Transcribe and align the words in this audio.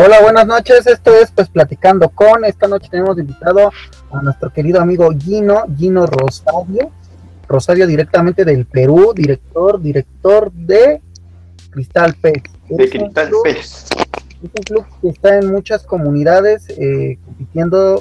Hola, 0.00 0.22
buenas 0.22 0.46
noches. 0.46 0.86
Esto 0.86 1.12
es 1.16 1.32
pues 1.32 1.48
platicando 1.48 2.08
con. 2.10 2.44
Esta 2.44 2.68
noche 2.68 2.86
tenemos 2.88 3.18
invitado 3.18 3.72
a 4.12 4.22
nuestro 4.22 4.52
querido 4.52 4.80
amigo 4.80 5.10
Gino, 5.10 5.64
Gino 5.76 6.06
Rosario. 6.06 6.92
Rosario 7.48 7.84
directamente 7.84 8.44
del 8.44 8.64
Perú, 8.64 9.12
director, 9.12 9.80
director 9.82 10.52
de 10.52 11.02
Cristal 11.70 12.14
Pez. 12.14 12.44
De 12.68 12.88
Cristal 12.88 13.30
Pez. 13.42 13.86
Es 14.40 14.50
un 14.54 14.62
club 14.62 14.86
que 15.02 15.08
está 15.08 15.36
en 15.36 15.50
muchas 15.50 15.82
comunidades 15.82 16.68
eh, 16.78 17.18
compitiendo 17.24 18.00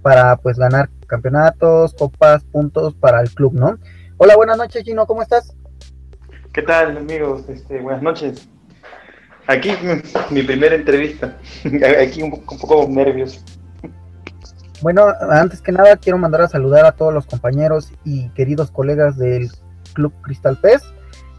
para 0.00 0.38
pues 0.38 0.56
ganar 0.56 0.88
campeonatos, 1.06 1.92
copas, 1.92 2.42
puntos 2.44 2.94
para 2.94 3.20
el 3.20 3.28
club, 3.28 3.52
¿no? 3.52 3.78
Hola, 4.16 4.34
buenas 4.36 4.56
noches 4.56 4.82
Gino, 4.82 5.04
¿cómo 5.06 5.20
estás? 5.20 5.54
¿Qué 6.54 6.62
tal 6.62 6.96
amigos? 6.96 7.46
Este, 7.50 7.82
buenas 7.82 8.02
noches. 8.02 8.48
Aquí 9.46 9.70
mi 10.30 10.42
primera 10.42 10.74
entrevista. 10.74 11.36
Aquí 12.02 12.22
un 12.22 12.30
poco, 12.30 12.86
nervioso. 12.88 13.40
Bueno, 14.80 15.06
antes 15.30 15.60
que 15.60 15.72
nada 15.72 15.96
quiero 15.96 16.18
mandar 16.18 16.42
a 16.42 16.48
saludar 16.48 16.84
a 16.84 16.92
todos 16.92 17.12
los 17.12 17.26
compañeros 17.26 17.92
y 18.04 18.28
queridos 18.30 18.70
colegas 18.70 19.16
del 19.16 19.50
Club 19.92 20.12
Cristal 20.22 20.58
Pez. 20.58 20.82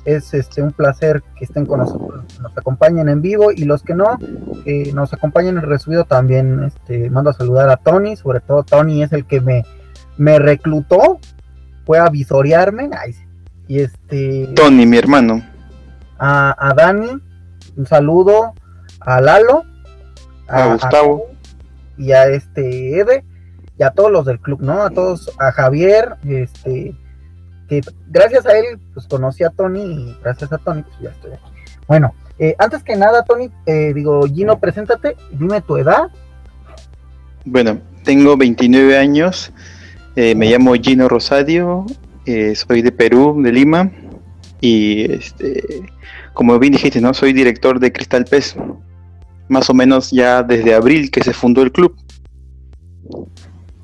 Es 0.05 0.35
este 0.35 0.61
un 0.61 0.71
placer 0.71 1.23
que 1.35 1.45
estén 1.45 1.65
con 1.65 1.79
nosotros, 1.79 2.23
nos 2.39 2.55
acompañen 2.55 3.09
en 3.09 3.23
vivo 3.23 3.51
y 3.51 3.65
los 3.65 3.81
que 3.81 3.95
no, 3.95 4.19
nos 4.93 5.13
acompañen 5.13 5.57
en 5.57 5.63
resubido 5.63 6.05
también. 6.05 6.63
Este, 6.63 7.09
mando 7.09 7.31
a 7.31 7.33
saludar 7.33 7.69
a 7.69 7.77
Tony, 7.77 8.15
sobre 8.15 8.39
todo 8.39 8.63
Tony 8.63 9.01
es 9.01 9.11
el 9.13 9.25
que 9.25 9.41
me, 9.41 9.63
me 10.17 10.37
reclutó, 10.37 11.19
fue 11.87 11.97
a 11.97 12.09
visorearme. 12.09 12.89
y 13.67 13.79
este. 13.79 14.47
Tony, 14.55 14.85
mi 14.85 14.97
hermano. 14.97 15.43
A, 16.19 16.55
a 16.69 16.73
Dani, 16.75 17.19
un 17.75 17.85
saludo 17.85 18.53
a 18.99 19.21
Lalo, 19.21 19.63
a, 20.47 20.73
Gustavo 20.73 21.27
y 21.97 22.11
a 22.11 22.27
este 22.27 22.99
Ede 22.99 23.23
y 23.77 23.83
a 23.83 23.91
todos 23.91 24.11
los 24.11 24.25
del 24.25 24.39
club, 24.39 24.61
¿no? 24.61 24.83
A 24.83 24.89
todos, 24.89 25.31
a 25.39 25.51
Javier, 25.51 26.15
este, 26.27 26.95
que 27.67 27.81
gracias 28.07 28.45
a 28.45 28.57
él, 28.57 28.79
pues 28.93 29.07
conocí 29.07 29.43
a 29.43 29.49
Tony 29.49 29.81
y 29.81 30.17
gracias 30.23 30.51
a 30.53 30.57
Tony, 30.57 30.83
pues 30.83 30.95
ya 31.01 31.09
estoy 31.09 31.31
aquí. 31.33 31.51
Bueno, 31.87 32.13
eh, 32.39 32.55
antes 32.57 32.83
que 32.83 32.95
nada, 32.95 33.23
Tony, 33.23 33.49
eh, 33.65 33.93
digo, 33.93 34.25
Gino, 34.27 34.59
preséntate, 34.59 35.15
dime 35.31 35.61
tu 35.61 35.77
edad. 35.77 36.09
Bueno, 37.43 37.79
tengo 38.03 38.37
29 38.37 38.97
años, 38.97 39.51
eh, 40.15 40.35
me 40.35 40.49
llamo 40.49 40.73
Gino 40.75 41.07
Rosario, 41.07 41.85
soy 42.25 42.81
de 42.81 42.91
Perú, 42.91 43.39
de 43.41 43.51
Lima, 43.51 43.91
y 44.59 45.11
este, 45.11 45.85
como 46.35 46.59
bien 46.59 46.73
dijiste, 46.73 47.01
¿no? 47.01 47.13
Soy 47.13 47.33
director 47.33 47.79
de 47.79 47.91
Cristal 47.91 48.25
Pez. 48.25 48.55
Más 49.47 49.69
o 49.69 49.73
menos 49.73 50.11
ya 50.11 50.43
desde 50.43 50.75
abril 50.75 51.09
que 51.09 51.23
se 51.23 51.33
fundó 51.33 51.63
el 51.63 51.71
club. 51.71 51.95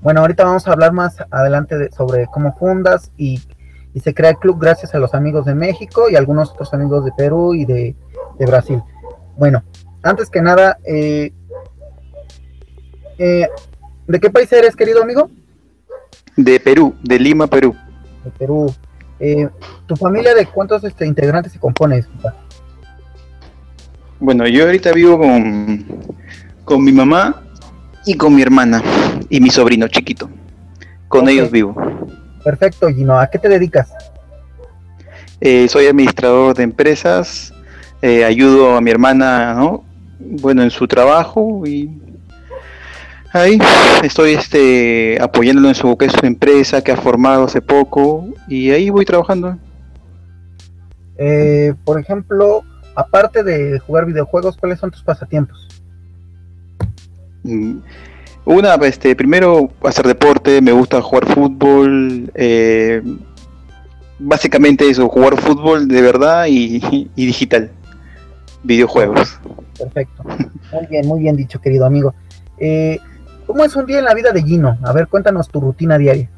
Bueno, 0.01 0.19
ahorita 0.19 0.43
vamos 0.43 0.67
a 0.67 0.73
hablar 0.73 0.91
más 0.91 1.15
adelante 1.31 1.89
sobre 1.95 2.27
cómo 2.27 2.55
fundas 2.57 3.11
y, 3.17 3.41
se 4.01 4.13
crea 4.13 4.31
el 4.31 4.37
club 4.37 4.57
gracias 4.57 4.95
a 4.95 4.99
los 4.99 5.13
amigos 5.13 5.45
de 5.45 5.53
México 5.53 6.09
y 6.09 6.15
algunos 6.15 6.51
otros 6.51 6.73
amigos 6.73 7.03
de 7.03 7.11
Perú 7.11 7.53
y 7.53 7.65
de, 7.65 7.95
Brasil. 8.39 8.81
Bueno, 9.37 9.63
antes 10.01 10.29
que 10.29 10.41
nada, 10.41 10.77
eh, 10.85 11.31
eh, 13.17 13.47
¿de 14.07 14.19
qué 14.19 14.29
país 14.29 14.51
eres, 14.51 14.75
querido 14.75 15.03
amigo? 15.03 15.29
De 16.37 16.59
Perú, 16.59 16.95
de 17.03 17.19
Lima, 17.19 17.47
Perú. 17.47 17.75
De 18.23 18.31
Perú. 18.31 18.73
Eh, 19.23 19.47
¿Tu 19.85 19.95
familia 19.95 20.33
de 20.33 20.47
cuántos 20.47 20.83
este, 20.83 21.05
integrantes 21.05 21.53
se 21.53 21.59
compone? 21.59 22.03
Bueno, 24.19 24.47
yo 24.47 24.65
ahorita 24.65 24.91
vivo 24.93 25.19
con, 25.19 25.85
con 26.65 26.83
mi 26.83 26.91
mamá 26.91 27.43
y 28.03 28.15
con 28.15 28.33
mi 28.33 28.41
hermana 28.41 28.81
y 29.29 29.39
mi 29.39 29.51
sobrino 29.51 29.87
chiquito. 29.87 30.27
Con 31.07 31.29
ellos 31.29 31.51
vivo. 31.51 31.75
Perfecto, 32.43 32.89
Gino. 32.89 33.19
¿A 33.19 33.27
qué 33.27 33.37
te 33.37 33.47
dedicas? 33.47 33.93
Eh, 35.39 35.67
soy 35.67 35.85
administrador 35.85 36.55
de 36.55 36.63
empresas, 36.63 37.53
eh, 38.01 38.25
ayudo 38.25 38.75
a 38.75 38.81
mi 38.81 38.89
hermana, 38.89 39.53
¿no? 39.53 39.83
Bueno, 40.19 40.63
en 40.63 40.71
su 40.71 40.87
trabajo 40.87 41.63
y 41.65 41.91
Ahí 43.33 43.57
estoy 44.03 44.33
este, 44.33 45.17
apoyándolo 45.21 45.69
en 45.69 45.75
su, 45.75 45.97
que 45.97 46.05
es 46.05 46.11
su 46.11 46.25
empresa 46.25 46.83
que 46.83 46.91
ha 46.91 46.97
formado 46.97 47.45
hace 47.45 47.61
poco 47.61 48.27
y 48.47 48.71
ahí 48.71 48.89
voy 48.89 49.05
trabajando. 49.05 49.57
Eh, 51.17 51.73
por 51.85 51.99
ejemplo, 51.99 52.63
aparte 52.93 53.43
de 53.43 53.79
jugar 53.79 54.05
videojuegos, 54.05 54.57
¿cuáles 54.57 54.79
son 54.79 54.91
tus 54.91 55.03
pasatiempos? 55.03 55.67
Mm, 57.43 57.77
una, 58.43 58.75
este, 58.75 59.15
primero 59.15 59.69
hacer 59.83 60.07
deporte, 60.07 60.61
me 60.61 60.73
gusta 60.73 61.01
jugar 61.01 61.25
fútbol, 61.27 62.29
eh, 62.35 63.01
básicamente 64.19 64.89
eso, 64.89 65.07
jugar 65.07 65.37
fútbol 65.37 65.87
de 65.87 66.01
verdad 66.01 66.47
y, 66.49 66.81
y 67.15 67.25
digital, 67.25 67.71
videojuegos. 68.63 69.39
Perfecto, 69.77 70.23
muy 70.23 70.87
bien, 70.89 71.07
muy 71.07 71.19
bien 71.21 71.37
dicho, 71.37 71.61
querido 71.61 71.85
amigo. 71.85 72.13
Eh, 72.57 72.99
¿Cómo 73.51 73.65
es 73.65 73.75
un 73.75 73.85
día 73.85 73.99
en 73.99 74.05
la 74.05 74.13
vida 74.13 74.31
de 74.31 74.41
Gino? 74.43 74.77
A 74.81 74.93
ver, 74.93 75.09
cuéntanos 75.09 75.49
tu 75.49 75.59
rutina 75.59 75.97
diaria. 75.97 76.29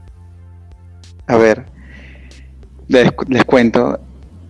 A 1.28 1.38
ver, 1.38 1.64
les, 2.88 3.12
cuento. 3.46 4.00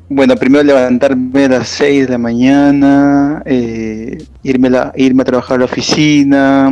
Bueno, 0.08 0.38
primero 0.38 0.64
levantarme 0.64 1.44
a 1.44 1.50
las 1.50 1.68
6 1.68 2.06
de 2.06 2.12
la 2.14 2.18
mañana, 2.18 3.44
eh, 3.46 4.18
irme, 4.44 4.70
irme 4.96 5.24
a 5.24 5.26
trabajar 5.26 5.56
a 5.56 5.60
la 5.60 5.66
oficina. 5.66 6.72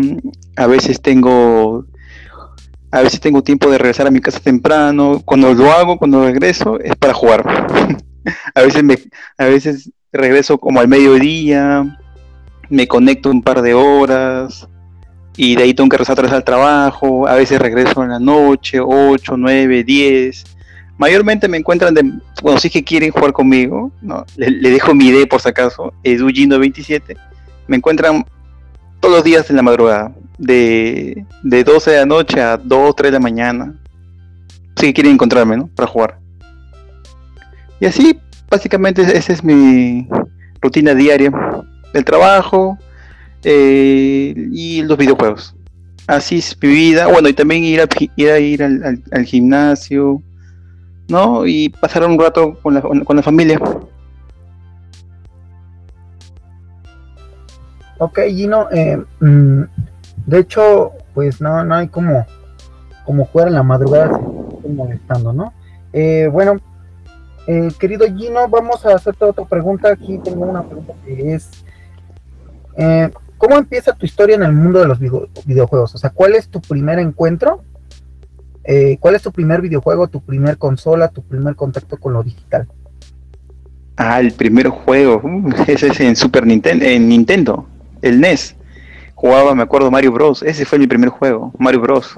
A 0.56 0.68
veces 0.68 1.02
tengo 1.02 1.84
a 2.90 3.02
veces 3.02 3.20
tengo 3.20 3.44
tiempo 3.44 3.70
de 3.70 3.78
regresar 3.78 4.08
a 4.08 4.12
mi 4.12 4.22
casa 4.22 4.40
temprano. 4.40 5.22
Cuando 5.26 5.54
lo 5.54 5.74
hago, 5.74 5.98
cuando 5.98 6.24
regreso, 6.24 6.80
es 6.80 6.96
para 6.96 7.14
jugar. 7.14 7.44
a 8.56 8.62
veces 8.62 8.82
me, 8.82 8.98
a 9.38 9.44
veces 9.44 9.92
regreso 10.14 10.58
como 10.58 10.80
al 10.80 10.88
mediodía, 10.88 12.00
me 12.70 12.88
conecto 12.88 13.30
un 13.30 13.44
par 13.44 13.62
de 13.62 13.74
horas, 13.74 14.70
y 15.38 15.56
de 15.56 15.64
ahí 15.64 15.74
tengo 15.74 15.90
que 15.90 15.98
regresar 15.98 16.34
al 16.34 16.44
trabajo, 16.44 17.28
a 17.28 17.36
veces 17.36 17.60
regreso 17.60 18.04
en 18.04 18.10
la 18.10 18.20
noche, 18.20 18.80
8, 18.80 19.38
9, 19.38 19.84
10. 19.84 20.44
Mayormente 20.98 21.48
me 21.48 21.58
encuentran 21.58 22.22
bueno, 22.42 22.60
si 22.60 22.70
que 22.70 22.84
quieren 22.84 23.12
jugar 23.12 23.34
conmigo, 23.34 23.92
¿no? 24.02 24.26
le, 24.36 24.70
dejo 24.70 24.94
mi 24.94 25.08
ID 25.08 25.28
por 25.28 25.42
si 25.42 25.50
acaso, 25.50 25.94
edugino27, 26.04 27.18
me 27.68 27.78
encuentran 27.78 28.26
todos 29.00 29.16
los 29.16 29.24
días 29.24 29.50
en 29.50 29.56
la 29.56 29.64
madrugada, 29.64 30.14
de, 30.38 31.26
de 31.44 31.64
12 31.64 31.92
de 31.92 31.98
la 31.98 32.06
noche 32.06 32.42
a 32.42 32.58
2, 32.58 32.96
3 32.96 33.12
de 33.12 33.18
la 33.18 33.20
mañana. 33.20 33.76
Si 34.76 34.94
quieren 34.94 35.14
encontrarme, 35.14 35.58
¿no? 35.58 35.68
Para 35.68 35.88
jugar. 35.88 36.20
Y 37.80 37.86
así, 37.86 38.20
básicamente, 38.50 39.02
esa 39.02 39.34
es 39.34 39.44
mi 39.44 40.08
rutina 40.62 40.94
diaria. 40.94 41.32
El 41.94 42.06
trabajo, 42.06 42.78
eh, 43.44 44.34
y 44.52 44.84
los 44.84 44.98
videojuegos. 44.98 45.56
Así 46.08 46.40
es 46.40 46.58
mi 46.62 46.70
vida. 46.70 47.08
Bueno, 47.08 47.30
y 47.30 47.34
también 47.34 47.64
ir 47.64 47.82
a 47.82 47.88
ir, 48.18 48.30
a 48.30 48.40
ir 48.40 48.64
al, 48.64 49.26
gimnasio, 49.26 50.22
¿no? 51.08 51.46
Y 51.46 51.70
pasar 51.70 52.06
un 52.06 52.20
rato 52.20 52.60
con 52.62 52.74
la, 52.74 52.82
con 52.82 53.16
la 53.16 53.24
familia. 53.24 53.60
Ok, 57.98 58.20
Gino, 58.30 58.68
eh, 58.72 58.98
mm, 59.20 59.62
de 60.26 60.40
hecho, 60.40 60.92
pues 61.14 61.40
no, 61.40 61.64
no 61.64 61.76
hay 61.76 61.88
como, 61.88 62.26
como 63.06 63.26
jugar 63.26 63.50
en 63.50 63.54
la 63.54 63.64
madrugada 63.64 64.20
molestando, 64.68 65.34
¿no? 65.34 65.54
Eh, 65.94 66.28
bueno, 66.32 66.58
querido 67.78 68.08
Gino, 68.08 68.48
vamos 68.48 68.86
a 68.86 68.96
hacerte 68.96 69.26
otra 69.26 69.46
pregunta. 69.46 69.92
Aquí 69.92 70.18
tengo 70.18 70.46
una 70.46 70.64
pregunta 70.64 70.94
que 71.06 71.36
es, 71.36 71.64
¿Cómo 73.42 73.58
empieza 73.58 73.94
tu 73.94 74.06
historia 74.06 74.36
en 74.36 74.44
el 74.44 74.54
mundo 74.54 74.82
de 74.82 74.88
los 74.88 75.00
videojuegos? 75.00 75.96
O 75.96 75.98
sea, 75.98 76.12
¿cuál 76.12 76.36
es 76.36 76.48
tu 76.48 76.62
primer 76.62 77.00
encuentro? 77.00 77.64
Eh, 78.64 78.98
¿Cuál 79.00 79.16
es 79.16 79.24
tu 79.24 79.32
primer 79.32 79.62
videojuego, 79.62 80.08
tu 80.10 80.22
primer 80.22 80.60
consola, 80.60 81.08
tu 81.08 81.24
primer 81.24 81.56
contacto 81.56 81.98
con 81.98 82.14
lo 82.14 82.22
digital? 82.22 82.68
Ah, 83.98 84.20
el 84.20 84.32
primer 84.34 84.68
juego, 84.68 85.22
uh, 85.24 85.50
ese 85.68 85.88
es 85.88 86.00
en 86.02 86.16
Super 86.16 86.46
Nintendo, 86.46 86.86
en 86.86 87.10
Nintendo, 87.10 87.66
el 88.04 88.22
NES. 88.22 88.58
Jugaba, 89.16 89.56
me 89.56 89.64
acuerdo, 89.64 89.90
Mario 89.90 90.12
Bros. 90.12 90.44
Ese 90.44 90.64
fue 90.64 90.78
mi 90.78 90.86
primer 90.86 91.10
juego, 91.10 91.52
Mario 91.58 91.82
Bros. 91.82 92.14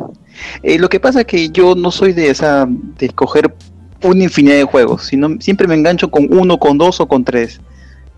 Eh, 0.62 0.78
lo 0.78 0.90
que 0.90 1.00
pasa 1.00 1.22
es 1.22 1.26
que 1.26 1.48
yo 1.52 1.74
no 1.74 1.92
soy 1.92 2.12
de 2.12 2.32
esa, 2.32 2.68
de 2.68 3.06
escoger 3.06 3.56
una 4.04 4.24
infinidad 4.24 4.58
de 4.58 4.66
juegos, 4.66 5.04
sino 5.06 5.40
siempre 5.40 5.70
me 5.70 5.76
engancho 5.76 6.12
con 6.12 6.28
uno, 6.38 6.60
con 6.60 6.78
dos 6.78 7.00
o 7.00 7.08
con 7.08 7.24
tres. 7.24 7.62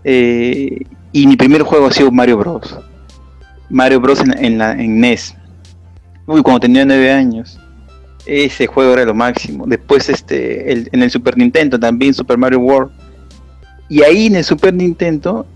Eh, 0.02 0.80
y 1.12 1.28
mi 1.28 1.36
primer 1.36 1.62
juego 1.62 1.86
ha 1.86 1.92
sido 1.92 2.10
Mario 2.10 2.38
Bros. 2.38 2.76
Mario 3.70 4.00
Bros. 4.00 4.20
en, 4.20 4.58
la, 4.58 4.72
en 4.72 5.00
NES. 5.00 5.34
Uy, 6.26 6.42
cuando 6.42 6.60
tenía 6.60 6.84
nueve 6.84 7.10
años. 7.10 7.58
Ese 8.26 8.66
juego 8.66 8.94
era 8.94 9.04
lo 9.04 9.14
máximo. 9.14 9.66
Después 9.66 10.08
este, 10.08 10.72
en 10.72 11.02
el 11.02 11.10
Super 11.10 11.36
Nintendo 11.38 11.78
también 11.78 12.12
Super 12.12 12.36
Mario 12.36 12.60
World. 12.60 12.90
Y 13.88 14.02
ahí 14.02 14.26
en 14.26 14.36
el 14.36 14.44
Super 14.44 14.74
Nintendo 14.74 15.46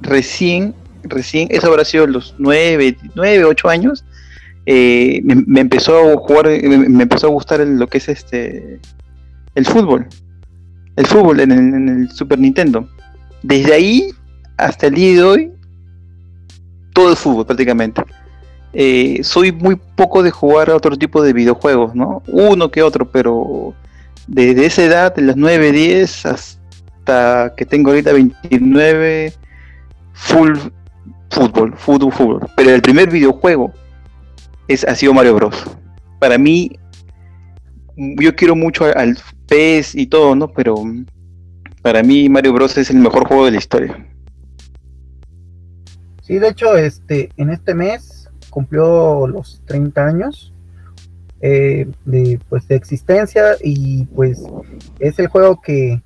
recién 0.00 0.74
recién, 1.04 1.48
eso 1.50 1.68
habrá 1.68 1.84
sido 1.84 2.06
los 2.06 2.34
9, 2.38 2.96
9 3.14 3.44
8 3.44 3.68
años, 3.68 4.04
eh, 4.66 5.20
me, 5.24 5.60
empezó 5.60 5.98
a 5.98 6.16
jugar, 6.16 6.46
me, 6.46 7.02
empezó 7.02 7.28
a 7.28 7.30
gustar 7.30 7.60
lo 7.60 7.86
que 7.86 7.98
es 7.98 8.08
este 8.08 8.78
el 9.54 9.66
fútbol. 9.66 10.06
El 10.96 11.06
fútbol 11.06 11.40
en 11.40 11.52
el, 11.52 12.10
Super 12.10 12.38
Nintendo. 12.38 12.88
Desde 13.42 13.72
ahí 13.72 14.10
hasta 14.58 14.88
el 14.88 14.94
día 14.94 15.14
de 15.14 15.22
hoy, 15.22 15.52
todo 17.00 17.16
fútbol 17.16 17.46
prácticamente. 17.46 18.02
Eh, 18.72 19.20
soy 19.22 19.52
muy 19.52 19.76
poco 19.76 20.22
de 20.22 20.30
jugar 20.30 20.70
a 20.70 20.76
otro 20.76 20.96
tipo 20.96 21.22
de 21.22 21.32
videojuegos, 21.32 21.94
¿no? 21.94 22.22
Uno 22.28 22.70
que 22.70 22.82
otro, 22.82 23.10
pero 23.10 23.74
desde 24.26 24.66
esa 24.66 24.84
edad, 24.84 25.14
de 25.14 25.22
las 25.22 25.36
9, 25.36 25.72
10 25.72 26.26
hasta 26.26 27.52
que 27.56 27.64
tengo 27.64 27.90
ahorita 27.90 28.12
29, 28.12 29.32
full 30.12 30.56
fútbol, 31.30 31.74
fútbol, 31.76 32.12
fútbol. 32.12 32.50
Pero 32.56 32.70
el 32.70 32.82
primer 32.82 33.10
videojuego 33.10 33.72
es, 34.68 34.84
ha 34.84 34.94
sido 34.94 35.14
Mario 35.14 35.34
Bros. 35.34 35.64
Para 36.18 36.38
mí, 36.38 36.78
yo 37.96 38.36
quiero 38.36 38.54
mucho 38.54 38.84
al 38.84 39.18
PES 39.48 39.94
y 39.94 40.06
todo, 40.06 40.34
¿no? 40.34 40.48
Pero 40.52 40.84
para 41.82 42.02
mí 42.02 42.28
Mario 42.28 42.52
Bros 42.52 42.76
es 42.76 42.90
el 42.90 42.98
mejor 42.98 43.26
juego 43.26 43.46
de 43.46 43.52
la 43.52 43.58
historia. 43.58 44.06
Sí, 46.30 46.38
de 46.38 46.46
hecho, 46.46 46.76
este, 46.76 47.30
en 47.38 47.50
este 47.50 47.74
mes 47.74 48.30
cumplió 48.50 49.26
los 49.26 49.62
30 49.64 50.06
años 50.06 50.54
eh, 51.40 51.88
de, 52.04 52.38
pues, 52.48 52.68
de 52.68 52.76
existencia 52.76 53.56
y 53.60 54.04
pues 54.04 54.40
es 55.00 55.18
el 55.18 55.26
juego 55.26 55.60
que, 55.60 56.00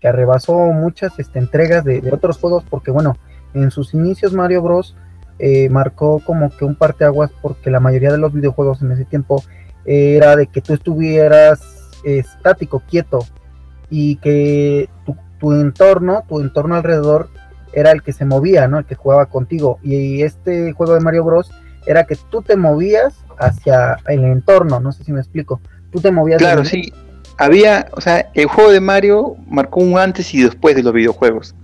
que 0.00 0.08
arrebasó 0.08 0.56
muchas 0.72 1.16
este, 1.20 1.38
entregas 1.38 1.84
de, 1.84 2.02
otros 2.10 2.36
juegos 2.38 2.64
porque 2.68 2.90
bueno, 2.90 3.16
en 3.54 3.70
sus 3.70 3.94
inicios 3.94 4.32
Mario 4.32 4.60
Bros. 4.60 4.96
Eh, 5.38 5.68
marcó 5.68 6.18
como 6.18 6.50
que 6.50 6.64
un 6.64 6.74
parteaguas 6.74 7.30
porque 7.40 7.70
la 7.70 7.78
mayoría 7.78 8.10
de 8.10 8.18
los 8.18 8.32
videojuegos 8.32 8.82
en 8.82 8.90
ese 8.90 9.04
tiempo 9.04 9.44
era 9.84 10.34
de 10.34 10.48
que 10.48 10.60
tú 10.60 10.74
estuvieras 10.74 11.60
estático, 12.02 12.82
quieto 12.90 13.20
y 13.88 14.16
que 14.16 14.88
tu, 15.06 15.16
tu, 15.38 15.52
entorno, 15.52 16.24
tu 16.28 16.40
entorno 16.40 16.74
alrededor 16.74 17.30
era 17.72 17.90
el 17.90 18.02
que 18.02 18.12
se 18.12 18.24
movía, 18.24 18.68
¿no? 18.68 18.78
El 18.78 18.84
que 18.84 18.94
jugaba 18.94 19.26
contigo. 19.26 19.78
Y 19.82 20.22
este 20.22 20.72
juego 20.72 20.94
de 20.94 21.00
Mario 21.00 21.24
Bros. 21.24 21.50
era 21.86 22.04
que 22.04 22.16
tú 22.30 22.42
te 22.42 22.56
movías 22.56 23.14
hacia 23.38 23.98
el 24.08 24.24
entorno, 24.24 24.80
no 24.80 24.92
sé 24.92 25.04
si 25.04 25.12
me 25.12 25.20
explico. 25.20 25.60
Tú 25.90 26.00
te 26.00 26.10
movías. 26.10 26.38
Claro, 26.38 26.64
sí. 26.64 26.92
Había, 27.38 27.88
o 27.92 28.00
sea, 28.00 28.30
el 28.34 28.46
juego 28.46 28.72
de 28.72 28.80
Mario 28.80 29.36
marcó 29.48 29.80
un 29.80 29.96
antes 29.96 30.34
y 30.34 30.42
después 30.42 30.74
de 30.74 30.82
los 30.82 30.92
videojuegos. 30.92 31.54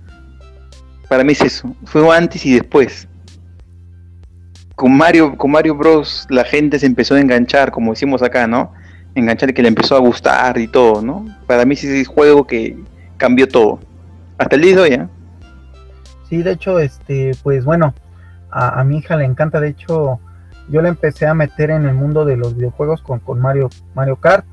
Para 1.09 1.23
mí 1.23 1.33
es 1.33 1.41
eso, 1.41 1.75
fue 1.85 2.01
un 2.01 2.13
antes 2.13 2.45
y 2.45 2.53
después. 2.55 3.07
Con 4.75 4.95
Mario, 4.95 5.37
con 5.37 5.51
Mario 5.51 5.75
Bros. 5.75 6.25
la 6.29 6.43
gente 6.43 6.79
se 6.79 6.85
empezó 6.85 7.15
a 7.15 7.19
enganchar, 7.19 7.71
como 7.71 7.91
decimos 7.91 8.21
acá, 8.23 8.47
¿no? 8.47 8.73
Enganchar 9.15 9.53
que 9.53 9.61
le 9.61 9.67
empezó 9.67 9.95
a 9.95 9.99
gustar 9.99 10.57
y 10.57 10.67
todo, 10.67 11.01
¿no? 11.01 11.25
Para 11.45 11.65
mí 11.65 11.75
sí 11.75 11.87
es 11.87 11.93
el 11.93 12.05
juego 12.07 12.47
que 12.47 12.77
cambió 13.17 13.47
todo. 13.47 13.79
Hasta 14.37 14.55
el 14.55 14.61
día 14.61 14.75
de 14.75 14.81
hoy, 14.81 14.89
¿eh? 14.91 15.07
Sí, 16.29 16.43
de 16.43 16.51
hecho, 16.51 16.79
este, 16.79 17.31
pues 17.43 17.65
bueno, 17.65 17.93
a, 18.49 18.79
a 18.79 18.83
mi 18.83 18.97
hija 18.97 19.15
le 19.15 19.25
encanta, 19.25 19.59
de 19.59 19.69
hecho, 19.69 20.19
yo 20.69 20.81
le 20.81 20.89
empecé 20.89 21.27
a 21.27 21.33
meter 21.33 21.69
en 21.69 21.85
el 21.85 21.93
mundo 21.93 22.25
de 22.25 22.37
los 22.37 22.55
videojuegos 22.55 23.01
con, 23.01 23.19
con 23.19 23.39
Mario, 23.39 23.69
Mario 23.93 24.15
Kart. 24.15 24.45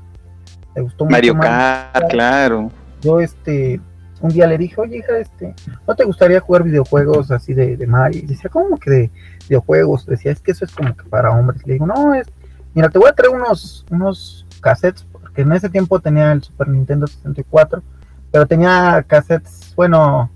Le 0.75 0.81
gustó 0.81 1.05
Mario 1.05 1.35
mucho 1.35 1.47
Kart, 1.47 2.09
claro. 2.09 2.71
Yo 3.01 3.19
este 3.19 3.81
un 4.21 4.29
día 4.29 4.47
le 4.47 4.57
dije, 4.57 4.79
oye 4.79 4.99
hija, 4.99 5.17
este, 5.17 5.53
¿no 5.85 5.95
te 5.95 6.05
gustaría 6.05 6.39
jugar 6.39 6.63
videojuegos 6.63 7.29
así 7.29 7.53
de, 7.53 7.75
de 7.75 7.85
Mario? 7.85 8.21
Y 8.23 8.25
decía, 8.25 8.49
¿cómo 8.49 8.77
que 8.77 8.89
de 8.89 9.11
videojuegos? 9.49 10.05
Decía, 10.05 10.31
es 10.31 10.39
que 10.39 10.51
eso 10.51 10.63
es 10.63 10.73
como 10.73 10.95
que 10.95 11.03
para 11.09 11.31
hombres. 11.31 11.67
Le 11.67 11.73
digo, 11.73 11.85
no, 11.85 12.15
es, 12.15 12.27
mira, 12.73 12.87
te 12.87 12.99
voy 12.99 13.09
a 13.09 13.13
traer 13.13 13.35
unos, 13.35 13.85
unos 13.89 14.47
cassettes, 14.61 15.05
porque 15.11 15.41
en 15.41 15.51
ese 15.51 15.69
tiempo 15.69 15.99
tenía 15.99 16.31
el 16.31 16.41
Super 16.41 16.69
Nintendo 16.69 17.05
64, 17.05 17.83
pero 18.31 18.47
tenía 18.47 19.03
cassettes, 19.05 19.73
bueno, 19.75 20.31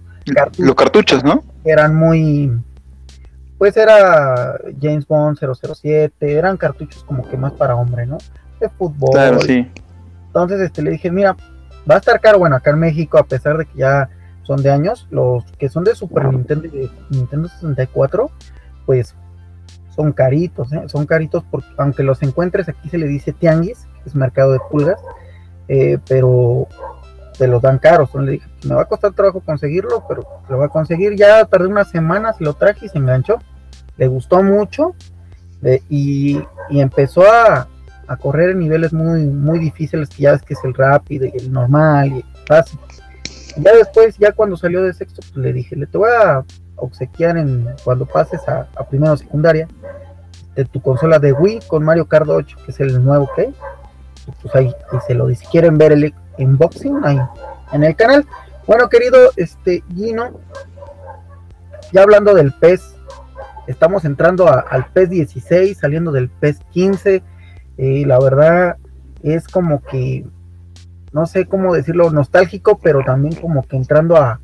los 0.58 0.76
cartuchos, 0.76 1.24
¿no? 1.24 1.44
Eran 1.64 1.96
muy, 1.96 2.52
pues 3.58 3.78
era 3.78 4.58
James 4.82 5.08
Bond 5.08 5.38
007, 5.40 6.12
eran 6.20 6.58
cartuchos 6.58 7.04
como 7.04 7.28
que 7.28 7.38
más 7.38 7.54
para 7.54 7.76
hombre, 7.76 8.06
¿no? 8.06 8.18
De 8.60 8.70
fútbol. 8.70 9.12
Claro, 9.12 9.40
sí. 9.40 9.70
Entonces 10.28 10.62
este, 10.62 10.82
le 10.82 10.92
dije, 10.92 11.12
mira, 11.12 11.36
va 11.90 11.96
a 11.96 11.98
estar 11.98 12.20
caro, 12.20 12.40
bueno, 12.40 12.56
acá 12.56 12.72
en 12.72 12.80
México, 12.80 13.18
a 13.18 13.24
pesar 13.24 13.58
de 13.58 13.66
que 13.66 13.80
ya 13.80 14.10
son 14.44 14.62
de 14.62 14.72
años, 14.72 15.08
los 15.10 15.44
que 15.58 15.70
son 15.70 15.84
de 15.84 15.96
Super 15.96 16.26
Nintendo 16.26 16.70
de 16.70 16.90
Nintendo 17.10 17.50
64, 17.50 18.30
pues 18.86 19.16
son 19.96 20.14
caritos, 20.14 20.72
¿eh? 20.74 20.84
son 20.88 21.06
caritos 21.06 21.44
porque 21.50 21.68
aunque 21.78 22.04
los 22.04 22.22
encuentres 22.22 22.70
aquí 22.70 22.88
se 22.88 22.98
le 22.98 23.08
dice 23.08 23.34
tianguis, 23.34 23.88
que 24.04 24.10
es 24.10 24.16
mercado 24.16 24.54
de 24.54 24.60
pulgas, 24.72 25.00
eh, 25.68 25.98
pero 26.08 26.68
te 27.38 27.48
los 27.48 27.62
dan 27.62 27.80
caros. 27.80 28.10
Entonces 28.10 28.26
le 28.26 28.32
dije, 28.34 28.48
me 28.68 28.76
va 28.76 28.82
a 28.84 28.86
costar 28.86 29.14
trabajo 29.14 29.42
conseguirlo, 29.42 30.04
pero 30.08 30.24
lo 30.50 30.58
va 30.58 30.66
a 30.66 30.70
conseguir. 30.70 31.16
Ya 31.16 31.44
tardé 31.46 31.68
unas 31.68 31.90
semanas 31.90 32.38
y 32.40 32.44
lo 32.44 32.54
traje 32.54 32.86
y 32.86 32.90
se 32.90 32.98
enganchó. 32.98 33.40
Le 33.98 34.08
gustó 34.08 34.44
mucho 34.44 34.96
y, 35.90 36.40
empezó 36.70 37.24
a, 37.24 37.68
correr 38.22 38.52
en 38.52 38.60
niveles 38.60 38.94
muy, 38.94 39.26
muy 39.26 39.60
difíciles, 39.60 40.10
que 40.10 40.24
ya 40.24 40.32
es 40.34 40.42
que 40.42 40.54
es 40.54 40.64
el 40.64 40.74
rápido 40.74 41.26
y 41.26 41.38
el 41.38 41.52
normal 41.52 42.08
y 42.08 42.16
el 42.18 42.26
fácil. 42.48 42.80
Ya 43.58 43.74
después, 43.74 44.18
ya 44.18 44.32
cuando 44.32 44.56
salió 44.56 44.84
de 44.84 44.94
sexto, 44.94 45.22
pues 45.34 45.38
le 45.38 45.52
dije, 45.52 45.76
le 45.76 45.88
te 45.88 45.98
voy 45.98 46.10
a 46.10 46.44
obsequiar 46.76 47.38
en 47.38 47.68
cuando 47.84 48.06
pases 48.06 48.48
a, 48.48 48.68
a 48.76 48.84
primero 48.88 49.18
secundaria 49.18 49.68
de 50.56 50.64
tu 50.66 50.80
consola 50.82 51.20
de 51.20 51.34
Wii 51.34 51.62
con 51.68 51.84
Mario 51.84 52.08
Kart 52.08 52.30
8, 52.30 52.58
que 52.66 52.72
es 52.72 52.80
el 52.80 53.04
nuevo 53.04 53.30
que 53.36 53.52
pues 54.42 54.56
ahí, 54.56 54.74
se 55.06 55.14
lo 55.14 55.30
si 55.30 55.46
quieren 55.48 55.78
ver 55.78 55.92
el 55.92 56.14
unboxing 56.38 57.04
ahí 57.04 57.20
en 57.72 57.84
el 57.84 57.96
canal. 57.96 58.26
Bueno, 58.66 58.90
querido 58.90 59.32
este 59.38 59.84
Gino, 59.96 60.40
ya 61.94 62.04
hablando 62.04 62.34
del 62.34 62.52
PES, 62.54 62.96
estamos 63.68 64.06
entrando 64.06 64.48
al 64.50 64.88
PES 64.88 65.10
16, 65.10 65.78
saliendo 65.78 66.12
del 66.12 66.30
PES 66.30 66.60
15, 66.72 67.24
y 67.78 68.06
la 68.06 68.20
verdad 68.20 68.78
es 69.24 69.48
como 69.48 69.82
que, 69.82 70.26
no 71.14 71.26
sé 71.26 71.46
cómo 71.46 71.74
decirlo, 71.74 72.10
nostálgico, 72.10 72.80
pero 72.80 73.02
también 73.06 73.36
como 73.36 73.64
que 73.64 73.78
entrando 73.78 74.18
a, 74.18 74.42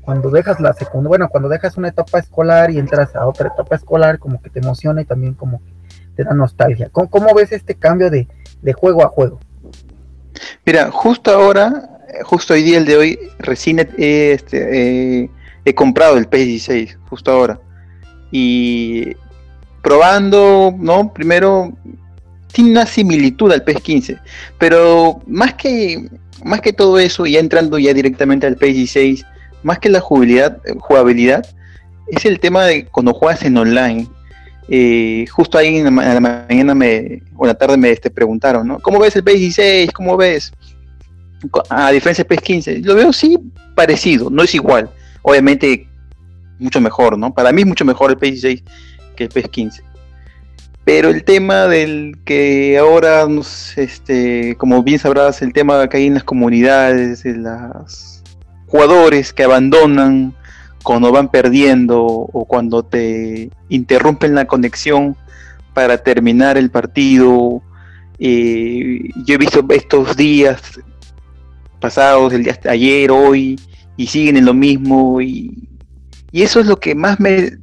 cuando 0.00 0.30
dejas 0.30 0.60
la 0.60 0.72
segunda, 0.72 1.08
bueno, 1.08 1.28
cuando 1.28 1.48
dejas 1.48 1.76
una 1.76 1.88
etapa 1.88 2.18
escolar 2.18 2.70
y 2.70 2.78
entras 2.78 3.14
a 3.14 3.26
otra 3.26 3.48
etapa 3.48 3.76
escolar, 3.76 4.18
como 4.18 4.40
que 4.40 4.50
te 4.50 4.60
emociona 4.60 5.02
y 5.02 5.04
también 5.04 5.34
como 5.34 5.62
que 5.62 5.72
te 6.16 6.24
da 6.24 6.34
nostalgia. 6.34 6.88
¿Cómo, 6.90 7.34
ves 7.34 7.52
este 7.52 7.74
cambio 7.74 8.10
de, 8.10 8.26
de 8.62 8.72
juego 8.72 9.04
a 9.04 9.08
juego? 9.08 9.38
Mira, 10.64 10.90
justo 10.90 11.30
ahora, 11.30 12.00
justo 12.24 12.54
hoy 12.54 12.62
día, 12.62 12.78
el 12.78 12.84
de 12.84 12.96
hoy, 12.96 13.18
recién 13.38 13.78
he, 13.98 14.32
este, 14.32 15.30
he 15.64 15.74
comprado 15.74 16.16
el 16.16 16.28
PS16, 16.28 16.96
justo 17.08 17.30
ahora. 17.30 17.60
Y 18.30 19.16
probando, 19.82 20.74
¿no? 20.78 21.12
Primero, 21.12 21.72
tiene 22.52 22.72
una 22.72 22.86
similitud 22.86 23.52
al 23.52 23.64
PS15, 23.64 24.20
pero 24.58 25.20
más 25.26 25.54
que, 25.54 26.08
más 26.44 26.60
que 26.60 26.72
todo 26.72 26.98
eso, 26.98 27.26
ya 27.26 27.40
entrando 27.40 27.78
ya 27.78 27.94
directamente 27.94 28.46
al 28.46 28.58
PS16, 28.58 29.24
más 29.62 29.78
que 29.78 29.88
la 29.88 30.00
jugabilidad, 30.00 30.58
jugabilidad 30.78 31.46
es 32.08 32.24
el 32.24 32.40
tema 32.40 32.64
de 32.64 32.86
cuando 32.86 33.14
juegas 33.14 33.42
en 33.44 33.56
online. 33.56 34.08
Eh, 34.72 35.26
justo 35.28 35.58
ahí 35.58 35.78
en 35.78 35.84
la, 35.84 35.90
mañana 35.90 36.76
me, 36.76 37.22
o 37.36 37.44
en 37.44 37.48
la 37.48 37.54
tarde 37.54 37.76
me 37.76 37.90
este, 37.90 38.08
preguntaron, 38.08 38.68
¿no? 38.68 38.78
¿Cómo 38.78 39.00
ves 39.00 39.16
el 39.16 39.24
PS16? 39.24 39.90
¿Cómo 39.92 40.16
ves? 40.16 40.52
A 41.68 41.90
diferencia 41.90 42.24
del 42.24 42.38
PS15. 42.38 42.84
Lo 42.84 42.94
veo 42.94 43.12
sí 43.12 43.36
parecido, 43.74 44.30
no 44.30 44.44
es 44.44 44.54
igual. 44.54 44.88
Obviamente 45.22 45.88
mucho 46.60 46.80
mejor, 46.80 47.18
¿no? 47.18 47.34
Para 47.34 47.50
mí 47.50 47.62
es 47.62 47.66
mucho 47.66 47.84
mejor 47.84 48.12
el 48.12 48.18
PS16 48.18 48.62
que 49.16 49.24
el 49.24 49.30
PS15. 49.30 49.82
Pero 50.84 51.08
el 51.08 51.24
tema 51.24 51.66
del 51.66 52.16
que 52.24 52.78
ahora, 52.78 53.26
este, 53.76 54.54
como 54.56 54.82
bien 54.82 54.98
sabrás, 54.98 55.42
el 55.42 55.52
tema 55.52 55.88
que 55.88 55.96
hay 55.96 56.06
en 56.06 56.14
las 56.14 56.24
comunidades, 56.24 57.24
de 57.24 57.36
los 57.36 58.22
jugadores 58.66 59.32
que 59.32 59.42
abandonan 59.42 60.34
cuando 60.82 61.12
van 61.12 61.30
perdiendo 61.30 62.02
o 62.02 62.44
cuando 62.44 62.82
te 62.82 63.50
interrumpen 63.68 64.34
la 64.34 64.46
conexión 64.46 65.16
para 65.74 65.98
terminar 65.98 66.56
el 66.56 66.70
partido. 66.70 67.62
Eh, 68.18 69.10
yo 69.24 69.34
he 69.34 69.38
visto 69.38 69.64
estos 69.70 70.16
días 70.16 70.60
pasados, 71.80 72.32
el 72.32 72.44
día 72.44 72.58
ayer, 72.68 73.10
hoy, 73.10 73.58
y 73.96 74.06
siguen 74.06 74.36
en 74.36 74.44
lo 74.44 74.54
mismo. 74.54 75.20
Y, 75.20 75.68
eso 76.32 76.60
es 76.60 76.66
lo 76.66 76.78
que 76.78 76.94
más 76.94 77.18
me, 77.18 77.58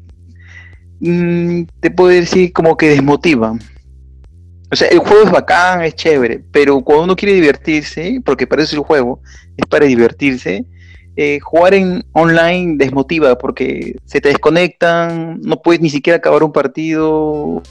mm, 1.00 1.64
te 1.80 1.92
puedo 1.92 2.10
decir, 2.10 2.52
como 2.54 2.76
que 2.76 2.90
desmotiva. 2.90 3.58
O 4.70 4.76
sea, 4.76 4.90
el 4.90 5.00
juego 5.00 5.24
es 5.24 5.32
bacán, 5.32 5.84
es 5.84 5.96
chévere, 5.96 6.44
pero 6.52 6.82
cuando 6.82 7.06
uno 7.06 7.16
quiere 7.16 7.36
divertirse, 7.36 8.22
porque 8.26 8.46
para 8.46 8.64
eso 8.64 8.76
el 8.76 8.82
juego, 8.82 9.22
es 9.56 9.66
para 9.66 9.86
divertirse, 9.86 10.66
eh, 11.20 11.40
jugar 11.40 11.74
en 11.74 12.06
online 12.12 12.76
desmotiva 12.78 13.36
porque 13.40 13.98
se 14.06 14.22
te 14.22 14.30
desconectan, 14.30 15.42
no 15.42 15.60
puedes 15.64 15.82
ni 15.82 15.90
siquiera 15.90 16.18
acabar 16.18 16.44
un 16.44 16.52
partido, 16.52 17.64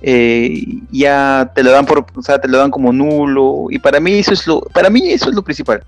eh, 0.00 0.64
ya 0.90 1.52
te 1.54 1.62
lo 1.62 1.72
dan 1.72 1.84
por, 1.84 2.06
o 2.14 2.22
sea, 2.22 2.40
te 2.40 2.48
lo 2.48 2.56
dan 2.56 2.70
como 2.70 2.90
nulo 2.90 3.66
y 3.68 3.78
para 3.78 4.00
mí 4.00 4.14
eso 4.14 4.32
es 4.32 4.46
lo, 4.46 4.62
para 4.62 4.88
mí 4.88 5.10
eso 5.10 5.28
es 5.28 5.36
lo 5.36 5.42
principal. 5.42 5.84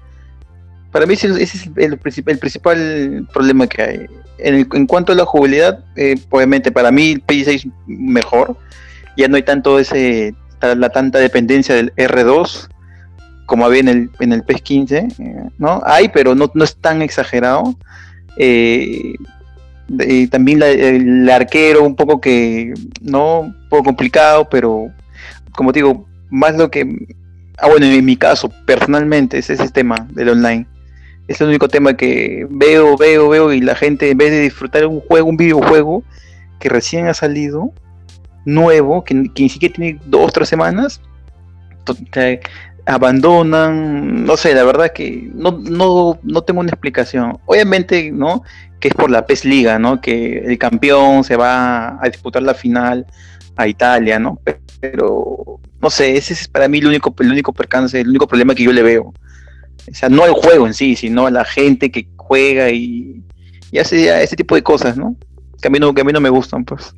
Para 0.90 1.06
mí 1.06 1.14
ese 1.14 1.42
es 1.42 1.66
el, 1.76 1.96
principal 1.96 3.26
problema 3.32 3.66
que 3.66 3.82
hay. 3.82 4.06
En, 4.36 4.86
cuanto 4.86 5.12
a 5.12 5.14
la 5.14 5.24
jugabilidad, 5.24 5.82
eh, 5.96 6.16
obviamente 6.28 6.70
para 6.70 6.90
mí 6.90 7.12
el 7.12 7.24
PS6 7.24 7.72
mejor, 7.86 8.54
ya 9.16 9.28
no 9.28 9.36
hay 9.36 9.42
tanto 9.44 9.78
ese 9.78 10.34
la 10.60 10.90
tanta 10.90 11.18
dependencia 11.20 11.74
del 11.74 11.94
R2 11.94 12.68
como 13.46 13.64
había 13.64 13.80
en 13.80 13.88
el, 13.88 14.10
en 14.20 14.32
el 14.32 14.42
PES 14.42 14.62
15, 14.62 14.96
eh, 14.96 15.08
¿no? 15.58 15.82
Hay, 15.84 16.08
pero 16.08 16.34
no, 16.34 16.50
no 16.54 16.64
es 16.64 16.76
tan 16.76 17.02
exagerado. 17.02 17.76
Eh, 18.36 19.14
también 20.30 20.62
el 20.62 21.28
arquero, 21.28 21.84
un 21.84 21.96
poco 21.96 22.20
que, 22.20 22.72
¿no? 23.02 23.40
Un 23.40 23.68
poco 23.68 23.84
complicado, 23.84 24.48
pero 24.48 24.90
como 25.52 25.72
digo, 25.72 26.06
más 26.30 26.56
lo 26.56 26.70
que. 26.70 27.06
Ah, 27.58 27.68
bueno, 27.68 27.86
en 27.86 28.04
mi 28.04 28.16
caso, 28.16 28.50
personalmente, 28.66 29.38
es 29.38 29.50
ese 29.50 29.68
tema 29.68 30.08
del 30.10 30.30
online. 30.30 30.66
Es 31.28 31.40
el 31.40 31.48
único 31.48 31.68
tema 31.68 31.96
que 31.96 32.46
veo, 32.50 32.96
veo, 32.96 33.28
veo, 33.28 33.52
y 33.52 33.60
la 33.60 33.76
gente, 33.76 34.10
en 34.10 34.18
vez 34.18 34.30
de 34.30 34.40
disfrutar 34.40 34.86
un 34.86 35.00
juego, 35.00 35.28
un 35.28 35.36
videojuego 35.36 36.02
que 36.58 36.68
recién 36.68 37.06
ha 37.06 37.14
salido, 37.14 37.72
nuevo, 38.44 39.04
que, 39.04 39.14
ni 39.14 39.48
siquiera 39.48 39.74
tiene 39.74 40.00
dos, 40.06 40.32
tres 40.32 40.48
semanas, 40.48 41.00
abandonan, 42.86 44.24
no 44.24 44.36
sé, 44.36 44.54
la 44.54 44.64
verdad 44.64 44.92
que 44.92 45.30
no, 45.34 45.52
no, 45.52 46.18
no 46.22 46.42
tengo 46.42 46.60
una 46.60 46.70
explicación. 46.70 47.38
Obviamente, 47.46 48.10
¿no? 48.10 48.42
Que 48.80 48.88
es 48.88 48.94
por 48.94 49.10
la 49.10 49.26
PES 49.26 49.44
Liga, 49.44 49.78
¿no? 49.78 50.00
Que 50.00 50.38
el 50.38 50.58
campeón 50.58 51.24
se 51.24 51.36
va 51.36 52.02
a 52.02 52.08
disputar 52.08 52.42
la 52.42 52.54
final 52.54 53.06
a 53.56 53.68
Italia, 53.68 54.18
¿no? 54.18 54.40
Pero, 54.80 55.60
no 55.80 55.90
sé, 55.90 56.16
ese 56.16 56.32
es 56.32 56.48
para 56.48 56.66
mí 56.68 56.78
el 56.78 56.88
único, 56.88 57.14
el 57.20 57.30
único 57.30 57.52
percance, 57.52 58.00
el 58.00 58.08
único 58.08 58.26
problema 58.26 58.54
que 58.54 58.64
yo 58.64 58.72
le 58.72 58.82
veo. 58.82 59.12
O 59.90 59.94
sea, 59.94 60.08
no 60.08 60.24
el 60.24 60.32
juego 60.32 60.66
en 60.66 60.74
sí, 60.74 60.96
sino 60.96 61.26
a 61.26 61.30
la 61.30 61.44
gente 61.44 61.90
que 61.90 62.08
juega 62.16 62.70
y, 62.70 63.22
y 63.70 63.78
hace 63.78 64.22
ese 64.22 64.36
tipo 64.36 64.54
de 64.54 64.62
cosas, 64.62 64.96
¿no? 64.96 65.16
Que 65.60 65.68
a 65.68 65.70
mí 65.70 65.78
no, 65.78 65.94
que 65.94 66.00
a 66.00 66.04
mí 66.04 66.12
no 66.12 66.20
me 66.20 66.30
gustan, 66.30 66.64
pues. 66.64 66.94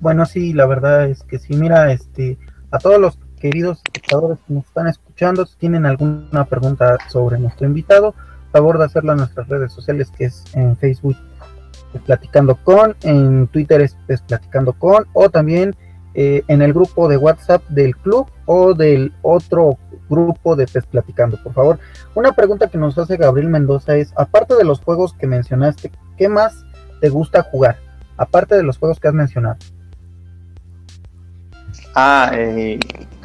Bueno, 0.00 0.26
sí, 0.26 0.52
la 0.52 0.66
verdad 0.66 1.08
es 1.08 1.22
que 1.22 1.38
sí, 1.38 1.54
mira, 1.54 1.92
este, 1.92 2.36
a 2.70 2.78
todos 2.78 3.00
los 3.00 3.16
queridos 3.44 3.82
espectadores 3.84 4.38
que 4.46 4.54
nos 4.54 4.64
están 4.64 4.86
escuchando, 4.86 5.44
si 5.44 5.54
tienen 5.58 5.84
alguna 5.84 6.46
pregunta 6.46 6.96
sobre 7.10 7.38
nuestro 7.38 7.66
invitado, 7.66 8.14
favor 8.50 8.78
de 8.78 8.86
hacerlo 8.86 9.12
en 9.12 9.18
nuestras 9.18 9.46
redes 9.48 9.70
sociales, 9.70 10.10
que 10.16 10.24
es 10.24 10.44
en 10.54 10.74
Facebook 10.78 11.14
Platicando 12.06 12.56
con, 12.56 12.96
en 13.02 13.46
Twitter 13.48 13.82
es, 13.82 13.96
Platicando 14.26 14.72
con, 14.72 15.04
o 15.12 15.28
también 15.28 15.76
eh, 16.14 16.42
en 16.48 16.62
el 16.62 16.72
grupo 16.72 17.06
de 17.06 17.18
WhatsApp 17.18 17.62
del 17.68 17.94
club 17.98 18.30
o 18.46 18.72
del 18.72 19.12
otro 19.20 19.76
grupo 20.08 20.56
de 20.56 20.66
PES 20.66 20.86
Platicando, 20.86 21.36
por 21.42 21.52
favor. 21.52 21.78
Una 22.14 22.32
pregunta 22.32 22.68
que 22.68 22.78
nos 22.78 22.96
hace 22.96 23.18
Gabriel 23.18 23.50
Mendoza 23.50 23.94
es, 23.94 24.14
aparte 24.16 24.54
de 24.54 24.64
los 24.64 24.80
juegos 24.80 25.12
que 25.12 25.26
mencionaste, 25.26 25.92
¿qué 26.16 26.30
más 26.30 26.64
te 27.02 27.10
gusta 27.10 27.42
jugar? 27.42 27.76
Aparte 28.16 28.56
de 28.56 28.62
los 28.62 28.78
juegos 28.78 28.98
que 29.00 29.08
has 29.08 29.14
mencionado. 29.14 29.58
Ah, 31.94 32.32
eh, 32.34 32.78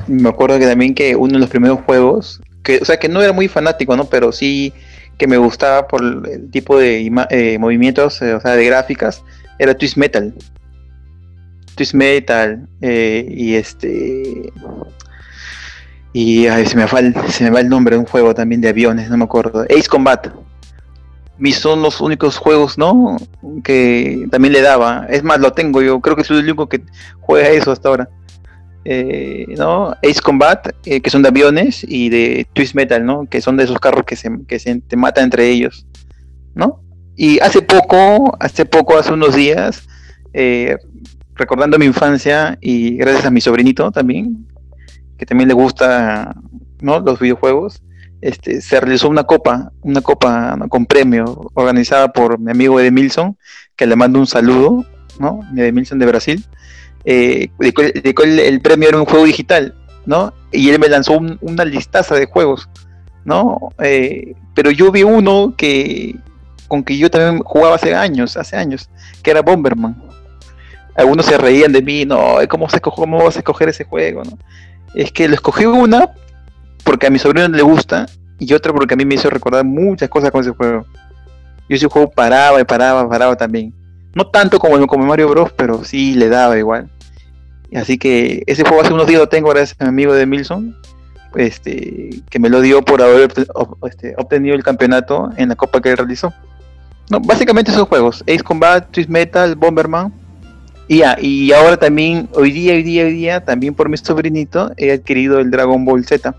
me 0.07 0.29
acuerdo 0.29 0.59
que 0.59 0.67
también 0.67 0.93
que 0.93 1.15
uno 1.15 1.33
de 1.33 1.39
los 1.39 1.49
primeros 1.49 1.79
juegos, 1.81 2.41
que, 2.63 2.79
o 2.81 2.85
sea, 2.85 2.97
que 2.97 3.09
no 3.09 3.21
era 3.21 3.33
muy 3.33 3.47
fanático, 3.47 3.95
¿no? 3.95 4.05
Pero 4.05 4.31
sí 4.31 4.73
que 5.17 5.27
me 5.27 5.37
gustaba 5.37 5.87
por 5.87 6.01
el 6.03 6.49
tipo 6.51 6.77
de 6.77 7.11
eh, 7.29 7.57
movimientos, 7.59 8.21
eh, 8.21 8.33
o 8.33 8.39
sea, 8.39 8.55
de 8.55 8.65
gráficas, 8.65 9.23
era 9.57 9.75
Twist 9.75 9.97
Metal. 9.97 10.33
Twist 11.75 11.93
Metal, 11.93 12.67
y 12.81 13.55
este. 13.55 14.53
Y 16.11 16.47
se, 16.65 16.75
me 16.75 16.85
va 16.85 16.99
el, 16.99 17.15
se 17.29 17.43
me 17.43 17.49
va 17.49 17.59
el 17.59 17.69
nombre 17.69 17.95
de 17.95 17.99
un 17.99 18.05
juego 18.05 18.33
también 18.33 18.61
de 18.61 18.69
aviones, 18.69 19.09
no 19.09 19.17
me 19.17 19.23
acuerdo. 19.23 19.65
Ace 19.69 19.87
Combat. 19.87 20.27
Mis 21.37 21.57
son 21.57 21.81
los 21.81 22.01
únicos 22.01 22.37
juegos, 22.37 22.77
¿no? 22.77 23.17
Que 23.63 24.27
también 24.29 24.53
le 24.53 24.61
daba. 24.61 25.05
Es 25.09 25.23
más, 25.23 25.39
lo 25.39 25.53
tengo 25.53 25.81
yo. 25.81 26.01
Creo 26.01 26.17
que 26.17 26.25
soy 26.25 26.39
el 26.39 26.43
único 26.43 26.67
que 26.67 26.81
juega 27.21 27.47
eso 27.49 27.71
hasta 27.71 27.87
ahora. 27.87 28.09
Eh, 28.91 29.45
¿no? 29.55 29.91
Ace 30.01 30.19
Combat, 30.19 30.69
eh, 30.83 30.99
que 30.99 31.11
son 31.11 31.21
de 31.21 31.29
aviones, 31.29 31.85
y 31.87 32.09
de 32.09 32.47
Twist 32.53 32.73
Metal, 32.73 33.05
¿no? 33.05 33.27
Que 33.27 33.39
son 33.39 33.55
de 33.55 33.65
esos 33.65 33.77
carros 33.77 34.03
que 34.03 34.15
se, 34.15 34.31
que 34.47 34.57
se 34.57 34.81
te 34.81 34.97
matan 34.97 35.25
entre 35.25 35.47
ellos, 35.47 35.85
¿no? 36.55 36.81
Y 37.15 37.39
hace 37.39 37.61
poco, 37.61 38.35
hace 38.39 38.65
poco, 38.65 38.97
hace 38.97 39.13
unos 39.13 39.35
días, 39.35 39.87
eh, 40.33 40.75
recordando 41.35 41.77
mi 41.77 41.85
infancia 41.85 42.57
y 42.61 42.97
gracias 42.97 43.27
a 43.27 43.29
mi 43.29 43.41
sobrinito 43.41 43.91
también, 43.91 44.47
que 45.19 45.25
también 45.27 45.49
le 45.49 45.53
gusta, 45.53 46.35
¿no? 46.81 46.99
Los 46.99 47.19
videojuegos, 47.19 47.83
este, 48.21 48.59
se 48.59 48.79
realizó 48.79 49.07
una 49.07 49.25
copa, 49.25 49.71
una 49.83 50.01
copa 50.01 50.57
con 50.67 50.87
premio 50.87 51.51
organizada 51.53 52.11
por 52.11 52.39
mi 52.39 52.49
amigo 52.49 52.79
Edemilson, 52.79 53.37
que 53.75 53.85
le 53.85 53.95
mando 53.95 54.17
un 54.17 54.25
saludo, 54.25 54.83
¿no? 55.19 55.41
Edemilson 55.55 55.99
de 55.99 56.07
Brasil 56.07 56.43
eh, 57.11 57.49
el, 57.59 58.61
premio 58.61 58.89
era 58.89 58.99
un 58.99 59.05
juego 59.05 59.25
digital, 59.25 59.73
¿no? 60.05 60.31
Y 60.51 60.69
él 60.69 60.77
me 60.77 60.87
lanzó 60.87 61.19
una 61.41 61.65
listaza 61.65 62.13
de 62.13 62.27
juegos, 62.27 62.69
¿no? 63.25 63.57
Eh, 63.79 64.35
pero 64.53 64.69
yo 64.69 64.91
vi 64.91 65.01
uno 65.01 65.55
que 65.57 66.15
con 66.67 66.83
que 66.83 66.99
yo 66.99 67.09
también 67.09 67.41
jugaba 67.43 67.77
hace 67.77 67.95
años, 67.95 68.37
hace 68.37 68.57
años, 68.57 68.91
que 69.23 69.31
era 69.31 69.41
Bomberman. 69.41 69.99
Algunos 70.95 71.25
se 71.25 71.35
reían 71.39 71.71
de 71.71 71.81
mí, 71.81 72.05
no, 72.05 72.35
¿cómo, 72.47 72.69
se, 72.69 72.79
cómo 72.79 73.23
vas 73.23 73.37
a 73.37 73.39
escoger 73.39 73.69
ese 73.69 73.85
juego? 73.85 74.21
¿no? 74.23 74.37
Es 74.93 75.11
que 75.11 75.27
lo 75.27 75.33
escogí 75.33 75.65
una 75.65 76.11
porque 76.83 77.07
a 77.07 77.09
mi 77.09 77.17
sobrino 77.17 77.47
le 77.47 77.63
gusta 77.63 78.05
y 78.37 78.53
otra 78.53 78.71
porque 78.71 78.93
a 78.93 78.97
mí 78.97 79.05
me 79.05 79.15
hizo 79.15 79.31
recordar 79.31 79.65
muchas 79.65 80.09
cosas 80.09 80.29
con 80.29 80.41
ese 80.41 80.51
juego. 80.51 80.85
Yo 81.67 81.75
ese 81.75 81.87
juego 81.87 82.11
paraba 82.11 82.61
y 82.61 82.65
paraba, 82.65 83.09
paraba 83.09 83.35
también. 83.35 83.73
No 84.13 84.27
tanto 84.27 84.59
como, 84.59 84.85
como 84.85 85.07
Mario 85.07 85.27
Bros, 85.29 85.51
pero 85.53 85.83
sí 85.83 86.13
le 86.13 86.29
daba 86.29 86.55
igual. 86.55 86.87
Así 87.75 87.97
que 87.97 88.43
ese 88.47 88.63
juego 88.63 88.81
hace 88.81 88.93
unos 88.93 89.07
días 89.07 89.19
lo 89.19 89.29
tengo 89.29 89.49
gracias 89.49 89.75
a 89.79 89.83
mi 89.85 89.89
amigo 89.89 90.13
de 90.13 90.25
Milson, 90.25 90.75
este, 91.35 92.09
que 92.29 92.39
me 92.39 92.49
lo 92.49 92.61
dio 92.61 92.83
por 92.83 93.01
haber 93.01 93.31
este, 93.83 94.15
obtenido 94.17 94.55
el 94.55 94.63
campeonato 94.63 95.29
en 95.37 95.49
la 95.49 95.55
copa 95.55 95.81
que 95.81 95.95
realizó. 95.95 96.33
No, 97.09 97.19
básicamente 97.19 97.71
esos 97.71 97.87
juegos, 97.87 98.23
Ace 98.23 98.43
Combat, 98.43 98.89
Twist 98.91 99.09
Metal, 99.09 99.55
Bomberman. 99.55 100.13
Y, 100.87 101.03
y 101.21 101.51
ahora 101.51 101.77
también, 101.77 102.27
hoy 102.33 102.51
día, 102.51 102.73
hoy 102.73 102.81
día, 102.81 103.03
hoy 103.03 103.13
día, 103.13 103.45
también 103.45 103.75
por 103.75 103.89
mi 103.89 103.97
sobrinito, 103.97 104.71
he 104.75 104.91
adquirido 104.91 105.39
el 105.39 105.51
Dragon 105.51 105.85
Ball 105.85 106.03
Z. 106.03 106.35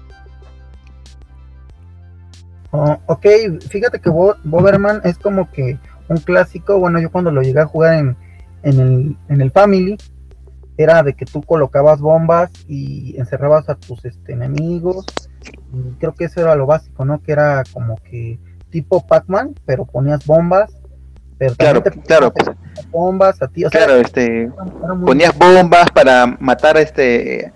Oh, 2.72 2.98
ok, 3.06 3.26
fíjate 3.68 4.00
que 4.00 4.10
Bomberman 4.10 5.00
es 5.04 5.18
como 5.18 5.50
que 5.50 5.78
un 6.08 6.18
clásico. 6.18 6.78
Bueno, 6.78 7.00
yo 7.00 7.10
cuando 7.10 7.30
lo 7.30 7.42
llegué 7.42 7.60
a 7.60 7.66
jugar 7.66 7.94
en, 7.94 8.16
en, 8.64 8.80
el, 8.80 9.16
en 9.28 9.40
el 9.40 9.50
Family, 9.52 9.96
era 10.82 11.02
de 11.02 11.14
que 11.14 11.26
tú 11.26 11.42
colocabas 11.42 12.00
bombas 12.00 12.50
y 12.66 13.14
encerrabas 13.18 13.68
a 13.68 13.74
tus 13.74 14.04
este, 14.04 14.32
enemigos. 14.32 15.04
creo 15.98 16.14
que 16.14 16.24
eso 16.24 16.40
era 16.40 16.54
lo 16.54 16.66
básico, 16.66 17.04
¿no? 17.04 17.22
Que 17.22 17.32
era 17.32 17.62
como 17.72 17.96
que 17.96 18.38
tipo 18.70 19.06
Pac-Man, 19.06 19.54
pero 19.66 19.84
ponías 19.84 20.24
bombas. 20.24 20.72
Pero 21.38 21.54
claro, 21.54 21.82
claro. 21.82 22.32
Bombas 22.90 23.40
a 23.42 23.48
ti. 23.48 23.64
claro, 23.64 23.96
este, 23.96 24.50
ponías 25.04 25.36
bombas 25.36 25.90
para 25.90 26.26
matar 26.26 26.76
a 26.76 26.80
este 26.80 27.52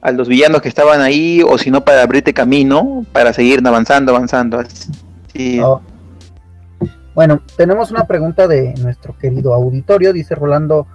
a 0.00 0.12
los 0.12 0.28
villanos 0.28 0.62
que 0.62 0.68
estaban 0.68 1.00
ahí, 1.00 1.42
o 1.42 1.58
si 1.58 1.70
no 1.70 1.84
para 1.84 2.02
abrirte 2.02 2.32
camino, 2.32 3.04
para 3.12 3.32
seguir 3.32 3.66
avanzando, 3.66 4.14
avanzando. 4.14 4.60
Así. 4.60 5.60
Oh. 5.60 5.80
Bueno, 7.14 7.40
tenemos 7.56 7.90
una 7.90 8.06
pregunta 8.06 8.46
de 8.46 8.74
nuestro 8.74 9.16
querido 9.16 9.54
auditorio, 9.54 10.12
dice 10.12 10.34
Rolando 10.34 10.86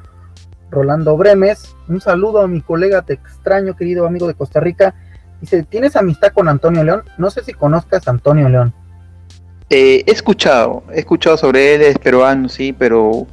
Rolando 0.72 1.16
Bremes. 1.18 1.76
Un 1.88 2.02
saludo 2.02 2.42
a 2.42 2.48
mi 2.48 2.62
colega, 2.62 3.04
te 3.04 3.14
extraño, 3.14 3.76
querido 3.76 4.08
amigo 4.08 4.28
de 4.28 4.34
Costa 4.34 4.60
Rica. 4.60 4.96
Dice, 5.40 5.64
¿tienes 5.64 5.96
amistad 5.96 6.32
con 6.34 6.48
Antonio 6.48 6.84
León? 6.84 7.04
No 7.18 7.30
sé 7.30 7.44
si 7.44 7.54
conozcas 7.54 8.08
a 8.08 8.12
Antonio 8.12 8.50
León. 8.50 8.74
Eh, 9.70 10.04
he 10.08 10.12
escuchado, 10.12 10.84
he 10.94 11.00
escuchado 11.00 11.38
sobre 11.38 11.76
él, 11.76 11.82
es 11.82 11.98
peruano, 11.98 12.50
sí, 12.50 12.74
pero 12.74 13.28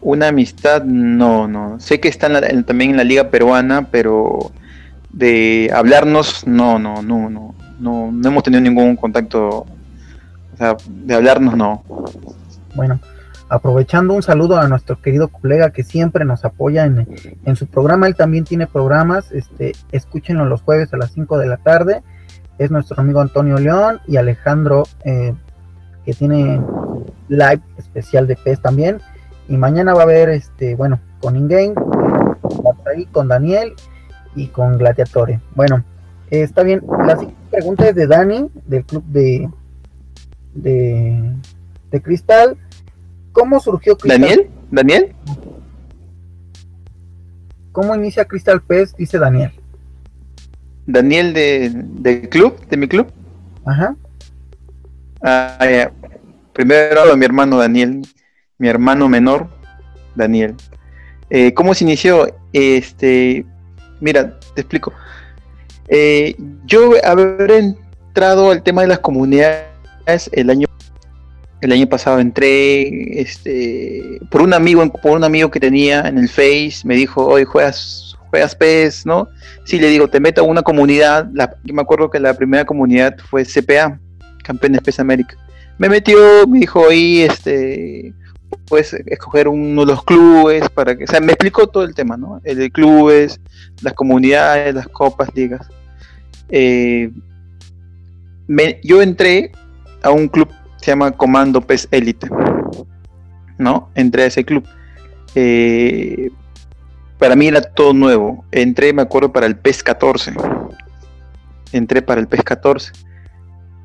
una 0.00 0.28
amistad 0.28 0.82
no, 0.82 1.46
no. 1.46 1.78
Sé 1.78 2.00
que 2.00 2.08
está 2.08 2.28
también 2.64 2.90
en 2.90 2.96
la 2.96 3.04
liga 3.04 3.30
peruana, 3.30 3.88
pero 3.90 4.50
de 5.10 5.70
hablarnos, 5.72 6.46
no, 6.46 6.78
no, 6.78 7.02
no, 7.02 7.30
no, 7.30 7.54
no, 7.78 8.10
no 8.12 8.28
hemos 8.28 8.42
tenido 8.42 8.60
ningún 8.60 8.96
contacto 8.96 9.66
sea, 10.58 10.76
de 10.86 11.14
hablarnos 11.14 11.56
no. 11.56 11.82
Bueno, 12.74 13.00
aprovechando 13.48 14.14
un 14.14 14.22
saludo 14.22 14.58
a 14.58 14.68
nuestro 14.68 15.00
querido 15.00 15.28
colega 15.28 15.70
que 15.70 15.82
siempre 15.82 16.24
nos 16.24 16.44
apoya 16.44 16.84
en, 16.84 17.56
su 17.56 17.66
programa, 17.66 18.06
él 18.06 18.14
también 18.14 18.44
tiene 18.44 18.66
programas, 18.66 19.32
este, 19.32 19.72
escúchenlo 19.92 20.44
los 20.44 20.62
jueves 20.62 20.92
a 20.92 20.96
las 20.96 21.12
5 21.12 21.38
de 21.38 21.46
la 21.46 21.56
tarde, 21.56 22.02
es 22.58 22.70
nuestro 22.70 23.00
amigo 23.00 23.20
Antonio 23.20 23.58
León 23.58 24.00
y 24.06 24.16
Alejandro, 24.16 24.82
eh, 25.04 25.34
que 26.04 26.12
tiene 26.12 26.60
live 27.28 27.60
especial 27.76 28.26
de 28.26 28.36
PES 28.36 28.60
también. 28.60 28.98
Y 29.48 29.56
mañana 29.56 29.94
va 29.94 30.00
a 30.00 30.04
haber, 30.04 30.28
este, 30.30 30.74
bueno, 30.74 31.00
con 31.20 31.36
Ingame, 31.36 31.74
con 33.12 33.28
Daniel 33.28 33.74
y 34.34 34.48
con 34.48 34.76
Gladiatore. 34.76 35.40
Bueno, 35.54 35.84
está 36.30 36.62
bien. 36.62 36.82
La 37.06 37.16
siguiente 37.16 37.42
pregunta 37.50 37.88
es 37.88 37.94
de 37.94 38.06
Dani, 38.06 38.50
del 38.66 38.84
club 38.84 39.04
de, 39.04 39.48
de, 40.54 41.34
de 41.90 42.02
Cristal. 42.02 42.58
¿Cómo 43.38 43.60
surgió 43.60 43.96
Cristal? 43.96 44.20
¿Daniel? 44.20 44.50
¿Daniel? 44.70 45.14
¿Cómo 47.70 47.94
inicia 47.94 48.24
Crystal 48.24 48.60
PES? 48.60 48.96
Dice 48.96 49.16
Daniel. 49.16 49.52
Daniel 50.86 51.32
de, 51.32 51.70
del 51.72 52.28
club, 52.28 52.58
de 52.68 52.76
mi 52.76 52.88
club. 52.88 53.06
Ajá. 53.64 53.94
Ah, 55.22 55.90
Primero 56.52 57.12
a 57.12 57.16
mi 57.16 57.24
hermano 57.24 57.58
Daniel, 57.58 58.02
mi 58.58 58.66
hermano 58.66 59.08
menor, 59.08 59.46
Daniel. 60.16 60.56
Eh, 61.30 61.54
¿Cómo 61.54 61.72
se 61.74 61.84
inició? 61.84 62.26
Este, 62.52 63.46
mira, 64.00 64.40
te 64.56 64.62
explico. 64.62 64.92
Eh, 65.86 66.34
yo 66.66 66.90
haber 67.04 67.52
entrado 67.52 68.50
al 68.50 68.64
tema 68.64 68.82
de 68.82 68.88
las 68.88 68.98
comunidades 68.98 69.68
el 70.32 70.50
año 70.50 70.67
el 71.60 71.72
año 71.72 71.88
pasado 71.88 72.20
entré 72.20 73.20
este 73.20 74.20
por 74.30 74.42
un 74.42 74.54
amigo 74.54 74.86
por 75.02 75.16
un 75.16 75.24
amigo 75.24 75.50
que 75.50 75.60
tenía 75.60 76.00
en 76.02 76.18
el 76.18 76.28
Face 76.28 76.82
me 76.84 76.94
dijo 76.94 77.26
hoy 77.26 77.44
juegas 77.44 78.16
juegas 78.30 78.54
PES 78.54 79.06
no 79.06 79.28
sí 79.64 79.78
le 79.78 79.88
digo 79.88 80.08
te 80.08 80.20
meto 80.20 80.42
a 80.42 80.44
una 80.44 80.62
comunidad 80.62 81.28
yo 81.64 81.74
me 81.74 81.82
acuerdo 81.82 82.10
que 82.10 82.20
la 82.20 82.34
primera 82.34 82.64
comunidad 82.64 83.16
fue 83.28 83.44
CPA 83.44 83.98
Campeones 84.44 84.80
PES 84.80 85.00
América. 85.00 85.36
Me 85.78 85.88
metió 85.88 86.46
me 86.46 86.60
dijo 86.60 86.80
hoy 86.80 87.20
este 87.22 88.14
puedes 88.66 88.94
escoger 88.94 89.48
uno 89.48 89.84
de 89.84 89.92
los 89.92 90.04
clubes 90.04 90.68
para 90.70 90.96
que 90.96 91.04
o 91.04 91.06
sea 91.06 91.20
me 91.20 91.32
explicó 91.32 91.66
todo 91.66 91.84
el 91.84 91.94
tema 91.94 92.16
no 92.16 92.40
el 92.44 92.56
de 92.56 92.70
clubes 92.70 93.40
las 93.82 93.94
comunidades 93.94 94.74
las 94.74 94.88
copas 94.88 95.28
ligas. 95.34 95.66
Eh, 96.50 97.10
yo 98.82 99.02
entré 99.02 99.52
a 100.02 100.10
un 100.10 100.28
club 100.28 100.48
se 100.80 100.92
llama 100.92 101.12
Comando 101.12 101.60
PES 101.60 101.88
Elite. 101.90 102.28
¿No? 103.58 103.90
Entré 103.94 104.22
a 104.22 104.26
ese 104.26 104.44
club. 104.44 104.64
Eh, 105.34 106.30
para 107.18 107.36
mí 107.36 107.48
era 107.48 107.60
todo 107.60 107.92
nuevo. 107.92 108.44
Entré, 108.52 108.92
me 108.92 109.02
acuerdo, 109.02 109.32
para 109.32 109.46
el 109.46 109.56
PES 109.56 109.82
14. 109.82 110.32
Entré 111.72 112.02
para 112.02 112.20
el 112.20 112.28
PES 112.28 112.42
14. 112.44 112.92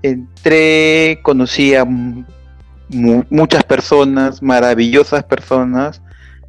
Entré, 0.04 1.20
conocí 1.24 1.74
a 1.76 1.86
muchas 2.90 3.64
personas, 3.64 4.44
maravillosas 4.44 5.24
personas. 5.24 6.02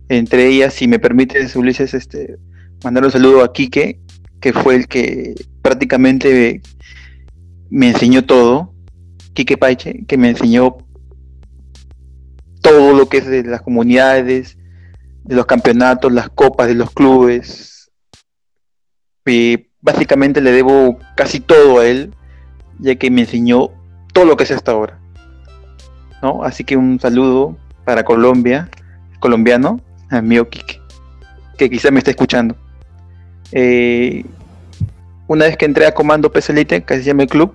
Entre 0.08 0.46
ellas, 0.48 0.74
si 0.74 0.86
me 0.86 0.98
permites, 0.98 1.56
Ulises, 1.56 1.94
este, 1.94 2.36
mandar 2.84 3.04
un 3.04 3.10
saludo 3.10 3.42
a 3.42 3.52
Quique, 3.52 4.00
que 4.40 4.52
fue 4.52 4.76
el 4.76 4.88
que 4.88 5.34
prácticamente 5.62 6.60
me 7.70 7.88
enseñó 7.88 8.24
todo 8.24 8.74
Quique 9.35 9.59
Paiche, 9.59 10.05
que 10.07 10.17
me 10.17 10.31
enseñó 10.31 10.79
todo 12.62 12.95
lo 12.95 13.09
que 13.09 13.19
es 13.19 13.26
de 13.26 13.43
las 13.45 13.62
comunidades, 13.62 14.57
de 15.25 15.35
los 15.35 15.47
campeonatos, 15.47 16.12
las 16.12 16.31
copas 16.31 16.69
de 16.69 16.75
los 16.75 16.91
clubes. 16.91 17.91
Y 19.26 19.67
básicamente 19.81 20.41
le 20.41 20.53
debo 20.53 20.99
casi 21.17 21.41
todo 21.41 21.81
a 21.81 21.87
él, 21.87 22.14
ya 22.79 22.94
que 22.94 23.11
me 23.11 23.23
enseñó 23.23 23.70
todo 24.12 24.25
lo 24.25 24.37
que 24.37 24.44
es 24.44 24.51
hasta 24.51 24.73
ahora. 24.73 24.99
¿no? 26.23 26.42
Así 26.42 26.64
que 26.64 26.77
un 26.77 26.99
saludo 27.01 27.57
para 27.85 28.05
Colombia, 28.05 28.70
colombiano, 29.20 29.81
amigo 30.11 30.49
Quique, 30.49 30.81
que 31.59 31.68
quizá 31.68 31.90
me 31.90 31.99
esté 31.99 32.12
escuchando. 32.12 32.57
Eh, 33.53 34.25
una 35.27 35.47
vez 35.47 35.57
que 35.57 35.64
entré 35.64 35.87
a 35.87 35.94
Comando 35.94 36.31
PSLite, 36.33 36.83
casi 36.83 37.03
se 37.03 37.09
llama 37.09 37.25
el 37.25 37.29
club, 37.29 37.53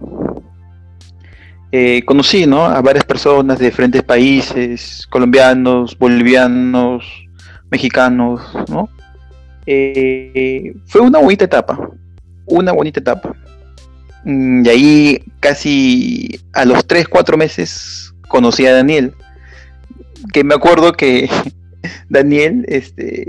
eh, 1.72 2.02
conocí 2.06 2.46
¿no? 2.46 2.66
a 2.66 2.82
varias 2.82 3.06
personas 3.06 3.60
de 3.60 3.66
diferentes 3.66 4.04
países, 4.04 5.06
colombianos, 5.10 5.98
bolivianos, 5.98 7.06
mexicanos, 7.70 8.42
¿no? 8.68 8.90
Eh, 9.66 10.74
fue 10.88 11.02
una 11.02 11.20
bonita 11.20 11.46
etapa, 11.46 11.92
una 12.48 12.72
bonita 12.72 13.00
etapa. 13.00 13.36
Mm, 14.24 14.66
y 14.66 14.70
ahí 14.70 15.24
casi 15.40 16.42
a 16.54 16.66
los 16.66 16.86
3, 16.88 17.08
4 17.08 17.38
meses 17.38 18.14
conocí 18.28 18.66
a 18.66 18.74
Daniel, 18.74 19.14
que 20.34 20.44
me 20.44 20.56
acuerdo 20.56 20.94
que 20.94 21.30
Daniel, 22.10 22.66
este, 22.68 23.28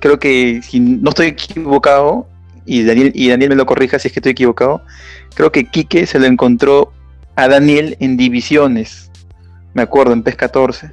creo 0.00 0.20
que 0.20 0.60
si 0.62 0.78
no 0.78 1.10
estoy 1.10 1.28
equivocado, 1.28 2.28
y 2.66 2.84
Daniel, 2.84 3.10
y 3.14 3.28
Daniel 3.28 3.50
me 3.50 3.56
lo 3.56 3.66
corrija 3.66 3.98
si 3.98 4.08
es 4.08 4.14
que 4.14 4.20
estoy 4.20 4.32
equivocado, 4.32 4.82
creo 5.34 5.50
que 5.50 5.64
Quique 5.64 6.06
se 6.06 6.20
lo 6.20 6.26
encontró 6.26 6.92
a 7.36 7.48
Daniel 7.48 7.96
en 8.00 8.16
divisiones, 8.16 9.10
me 9.74 9.82
acuerdo, 9.82 10.12
en 10.12 10.22
PES 10.22 10.36
14. 10.36 10.90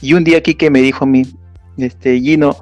Y 0.00 0.14
un 0.14 0.24
día 0.24 0.42
Kike 0.42 0.70
me 0.70 0.80
dijo 0.80 1.04
a 1.04 1.08
mí, 1.08 1.26
este, 1.78 2.20
Gino, 2.20 2.56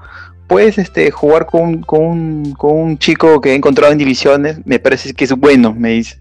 puedes 0.47 0.79
este, 0.79 1.11
jugar 1.11 1.47
con, 1.47 1.83
con, 1.83 2.55
un 2.61 2.99
chico 2.99 3.41
que 3.41 3.53
he 3.53 3.55
encontrado 3.55 3.93
en 3.93 3.99
divisiones, 3.99 4.65
me 4.65 4.79
parece 4.79 5.13
que 5.13 5.25
es 5.25 5.33
bueno, 5.33 5.75
me 5.75 5.91
dice. 5.91 6.21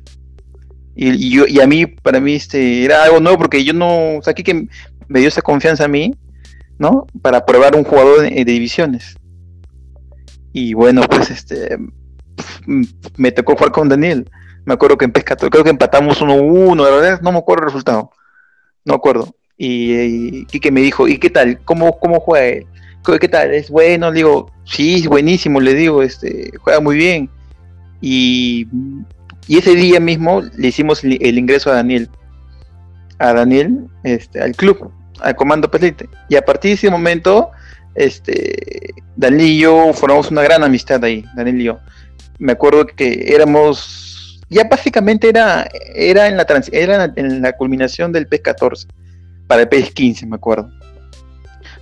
Y, 0.96 1.30
yo, 1.30 1.46
y 1.48 1.60
a 1.60 1.68
mí, 1.68 1.88
para 1.88 2.20
mí, 2.20 2.36
este, 2.36 2.86
era 2.86 3.04
algo 3.04 3.20
nuevo 3.20 3.38
porque 3.38 3.64
yo 3.64 3.74
no, 3.74 4.18
o 4.18 4.22
sea, 4.22 4.34
Kike 4.34 4.68
me 5.08 5.20
dio 5.20 5.28
esa 5.28 5.42
confianza 5.42 5.86
a 5.86 5.88
mí, 5.88 6.16
¿no? 6.78 7.08
Para 7.22 7.46
probar 7.46 7.76
un 7.76 7.84
jugador 7.84 8.22
de, 8.22 8.30
de 8.30 8.46
divisiones. 8.46 9.16
Y 10.52 10.76
bueno, 10.76 11.02
pues 11.10 11.32
este, 11.32 11.78
me 13.18 13.32
tocó 13.32 13.56
jugar 13.56 13.72
con 13.72 13.90
Daniel. 13.90 14.30
Me 14.66 14.74
acuerdo 14.74 14.98
que 14.98 15.06
en 15.06 15.12
Pescator, 15.12 15.50
creo 15.50 15.64
que 15.64 15.70
empatamos 15.70 16.22
1-1, 16.22 16.86
de 16.86 16.92
verdad, 16.92 17.22
no 17.22 17.32
me 17.32 17.40
acuerdo 17.40 17.64
el 17.64 17.70
resultado. 17.70 18.12
No 18.86 18.94
me 18.94 18.96
acuerdo. 18.96 19.36
Y, 19.58 20.46
y, 20.52 20.60
que 20.60 20.72
me 20.72 20.82
dijo, 20.82 21.08
¿y 21.08 21.18
qué 21.18 21.30
tal? 21.30 21.60
¿Cómo, 21.64 22.00
cómo 22.00 22.20
juega 22.20 22.46
él? 22.46 22.68
¿Qué 23.20 23.28
tal? 23.28 23.54
¿Es 23.54 23.70
bueno? 23.70 24.10
Le 24.10 24.18
digo, 24.18 24.52
sí, 24.64 24.96
es 24.96 25.08
buenísimo, 25.08 25.60
le 25.60 25.74
digo, 25.74 26.02
este, 26.02 26.52
juega 26.60 26.80
muy 26.80 26.96
bien. 26.96 27.30
Y, 28.02 28.68
y 29.48 29.58
ese 29.58 29.76
día 29.76 30.00
mismo 30.00 30.42
le 30.58 30.68
hicimos 30.68 31.04
el, 31.04 31.38
ingreso 31.38 31.70
a 31.70 31.76
Daniel. 31.76 32.10
A 33.20 33.34
Daniel, 33.34 33.88
este, 34.04 34.42
al 34.42 34.56
club, 34.56 34.92
al 35.20 35.36
comando 35.36 35.70
Pelite. 35.70 36.10
Y 36.30 36.36
a 36.36 36.44
partir 36.44 36.70
de 36.70 36.76
ese 36.76 36.90
momento, 36.90 37.52
este, 37.96 38.94
Daniel 39.18 39.50
y 39.50 39.60
yo 39.60 39.92
formamos 39.94 40.32
una 40.32 40.42
gran 40.42 40.64
amistad 40.64 41.04
ahí, 41.04 41.26
Daniel 41.36 41.62
y 41.62 41.64
yo. 41.66 41.80
Me 42.40 42.54
acuerdo 42.54 42.86
que 42.86 43.34
éramos 43.36 44.13
ya 44.50 44.64
básicamente 44.66 45.30
era, 45.30 45.68
era, 45.96 46.28
en, 46.28 46.38
la 46.38 46.46
era 46.72 47.14
en 47.16 47.42
la 47.42 47.54
culminación 47.54 48.12
del 48.12 48.28
PES 48.28 48.42
14, 48.42 48.88
para 49.48 49.62
el 49.64 49.70
PES 49.70 49.92
15, 49.92 50.26
me 50.28 50.36
acuerdo. 50.36 50.70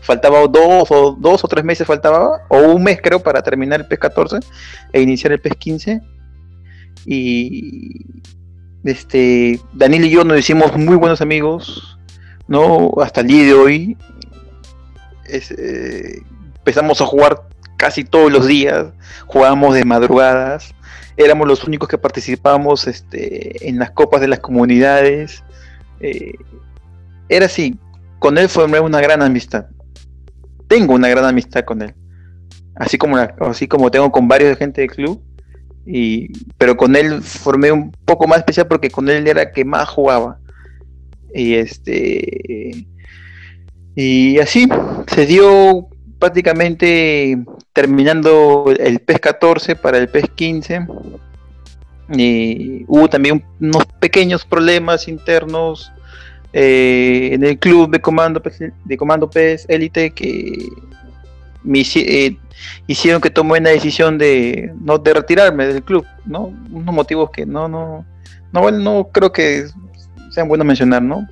Faltaba 0.02 0.48
dos 0.48 0.90
o, 0.90 1.16
dos 1.20 1.44
o 1.44 1.48
tres 1.48 1.64
meses, 1.64 1.86
faltaba, 1.86 2.42
o 2.50 2.58
un 2.60 2.84
mes 2.84 3.00
creo, 3.02 3.22
para 3.22 3.42
terminar 3.42 3.82
el 3.82 3.88
PES 3.88 4.00
14 4.00 4.40
e 4.94 5.02
iniciar 5.02 5.32
el 5.32 5.40
PES 5.40 5.56
15. 5.58 6.02
Y 7.06 8.06
este, 8.84 9.60
Daniel 9.74 10.06
y 10.06 10.10
yo 10.10 10.24
nos 10.24 10.40
hicimos 10.40 10.76
muy 10.76 10.96
buenos 10.96 11.22
amigos, 11.22 11.98
¿no? 12.48 12.92
Hasta 13.02 13.22
el 13.22 13.28
día 13.28 13.46
de 13.46 13.54
hoy. 13.54 13.98
Eh, 15.30 16.22
empezamos 16.58 17.00
a 17.00 17.06
jugar 17.06 17.44
casi 17.82 18.04
todos 18.04 18.32
los 18.32 18.46
días, 18.46 18.94
jugábamos 19.26 19.74
de 19.74 19.86
madrugadas, 19.86 20.76
éramos 21.18 21.48
los 21.48 21.64
únicos 21.64 21.90
que 21.90 21.98
participábamos 21.98 22.86
este, 22.86 23.68
en 23.68 23.80
las 23.80 23.90
copas 23.90 24.22
de 24.22 24.28
las 24.28 24.40
comunidades. 24.40 25.44
Eh, 26.00 26.36
era 27.28 27.48
así, 27.48 27.80
con 28.20 28.38
él 28.38 28.50
formé 28.50 28.80
una 28.80 29.02
gran 29.02 29.24
amistad. 29.24 29.66
Tengo 30.68 30.94
una 30.94 31.10
gran 31.10 31.26
amistad 31.26 31.64
con 31.64 31.82
él. 31.82 31.96
Así 32.76 33.00
como, 33.00 33.18
así 33.18 33.68
como 33.68 33.90
tengo 33.90 34.12
con 34.12 34.28
varios 34.28 34.52
de 34.52 34.58
gente 34.58 34.82
del 34.82 34.92
club. 34.92 35.20
Y, 35.84 36.32
pero 36.60 36.78
con 36.78 36.96
él 36.96 37.24
formé 37.24 37.72
un 37.72 37.92
poco 38.06 38.28
más 38.28 38.38
especial 38.38 38.68
porque 38.68 38.92
con 38.92 39.10
él 39.10 39.28
era 39.28 39.52
que 39.52 39.66
más 39.66 39.90
jugaba. 39.90 40.38
Y 41.34 41.56
este. 41.56 42.86
Y 43.96 44.38
así 44.38 44.70
se 45.08 45.26
dio 45.26 45.88
prácticamente 46.20 47.44
terminando 47.74 48.66
el 48.78 49.00
PES 49.00 49.20
14 49.20 49.76
para 49.76 49.98
el 49.98 50.08
PES 50.08 50.30
15. 50.36 50.88
Y 52.14 52.84
hubo 52.88 53.08
también 53.10 53.44
unos 53.60 53.86
pequeños 54.00 54.46
problemas 54.46 55.08
internos 55.08 55.92
eh, 56.52 57.30
en 57.32 57.44
el 57.44 57.58
club 57.58 57.90
de 57.90 58.02
comando 58.02 58.42
de 58.84 58.98
comando 58.98 59.30
PES 59.30 59.66
Elite 59.70 60.12
que 60.12 60.68
me 61.64 61.80
eh, 61.80 62.38
hicieron 62.88 63.22
que 63.22 63.30
tomé 63.30 63.60
una 63.60 63.70
decisión 63.70 64.18
de 64.18 64.74
no 64.82 64.98
de 64.98 65.14
retirarme 65.14 65.68
del 65.68 65.84
club, 65.84 66.06
¿no? 66.26 66.54
Unos 66.72 66.94
motivos 66.94 67.32
que 67.32 67.46
no 67.46 67.70
no 67.70 68.06
no 68.52 68.72
no 68.72 69.10
creo 69.14 69.32
que 69.32 69.68
sean 70.32 70.50
buenos 70.50 70.68
mencionar, 70.68 71.02
¿no? 71.02 71.26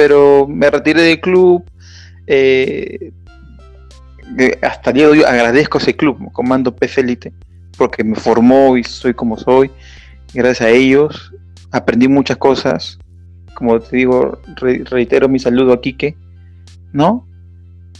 pero 0.00 0.46
me 0.48 0.70
retiré 0.70 1.02
del 1.02 1.20
club. 1.20 1.62
Eh, 2.26 3.12
hasta 4.62 4.90
el 4.90 5.24
agradezco 5.24 5.78
ese 5.78 5.96
club, 5.96 6.32
Comando 6.32 6.74
Pez 6.74 6.98
Elite, 6.98 7.32
porque 7.76 8.04
me 8.04 8.16
formó 8.16 8.76
y 8.76 8.84
soy 8.84 9.14
como 9.14 9.36
soy. 9.36 9.70
Gracias 10.32 10.68
a 10.68 10.70
ellos 10.70 11.32
aprendí 11.70 12.08
muchas 12.08 12.36
cosas. 12.36 12.98
Como 13.54 13.80
te 13.80 13.96
digo, 13.96 14.40
reitero 14.56 15.28
mi 15.28 15.38
saludo 15.38 15.72
a 15.72 15.80
Quique, 15.80 16.16
¿no? 16.92 17.26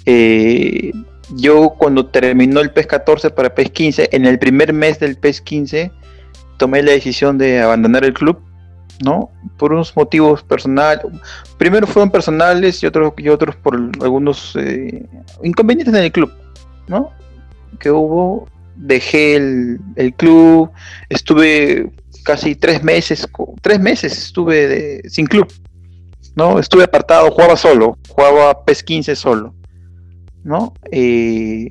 Eh, 0.07 0.93
yo 1.37 1.75
cuando 1.79 2.07
terminó 2.07 2.61
el 2.61 2.71
PES 2.71 2.87
14 2.87 3.31
para 3.31 3.55
PES 3.55 3.71
15, 3.71 4.09
en 4.12 4.27
el 4.27 4.38
primer 4.38 4.73
mes 4.73 4.99
del 4.99 5.16
PES 5.16 5.40
15, 5.43 5.93
tomé 6.57 6.83
la 6.83 6.93
decisión 6.93 7.38
de 7.38 7.61
abandonar 7.61 8.05
el 8.05 8.14
club, 8.14 8.40
¿no? 9.04 9.30
Por 9.56 9.72
unos 9.72 9.96
motivos 9.96 10.42
personales. 10.42 11.04
Primero 11.58 11.86
fueron 11.86 12.10
personales 12.10 12.82
y 12.82 12.86
otros, 12.86 13.12
y 13.16 13.28
otros 13.28 13.56
por 13.56 13.74
algunos 13.74 14.56
eh, 14.56 15.06
inconvenientes 15.42 15.94
en 15.94 16.04
el 16.04 16.12
club, 16.12 16.32
¿no? 16.88 17.10
Que 17.78 17.90
hubo. 17.90 18.48
Dejé 18.76 19.36
el, 19.36 20.14
club, 20.16 20.70
estuve 21.10 21.92
casi 22.24 22.54
tres 22.54 22.82
meses, 22.82 23.28
tres 23.60 23.78
meses 23.78 24.16
estuve 24.16 25.02
sin 25.06 25.26
club, 25.26 25.52
¿no? 26.34 26.58
Estuve 26.58 26.84
apartado, 26.84 27.30
jugaba 27.30 27.58
solo, 27.58 27.98
jugaba 28.08 28.64
PES 28.64 28.82
15 28.82 29.16
solo 29.16 29.54
¿no? 30.44 30.74
Eh, 30.90 31.70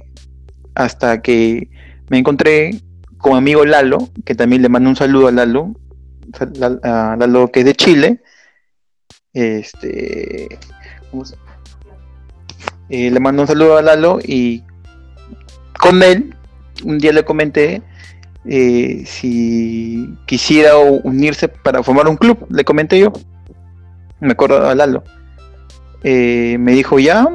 hasta 0.75 1.21
que 1.21 1.69
me 2.09 2.19
encontré 2.19 2.81
con 3.17 3.33
mi 3.33 3.37
amigo 3.37 3.65
Lalo, 3.65 4.09
que 4.25 4.35
también 4.35 4.61
le 4.61 4.69
mando 4.69 4.89
un 4.89 4.95
saludo 4.95 5.27
a 5.27 5.31
Lalo, 5.31 5.73
a 6.83 7.15
Lalo 7.17 7.51
que 7.51 7.59
es 7.61 7.65
de 7.65 7.75
Chile. 7.75 8.21
Este, 9.33 10.59
eh, 12.89 13.11
le 13.11 13.19
mando 13.19 13.43
un 13.43 13.47
saludo 13.47 13.77
a 13.77 13.81
Lalo 13.81 14.19
y 14.23 14.63
con 15.79 16.01
él 16.01 16.35
un 16.83 16.97
día 16.97 17.13
le 17.13 17.23
comenté 17.23 17.81
eh, 18.45 19.03
si 19.05 20.17
quisiera 20.25 20.77
unirse 20.77 21.47
para 21.47 21.83
formar 21.83 22.07
un 22.07 22.17
club, 22.17 22.45
le 22.49 22.63
comenté 22.63 22.99
yo, 22.99 23.13
me 24.19 24.31
acuerdo 24.31 24.67
a 24.67 24.75
Lalo. 24.75 25.03
me 26.03 26.71
dijo 26.71 26.99
ya, 26.99 27.27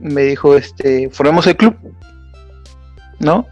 me 0.00 0.22
dijo, 0.22 0.56
este, 0.56 1.08
formemos 1.10 1.46
el 1.46 1.56
club, 1.56 1.76
¿no? 3.20 3.46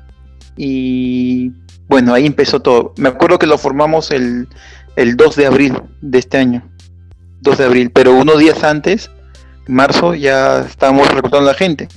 Y 0.57 1.53
bueno, 1.93 2.15
ahí 2.15 2.25
empezó 2.25 2.61
todo. 2.61 2.95
Me 2.97 3.11
acuerdo 3.11 3.39
que 3.39 3.47
lo 3.47 3.59
formamos 3.59 4.13
el, 4.13 4.49
el 4.97 5.15
2 5.15 5.37
de 5.37 5.45
abril 5.45 5.79
de 6.01 6.21
este 6.21 6.39
año, 6.39 6.63
2 7.43 7.59
de 7.59 7.65
abril, 7.67 7.91
pero 7.91 8.15
unos 8.15 8.39
días 8.39 8.65
antes, 8.65 9.11
marzo, 9.67 10.15
ya 10.15 10.61
estábamos 10.61 11.07
reclutando 11.09 11.51
a 11.51 11.53
la 11.53 11.55
gente. 11.55 11.89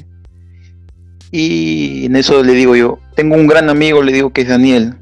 Y 1.31 2.07
en 2.07 2.17
eso 2.17 2.43
le 2.43 2.51
digo 2.51 2.75
yo, 2.75 2.99
tengo 3.15 3.35
un 3.35 3.47
gran 3.47 3.69
amigo, 3.69 4.03
le 4.03 4.11
digo 4.11 4.33
que 4.33 4.41
es 4.41 4.49
Daniel. 4.49 4.95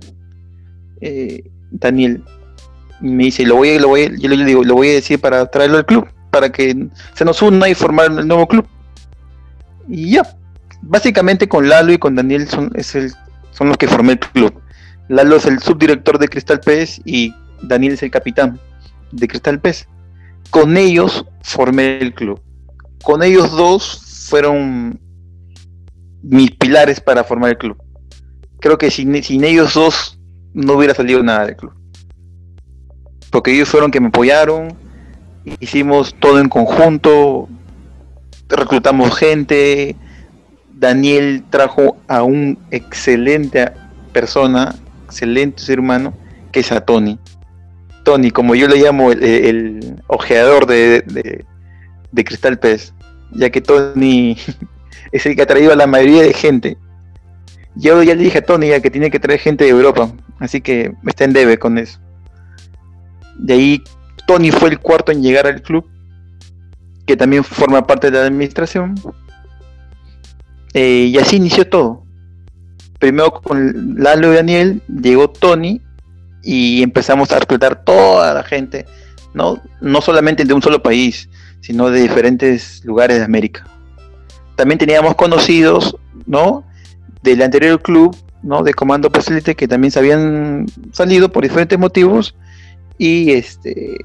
Eh, 1.02 1.42
Daniel 1.72 2.24
me 3.02 3.24
dice, 3.24 3.48
lo 3.48 3.56
voy, 3.56 3.80
lo 3.80 3.88
voy, 3.88 4.12
yo 4.20 4.30
le 4.30 4.46
digo, 4.46 4.64
lo 4.64 4.76
voy 4.76 4.90
a 4.90 4.94
decir 4.94 5.20
para 5.20 5.48
traerlo 5.48 5.78
al 5.78 5.88
club, 5.88 6.08
para 6.30 6.52
que 6.52 6.88
se 7.16 7.26
nos 7.26 7.42
una 7.42 7.68
y 7.68 7.74
formar 7.74 8.12
el 8.12 8.28
nuevo 8.28 8.48
club. 8.48 8.68
Y 9.90 10.12
ya, 10.12 10.22
básicamente 10.84 11.50
con 11.50 11.68
Lalo 11.68 11.94
y 11.94 11.98
con 11.98 12.14
Daniel 12.14 12.48
son, 12.48 12.72
es 12.76 12.94
el, 12.94 13.12
son 13.54 13.70
los 13.70 13.78
que 13.78 13.88
formé 13.88 14.14
el 14.14 14.20
club. 14.20 14.63
Lalo 15.10 15.36
es 15.36 15.46
el 15.46 15.60
subdirector 15.60 16.18
de 16.18 16.28
Cristal 16.28 16.60
Pez 16.60 17.02
y 17.06 17.34
Daniel 17.62 17.94
es 17.94 18.04
el 18.04 18.12
capitán 18.12 18.60
de 19.12 19.28
Cristal 19.28 19.60
Pez. 19.60 19.88
Con 20.50 20.78
ellos 20.78 21.26
formé 21.42 22.00
el 22.00 22.14
club. 22.14 22.42
Con 23.04 23.24
ellos 23.24 23.52
dos 23.52 24.28
fueron 24.30 25.00
mis 26.22 26.52
pilares 26.52 27.02
para 27.02 27.24
formar 27.24 27.52
el 27.52 27.58
club. 27.58 27.78
Creo 28.60 28.78
que 28.78 28.90
sin, 28.90 29.22
sin 29.24 29.44
ellos 29.44 29.74
dos 29.74 30.20
no 30.54 30.74
hubiera 30.74 30.94
salido 30.94 31.22
nada 31.22 31.48
del 31.48 31.56
club. 31.58 31.74
Porque 33.30 33.54
ellos 33.54 33.68
fueron 33.68 33.92
que 33.92 34.00
me 34.00 34.08
apoyaron, 34.08 34.76
hicimos 35.60 36.16
todo 36.20 36.40
en 36.40 36.50
conjunto, 36.50 37.50
reclutamos 38.48 39.16
gente. 39.18 39.96
Daniel 40.74 41.44
trajo 41.50 41.98
a 42.08 42.24
un 42.24 42.60
excelente 42.72 43.72
persona, 44.12 44.76
excelente 45.14 45.62
ser 45.62 45.80
humano, 45.80 46.14
que 46.52 46.60
es 46.62 46.72
a 46.72 46.82
Tony. 46.82 47.20
Tony, 48.04 48.32
como 48.32 48.56
yo 48.56 48.68
le 48.68 48.78
llamo 48.78 49.12
el, 49.12 50.02
ojeador 50.08 50.66
de, 50.66 51.46
de, 52.12 52.24
Cristal 52.24 52.60
Pez, 52.60 52.94
ya 53.32 53.50
que 53.50 53.62
Tony 53.62 54.38
es 55.12 55.26
el 55.26 55.36
que 55.36 55.42
ha 55.42 55.48
traído 55.48 55.72
a 55.72 55.76
la 55.76 55.88
mayoría 55.88 56.24
de 56.24 56.34
gente. 56.34 56.78
Yo 57.76 58.04
ya 58.04 58.14
le 58.14 58.24
dije 58.24 58.40
a 58.40 58.46
Tony 58.46 58.70
que 58.82 58.92
tiene 58.92 59.10
que 59.10 59.20
traer 59.20 59.40
gente 59.40 59.64
de 59.64 59.70
Europa, 59.70 60.12
así 60.40 60.62
que 60.62 60.94
está 61.08 61.24
en 61.24 61.34
debe 61.34 61.58
con 61.58 61.78
eso. 61.78 62.00
De 63.40 63.54
ahí 63.54 63.84
Tony 64.28 64.52
fue 64.52 64.70
el 64.70 64.80
cuarto 64.80 65.12
en 65.12 65.24
llegar 65.24 65.48
al 65.48 65.62
club 65.62 65.90
que 67.06 67.18
también 67.18 67.44
forma 67.44 67.86
parte 67.86 68.12
de 68.12 68.18
la 68.18 68.26
administración. 68.26 68.96
Eh, 70.74 71.10
y 71.12 71.18
así 71.18 71.38
inició 71.38 71.68
todo. 71.68 72.03
Primero 73.04 73.34
con 73.34 73.96
Lalo 73.98 74.32
y 74.32 74.38
Daniel, 74.38 74.82
llegó 74.88 75.30
Tony 75.30 75.82
y 76.42 76.82
empezamos 76.82 77.34
a 77.34 77.40
reclutar 77.40 77.84
toda 77.84 78.34
la 78.34 78.44
gente, 78.44 78.86
no, 79.34 79.62
no 79.82 80.00
solamente 80.00 80.46
de 80.46 80.54
un 80.54 80.62
solo 80.62 80.82
país, 80.82 81.28
sino 81.60 81.90
de 81.90 82.02
diferentes 82.02 82.82
lugares 82.86 83.18
de 83.18 83.26
América. 83.26 83.68
También 84.56 84.80
teníamos 84.80 85.16
conocidos, 85.16 85.98
¿no? 86.28 86.64
Del 87.24 87.42
anterior 87.42 87.82
club, 87.82 88.16
¿no? 88.42 88.64
De 88.64 88.74
Comando 88.74 89.12
Facility 89.12 89.54
que 89.54 89.68
también 89.68 89.92
se 89.92 90.00
habían 90.00 90.68
salido 90.94 91.30
por 91.30 91.44
diferentes 91.44 91.78
motivos 91.78 92.34
y 92.98 93.34
este 93.34 93.98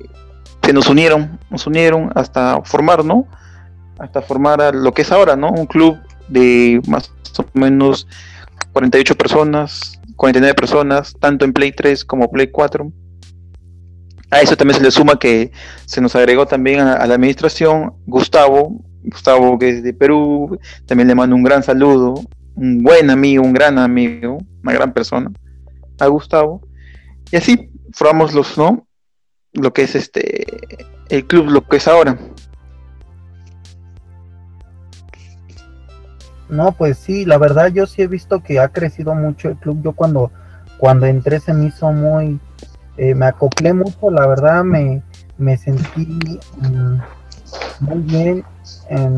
se 0.64 0.72
nos 0.72 0.88
unieron, 0.88 1.38
nos 1.50 1.68
unieron 1.68 2.11
hasta 2.16 2.62
formar, 2.64 3.04
¿no? 3.04 3.28
Hasta 4.00 4.22
formar 4.22 4.74
lo 4.74 4.92
que 4.92 5.02
es 5.02 5.12
ahora, 5.12 5.37
¿no? 5.37 5.52
Un 5.52 5.66
club 5.66 5.98
de 6.26 6.82
más 6.88 7.12
o 7.38 7.44
menos 7.52 8.08
48 8.78 9.16
personas, 9.16 10.00
49 10.14 10.54
personas, 10.54 11.16
tanto 11.18 11.44
en 11.44 11.52
Play 11.52 11.72
3 11.72 12.04
como 12.04 12.30
Play 12.30 12.46
4. 12.46 12.92
A 14.30 14.40
eso 14.40 14.56
también 14.56 14.78
se 14.78 14.84
le 14.84 14.92
suma 14.92 15.18
que 15.18 15.50
se 15.84 16.00
nos 16.00 16.14
agregó 16.14 16.46
también 16.46 16.80
a, 16.80 17.04
la 17.04 17.14
administración 17.14 17.94
Gustavo, 18.06 18.80
Gustavo 19.02 19.58
que 19.58 19.70
es 19.70 19.82
de 19.82 19.92
Perú, 19.94 20.60
también 20.86 21.08
le 21.08 21.16
mando 21.16 21.34
un 21.34 21.42
gran 21.42 21.64
saludo, 21.64 22.22
un 22.54 22.84
buen 22.84 23.10
amigo, 23.10 23.42
un 23.42 23.52
gran 23.52 23.78
amigo, 23.78 24.38
una 24.62 24.72
gran 24.72 24.92
persona, 24.92 25.32
a 25.98 26.06
Gustavo. 26.06 26.60
Y 27.32 27.36
así 27.36 27.70
formamos 27.92 28.32
los, 28.32 28.56
¿no? 28.56 28.86
lo 29.54 29.72
que 29.72 29.82
es 29.82 29.96
este 29.96 30.46
el 31.08 31.26
club, 31.26 31.48
lo 31.48 31.66
que 31.66 31.78
es 31.78 31.88
ahora. 31.88 32.16
No, 36.48 36.72
pues 36.72 36.98
sí, 36.98 37.24
la 37.24 37.38
verdad 37.38 37.68
yo 37.68 37.87
sí 37.87 38.02
he 38.02 38.06
visto 38.06 38.42
que 38.42 38.58
ha 38.58 38.68
crecido 38.68 39.14
mucho 39.14 39.48
el 39.48 39.56
club. 39.56 39.80
Yo 39.82 39.92
cuando, 39.92 40.30
cuando 40.78 41.06
entré 41.06 41.40
se 41.40 41.52
me 41.52 41.66
hizo 41.66 41.92
muy, 41.92 42.40
eh, 42.96 43.14
me 43.14 43.26
acoplé 43.26 43.72
mucho, 43.72 44.11
la 44.11 44.26
verdad 44.26 44.64
me, 44.64 45.02
me 45.37 45.56
sentí 45.56 46.40
mm, 46.56 46.98
muy 47.80 47.98
bien. 48.02 48.44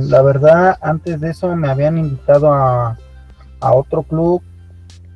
la 0.09 0.23
verdad, 0.23 0.77
antes 0.81 1.21
de 1.21 1.31
eso 1.31 1.55
me 1.57 1.69
habían 1.71 1.99
invitado 1.99 2.53
a, 2.53 2.97
a 3.61 3.73
otro 3.73 4.03
club 4.03 4.43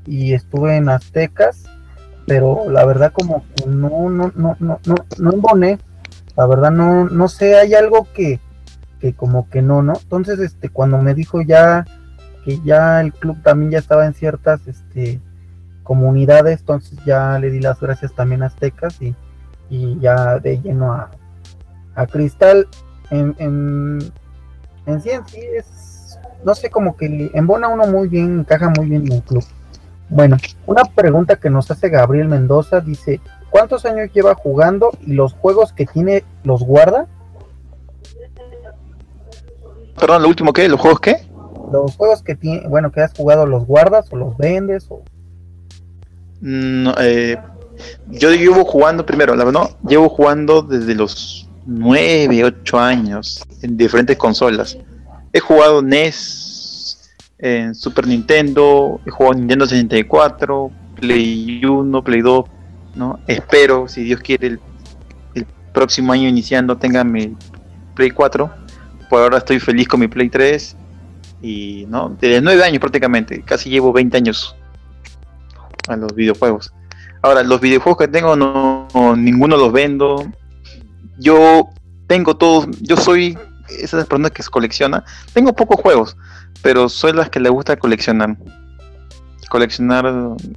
y 0.07 0.35
estuve 0.35 0.77
en 0.77 0.89
Aztecas 0.89 1.65
pero 2.27 2.71
la 2.71 2.85
verdad 2.85 3.13
como 3.13 3.45
no, 3.67 4.11
no, 4.11 4.33
no, 4.35 4.57
no, 4.59 4.81
no, 4.85 4.95
no 5.19 5.33
emboné, 5.33 5.79
la 6.37 6.47
verdad 6.47 6.71
no, 6.71 7.05
no 7.05 7.29
sé, 7.29 7.57
hay 7.57 7.75
algo 7.75 8.09
que, 8.15 8.41
que 9.01 9.13
como 9.13 9.49
que 9.51 9.63
no, 9.63 9.83
¿no? 9.83 9.95
Entonces, 10.01 10.39
este, 10.39 10.69
cuando 10.69 10.99
me 10.99 11.15
dijo 11.15 11.43
ya 11.43 11.85
que 12.45 12.61
ya 12.65 13.01
el 13.01 13.13
club 13.13 13.43
también 13.43 13.73
ya 13.73 13.79
estaba 13.79 14.07
en 14.07 14.15
ciertas, 14.15 14.67
este, 14.67 15.21
comunidades, 15.83 16.61
entonces 16.61 16.99
ya 17.05 17.39
le 17.39 17.51
di 17.51 17.61
las 17.61 17.81
gracias 17.81 18.13
también 18.15 18.43
a 18.43 18.47
Aztecas 18.47 19.01
y, 19.01 19.15
y 19.71 19.99
ya 20.01 20.39
de 20.39 20.61
lleno 20.61 20.93
a, 20.93 21.11
a 21.95 22.07
Cristal, 22.07 22.67
en, 23.11 23.35
en, 23.39 23.99
en 24.87 25.01
sí 25.03 25.11
en 25.11 25.27
sí 25.27 25.41
es, 25.57 26.19
no 26.45 26.55
sé, 26.55 26.71
como 26.71 26.97
que 26.97 27.31
embona 27.35 27.69
uno 27.69 27.87
muy 27.87 28.09
bien, 28.09 28.41
encaja 28.41 28.71
muy 28.71 28.89
bien 28.89 29.07
en 29.07 29.13
el 29.13 29.23
club. 29.23 29.45
Bueno, 30.09 30.37
una 30.67 30.85
pregunta 30.85 31.37
que 31.37 31.51
nos 31.51 31.71
hace 31.71 31.89
Gabriel 31.89 32.29
Mendoza 32.29 32.81
dice, 32.81 33.21
¿cuántos 33.51 33.85
años 33.87 34.11
lleva 34.13 34.35
jugando 34.35 34.91
y 35.01 35.15
los 35.15 35.33
juegos 35.35 35.73
que 35.73 35.87
tiene 35.87 36.25
los 36.45 36.63
guarda? 36.63 37.07
Perdón, 39.99 40.23
lo 40.23 40.29
último 40.29 40.53
que, 40.53 40.69
los 40.69 40.81
juegos 40.81 41.01
qué? 41.01 41.27
Los 41.83 41.97
juegos 41.97 42.23
que 42.23 42.35
tiene, 42.35 42.69
bueno, 42.69 42.93
que 42.93 43.01
has 43.01 43.13
jugado 43.13 43.47
los 43.47 43.67
guardas 43.67 44.07
o 44.13 44.17
los 44.17 44.37
vendes 44.37 44.87
o 44.89 45.03
no, 46.41 46.95
eh, 47.01 47.39
yo 48.09 48.31
llevo 48.33 48.65
jugando 48.65 49.07
primero, 49.07 49.35
la 49.35 49.45
verdad, 49.45 49.71
llevo 49.89 50.09
jugando 50.09 50.63
desde 50.63 50.95
los 50.95 51.49
9, 51.67 52.45
8 52.45 52.79
años 52.79 53.43
en 53.63 53.77
diferentes 53.77 54.17
consolas. 54.17 54.77
He 55.33 55.41
jugado 55.41 55.83
NES, 55.83 57.15
en 57.39 57.75
Super 57.75 58.07
Nintendo, 58.07 59.01
he 59.07 59.11
jugado 59.11 59.35
Nintendo 59.35 59.67
64, 59.67 60.71
Play 60.97 61.65
1, 61.65 62.05
Play 62.05 62.21
2, 62.21 62.45
¿no? 62.95 63.19
Espero, 63.27 63.89
si 63.89 64.05
Dios 64.05 64.21
quiere, 64.21 64.47
el, 64.47 64.61
próximo 65.73 66.13
año 66.13 66.29
iniciando 66.29 66.77
tenga 66.77 67.03
mi 67.03 67.35
Play 67.97 68.11
4. 68.13 68.49
Por 69.11 69.23
ahora 69.23 69.39
estoy 69.39 69.59
feliz 69.59 69.89
con 69.89 69.99
mi 69.99 70.07
Play 70.07 70.29
3 70.29 70.77
y, 71.43 71.87
¿no? 71.89 72.17
Desde 72.21 72.41
9 72.41 72.65
años 72.65 72.81
prácticamente, 72.81 73.43
casi 73.43 73.71
llevo 73.71 73.93
20 73.93 74.17
años 74.17 74.57
a 75.89 75.97
los 75.97 76.15
videojuegos. 76.15 76.73
Ahora, 77.23 77.43
los 77.43 77.61
videojuegos 77.61 77.99
que 77.99 78.09
tengo 78.09 78.37
no, 78.37 78.89
ninguno 79.17 79.57
los 79.57 79.73
vendo. 79.73 80.25
Yo 81.19 81.71
tengo 82.07 82.37
todos, 82.37 82.67
yo 82.81 82.97
soy 82.97 83.39
esas 83.69 84.07
personas 84.07 84.31
que 84.33 84.43
colecciona. 84.43 85.05
Tengo 85.33 85.55
pocos 85.55 85.81
juegos, 85.81 86.17
pero 86.63 86.89
soy 86.89 87.13
las 87.13 87.31
que 87.31 87.41
le 87.41 87.49
gusta 87.49 87.77
coleccionar. 87.77 88.37
Coleccionar, 89.49 90.05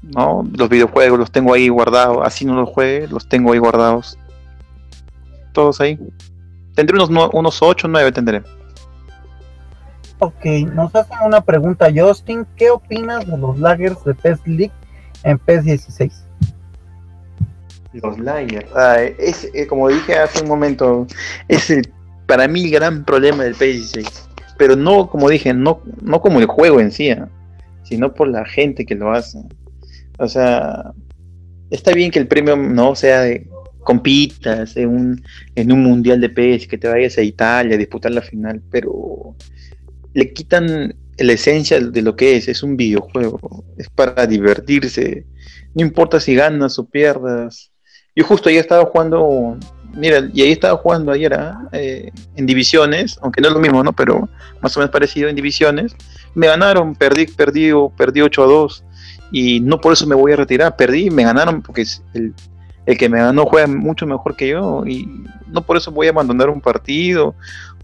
¿no? 0.02 0.44
Los 0.58 0.70
videojuegos 0.70 1.20
los 1.20 1.32
tengo 1.32 1.54
ahí 1.54 1.70
guardados, 1.70 2.20
así 2.26 2.46
no 2.46 2.56
los 2.56 2.70
juegue, 2.70 3.08
los 3.08 3.30
tengo 3.30 3.54
ahí 3.54 3.60
guardados. 3.60 4.18
Todos 5.54 5.80
ahí. 5.80 6.00
Tendré 6.76 6.96
unos, 6.96 7.30
unos 7.32 7.62
8 7.62 7.88
o 7.88 7.90
9 7.90 8.12
tendré. 8.12 8.44
Ok, 10.19 10.45
nos 10.73 10.95
hacen 10.95 11.17
una 11.23 11.41
pregunta, 11.41 11.89
Justin. 11.95 12.45
¿Qué 12.56 12.71
opinas 12.71 13.27
de 13.27 13.38
los 13.38 13.60
lagers 13.60 14.03
de 14.03 14.15
PES 14.15 14.39
League 14.47 14.71
en 15.23 15.38
PES 15.38 15.63
16? 15.63 16.23
Los 17.93 18.19
lagers. 18.19 18.67
Ah, 18.75 18.99
es, 19.01 19.49
eh, 19.53 19.67
como 19.67 19.89
dije 19.89 20.15
hace 20.15 20.41
un 20.41 20.49
momento, 20.49 21.06
es 21.47 21.69
el, 21.69 21.91
para 22.25 22.47
mí 22.47 22.65
el 22.65 22.71
gran 22.71 23.06
problema 23.06 23.43
del 23.43 23.53
PES 23.53 23.93
16. 23.93 24.30
Pero 24.58 24.75
no, 24.75 25.08
como 25.08 25.30
dije, 25.30 25.53
no, 25.53 25.82
no 26.01 26.19
como 26.19 26.39
el 26.39 26.47
juego 26.47 26.80
en 26.80 26.91
sí, 26.91 27.12
¿ah? 27.12 27.30
sino 27.84 28.13
por 28.13 28.27
la 28.27 28.43
gente 28.45 28.86
que 28.86 28.95
lo 28.95 29.12
hace. 29.12 29.39
O 30.17 30.27
sea, 30.27 30.93
está 31.69 31.91
bien 31.91 32.10
que 32.10 32.19
el 32.19 32.27
premio 32.27 32.56
no 32.58 32.95
sea 32.95 33.21
de 33.21 33.47
compitas 33.84 34.75
en 34.75 34.89
un, 34.89 35.23
en 35.56 35.71
un 35.71 35.84
mundial 35.84 36.19
de 36.19 36.30
PES, 36.30 36.67
que 36.67 36.77
te 36.77 36.88
vayas 36.88 37.19
a 37.19 37.21
Italia 37.21 37.75
a 37.75 37.77
disputar 37.77 38.12
la 38.12 38.21
final, 38.21 38.62
pero 38.71 39.36
le 40.13 40.34
quitan 40.34 40.96
la 41.17 41.34
esencia 41.34 41.80
de 41.80 42.02
lo 42.02 42.15
que 42.15 42.38
es, 42.38 42.48
es 42.48 42.63
un 42.63 42.78
videojuego, 42.78 43.65
es 43.78 43.89
para 43.89 44.28
divertirse, 44.28 45.26
no 45.74 45.82
importa 45.82 46.20
si 46.20 46.36
ganas 46.36 46.78
o 46.80 46.86
pierdas. 46.88 47.72
Yo 48.15 48.24
justo 48.24 48.50
ahí 48.50 48.58
estaba 48.58 48.86
jugando, 48.86 49.58
mira, 49.93 50.28
y 50.34 50.41
ahí 50.41 50.52
estaba 50.52 50.78
jugando 50.78 51.12
ayer 51.12 51.34
¿ah? 51.34 51.70
eh, 51.72 52.12
en 52.36 52.46
divisiones, 52.46 53.20
aunque 53.22 53.41
no 53.41 53.48
es 53.48 53.54
lo 53.54 53.60
mismo, 53.60 53.84
¿no? 53.84 53.93
Pero 53.93 54.28
más 54.62 54.76
o 54.76 54.80
menos 54.80 54.91
parecido 54.91 55.30
en 55.30 55.36
divisiones. 55.36 55.96
Me 56.34 56.48
ganaron, 56.48 56.96
perdí, 56.96 57.28
perdí, 57.28 57.72
perdí 57.96 58.22
8 58.22 58.43
a 58.43 58.48
2 58.48 58.84
y 59.32 59.60
no 59.60 59.80
por 59.82 59.93
eso 59.93 60.08
me 60.08 60.15
voy 60.15 60.32
a 60.32 60.36
retirar, 60.36 60.76
perdí, 60.76 61.10
me 61.10 61.24
ganaron 61.24 61.62
porque 61.62 61.86
el, 62.13 62.34
el 62.86 62.98
que 62.98 63.10
me 63.10 63.20
ganó 63.20 63.46
juega 63.46 63.67
mucho 63.67 64.08
mejor 64.08 64.36
que 64.36 64.50
yo 64.50 64.84
y 64.86 65.08
no 65.48 65.62
por 65.62 65.78
eso 65.78 65.91
voy 65.91 66.08
a 66.08 66.12
abandonar 66.12 66.50
un 66.50 66.62
partido 66.62 67.36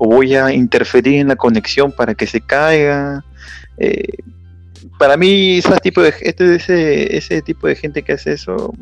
voy 0.06 0.36
a 0.36 0.52
interferir 0.52 1.20
en 1.20 1.28
la 1.30 1.36
conexión 1.36 1.92
para 1.92 2.16
que 2.16 2.28
se 2.28 2.42
caiga. 2.42 3.24
Eh, 3.78 4.18
para 4.98 5.18
mí, 5.18 5.58
ese 5.58 5.78
tipo 5.78 6.02
de, 6.02 6.14
este, 6.22 6.56
ese, 6.56 7.18
ese 7.18 7.42
tipo 7.42 7.68
de 7.68 7.76
gente 7.76 8.04
que 8.04 8.14
hace 8.14 8.34
eso 8.34 8.74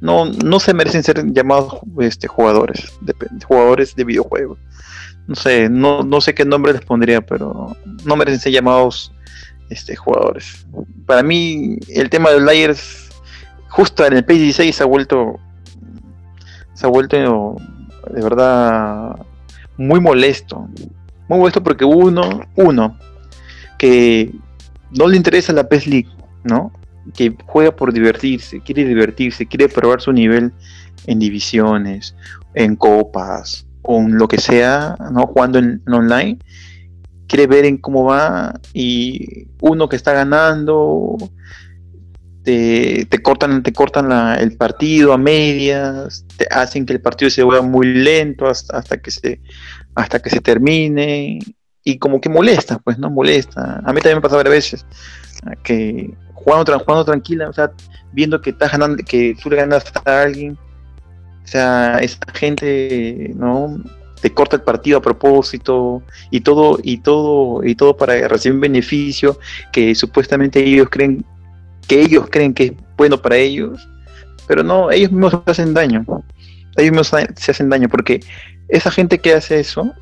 no, 0.00 0.26
no 0.26 0.60
se 0.60 0.74
merecen 0.74 1.02
ser 1.02 1.24
llamados 1.32 1.80
este, 2.00 2.26
jugadores, 2.26 2.92
de, 3.00 3.14
jugadores 3.44 3.94
de 3.94 4.04
videojuegos. 4.04 4.58
No 5.26 5.34
sé, 5.34 5.68
no, 5.68 6.02
no 6.02 6.20
sé 6.20 6.34
qué 6.34 6.44
nombre 6.44 6.72
les 6.72 6.82
pondría, 6.82 7.20
pero 7.20 7.76
no 8.04 8.16
merecen 8.16 8.40
ser 8.40 8.52
llamados 8.52 9.12
este, 9.68 9.94
jugadores. 9.94 10.66
Para 11.06 11.22
mí, 11.22 11.78
el 11.88 12.10
tema 12.10 12.30
de 12.30 12.40
layers, 12.40 13.10
justo 13.68 14.04
en 14.04 14.14
el 14.14 14.26
PS16 14.26 14.72
se 14.72 14.82
ha 14.82 14.86
vuelto, 14.86 15.38
se 16.74 16.86
ha 16.86 16.88
vuelto 16.88 17.56
de 18.10 18.22
verdad 18.22 19.16
muy 19.80 19.98
molesto. 19.98 20.68
Muy 21.28 21.38
molesto 21.38 21.62
porque 21.62 21.84
uno, 21.84 22.42
uno, 22.54 22.98
que 23.78 24.30
no 24.90 25.08
le 25.08 25.16
interesa 25.16 25.52
la 25.52 25.68
PES 25.68 25.86
League, 25.86 26.08
¿no? 26.44 26.70
Que 27.14 27.34
juega 27.46 27.74
por 27.74 27.92
divertirse, 27.92 28.60
quiere 28.60 28.84
divertirse, 28.84 29.46
quiere 29.46 29.68
probar 29.68 30.02
su 30.02 30.12
nivel 30.12 30.52
en 31.06 31.18
divisiones, 31.18 32.14
en 32.54 32.76
copas, 32.76 33.66
en 33.84 34.18
lo 34.18 34.28
que 34.28 34.38
sea, 34.38 34.96
¿no? 35.12 35.26
Jugando 35.26 35.58
en, 35.58 35.82
online, 35.86 36.38
quiere 37.26 37.46
ver 37.46 37.64
en 37.64 37.78
cómo 37.78 38.04
va 38.04 38.60
y 38.74 39.46
uno 39.62 39.88
que 39.88 39.96
está 39.96 40.12
ganando 40.12 41.16
te, 43.08 43.22
cortan, 43.22 43.62
te 43.62 43.72
cortan 43.72 44.10
el 44.38 44.56
partido 44.56 45.12
a 45.12 45.18
medias, 45.18 46.24
te 46.36 46.46
hacen 46.50 46.86
que 46.86 46.94
el 46.94 47.00
partido 47.00 47.30
se 47.30 47.42
vaya 47.42 47.62
muy 47.62 47.86
lento 47.86 48.46
hasta, 48.46 48.78
hasta, 48.78 49.00
que 49.00 49.10
se, 49.10 49.40
hasta 49.94 50.20
que 50.20 50.30
se 50.30 50.40
termine 50.40 51.38
y 51.84 51.98
como 51.98 52.20
que 52.20 52.28
molesta, 52.28 52.78
pues, 52.78 52.98
¿no? 52.98 53.10
Molesta. 53.10 53.82
A 53.84 53.92
mí 53.92 54.00
también 54.00 54.16
me 54.16 54.20
pasa 54.22 54.36
varias 54.36 54.54
veces 54.54 54.86
que 55.62 56.10
jugando, 56.34 56.78
jugando 56.78 57.04
tranquila, 57.04 57.48
o 57.48 57.52
sea, 57.52 57.72
viendo 58.12 58.40
que 58.40 58.50
estás 58.50 58.72
ganando, 58.72 59.02
que 59.04 59.36
tú 59.42 59.50
le 59.50 59.56
ganas 59.56 59.84
a 60.04 60.22
alguien, 60.22 60.58
o 61.44 61.46
sea, 61.46 61.98
esa 61.98 62.18
gente, 62.32 63.32
¿no? 63.36 63.82
te 64.20 64.34
corta 64.34 64.56
el 64.56 64.62
partido 64.62 64.98
a 64.98 65.02
propósito 65.02 66.02
y 66.30 66.42
todo 66.42 66.78
y 66.82 66.98
todo 66.98 67.64
y 67.64 67.74
todo 67.74 67.96
para 67.96 68.28
recibir 68.28 68.56
un 68.56 68.60
beneficio 68.60 69.38
que 69.72 69.94
supuestamente 69.94 70.62
ellos 70.62 70.88
creen 70.90 71.24
que 71.90 72.00
ellos 72.00 72.28
creen 72.30 72.54
que 72.54 72.66
es 72.66 72.72
bueno 72.96 73.20
para 73.20 73.34
ellos, 73.34 73.88
pero 74.46 74.62
no, 74.62 74.92
ellos 74.92 75.10
mismos 75.10 75.32
se 75.44 75.50
hacen 75.50 75.74
daño. 75.74 76.04
Ellos 76.76 76.92
mismos 76.92 77.08
se 77.08 77.50
hacen 77.50 77.68
daño 77.68 77.88
porque 77.88 78.20
esa 78.68 78.92
gente 78.92 79.18
que 79.18 79.34
hace 79.34 79.58
eso 79.58 79.92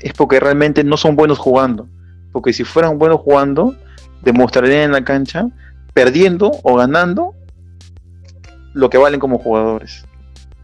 es 0.00 0.14
porque 0.14 0.40
realmente 0.40 0.82
no 0.84 0.96
son 0.96 1.16
buenos 1.16 1.36
jugando. 1.36 1.86
Porque 2.32 2.54
si 2.54 2.64
fueran 2.64 2.96
buenos 2.98 3.20
jugando, 3.20 3.76
demostrarían 4.22 4.84
en 4.84 4.92
la 4.92 5.04
cancha, 5.04 5.46
perdiendo 5.92 6.50
o 6.62 6.76
ganando, 6.76 7.34
lo 8.72 8.88
que 8.88 8.96
valen 8.96 9.20
como 9.20 9.38
jugadores. 9.38 10.06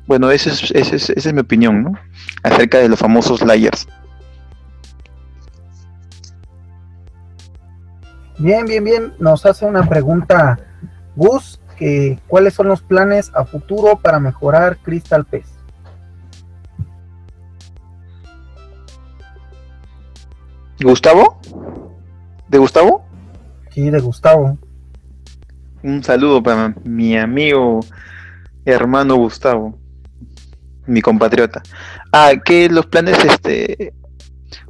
Bueno, 0.07 0.31
esa 0.31 0.49
es, 0.49 0.71
esa 0.71 0.97
es, 0.97 1.11
es 1.11 1.33
mi 1.35 1.41
opinión, 1.41 1.83
¿no? 1.83 1.93
Acerca 2.43 2.79
de 2.79 2.89
los 2.89 2.99
famosos 2.99 3.43
layers. 3.43 3.87
Bien, 8.39 8.67
bien, 8.67 8.85
bien. 8.85 9.15
Nos 9.19 9.47
hace 9.47 9.65
una 9.65 9.89
pregunta 9.89 10.59
Gus, 11.17 11.61
que 11.79 12.19
¿cuáles 12.27 12.55
son 12.55 12.69
los 12.69 12.83
planes 12.83 13.31
a 13.35 13.45
futuro 13.45 13.99
para 14.01 14.19
mejorar 14.19 14.79
Crystal 14.79 15.25
PES? 15.25 15.47
¿Gustavo? 20.83 21.39
¿De 22.49 22.59
Gustavo? 22.59 23.05
Sí, 23.71 23.91
de 23.91 24.01
Gustavo. 24.01 24.59
Un 25.83 26.03
saludo 26.03 26.43
para 26.43 26.75
mi 26.85 27.17
amigo 27.17 27.81
hermano 28.65 29.17
Gustavo, 29.17 29.79
mi 30.87 31.03
compatriota. 31.03 31.63
Ah, 32.13 32.33
que 32.43 32.69
los 32.69 32.87
planes 32.87 33.23
este 33.25 33.93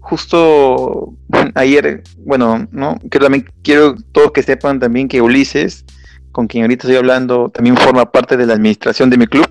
justo 0.00 1.14
ayer, 1.54 2.02
bueno, 2.18 2.66
¿no? 2.70 2.98
También 3.10 3.48
quiero 3.62 3.94
todos 4.12 4.32
que 4.32 4.42
sepan 4.42 4.80
también 4.80 5.08
que 5.08 5.22
Ulises, 5.22 5.84
con 6.32 6.46
quien 6.46 6.64
ahorita 6.64 6.86
estoy 6.86 6.96
hablando, 6.96 7.48
también 7.48 7.76
forma 7.76 8.10
parte 8.10 8.36
de 8.36 8.46
la 8.46 8.54
administración 8.54 9.10
de 9.10 9.18
mi 9.18 9.26
club, 9.26 9.48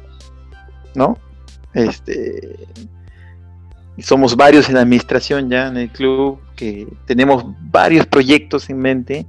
¿no? 0.95 1.17
Este 1.73 2.67
somos 3.99 4.35
varios 4.35 4.69
en 4.69 4.75
la 4.75 4.81
administración 4.81 5.49
ya 5.49 5.67
en 5.67 5.77
el 5.77 5.89
club 5.89 6.39
que 6.55 6.87
tenemos 7.05 7.45
varios 7.61 8.07
proyectos 8.07 8.69
en 8.69 8.79
mente 8.79 9.25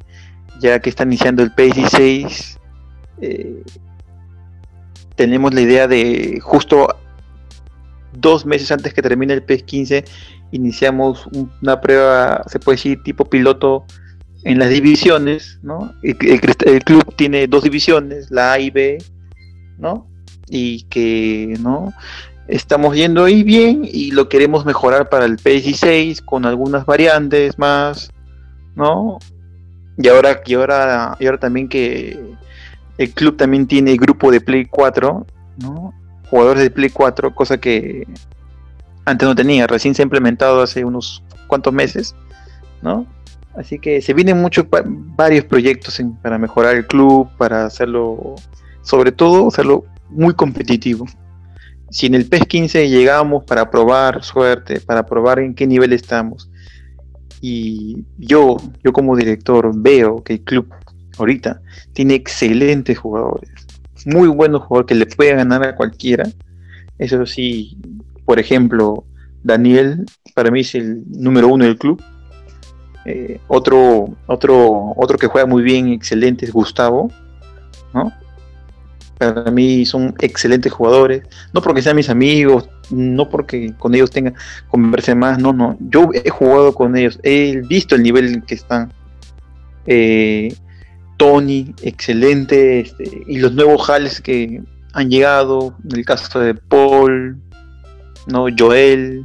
ya 0.61 0.81
que 0.81 0.89
está 0.89 1.05
iniciando 1.05 1.43
el 1.43 1.55
PS16 1.55 2.59
eh, 3.21 3.63
tenemos 5.17 5.53
la 5.53 5.61
idea 5.61 5.87
de 5.87 6.41
justo 6.43 6.97
dos 8.13 8.47
meses 8.47 8.71
antes 8.73 8.95
que 8.95 9.03
termine 9.03 9.35
el 9.35 9.45
PS15 9.45 10.05
iniciamos 10.55 11.29
una 11.61 11.81
prueba, 11.81 12.45
se 12.47 12.61
puede 12.61 12.77
decir, 12.77 13.03
tipo 13.03 13.25
piloto 13.25 13.85
en 14.45 14.61
las 14.61 14.71
divisiones, 14.71 15.59
¿no? 15.63 15.93
El, 16.03 16.17
club 16.85 17.15
tiene 17.17 17.49
dos 17.49 17.65
divisiones, 17.65 18.31
la 18.31 18.53
A 18.53 18.59
y 18.61 18.71
B, 18.71 18.99
¿no? 19.79 20.07
Y 20.49 20.85
que, 20.85 21.57
¿no? 21.61 21.93
Estamos 22.47 22.95
yendo 22.95 23.25
ahí 23.25 23.43
bien 23.43 23.83
y 23.91 24.13
lo 24.13 24.29
queremos 24.29 24.65
mejorar 24.65 25.09
para 25.09 25.25
el 25.25 25.39
PS16 25.39 26.25
con 26.25 26.47
algunas 26.47 26.87
variantes 26.87 27.59
más, 27.59 28.13
¿no? 28.77 29.19
Y 29.99 30.07
ahora, 30.09 30.41
y 30.47 30.55
ahora, 30.55 31.17
y 31.19 31.27
ahora 31.27 31.39
también 31.39 31.69
que 31.69 32.17
el 32.99 33.11
club 33.11 33.37
también 33.37 33.67
tiene 33.67 33.97
grupo 33.97 34.31
de 34.31 34.41
Play 34.41 34.67
4, 34.67 35.27
¿no? 35.63 35.93
Jugadores 36.31 36.63
de 36.63 36.71
Play 36.71 36.91
4, 36.91 37.35
cosa 37.35 37.59
que 37.59 38.07
Antes 39.05 39.29
no 39.29 39.35
tenía, 39.35 39.67
recién 39.67 39.95
se 39.95 40.03
ha 40.03 40.05
implementado 40.05 40.63
hace 40.63 40.85
unos 40.85 41.23
cuantos 41.47 41.73
meses, 41.73 42.15
¿no? 42.83 43.07
Así 43.57 43.79
que 43.79 44.01
se 44.03 44.15
vienen 44.15 44.41
muchos 44.41 44.67
varios 45.17 45.45
proyectos 45.45 46.01
para 46.23 46.39
mejorar 46.39 46.75
el 46.75 46.87
club, 46.87 47.29
para 47.37 47.67
hacerlo, 47.67 48.35
sobre 48.83 49.13
todo, 49.13 49.49
hacerlo 49.49 49.85
muy 50.11 50.35
competitivo. 50.35 51.07
Si 51.91 52.07
en 52.07 52.15
el 52.15 52.27
PES 52.27 52.47
15 52.47 52.89
llegamos 52.89 53.45
para 53.45 53.71
probar 53.71 54.25
suerte, 54.25 54.81
para 54.81 55.07
probar 55.07 55.39
en 55.39 55.55
qué 55.55 55.67
nivel 55.67 55.93
estamos, 55.93 56.51
y 57.41 58.05
yo, 58.19 58.57
yo 58.83 58.93
como 58.93 59.17
director 59.17 59.71
veo 59.77 60.25
que 60.25 60.35
el 60.35 60.41
club 60.41 60.73
ahorita 61.19 61.61
tiene 61.93 62.15
excelentes 62.15 62.99
jugadores, 62.99 63.51
muy 64.07 64.29
buenos 64.29 64.63
jugadores 64.63 64.89
que 64.89 64.95
le 64.95 65.07
pueden 65.07 65.37
ganar 65.37 65.63
a 65.63 65.77
cualquiera. 65.77 66.25
Eso 66.99 67.25
sí, 67.27 67.77
por 68.25 68.39
ejemplo, 68.39 69.05
Daniel 69.43 70.05
para 70.35 70.51
mí 70.51 70.61
es 70.61 70.75
el 70.75 71.03
número 71.09 71.49
uno 71.49 71.65
del 71.65 71.79
club. 71.79 72.03
Eh, 73.05 73.39
otro, 73.49 74.17
otro, 74.27 74.95
otro 74.97 75.19
que 75.19 75.27
juega 75.27 75.47
muy 75.47 75.63
bien, 75.63 75.89
excelente, 75.89 76.47
es 76.47 76.53
Gustavo, 76.53 77.11
¿no? 77.93 78.13
Para 79.19 79.51
mí 79.51 79.85
son 79.85 80.15
excelentes 80.21 80.73
jugadores, 80.73 81.23
no 81.53 81.61
porque 81.61 81.83
sean 81.83 81.97
mis 81.97 82.09
amigos, 82.09 82.69
no 82.91 83.29
porque 83.29 83.75
con 83.79 83.95
ellos 83.95 84.11
tenga 84.11 84.33
converse 84.69 85.15
más, 85.15 85.39
no, 85.39 85.53
no. 85.53 85.77
Yo 85.81 86.11
he 86.13 86.31
jugado 86.31 86.75
con 86.75 86.97
ellos, 86.97 87.21
he 87.23 87.61
visto 87.69 87.95
el 87.95 88.03
nivel 88.03 88.35
en 88.35 88.43
que 88.43 88.55
están. 88.55 88.93
Eh, 89.87 90.55
Tony, 91.17 91.75
excelente, 91.83 92.81
este, 92.81 93.23
y 93.29 93.39
los 93.39 93.53
nuevos 93.53 93.89
Hales 93.89 94.21
que 94.21 94.63
han 94.95 95.11
llegado, 95.11 95.77
en 95.89 95.99
el 95.99 96.05
caso 96.05 96.41
de 96.41 96.55
Paul, 96.55 97.39
¿no? 98.27 98.47
Joel, 98.57 99.25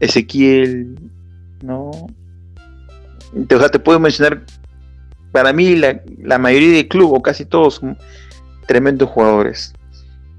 Ezequiel, 0.00 0.98
¿no? 1.62 1.90
O 1.90 3.58
sea, 3.58 3.68
te 3.68 3.78
puedo 3.78 4.00
mencionar, 4.00 4.44
para 5.32 5.52
mí 5.52 5.76
la, 5.76 6.38
mayoría 6.38 6.72
del 6.72 6.88
club, 6.88 7.12
o 7.12 7.22
casi 7.22 7.44
todos, 7.44 7.80
tremendos 8.66 9.08
jugadores. 9.08 9.74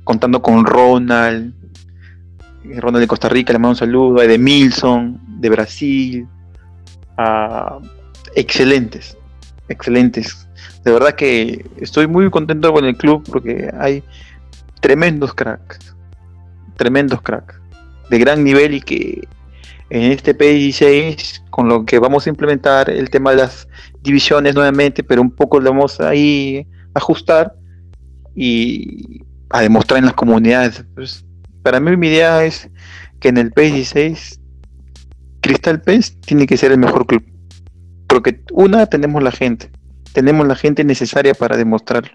Contando 0.03 0.41
con 0.41 0.65
Ronald, 0.65 1.53
Ronald 2.63 3.01
de 3.01 3.07
Costa 3.07 3.29
Rica, 3.29 3.53
le 3.53 3.59
mando 3.59 3.71
un 3.71 3.75
saludo, 3.75 4.21
de 4.21 4.37
Milson, 4.37 5.19
de 5.39 5.49
Brasil, 5.49 6.27
excelentes, 8.35 9.17
excelentes. 9.67 10.47
De 10.83 10.91
verdad 10.91 11.13
que 11.13 11.65
estoy 11.77 12.07
muy 12.07 12.29
contento 12.29 12.71
con 12.73 12.85
el 12.85 12.95
club 12.95 13.23
porque 13.29 13.69
hay 13.77 14.03
tremendos 14.81 15.33
cracks, 15.33 15.95
tremendos 16.77 17.21
cracks, 17.21 17.58
de 18.09 18.19
gran 18.19 18.43
nivel 18.43 18.75
y 18.75 18.81
que 18.81 19.27
en 19.89 20.11
este 20.11 20.37
P16, 20.37 21.49
con 21.49 21.67
lo 21.67 21.85
que 21.85 21.99
vamos 21.99 22.27
a 22.27 22.29
implementar 22.29 22.89
el 22.89 23.09
tema 23.09 23.31
de 23.31 23.37
las 23.37 23.67
divisiones 24.01 24.55
nuevamente, 24.55 25.03
pero 25.03 25.21
un 25.21 25.31
poco 25.31 25.59
le 25.59 25.69
vamos 25.69 25.99
a 25.99 26.11
ajustar 26.93 27.53
y 28.35 29.23
a 29.49 29.61
demostrar 29.61 29.99
en 29.99 30.05
las 30.05 30.13
comunidades. 30.13 30.85
Pues, 30.95 31.25
para 31.63 31.79
mí 31.79 31.95
mi 31.97 32.07
idea 32.07 32.45
es 32.45 32.69
que 33.19 33.29
en 33.29 33.37
el 33.37 33.51
P16 33.51 34.39
Cristal 35.41 35.81
PES 35.81 36.19
tiene 36.21 36.47
que 36.47 36.57
ser 36.57 36.71
el 36.71 36.79
mejor 36.79 37.05
club. 37.05 37.23
Porque 38.07 38.41
una, 38.51 38.85
tenemos 38.87 39.23
la 39.23 39.31
gente. 39.31 39.71
Tenemos 40.13 40.47
la 40.47 40.55
gente 40.55 40.83
necesaria 40.83 41.33
para 41.33 41.57
demostrarlo. 41.57 42.11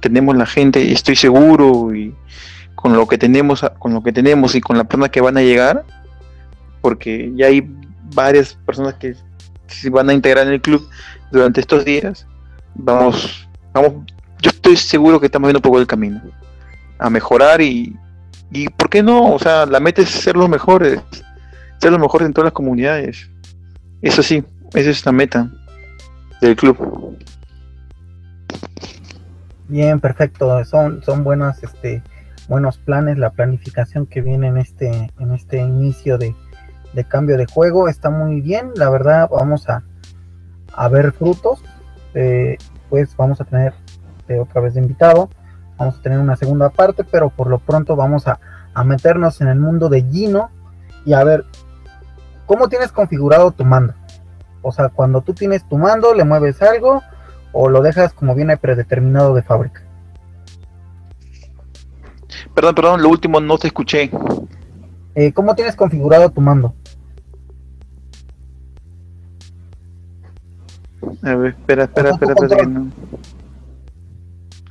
Tenemos 0.00 0.36
la 0.36 0.46
gente, 0.46 0.92
estoy 0.92 1.16
seguro, 1.16 1.94
y 1.94 2.14
con 2.86 2.96
lo 2.96 3.08
que 3.08 3.18
tenemos, 3.18 3.66
con 3.80 3.94
lo 3.94 4.00
que 4.00 4.12
tenemos 4.12 4.54
y 4.54 4.60
con 4.60 4.78
la 4.78 4.84
personas 4.84 5.10
que 5.10 5.20
van 5.20 5.36
a 5.36 5.40
llegar, 5.42 5.84
porque 6.80 7.32
ya 7.34 7.46
hay 7.46 7.68
varias 8.14 8.54
personas 8.64 8.94
que 8.94 9.16
se 9.66 9.90
van 9.90 10.08
a 10.08 10.12
integrar 10.12 10.46
en 10.46 10.52
el 10.52 10.60
club 10.60 10.88
durante 11.32 11.62
estos 11.62 11.84
días. 11.84 12.28
Vamos, 12.76 13.48
vamos, 13.72 14.04
yo 14.40 14.50
estoy 14.50 14.76
seguro 14.76 15.18
que 15.18 15.26
estamos 15.26 15.48
viendo 15.48 15.58
un 15.58 15.62
poco 15.62 15.80
el 15.80 15.86
camino 15.88 16.22
a 17.00 17.10
mejorar 17.10 17.60
y, 17.60 17.92
y 18.52 18.68
¿por 18.68 18.88
qué 18.88 19.02
no? 19.02 19.34
O 19.34 19.38
sea, 19.40 19.66
la 19.66 19.80
meta 19.80 20.02
es 20.02 20.08
ser 20.08 20.36
los 20.36 20.48
mejores, 20.48 21.00
ser 21.78 21.90
los 21.90 22.00
mejores 22.00 22.26
en 22.26 22.34
todas 22.34 22.46
las 22.46 22.52
comunidades. 22.52 23.28
Eso 24.00 24.22
sí, 24.22 24.44
esa 24.74 24.90
es 24.90 25.04
la 25.04 25.10
meta 25.10 25.50
del 26.40 26.54
club. 26.54 27.18
Bien, 29.66 29.98
perfecto. 29.98 30.64
Son, 30.64 31.02
son 31.02 31.24
buenos, 31.24 31.60
este, 31.64 32.00
buenos 32.48 32.78
planes, 32.78 33.18
la 33.18 33.30
planificación 33.30 34.06
que 34.06 34.20
viene 34.20 34.48
en 34.48 34.58
este, 34.58 35.10
en 35.18 35.32
este 35.32 35.58
inicio 35.58 36.18
de, 36.18 36.34
de 36.92 37.04
cambio 37.04 37.36
de 37.36 37.46
juego 37.46 37.88
está 37.88 38.10
muy 38.10 38.40
bien. 38.40 38.70
La 38.76 38.90
verdad, 38.90 39.28
vamos 39.30 39.68
a, 39.68 39.82
a 40.74 40.88
ver 40.88 41.12
frutos. 41.12 41.62
Eh, 42.14 42.56
pues 42.88 43.16
vamos 43.16 43.40
a 43.40 43.44
tener 43.44 43.74
eh, 44.28 44.38
otra 44.38 44.60
vez 44.60 44.74
de 44.74 44.80
invitado. 44.80 45.28
Vamos 45.76 45.98
a 45.98 46.02
tener 46.02 46.18
una 46.18 46.36
segunda 46.36 46.70
parte, 46.70 47.04
pero 47.04 47.30
por 47.30 47.48
lo 47.48 47.58
pronto 47.58 47.96
vamos 47.96 48.26
a, 48.26 48.40
a 48.72 48.84
meternos 48.84 49.40
en 49.40 49.48
el 49.48 49.58
mundo 49.58 49.88
de 49.88 50.02
Gino 50.02 50.50
y 51.04 51.12
a 51.12 51.22
ver 51.24 51.44
cómo 52.46 52.68
tienes 52.68 52.92
configurado 52.92 53.50
tu 53.50 53.64
mando. 53.64 53.94
O 54.62 54.72
sea, 54.72 54.88
cuando 54.88 55.20
tú 55.20 55.34
tienes 55.34 55.68
tu 55.68 55.76
mando, 55.76 56.14
le 56.14 56.24
mueves 56.24 56.62
algo 56.62 57.02
o 57.52 57.68
lo 57.68 57.82
dejas 57.82 58.12
como 58.12 58.34
viene 58.34 58.56
predeterminado 58.56 59.34
de 59.34 59.42
fábrica. 59.42 59.82
Perdón, 62.56 62.74
perdón, 62.74 63.02
lo 63.02 63.10
último 63.10 63.38
no 63.38 63.58
te 63.58 63.66
escuché. 63.66 64.10
Eh, 65.14 65.30
¿Cómo 65.34 65.54
tienes 65.54 65.76
configurado 65.76 66.30
tu 66.30 66.40
mando? 66.40 66.74
A 71.22 71.34
ver, 71.34 71.50
espera, 71.50 71.84
espera, 71.84 72.10
espera, 72.12 72.32
espera. 72.32 72.64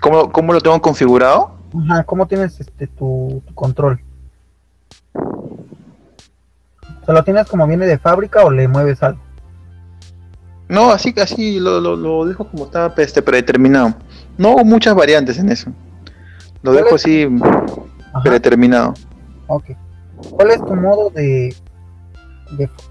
¿Cómo, 0.01 0.31
¿Cómo, 0.31 0.53
lo 0.53 0.61
tengo 0.61 0.81
configurado? 0.81 1.59
Ajá, 1.83 2.03
¿cómo 2.05 2.27
tienes 2.27 2.59
este 2.59 2.87
tu, 2.87 3.43
control? 3.53 4.01
¿Se 7.05 7.13
lo 7.13 7.23
tienes 7.23 7.45
como 7.47 7.67
viene 7.67 7.85
de 7.85 7.99
fábrica 7.99 8.43
o 8.45 8.49
le 8.49 8.67
mueves 8.67 9.03
algo? 9.03 9.21
No, 10.67 10.89
así 10.89 11.13
así 11.21 11.59
lo, 11.59 11.79
lo, 11.79 11.95
lo 11.95 12.25
dejo 12.25 12.49
como 12.49 12.65
estaba 12.65 12.91
este, 12.97 13.21
predeterminado. 13.21 13.93
No 14.39 14.53
hubo 14.53 14.65
muchas 14.65 14.95
variantes 14.95 15.37
en 15.37 15.49
eso. 15.49 15.71
Lo 16.65 16.73
dejo 16.73 16.95
así 16.95 17.27
predeterminado. 18.23 18.95
Ok. 19.45 19.65
¿Cuál 20.31 20.49
es 20.49 20.65
tu 20.65 20.73
modo 20.73 21.11
de, 21.11 21.55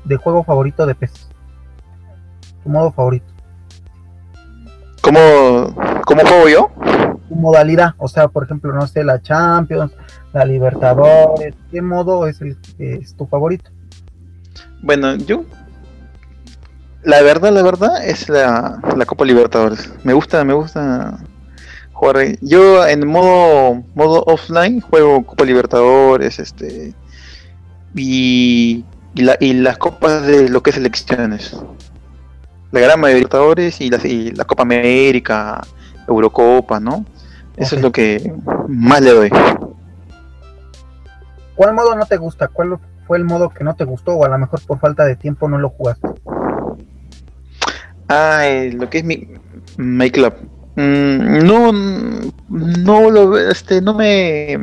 de, 0.05 0.17
juego 0.17 0.45
favorito 0.45 0.87
de 0.87 0.95
PES? 0.95 1.29
Tu 2.63 2.69
modo 2.69 2.93
favorito. 2.93 3.27
¿Cómo, 5.01 5.75
¿Cómo 6.07 6.21
juego 6.21 6.49
yo? 6.49 6.71
Tu 7.29 7.35
modalidad, 7.35 7.95
o 7.99 8.07
sea, 8.07 8.29
por 8.29 8.45
ejemplo, 8.45 8.73
no 8.73 8.87
sé, 8.87 9.03
la 9.03 9.21
Champions, 9.21 9.93
la 10.33 10.45
Libertadores, 10.45 11.57
¿qué 11.73 11.83
modo 11.83 12.29
es, 12.29 12.41
el, 12.43 12.57
es 12.79 13.17
tu 13.17 13.27
favorito? 13.27 13.73
Bueno, 14.83 15.17
yo 15.17 15.45
la 17.03 17.23
verdad, 17.23 17.51
la 17.51 17.63
verdad 17.63 18.07
es 18.07 18.29
la, 18.29 18.79
la, 18.97 19.05
Copa 19.05 19.25
Libertadores. 19.25 19.93
Me 20.05 20.13
gusta, 20.13 20.45
me 20.45 20.55
gusta 20.55 21.19
jugar. 21.95 22.17
Yo 22.43 22.87
en 22.87 23.07
modo 23.07 23.83
modo 23.95 24.23
offline 24.27 24.81
juego 24.81 25.25
Copa 25.25 25.45
Libertadores, 25.45 26.39
este 26.39 26.93
y, 27.95 28.85
y, 29.15 29.23
la, 29.23 29.37
y 29.41 29.55
las 29.55 29.79
copas 29.79 30.27
de 30.27 30.49
lo 30.49 30.63
que 30.63 30.71
es 30.71 30.77
elecciones. 30.77 31.57
La 32.73 32.81
gran 32.81 33.01
mayoría 33.01 33.15
de 33.15 33.21
Libertadores 33.21 33.81
y 33.81 33.89
la, 33.89 33.99
y 34.05 34.33
la 34.33 34.45
Copa 34.45 34.65
América, 34.65 35.63
Eurocopa, 36.09 36.81
¿no? 36.81 37.07
Eso 37.57 37.77
es 37.77 37.83
lo 37.83 37.93
que 37.93 38.33
más 38.69 39.01
le 39.01 39.11
doy. 39.13 39.31
¿Cuál 41.55 41.75
modo 41.75 41.95
no 41.95 42.05
te 42.05 42.17
gusta? 42.17 42.49
¿Cuál 42.49 42.79
fue 43.07 43.19
el 43.19 43.25
modo 43.25 43.51
que 43.51 43.63
no 43.63 43.77
te 43.77 43.85
gustó 43.85 44.15
o 44.15 44.25
a 44.25 44.29
lo 44.29 44.39
mejor 44.39 44.61
por 44.67 44.81
falta 44.81 45.05
de 45.05 45.15
tiempo 45.15 45.49
no 45.49 45.59
lo 45.59 45.71
jugaste? 45.71 46.09
Ah, 48.09 48.45
lo 48.73 48.91
que 48.91 48.99
es 48.99 49.05
mi, 49.05 49.29
my 49.77 50.11
club. 50.11 50.35
Mm, 50.77 51.47
no, 51.47 51.73
no 52.49 53.11
lo, 53.11 53.39
este, 53.39 53.81
no 53.81 53.95
me, 53.95 54.59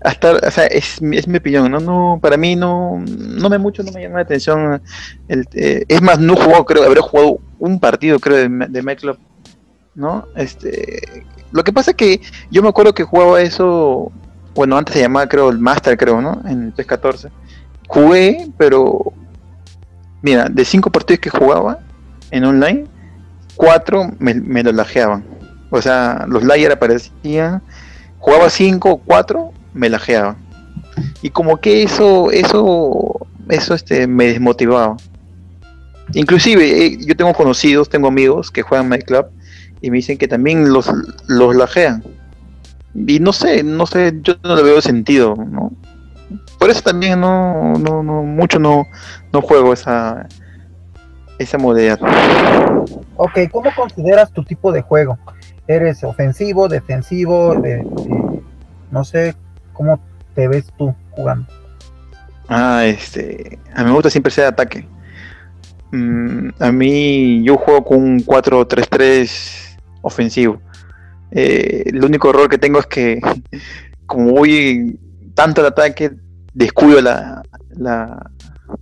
hasta, 0.00 0.32
o 0.32 0.50
sea, 0.50 0.66
es, 0.66 0.98
es, 1.02 1.28
mi 1.28 1.36
opinión, 1.36 1.70
no, 1.70 1.80
no, 1.80 2.18
para 2.22 2.36
mí 2.36 2.56
no, 2.56 3.02
no 3.06 3.50
me 3.50 3.58
mucho, 3.58 3.82
no 3.82 3.92
me 3.92 4.02
llama 4.02 4.16
la 4.16 4.22
atención. 4.22 4.82
El, 5.28 5.46
eh, 5.52 5.84
es 5.88 6.02
más, 6.02 6.18
no 6.18 6.36
jugó, 6.36 6.64
creo, 6.64 6.84
habré 6.84 7.00
jugado 7.00 7.38
un 7.58 7.78
partido, 7.78 8.18
creo, 8.18 8.36
de, 8.36 8.66
de 8.68 8.82
my 8.82 8.96
club, 8.96 9.18
¿no? 9.94 10.26
Este, 10.36 11.26
lo 11.52 11.64
que 11.64 11.72
pasa 11.72 11.90
es 11.90 11.96
que 11.96 12.20
yo 12.50 12.62
me 12.62 12.68
acuerdo 12.68 12.94
que 12.94 13.04
jugaba 13.04 13.42
eso, 13.42 14.10
bueno, 14.54 14.76
antes 14.76 14.94
se 14.94 15.00
llamaba, 15.00 15.28
creo, 15.28 15.50
el 15.50 15.58
Master, 15.58 15.96
creo, 15.98 16.20
¿no? 16.22 16.40
En 16.46 16.64
el 16.64 16.74
PS14. 16.74 17.30
Jugué, 17.88 18.50
pero, 18.56 19.12
mira, 20.22 20.48
de 20.48 20.64
cinco 20.64 20.90
partidos 20.90 21.20
que 21.20 21.30
jugaba, 21.30 21.80
en 22.30 22.44
online, 22.44 22.86
cuatro 23.60 24.10
me, 24.18 24.32
me 24.32 24.62
lo 24.62 24.72
lajeaban. 24.72 25.22
O 25.68 25.82
sea, 25.82 26.24
los 26.26 26.42
layers 26.42 26.74
aparecían, 26.74 27.62
jugaba 28.18 28.48
cinco 28.48 28.92
o 28.92 28.96
cuatro, 28.96 29.52
me 29.74 29.90
lajeaban. 29.90 30.36
Y 31.20 31.28
como 31.28 31.58
que 31.58 31.82
eso, 31.82 32.30
eso, 32.30 33.26
eso 33.50 33.74
este, 33.74 34.06
me 34.06 34.28
desmotivaba. 34.28 34.96
Inclusive, 36.14 36.86
eh, 36.86 36.98
yo 37.06 37.14
tengo 37.14 37.34
conocidos, 37.34 37.90
tengo 37.90 38.08
amigos 38.08 38.50
que 38.50 38.62
juegan 38.62 38.88
Minecraft 38.88 39.28
y 39.82 39.90
me 39.90 39.98
dicen 39.98 40.16
que 40.16 40.26
también 40.26 40.72
los, 40.72 40.90
los 41.28 41.54
lajean. 41.54 42.02
Y 42.94 43.20
no 43.20 43.34
sé, 43.34 43.62
no 43.62 43.86
sé, 43.86 44.18
yo 44.22 44.36
no 44.42 44.56
le 44.56 44.62
veo 44.62 44.80
sentido, 44.80 45.36
¿no? 45.36 45.70
Por 46.58 46.70
eso 46.70 46.80
también 46.80 47.20
no, 47.20 47.74
no, 47.74 48.02
no 48.02 48.22
mucho 48.22 48.58
no, 48.58 48.86
no 49.34 49.42
juego 49.42 49.74
esa, 49.74 50.26
esa 51.40 51.58
modalidad. 51.58 51.98
Ok, 53.16 53.38
¿cómo 53.50 53.70
consideras 53.74 54.30
tu 54.32 54.44
tipo 54.44 54.72
de 54.72 54.82
juego? 54.82 55.18
¿Eres 55.66 56.04
ofensivo, 56.04 56.68
defensivo? 56.68 57.54
no 58.90 59.04
sé, 59.04 59.34
¿cómo 59.72 60.00
te 60.34 60.48
ves 60.48 60.66
tú 60.76 60.94
jugando? 61.10 61.46
Ah, 62.48 62.84
este, 62.84 63.58
a 63.74 63.82
mí 63.82 63.88
me 63.88 63.94
gusta 63.94 64.10
siempre 64.10 64.30
ser 64.30 64.46
ataque. 64.46 64.86
Mm, 65.92 66.50
a 66.58 66.72
mí 66.72 67.42
yo 67.44 67.56
juego 67.56 67.84
con 67.84 68.02
un 68.02 68.20
4-3-3 68.20 69.78
ofensivo. 70.02 70.60
Eh, 71.30 71.84
el 71.86 72.04
único 72.04 72.30
error 72.30 72.48
que 72.48 72.58
tengo 72.58 72.80
es 72.80 72.86
que 72.86 73.20
como 74.06 74.32
voy 74.32 74.98
tanto 75.34 75.60
al 75.60 75.68
ataque, 75.68 76.10
descuido 76.52 77.00
la, 77.00 77.42
la, 77.76 78.26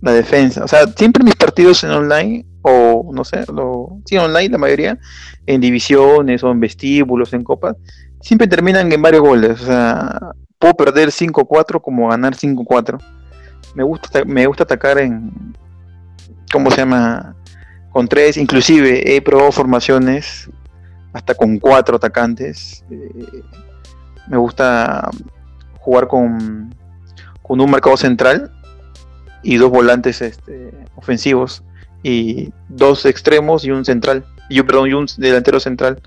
defensa. 0.01 0.63
O 0.63 0.67
sea, 0.67 0.87
siempre 0.87 1.23
mis 1.23 1.35
partidos 1.35 1.83
en 1.83 1.91
online, 1.91 2.45
o 2.61 3.09
no 3.13 3.23
sé, 3.23 3.45
lo, 3.53 3.99
sí, 4.05 4.17
online 4.17 4.49
la 4.49 4.57
mayoría, 4.57 4.99
en 5.45 5.61
divisiones 5.61 6.43
o 6.43 6.51
en 6.51 6.59
vestíbulos, 6.59 7.33
en 7.33 7.43
copas, 7.43 7.75
siempre 8.21 8.47
terminan 8.47 8.91
en 8.91 9.01
varios 9.01 9.21
goles. 9.21 9.61
O 9.61 9.65
sea, 9.65 10.33
puedo 10.57 10.73
perder 10.75 11.09
5-4 11.09 11.81
como 11.81 12.09
ganar 12.09 12.35
5-4. 12.35 12.99
Me 13.75 13.83
gusta, 13.83 14.25
me 14.25 14.45
gusta 14.45 14.63
atacar 14.63 14.99
en, 14.99 15.55
¿cómo 16.51 16.71
se 16.71 16.77
llama? 16.77 17.35
Con 17.91 18.07
tres, 18.07 18.37
inclusive 18.37 19.15
he 19.15 19.21
probado 19.21 19.51
formaciones 19.51 20.49
hasta 21.13 21.33
con 21.33 21.57
cuatro 21.57 21.95
atacantes. 21.95 22.85
Eh, 22.91 23.41
me 24.27 24.37
gusta 24.37 25.09
jugar 25.79 26.07
con, 26.07 26.75
con 27.41 27.59
un 27.59 27.71
marcado 27.71 27.97
central 27.97 28.51
y 29.41 29.57
dos 29.57 29.71
volantes 29.71 30.21
este, 30.21 30.71
ofensivos 30.95 31.63
y 32.03 32.51
dos 32.69 33.05
extremos 33.05 33.65
y 33.65 33.71
un 33.71 33.85
central 33.85 34.25
y 34.49 34.61
perdón 34.61 34.89
y 34.89 34.93
un 34.93 35.07
delantero 35.17 35.59
central 35.59 36.01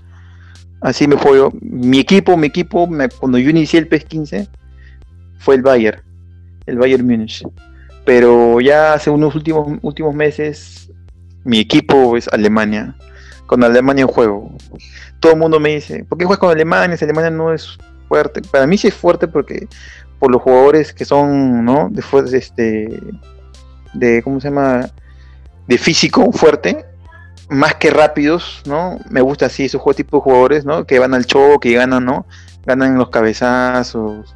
así 0.81 1.07
me 1.07 1.17
fue 1.17 1.49
mi 1.61 1.99
equipo 1.99 2.35
mi 2.37 2.47
equipo 2.47 2.89
cuando 3.19 3.37
yo 3.37 3.49
inicié 3.49 3.79
el 3.79 3.87
PES 3.87 4.05
15 4.05 4.47
fue 5.39 5.55
el 5.55 5.61
Bayern 5.61 6.01
el 6.65 6.77
Bayern 6.77 7.05
Múnich 7.05 7.43
pero 8.05 8.59
ya 8.59 8.93
hace 8.93 9.09
unos 9.09 9.35
últimos, 9.35 9.79
últimos 9.81 10.13
meses 10.13 10.83
mi 11.43 11.59
equipo 11.59 12.15
es 12.15 12.27
Alemania. 12.29 12.95
Con 13.45 13.63
Alemania 13.63 14.03
en 14.03 14.07
juego. 14.07 14.55
Todo 15.19 15.33
el 15.33 15.39
mundo 15.39 15.59
me 15.59 15.75
dice, 15.75 16.05
¿por 16.05 16.17
qué 16.17 16.25
juegas 16.25 16.39
con 16.39 16.51
Alemania? 16.51 16.97
Si 16.97 17.03
Alemania 17.03 17.29
no 17.29 17.53
es 17.53 17.77
fuerte. 18.07 18.41
Para 18.41 18.65
mí 18.65 18.77
sí 18.77 18.87
es 18.87 18.93
fuerte 18.93 19.27
porque 19.27 19.67
por 20.19 20.31
los 20.31 20.41
jugadores 20.41 20.93
que 20.93 21.05
son, 21.05 21.65
¿no? 21.65 21.89
De, 21.91 22.01
este, 22.37 22.99
de 23.93 24.23
¿cómo 24.23 24.39
se 24.39 24.49
llama? 24.49 24.89
De 25.67 25.77
físico 25.77 26.31
fuerte, 26.31 26.85
más 27.49 27.75
que 27.75 27.89
rápidos, 27.89 28.61
¿no? 28.65 28.99
Me 29.09 29.21
gusta 29.21 29.45
así 29.45 29.65
esos 29.65 29.81
tipo 29.95 30.17
de 30.17 30.21
jugadores, 30.21 30.65
¿no? 30.65 30.85
Que 30.85 30.99
van 30.99 31.13
al 31.13 31.25
choque 31.25 31.69
y 31.69 31.73
ganan, 31.73 32.05
¿no? 32.05 32.25
Ganan 32.65 32.97
los 32.97 33.09
cabezazos, 33.09 34.35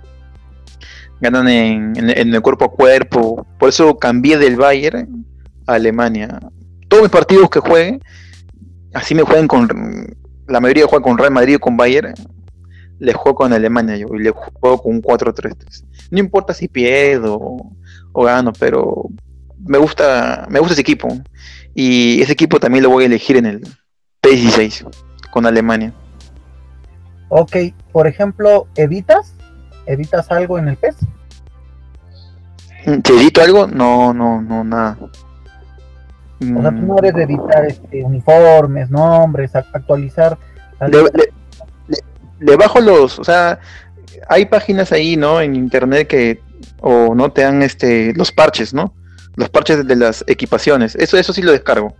ganan 1.19 1.47
en, 1.47 1.95
el 1.97 2.41
cuerpo 2.41 2.65
a 2.65 2.71
cuerpo. 2.71 3.45
Por 3.57 3.69
eso 3.69 3.97
cambié 3.97 4.37
del 4.37 4.55
Bayern 4.55 5.25
a 5.65 5.73
Alemania. 5.73 6.39
Todos 6.87 7.03
mis 7.03 7.11
partidos 7.11 7.49
que 7.49 7.59
jueguen, 7.59 8.01
así 8.93 9.15
me 9.15 9.23
jueguen 9.23 9.47
con. 9.47 10.15
La 10.47 10.61
mayoría 10.61 10.87
juega 10.87 11.03
con 11.03 11.17
Real 11.17 11.31
Madrid 11.31 11.57
o 11.57 11.59
con 11.59 11.75
Bayern. 11.75 12.13
Le 12.99 13.13
juego 13.13 13.35
con 13.35 13.53
Alemania 13.53 13.95
yo 13.95 14.07
y 14.15 14.23
le 14.23 14.31
juego 14.31 14.81
con 14.81 14.95
un 14.95 15.01
4-3-3. 15.03 15.83
No 16.09 16.19
importa 16.19 16.53
si 16.53 16.67
pierdo 16.67 17.37
o, 18.11 18.23
gano, 18.23 18.53
pero 18.57 19.09
me 19.65 19.77
gusta, 19.77 20.47
me 20.49 20.59
gusta 20.59 20.73
ese 20.73 20.81
equipo. 20.81 21.09
Y 21.73 22.21
ese 22.21 22.33
equipo 22.33 22.59
también 22.59 22.83
lo 22.83 22.89
voy 22.89 23.03
a 23.03 23.07
elegir 23.07 23.37
en 23.37 23.45
el 23.45 23.61
P16 24.21 24.87
con 25.31 25.45
Alemania. 25.45 25.93
Ok, 27.29 27.55
por 27.91 28.07
ejemplo, 28.07 28.67
¿evitas 28.75 29.33
¿Editas 29.87 30.29
algo 30.31 30.59
en 30.59 30.67
el 30.67 30.75
PES? 30.75 30.95
¿Te 33.03 33.13
edito 33.13 33.41
algo? 33.41 33.67
No, 33.67 34.13
no, 34.13 34.41
no, 34.41 34.63
nada. 34.63 34.97
O 35.01 36.61
sea, 36.61 36.71
tú 36.71 36.81
no 36.85 36.97
eres 36.99 37.13
de 37.15 37.23
editar 37.23 37.65
este, 37.65 38.03
uniformes, 38.03 38.89
nombres, 38.89 39.55
actualizar. 39.55 40.37
Le, 42.39 42.55
bajo 42.55 42.79
los, 42.79 43.17
o 43.17 43.23
sea, 43.23 43.59
hay 44.29 44.45
páginas 44.45 44.91
ahí, 44.91 45.15
¿no? 45.17 45.41
En 45.41 45.55
internet 45.55 46.07
que, 46.07 46.41
o 46.81 47.15
no 47.15 47.31
te 47.31 47.41
dan 47.41 47.63
este, 47.63 48.13
los 48.13 48.31
parches, 48.31 48.73
¿no? 48.73 48.93
Los 49.37 49.49
parches 49.49 49.87
de 49.87 49.95
las 49.95 50.25
equipaciones. 50.27 50.95
Eso, 50.95 51.17
eso 51.17 51.31
sí 51.31 51.41
lo 51.41 51.53
descargo. 51.53 51.95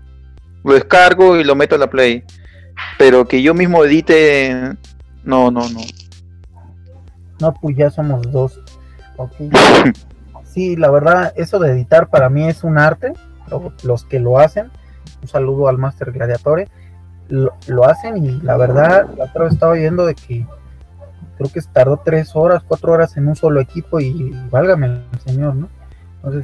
Lo 0.65 0.73
descargo 0.73 1.37
y 1.37 1.45
lo 1.45 1.55
meto 1.55 1.75
a 1.75 1.77
la 1.77 1.89
play. 1.89 2.25
Pero 2.97 3.25
que 3.25 3.41
yo 3.41 3.53
mismo 3.53 3.85
edite, 3.85 4.75
no, 5.23 5.49
no, 5.49 5.69
no. 5.69 5.79
No, 7.39 7.53
pues 7.53 7.77
ya 7.77 7.89
somos 7.89 8.29
dos. 8.31 8.59
Sí, 10.43 10.75
la 10.75 10.89
verdad, 10.89 11.33
eso 11.35 11.59
de 11.59 11.71
editar 11.71 12.09
para 12.09 12.29
mí 12.29 12.47
es 12.47 12.63
un 12.63 12.79
arte. 12.79 13.13
Los 13.83 14.05
que 14.05 14.19
lo 14.19 14.39
hacen, 14.39 14.71
un 15.21 15.27
saludo 15.27 15.67
al 15.67 15.77
Master 15.77 16.11
Gladiatore, 16.11 16.67
lo, 17.29 17.85
hacen 17.85 18.25
y 18.25 18.31
la 18.41 18.57
verdad, 18.57 19.07
la 19.15 19.25
otra 19.25 19.43
vez 19.43 19.53
estaba 19.53 19.73
viendo 19.73 20.05
de 20.07 20.15
que 20.15 20.47
creo 21.37 21.51
que 21.51 21.61
tardó 21.61 22.01
tres 22.03 22.35
horas, 22.35 22.63
cuatro 22.67 22.91
horas 22.91 23.17
en 23.17 23.27
un 23.27 23.35
solo 23.35 23.61
equipo 23.61 23.99
y, 23.99 24.35
válgame 24.49 24.87
el 24.87 25.19
señor, 25.23 25.55
¿no? 25.55 25.69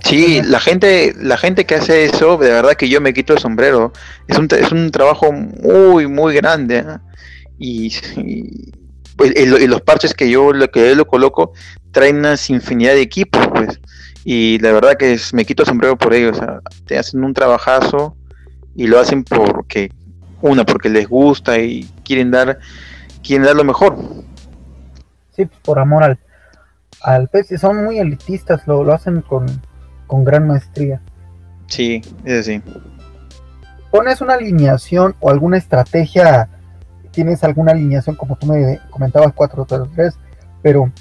Sí, 0.03 0.41
la 0.43 0.59
gente, 0.59 1.13
la 1.17 1.37
gente 1.37 1.65
que 1.65 1.75
hace 1.75 2.05
eso, 2.05 2.37
de 2.37 2.49
verdad 2.49 2.73
que 2.73 2.89
yo 2.89 3.01
me 3.01 3.13
quito 3.13 3.33
el 3.33 3.39
sombrero. 3.39 3.93
Es 4.27 4.37
un, 4.37 4.47
es 4.51 4.71
un 4.71 4.91
trabajo 4.91 5.31
muy, 5.31 6.07
muy 6.07 6.35
grande. 6.35 6.79
¿eh? 6.79 6.97
y, 7.57 7.91
pues, 9.15 9.33
y, 9.35 9.67
los 9.67 9.81
parches 9.81 10.13
que 10.13 10.29
yo, 10.29 10.51
lo 10.53 10.69
que 10.69 10.89
yo 10.89 10.95
lo 10.95 11.07
coloco 11.07 11.53
traen 11.91 12.17
una 12.17 12.35
infinidad 12.49 12.93
de 12.93 13.01
equipos, 13.01 13.47
pues. 13.47 13.79
Y 14.25 14.59
la 14.59 14.71
verdad 14.71 14.97
que 14.97 15.17
me 15.33 15.45
quito 15.45 15.63
el 15.63 15.67
sombrero 15.67 15.97
por 15.97 16.13
ellos. 16.13 16.37
O 16.37 16.39
sea, 16.39 16.59
te 16.85 16.97
hacen 16.97 17.23
un 17.23 17.33
trabajazo 17.33 18.15
y 18.75 18.87
lo 18.87 18.99
hacen 18.99 19.23
porque, 19.23 19.91
una, 20.41 20.65
porque 20.65 20.89
les 20.89 21.07
gusta 21.07 21.59
y 21.59 21.89
quieren 22.03 22.31
dar, 22.31 22.59
quieren 23.21 23.45
dar 23.45 23.55
lo 23.55 23.63
mejor. 23.63 23.95
Sí, 25.35 25.45
pues, 25.45 25.59
por 25.63 25.79
amor 25.79 26.03
al, 26.03 26.19
al 27.01 27.27
pez. 27.27 27.47
Son 27.59 27.83
muy 27.83 27.99
elitistas, 27.99 28.65
lo, 28.67 28.83
lo 28.83 28.93
hacen 28.93 29.21
con, 29.21 29.45
con 30.13 30.23
gran 30.23 30.45
maestría. 30.45 31.01
Sí, 31.65 31.99
es 32.23 32.41
así. 32.41 32.61
¿Pones 33.89 34.21
una 34.21 34.35
alineación 34.35 35.15
o 35.19 35.31
alguna 35.31 35.57
estrategia 35.57 36.49
tienes 37.09 37.43
alguna 37.43 37.71
alineación, 37.71 38.15
como 38.15 38.35
tú 38.35 38.45
me 38.45 38.79
comentabas, 38.91 39.33
4-3, 39.33 40.13
pero 40.61 40.91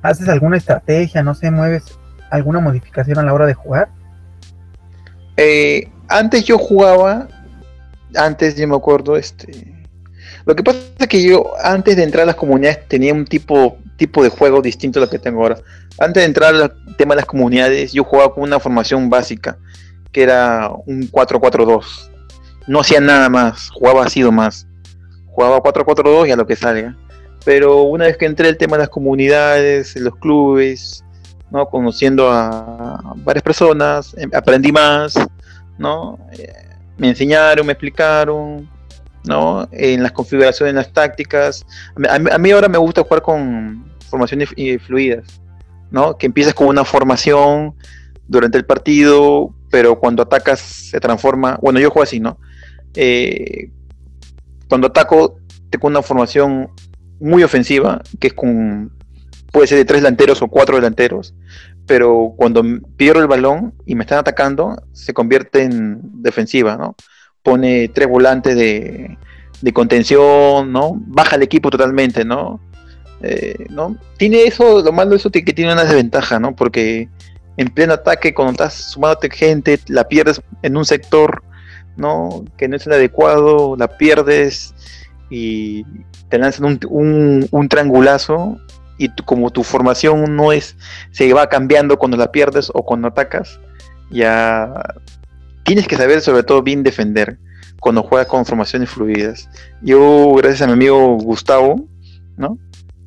haces 0.00 0.30
alguna 0.30 0.56
estrategia, 0.56 1.22
no 1.22 1.34
sé, 1.34 1.50
mueves 1.50 1.98
alguna 2.30 2.60
modificación 2.60 3.18
a 3.18 3.22
la 3.22 3.34
hora 3.34 3.44
de 3.44 3.52
jugar? 3.52 3.90
Eh, 5.36 5.90
antes 6.08 6.46
yo 6.46 6.56
jugaba, 6.56 7.28
antes 8.16 8.56
yo 8.56 8.66
me 8.66 8.76
acuerdo, 8.76 9.18
este, 9.18 9.77
lo 10.48 10.56
que 10.56 10.62
pasa 10.62 10.78
es 10.98 11.06
que 11.08 11.22
yo 11.22 11.52
antes 11.62 11.94
de 11.94 12.04
entrar 12.04 12.22
a 12.22 12.26
las 12.26 12.34
comunidades 12.34 12.88
tenía 12.88 13.12
un 13.12 13.26
tipo, 13.26 13.76
tipo 13.98 14.22
de 14.22 14.30
juego 14.30 14.62
distinto 14.62 14.98
a 14.98 15.02
lo 15.02 15.10
que 15.10 15.18
tengo 15.18 15.42
ahora. 15.42 15.58
Antes 15.98 16.22
de 16.22 16.26
entrar 16.26 16.54
al 16.54 16.96
tema 16.96 17.14
de 17.14 17.16
las 17.16 17.26
comunidades, 17.26 17.92
yo 17.92 18.02
jugaba 18.02 18.32
con 18.32 18.44
una 18.44 18.58
formación 18.58 19.10
básica, 19.10 19.58
que 20.10 20.22
era 20.22 20.70
un 20.86 21.02
4-4-2. 21.02 22.10
No 22.66 22.80
hacía 22.80 22.98
nada 22.98 23.28
más, 23.28 23.68
jugaba 23.68 24.06
así 24.06 24.22
más 24.24 24.66
jugaba 25.26 25.62
4-4-2 25.62 26.28
y 26.28 26.30
a 26.32 26.36
lo 26.36 26.46
que 26.46 26.56
salga. 26.56 26.96
Pero 27.44 27.82
una 27.82 28.06
vez 28.06 28.16
que 28.16 28.24
entré 28.24 28.48
el 28.48 28.56
tema 28.56 28.76
de 28.76 28.84
las 28.84 28.88
comunidades, 28.88 29.94
los 29.96 30.16
clubes, 30.16 31.04
¿no? 31.50 31.66
conociendo 31.66 32.32
a 32.32 33.14
varias 33.18 33.42
personas, 33.42 34.16
em, 34.16 34.30
aprendí 34.34 34.72
más, 34.72 35.14
¿no? 35.76 36.18
Eh, 36.32 36.52
me 36.96 37.10
enseñaron, 37.10 37.66
me 37.66 37.72
explicaron, 37.72 38.68
¿no? 39.24 39.68
En 39.72 40.02
las 40.02 40.12
configuraciones, 40.12 40.70
en 40.70 40.76
las 40.76 40.92
tácticas. 40.92 41.64
A 42.08 42.38
mí, 42.38 42.50
ahora 42.50 42.68
me 42.68 42.78
gusta 42.78 43.02
jugar 43.02 43.22
con 43.22 43.84
formaciones 44.08 44.50
fluidas, 44.86 45.40
¿no? 45.90 46.16
Que 46.16 46.26
empiezas 46.26 46.54
con 46.54 46.68
una 46.68 46.84
formación 46.84 47.74
durante 48.26 48.58
el 48.58 48.64
partido, 48.64 49.54
pero 49.70 49.98
cuando 49.98 50.22
atacas 50.22 50.60
se 50.60 51.00
transforma. 51.00 51.58
Bueno, 51.60 51.80
yo 51.80 51.90
juego 51.90 52.04
así, 52.04 52.20
¿no? 52.20 52.38
Eh, 52.94 53.70
cuando 54.68 54.88
ataco, 54.88 55.38
tengo 55.70 55.88
una 55.88 56.02
formación 56.02 56.70
muy 57.20 57.42
ofensiva, 57.42 58.02
que 58.20 58.28
es 58.28 58.34
con, 58.34 58.92
puede 59.52 59.66
ser 59.66 59.78
de 59.78 59.84
tres 59.84 60.02
delanteros 60.02 60.42
o 60.42 60.48
cuatro 60.48 60.76
delanteros, 60.76 61.34
pero 61.86 62.34
cuando 62.36 62.62
pierdo 62.96 63.20
el 63.20 63.28
balón 63.28 63.74
y 63.86 63.94
me 63.94 64.04
están 64.04 64.18
atacando, 64.18 64.82
se 64.92 65.14
convierte 65.14 65.62
en 65.62 66.00
defensiva, 66.22 66.76
¿no? 66.76 66.96
Pone 67.48 67.88
tres 67.88 68.08
volantes 68.08 68.56
de, 68.56 69.16
contención, 69.72 70.72
¿no? 70.72 71.00
Baja 71.06 71.36
el 71.36 71.42
equipo 71.42 71.70
totalmente, 71.70 72.24
¿no? 72.24 72.60
Eh, 73.22 73.66
¿no? 73.70 73.96
Tiene 74.18 74.42
eso, 74.44 74.82
lo 74.82 74.92
malo 74.92 75.10
de 75.10 75.16
eso 75.16 75.30
que 75.30 75.42
tiene 75.42 75.72
una 75.72 75.84
desventaja, 75.84 76.38
¿no? 76.38 76.54
Porque 76.54 77.08
en 77.56 77.68
pleno 77.68 77.94
ataque, 77.94 78.34
cuando 78.34 78.52
estás 78.52 78.74
sumándote 78.74 79.30
gente, 79.30 79.80
la 79.88 80.04
pierdes 80.04 80.40
en 80.62 80.76
un 80.76 80.84
sector, 80.84 81.42
¿no? 81.96 82.44
Que 82.56 82.68
no 82.68 82.76
es 82.76 82.86
el 82.86 82.92
adecuado, 82.92 83.76
la 83.76 83.88
pierdes 83.88 84.74
y 85.30 85.84
te 86.28 86.38
lanzan 86.38 86.66
un, 86.66 86.80
un, 86.88 87.48
un 87.50 87.68
triangulazo 87.68 88.58
y 88.98 89.08
como 89.24 89.50
tu 89.50 89.62
formación 89.64 90.36
no 90.36 90.52
es, 90.52 90.76
se 91.12 91.32
va 91.32 91.48
cambiando 91.48 91.98
cuando 91.98 92.16
la 92.16 92.30
pierdes 92.30 92.70
o 92.74 92.84
cuando 92.84 93.08
atacas, 93.08 93.58
ya 94.10 94.72
tienes 95.68 95.86
que 95.86 95.96
saber 95.96 96.22
sobre 96.22 96.42
todo 96.44 96.62
bien 96.62 96.82
defender 96.82 97.36
cuando 97.78 98.02
juegas 98.02 98.26
con 98.26 98.46
formaciones 98.46 98.88
fluidas. 98.88 99.50
Yo, 99.82 100.32
gracias 100.36 100.62
a 100.62 100.66
mi 100.66 100.72
amigo 100.72 101.18
Gustavo, 101.18 101.86
¿no? 102.38 102.58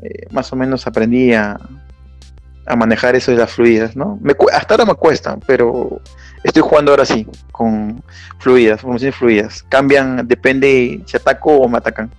Eh, 0.04 0.28
más 0.30 0.54
o 0.54 0.56
menos 0.56 0.86
aprendí 0.86 1.34
a, 1.34 1.60
manejar 2.78 3.16
eso 3.16 3.32
de 3.32 3.38
las 3.38 3.52
fluidas, 3.52 3.96
¿no? 3.96 4.18
Me, 4.22 4.34
hasta 4.54 4.76
ahora 4.76 4.86
me 4.86 4.94
cuesta, 4.94 5.38
pero 5.46 6.00
estoy 6.44 6.62
jugando 6.62 6.92
ahora 6.92 7.04
sí, 7.04 7.28
con 7.52 8.02
fluidas, 8.38 8.80
formaciones 8.80 9.16
fluidas. 9.16 9.64
Cambian, 9.68 10.26
depende 10.28 11.02
si 11.06 11.18
ataco 11.18 11.58
o 11.58 11.68
me 11.68 11.80
atacan. 11.80 12.12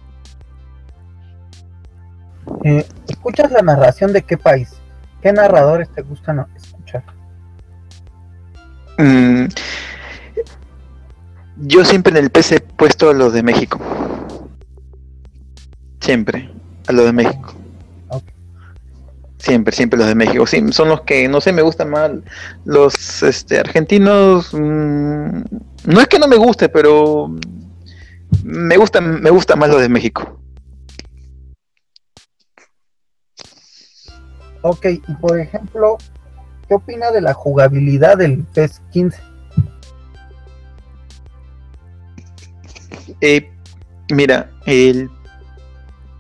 Eh, 2.65 2.85
¿Escuchas 3.09 3.51
la 3.53 3.63
narración 3.63 4.13
de 4.13 4.23
qué 4.23 4.37
país? 4.37 4.75
¿Qué 5.23 5.33
narradores 5.33 5.89
te 5.89 6.03
gustan 6.03 6.45
escuchar? 6.57 7.05
Mm, 8.99 9.47
yo 11.65 11.85
siempre 11.85 12.11
en 12.11 12.25
el 12.25 12.31
PC 12.31 12.57
he 12.57 12.61
puesto 12.61 13.11
a 13.11 13.15
los 13.15 13.33
de 13.33 13.43
México. 13.43 13.81
Siempre, 16.01 16.51
a 16.89 16.93
los 16.93 17.05
de 17.07 17.13
México. 17.13 17.55
Siempre, 19.39 19.75
siempre 19.75 19.99
los 19.99 20.09
de 20.09 20.15
México. 20.15 20.45
son 20.47 20.89
los 20.89 21.03
que, 21.03 21.29
no 21.29 21.41
sé, 21.41 21.53
me 21.53 21.63
gustan 21.63 21.91
más. 21.91 22.11
Los 22.65 23.23
este, 23.23 23.59
argentinos, 23.59 24.53
mm, 24.53 25.43
no 25.87 26.01
es 26.01 26.09
que 26.09 26.19
no 26.19 26.29
me 26.29 26.37
guste, 26.37 26.69
pero 26.69 27.33
me 28.45 28.77
gustan, 28.77 29.21
me 29.21 29.31
gustan 29.31 29.59
más 29.59 29.69
los 29.71 29.81
de 29.81 29.89
México. 29.89 30.41
Ok, 34.63 34.87
y 34.87 35.15
por 35.21 35.39
ejemplo, 35.39 35.99
¿qué 36.69 36.75
opina 36.75 37.11
de 37.11 37.21
la 37.21 37.35
jugabilidad 37.35 38.19
del 38.19 38.45
PES 38.55 38.81
15? 38.93 39.32
Eh, 43.21 43.51
mira, 44.11 44.51
el 44.67 45.11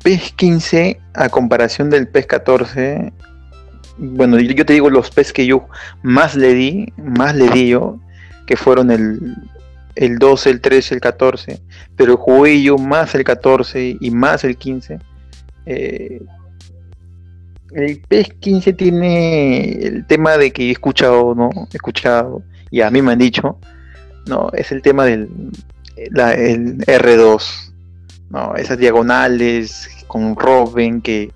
PES 0.02 0.32
15 0.32 1.00
a 1.14 1.28
comparación 1.28 1.90
del 1.90 2.08
PES 2.08 2.26
14, 2.26 3.12
bueno, 3.98 4.38
yo 4.40 4.66
te 4.66 4.72
digo 4.72 4.90
los 4.90 5.10
PES 5.10 5.32
que 5.32 5.46
yo 5.46 5.68
más 6.02 6.34
le 6.34 6.54
di, 6.54 6.92
más 6.96 7.34
le 7.34 7.48
di 7.50 7.68
yo, 7.68 8.00
que 8.46 8.56
fueron 8.56 8.90
el, 8.90 9.36
el 9.94 10.18
12, 10.18 10.50
el 10.50 10.60
13, 10.60 10.94
el 10.94 11.00
14, 11.00 11.60
pero 11.96 12.16
jugué 12.16 12.62
yo 12.62 12.78
más 12.78 13.14
el 13.14 13.24
14 13.24 13.96
y 14.00 14.10
más 14.10 14.44
el 14.44 14.56
15. 14.56 14.98
Eh, 15.66 16.20
el 17.74 18.00
PES 18.08 18.28
15 18.40 18.72
tiene 18.72 19.72
el 19.72 20.06
tema 20.06 20.36
de 20.36 20.52
que 20.52 20.68
he 20.68 20.70
escuchado, 20.72 21.34
¿no? 21.34 21.50
He 21.72 21.76
escuchado, 21.76 22.42
y 22.70 22.80
a 22.80 22.90
mí 22.90 23.00
me 23.00 23.12
han 23.12 23.18
dicho, 23.18 23.58
¿no? 24.26 24.50
Es 24.52 24.72
el 24.72 24.82
tema 24.82 25.04
del 25.04 25.28
el 25.96 26.78
R2, 26.78 27.72
¿no? 28.30 28.54
Esas 28.56 28.78
diagonales 28.78 29.88
con 30.06 30.36
Robin 30.36 31.00
que 31.00 31.32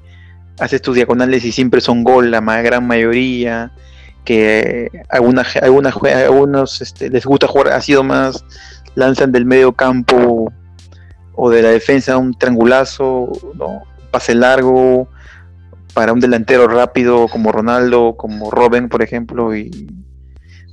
haces 0.59 0.81
tus 0.83 0.95
diagonales 0.95 1.45
y 1.45 1.53
siempre 1.53 1.81
son 1.81 2.05
gol 2.05 2.31
la 2.31 2.41
gran 2.41 2.87
mayoría, 2.87 3.73
que 4.25 4.91
algunas, 5.09 5.57
algunos 5.57 6.81
este, 6.81 7.11
les 7.11 7.25
gusta 7.25 7.47
jugar, 7.47 7.69
ha 7.69 7.81
sido 7.81 8.03
más, 8.03 8.45
lanzan 8.95 9.33
del 9.33 9.45
medio 9.45 9.73
campo 9.73 10.53
o 11.35 11.51
de 11.51 11.63
la 11.63 11.69
defensa 11.69 12.17
un 12.17 12.35
triangulazo, 12.35 13.31
¿no? 13.55 13.83
Pase 14.11 14.35
largo, 14.35 15.09
para 15.97 16.13
un 16.13 16.21
delantero 16.21 16.69
rápido 16.69 17.27
como 17.27 17.53
Ronaldo, 17.53 18.17
como 18.19 18.51
Robin, 18.51 18.91
por 18.91 19.03
ejemplo, 19.03 19.57
y 19.57 19.71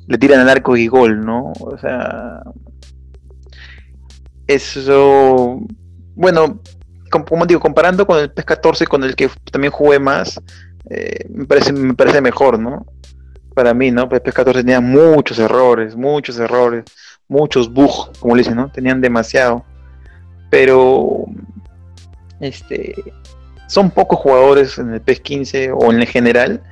le 0.06 0.18
tiran 0.18 0.42
al 0.42 0.50
arco 0.50 0.76
y 0.76 0.88
gol, 0.88 1.26
¿no? 1.26 1.54
O 1.62 1.78
sea, 1.78 2.42
eso, 4.48 5.60
bueno, 6.16 6.60
como 7.10 7.46
digo, 7.46 7.60
comparando 7.60 8.06
con 8.06 8.20
el 8.20 8.32
PES 8.32 8.46
14, 8.46 8.88
con 8.88 9.04
el 9.04 9.16
que 9.16 9.30
también 9.52 9.72
jugué 9.72 10.00
más, 10.00 10.42
eh, 10.90 11.26
me, 11.30 11.46
parece, 11.46 11.72
me 11.72 11.94
parece 11.94 12.22
mejor, 12.22 12.60
¿no? 12.60 12.86
Para 13.54 13.74
mí, 13.74 13.92
¿no? 13.92 14.10
El 14.12 14.22
PES 14.22 14.34
14 14.34 14.62
tenía 14.62 14.82
muchos 14.82 15.40
errores, 15.40 15.96
muchos 15.96 16.40
errores, 16.40 16.86
muchos 17.28 17.72
bugs, 17.72 18.18
como 18.20 18.36
le 18.36 18.42
dicen, 18.42 18.56
¿no? 18.56 18.70
Tenían 18.72 19.00
demasiado. 19.00 19.64
Pero, 20.50 21.26
este, 22.40 22.96
son 23.68 23.92
pocos 23.92 24.20
jugadores 24.20 24.78
en 24.78 24.94
el 24.94 25.02
PES 25.02 25.20
15 25.22 25.72
o 25.72 25.92
en 25.92 26.02
el 26.02 26.08
general 26.08 26.64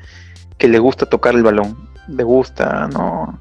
que 0.58 0.68
les 0.68 0.82
gusta 0.82 1.06
tocar 1.06 1.36
el 1.36 1.44
balón. 1.44 1.90
Les 2.08 2.26
gusta, 2.26 2.88
¿no? 2.92 3.40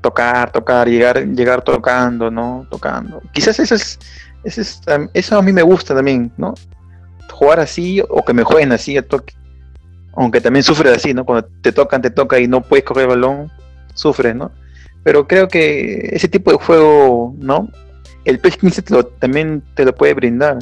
Tocar, 0.00 0.50
tocar, 0.50 0.88
llegar, 0.88 1.26
llegar 1.26 1.62
tocando, 1.62 2.30
¿no? 2.30 2.66
Tocando. 2.70 3.20
Quizás 3.32 3.58
eso 3.58 3.74
es, 3.74 3.98
eso 5.12 5.38
a 5.38 5.42
mí 5.42 5.52
me 5.52 5.62
gusta 5.62 5.94
también, 5.94 6.32
¿no? 6.36 6.54
Jugar 7.30 7.60
así 7.60 8.02
o 8.08 8.24
que 8.24 8.32
me 8.32 8.42
jueguen 8.42 8.72
así 8.72 8.96
a 8.96 9.06
toque. 9.06 9.34
Aunque 10.14 10.40
también 10.40 10.62
sufre 10.62 10.90
así, 10.90 11.14
¿no? 11.14 11.24
Cuando 11.24 11.48
te 11.62 11.72
tocan, 11.72 12.02
te 12.02 12.10
toca 12.10 12.38
y 12.38 12.48
no 12.48 12.62
puedes 12.62 12.84
coger 12.84 13.04
el 13.04 13.08
balón, 13.10 13.50
sufres, 13.94 14.34
¿no? 14.34 14.50
Pero 15.02 15.26
creo 15.26 15.48
que 15.48 16.10
ese 16.12 16.28
tipo 16.28 16.50
de 16.50 16.58
juego, 16.58 17.34
¿no? 17.38 17.68
El 18.24 18.38
PES 18.38 18.56
15 18.58 18.82
también 19.18 19.62
te 19.74 19.84
lo 19.84 19.94
puede 19.94 20.14
brindar 20.14 20.58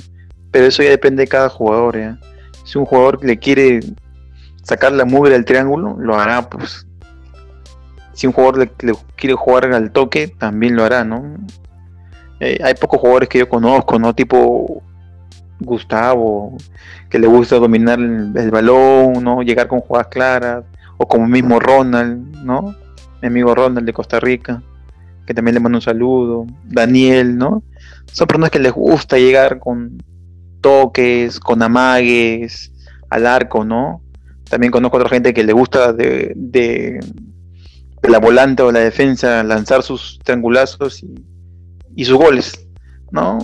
pero 0.51 0.66
eso 0.66 0.82
ya 0.82 0.91
depende 0.91 1.22
de 1.22 1.28
cada 1.28 1.49
jugador. 1.49 1.99
¿ya? 1.99 2.18
Si 2.64 2.78
un 2.78 2.84
jugador 2.84 3.24
le 3.24 3.39
quiere 3.39 3.80
sacar 4.62 4.93
la 4.93 5.05
mugre 5.05 5.32
del 5.32 5.45
triángulo, 5.45 5.97
lo 5.99 6.18
hará, 6.18 6.49
pues. 6.49 6.86
Si 8.19 8.27
un 8.27 8.33
jugador 8.33 8.59
le, 8.59 8.95
quiere 9.14 9.37
jugar 9.37 9.73
al 9.73 9.93
toque, 9.93 10.27
también 10.27 10.75
lo 10.75 10.83
hará, 10.83 11.05
¿no? 11.05 11.37
Eh, 12.41 12.59
hay 12.64 12.75
pocos 12.75 12.99
jugadores 12.99 13.29
que 13.29 13.39
yo 13.39 13.49
conozco, 13.49 13.97
¿no? 13.97 14.12
Tipo 14.12 14.83
Gustavo, 15.61 16.57
que 17.09 17.21
le 17.21 17.29
gusta 17.29 17.61
dominar 17.61 18.01
el, 18.01 18.51
balón, 18.51 19.23
¿no? 19.23 19.43
Llegar 19.43 19.69
con 19.69 19.79
jugadas 19.79 20.09
claras, 20.09 20.64
o 20.97 21.07
como 21.07 21.29
mismo 21.29 21.61
Ronald, 21.61 22.43
¿no? 22.43 22.75
Mi 23.23 23.29
amigo 23.29 23.55
Ronald 23.55 23.87
de 23.87 23.93
Costa 23.93 24.19
Rica, 24.19 24.64
que 25.25 25.33
también 25.33 25.55
le 25.55 25.61
mando 25.61 25.79
un 25.79 25.83
saludo, 25.83 26.45
Daniel, 26.64 27.39
¿no? 27.39 27.62
Son 28.07 28.27
personas 28.27 28.51
que 28.51 28.59
les 28.59 28.73
gusta 28.73 29.16
llegar 29.16 29.61
con, 29.61 29.97
toques, 30.61 31.39
con 31.39 31.62
amagues, 31.62 32.73
al 33.11 33.29
arco, 33.29 33.64
¿no? 33.64 34.03
También 34.51 34.73
conozco 34.73 34.97
a 34.97 35.01
otra 35.03 35.11
gente 35.11 35.33
que 35.33 35.45
le 35.45 35.53
gusta 35.53 35.93
de, 35.93 36.33
de, 36.35 36.99
la 38.03 38.19
volante 38.19 38.63
o 38.63 38.73
la 38.73 38.81
defensa 38.81 39.43
lanzar 39.43 39.83
sus 39.83 40.19
triangulazos 40.23 41.03
y, 41.95 42.05
sus 42.05 42.17
goles, 42.17 42.67
¿no? 43.11 43.39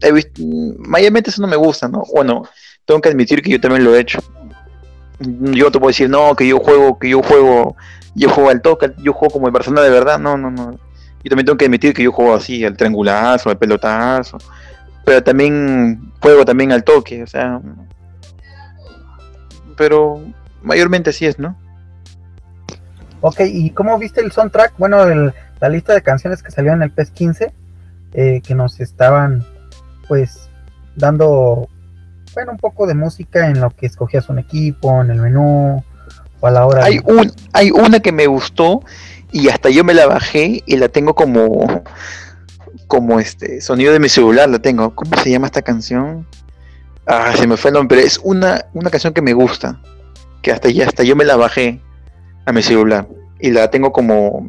He 0.00 0.12
visto, 0.12 0.40
mayormente 0.78 1.30
eso 1.30 1.42
no 1.42 1.48
me 1.48 1.56
gusta, 1.56 1.88
¿no? 1.88 2.04
Bueno, 2.14 2.44
tengo 2.84 3.00
que 3.00 3.08
admitir 3.08 3.42
que 3.42 3.50
yo 3.50 3.60
también 3.60 3.84
lo 3.84 3.94
he 3.94 4.00
hecho. 4.00 4.20
Yo 5.18 5.70
te 5.70 5.78
puedo 5.78 5.88
decir, 5.88 6.08
no, 6.08 6.34
que 6.36 6.46
yo 6.46 6.58
juego, 6.58 6.98
que 6.98 7.08
yo 7.08 7.22
juego, 7.22 7.76
yo 8.14 8.28
juego 8.28 8.50
al 8.50 8.62
toque, 8.62 8.92
yo 9.02 9.12
juego 9.12 9.32
como 9.32 9.52
persona 9.52 9.80
de 9.82 9.90
verdad, 9.90 10.18
no, 10.18 10.36
no, 10.36 10.50
no. 10.50 10.72
Yo 11.24 11.30
también 11.30 11.46
tengo 11.46 11.58
que 11.58 11.64
admitir 11.64 11.92
que 11.92 12.04
yo 12.04 12.12
juego 12.12 12.34
así, 12.34 12.64
al 12.64 12.76
triangulazo, 12.76 13.50
al 13.50 13.58
pelotazo, 13.58 14.38
pero 15.04 15.22
también 15.24 16.12
juego 16.20 16.44
también 16.44 16.70
al 16.70 16.84
toque, 16.84 17.22
o 17.22 17.26
sea, 17.26 17.60
pero 19.76 20.22
mayormente 20.62 21.10
así 21.10 21.26
es, 21.26 21.38
¿no? 21.38 21.56
Ok, 23.28 23.40
¿y 23.40 23.70
cómo 23.70 23.98
viste 23.98 24.20
el 24.20 24.30
soundtrack? 24.30 24.74
Bueno, 24.78 25.04
la 25.04 25.68
lista 25.68 25.92
de 25.92 26.00
canciones 26.00 26.44
que 26.44 26.52
salió 26.52 26.72
en 26.72 26.82
el 26.82 26.92
PES 26.92 27.10
15, 27.10 27.52
eh, 28.12 28.40
que 28.46 28.54
nos 28.54 28.78
estaban, 28.78 29.44
pues, 30.06 30.48
dando, 30.94 31.68
bueno, 32.34 32.52
un 32.52 32.58
poco 32.58 32.86
de 32.86 32.94
música 32.94 33.48
en 33.48 33.60
lo 33.60 33.70
que 33.70 33.86
escogías 33.86 34.28
un 34.28 34.38
equipo, 34.38 35.02
en 35.02 35.10
el 35.10 35.20
menú, 35.20 35.82
o 36.38 36.46
a 36.46 36.50
la 36.52 36.66
hora. 36.66 36.84
Hay, 36.84 37.00
un, 37.04 37.32
hay 37.52 37.72
una 37.72 37.98
que 37.98 38.12
me 38.12 38.28
gustó 38.28 38.82
y 39.32 39.48
hasta 39.48 39.70
yo 39.70 39.82
me 39.82 39.92
la 39.92 40.06
bajé 40.06 40.62
y 40.64 40.76
la 40.76 40.88
tengo 40.88 41.16
como 41.16 41.82
como 42.86 43.18
este 43.18 43.60
sonido 43.60 43.92
de 43.92 43.98
mi 43.98 44.08
celular 44.08 44.48
la 44.48 44.60
tengo. 44.60 44.94
¿Cómo 44.94 45.16
se 45.16 45.32
llama 45.32 45.46
esta 45.46 45.62
canción? 45.62 46.28
Ah, 47.06 47.32
se 47.36 47.48
me 47.48 47.56
fue 47.56 47.70
el 47.70 47.74
nombre, 47.74 47.96
pero 47.96 48.06
es 48.06 48.20
una, 48.22 48.66
una 48.72 48.88
canción 48.88 49.12
que 49.12 49.22
me 49.22 49.32
gusta. 49.32 49.80
Que 50.42 50.52
hasta 50.52 50.70
ya 50.70 50.86
hasta 50.86 51.02
yo 51.02 51.16
me 51.16 51.24
la 51.24 51.34
bajé. 51.34 51.80
a 52.44 52.52
mi 52.52 52.62
celular. 52.62 53.08
Y 53.40 53.50
la 53.50 53.70
tengo 53.70 53.92
como 53.92 54.48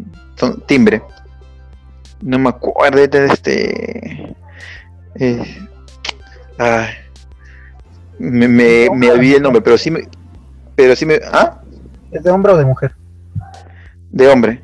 timbre. 0.65 1.01
No 2.21 2.39
me 2.39 2.49
acuerdo 2.49 3.05
de 3.05 3.25
este. 3.25 4.35
Eh, 5.15 5.57
me, 8.19 8.47
me, 8.47 8.87
me 8.93 9.11
olvidé 9.11 9.37
el 9.37 9.43
nombre, 9.43 9.61
pero 9.61 9.77
sí 9.77 9.91
me. 9.91 10.07
Pero 10.75 10.95
sí 10.95 11.05
me. 11.05 11.19
¿Ah? 11.31 11.61
¿Es 12.11 12.23
de 12.23 12.31
hombre 12.31 12.53
o 12.53 12.57
de 12.57 12.65
mujer? 12.65 12.95
De 14.09 14.27
hombre. 14.27 14.63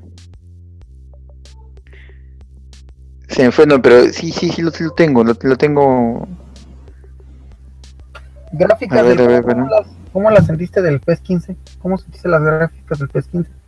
Se 3.27 3.43
me 3.43 3.51
fue, 3.51 3.65
no, 3.65 3.81
pero 3.81 4.03
sí, 4.11 4.31
sí, 4.31 4.49
sí, 4.49 4.61
lo, 4.61 4.71
tengo, 4.71 5.23
lo, 5.23 5.57
tengo. 5.57 6.27
Gráficas. 8.51 8.99
A 8.99 9.01
ver, 9.01 9.17
ver, 9.17 9.43
¿cómo, 9.43 9.67
las, 9.67 9.87
¿Cómo 10.11 10.29
las 10.29 10.45
sentiste 10.45 10.81
del 10.83 10.99
PES 10.99 11.21
15? 11.21 11.57
¿Cómo 11.81 11.97
sentiste 11.97 12.29
las 12.29 12.43
gráficas 12.43 12.99
del 12.99 13.09
PES 13.09 13.27
15? 13.27 13.62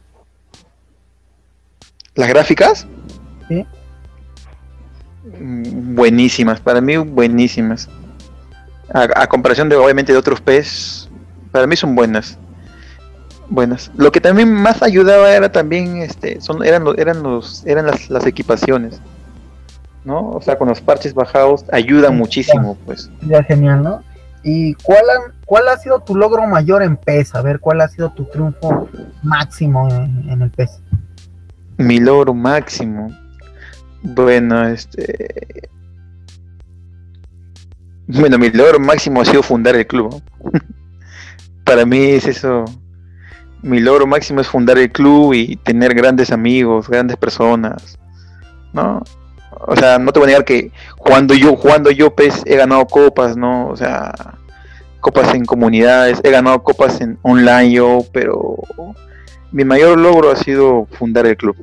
¿Las 2.16 2.30
gráficas? 2.30 2.88
Sí. 3.48 3.66
Mm, 5.40 5.96
buenísimas, 5.96 6.60
para 6.60 6.82
mí 6.82 6.98
buenísimas. 6.98 7.90
A, 8.94 9.28
comparación 9.28 9.68
de 9.68 9.76
obviamente 9.76 10.14
de 10.14 10.20
otros 10.20 10.40
PES, 10.40 11.10
para 11.52 11.68
mí 11.68 11.76
son 11.76 11.96
buenas. 11.96 12.38
Buenas. 13.50 13.92
Lo 13.98 14.12
que 14.12 14.22
también 14.22 14.52
más 14.52 14.82
ayudaba 14.82 15.32
era 15.32 15.52
también 15.52 15.98
este 15.98 16.42
son 16.42 16.64
eran 16.64 16.84
eran 16.98 17.22
los 17.22 17.66
eran 17.66 17.86
las, 17.88 18.10
las 18.10 18.26
equipaciones. 18.26 19.02
¿No? 20.04 20.30
O 20.30 20.42
sea, 20.42 20.58
con 20.58 20.68
los 20.68 20.82
parches 20.82 21.16
bajados 21.16 21.66
ayudan 21.72 22.16
muchísimo, 22.16 22.78
pues. 22.86 23.10
Ya 23.24 23.44
genial, 23.44 23.82
¿no? 23.82 24.04
¿Y 24.48 24.76
cuál 24.76 25.02
ha, 25.10 25.34
cuál 25.44 25.68
ha 25.68 25.78
sido 25.78 26.02
tu 26.02 26.16
logro 26.16 26.46
mayor 26.46 26.84
en 26.84 26.98
PES? 26.98 27.34
A 27.34 27.42
ver, 27.42 27.60
¿cuál 27.60 27.82
ha 27.82 27.88
sido 27.88 28.12
tu 28.12 28.26
triunfo 28.26 28.88
máximo 29.24 29.90
en, 29.90 30.40
el 30.40 30.52
PES? 30.52 30.82
Mi 31.78 32.00
logro 32.00 32.34
máximo. 32.34 33.10
Bueno, 34.02 34.68
este. 34.68 35.70
Bueno, 38.08 38.38
mi 38.38 38.50
logro 38.52 38.80
máximo 38.80 39.22
ha 39.22 39.26
sido 39.26 39.44
fundar 39.44 39.76
el 39.76 39.88
club. 39.88 40.22
Para 41.66 41.86
mí 41.86 41.98
es 41.98 42.28
eso. 42.28 42.66
Mi 43.62 43.80
logro 43.80 44.06
máximo 44.06 44.42
es 44.42 44.48
fundar 44.48 44.78
el 44.78 44.92
club 44.92 45.34
y 45.34 45.56
tener 45.56 45.96
grandes 45.96 46.32
amigos, 46.32 46.88
grandes 46.88 47.18
personas. 47.18 47.98
¿No? 48.74 49.02
O 49.68 49.76
sea, 49.76 49.98
no 49.98 50.12
te 50.12 50.20
voy 50.20 50.28
a 50.28 50.32
negar 50.32 50.46
que 50.46 50.72
cuando 50.98 51.34
yo, 51.34 51.56
jugando 51.56 51.90
yo 51.90 52.14
PES 52.14 52.44
he 52.46 52.56
ganado 52.58 52.86
copas, 52.86 53.36
¿no? 53.36 53.68
O 53.70 53.76
sea, 53.76 54.14
copas 55.00 55.34
en 55.34 55.46
comunidades, 55.46 56.20
he 56.24 56.32
ganado 56.32 56.62
copas 56.62 57.02
en 57.02 57.18
online 57.24 57.72
yo, 57.72 58.00
pero 58.12 58.58
mi 59.52 59.64
mayor 59.64 60.00
logro 60.00 60.32
ha 60.32 60.36
sido 60.36 60.88
fundar 60.92 61.26
el 61.26 61.38
club, 61.38 61.56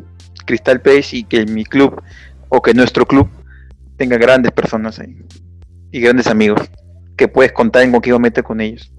Cristal 0.47 0.80
PES, 0.80 1.14
y 1.14 1.24
que 1.24 1.47
mi 1.47 1.64
club, 1.64 2.01
o 2.49 2.62
que 2.62 2.74
nuestro 2.74 3.07
club, 3.07 3.28
tenga 3.97 4.16
grandes 4.16 4.53
personas 4.53 4.99
ahí. 4.99 5.16
Y 5.91 6.01
grandes 6.01 6.26
amigos, 6.26 6.61
que 7.16 7.28
puedes 7.28 7.53
contar 7.53 7.83
en 7.83 7.91
cualquier 7.91 8.14
momento 8.14 8.43
con 8.43 8.61
ellos. 8.61 8.93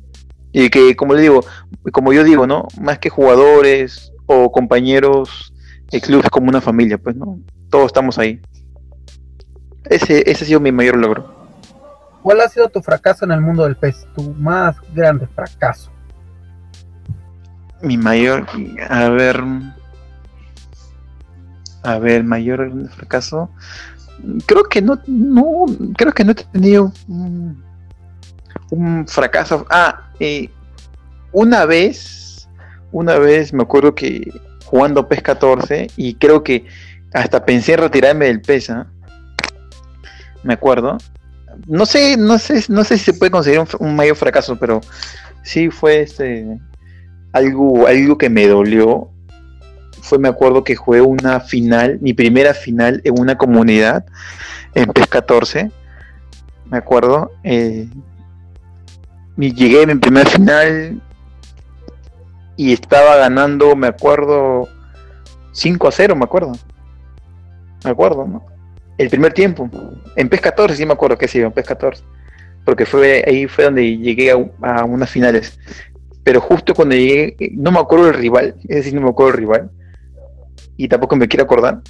Y 0.52 0.70
que, 0.70 0.96
como 0.96 1.14
le 1.16 1.22
digo, 1.22 1.44
como 1.92 2.14
yo 2.14 2.24
digo, 2.24 2.46
¿no? 2.46 2.68
Más 2.80 3.00
que 3.00 3.10
jugadores 3.10 4.14
o 4.28 4.52
compañeros, 4.52 5.54
el 5.92 6.02
club 6.02 6.22
es 6.24 6.30
como 6.30 6.50
una 6.50 6.62
familia, 6.62 6.98
pues, 6.98 7.16
¿no? 7.16 7.40
Todos 7.70 7.88
estamos 7.88 8.20
ahí. 8.20 8.40
Ese, 9.90 10.30
ese 10.30 10.44
ha 10.44 10.48
sido 10.48 10.60
mi 10.60 10.72
mayor 10.72 10.98
logro. 10.98 11.34
¿Cuál 12.22 12.40
ha 12.42 12.48
sido 12.48 12.70
tu 12.70 12.82
fracaso 12.82 13.26
en 13.26 13.32
el 13.32 13.42
mundo 13.42 13.64
del 13.64 13.76
pez? 13.76 14.08
Tu 14.16 14.34
más 14.36 14.78
grande 14.94 15.28
fracaso. 15.28 15.92
Mi 17.84 17.98
mayor, 17.98 18.48
a 18.90 19.10
ver, 19.10 19.44
a 21.84 22.00
ver, 22.00 22.24
mayor 22.24 22.90
fracaso. 22.92 23.50
Creo 24.46 24.64
que 24.64 24.82
no, 24.82 25.00
no, 25.06 25.66
creo 25.98 26.14
que 26.14 26.24
no 26.24 26.32
he 26.32 26.36
tenido 26.36 26.94
un, 27.10 29.06
fracaso. 29.06 29.66
Ah, 29.70 30.10
eh, 30.22 30.50
una 31.34 31.66
vez, 31.66 32.48
una 32.94 33.18
vez 33.18 33.52
me 33.52 33.64
acuerdo 33.64 33.94
que 33.94 34.32
jugando 34.66 35.08
PES 35.10 35.22
14 35.22 35.88
y 35.98 36.16
creo 36.16 36.42
que 36.42 36.66
hasta 37.14 37.46
pensé 37.46 37.74
en 37.74 37.80
retirarme 37.80 38.28
del 38.28 38.42
PES, 38.42 38.70
¿ah? 38.70 38.88
me 40.44 40.54
acuerdo. 40.54 40.98
No 41.68 41.86
sé, 41.86 42.16
no 42.16 42.40
sé, 42.40 42.64
no 42.70 42.86
sé 42.86 42.98
si 42.98 43.04
se 43.04 43.14
puede 43.14 43.32
conseguir 43.32 43.62
un, 43.80 43.96
mayor 43.96 44.16
fracaso, 44.16 44.58
pero 44.58 44.80
sí 45.44 45.70
fue 45.70 46.02
este 46.02 46.60
algo, 47.34 47.88
algo 47.88 48.18
que 48.18 48.30
me 48.30 48.48
dolió. 48.48 49.10
Fue, 50.02 50.20
me 50.20 50.30
acuerdo 50.30 50.64
que 50.64 50.76
jugué 50.76 51.02
una 51.02 51.40
final, 51.40 51.98
mi 52.02 52.14
primera 52.14 52.54
final 52.54 53.02
en 53.04 53.20
una 53.20 53.38
comunidad 53.38 54.06
en 54.76 54.86
PES 54.92 55.08
14. 55.08 55.72
Me 56.70 56.78
acuerdo. 56.78 57.32
Eh, 57.44 57.88
llegué 59.38 59.84
a 59.84 59.88
mi 59.88 59.96
primera 59.96 60.30
final 60.30 61.02
y 62.56 62.72
estaba 62.74 63.18
ganando, 63.18 63.76
me 63.76 63.88
acuerdo, 63.88 64.68
5 65.54 65.88
a 65.88 65.92
0, 65.92 66.16
me 66.16 66.24
acuerdo. 66.24 66.54
Me 67.84 67.92
acuerdo, 67.92 68.26
¿no? 68.26 68.54
el 68.98 69.10
primer 69.10 69.34
tiempo. 69.34 69.70
En 70.16 70.30
PES 70.30 70.42
14 70.42 70.76
sí 70.76 70.86
me 70.86 70.94
acuerdo 70.94 71.18
que 71.18 71.28
sí, 71.28 71.40
en 71.40 71.52
PES 71.52 71.66
14. 71.66 72.04
Porque 72.66 72.86
fue 72.86 73.24
ahí 73.28 73.48
fue 73.48 73.66
donde 73.66 73.98
llegué 73.98 74.32
a, 74.32 74.86
unas 74.86 75.10
finales. 75.10 75.60
Pero 76.24 76.40
justo 76.42 76.74
cuando 76.74 76.96
llegué, 76.96 77.36
no 77.54 77.72
me 77.72 77.80
acuerdo 77.80 78.06
del 78.06 78.16
rival, 78.16 78.56
es 78.64 78.78
decir, 78.78 78.94
no 78.94 79.02
me 79.02 79.10
acuerdo 79.10 79.32
del 79.32 79.40
rival. 79.42 79.72
Y 80.78 80.88
tampoco 80.88 81.16
me 81.16 81.28
quiero 81.28 81.44
acordar. 81.44 81.82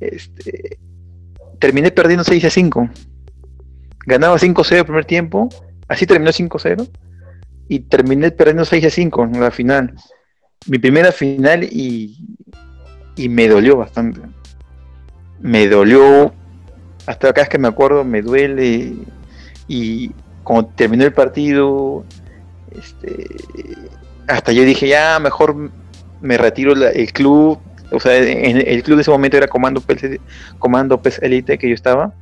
Este, 0.00 0.78
terminé 1.58 1.90
perdiendo 1.90 2.24
6 2.24 2.44
a 2.44 2.50
5. 2.50 2.90
Ganaba 4.06 4.38
5-0 4.38 4.78
el 4.78 4.84
primer 4.84 5.04
tiempo, 5.04 5.48
así 5.88 6.06
terminó 6.06 6.30
5-0. 6.30 6.88
Y 7.68 7.80
terminé 7.80 8.30
perdiendo 8.30 8.64
6 8.64 8.84
a 8.84 8.90
5 8.90 9.24
en 9.24 9.40
la 9.40 9.50
final. 9.50 9.94
Mi 10.66 10.78
primera 10.78 11.12
final 11.12 11.64
y, 11.64 12.36
y 13.16 13.28
me 13.28 13.48
dolió 13.48 13.76
bastante 13.76 14.20
me 15.40 15.68
dolió, 15.68 16.32
hasta 17.06 17.30
acá 17.30 17.42
es 17.42 17.48
que 17.48 17.58
me 17.58 17.68
acuerdo, 17.68 18.04
me 18.04 18.22
duele, 18.22 18.94
y 19.66 20.10
cuando 20.44 20.70
terminó 20.76 21.04
el 21.04 21.12
partido, 21.12 22.04
este, 22.78 23.26
hasta 24.26 24.52
yo 24.52 24.62
dije, 24.64 24.88
ya, 24.88 25.18
mejor 25.18 25.70
me 26.20 26.36
retiro 26.36 26.72
el 26.72 27.12
club, 27.12 27.58
o 27.90 28.00
sea, 28.00 28.16
en 28.16 28.56
el 28.56 28.82
club 28.82 28.96
de 28.96 29.02
ese 29.02 29.10
momento 29.10 29.36
era 29.36 29.48
Comando 29.48 29.80
PES, 29.80 30.20
Comando 30.58 31.00
PES 31.00 31.20
Elite 31.22 31.58
que 31.58 31.68
yo 31.68 31.74
estaba, 31.74 32.14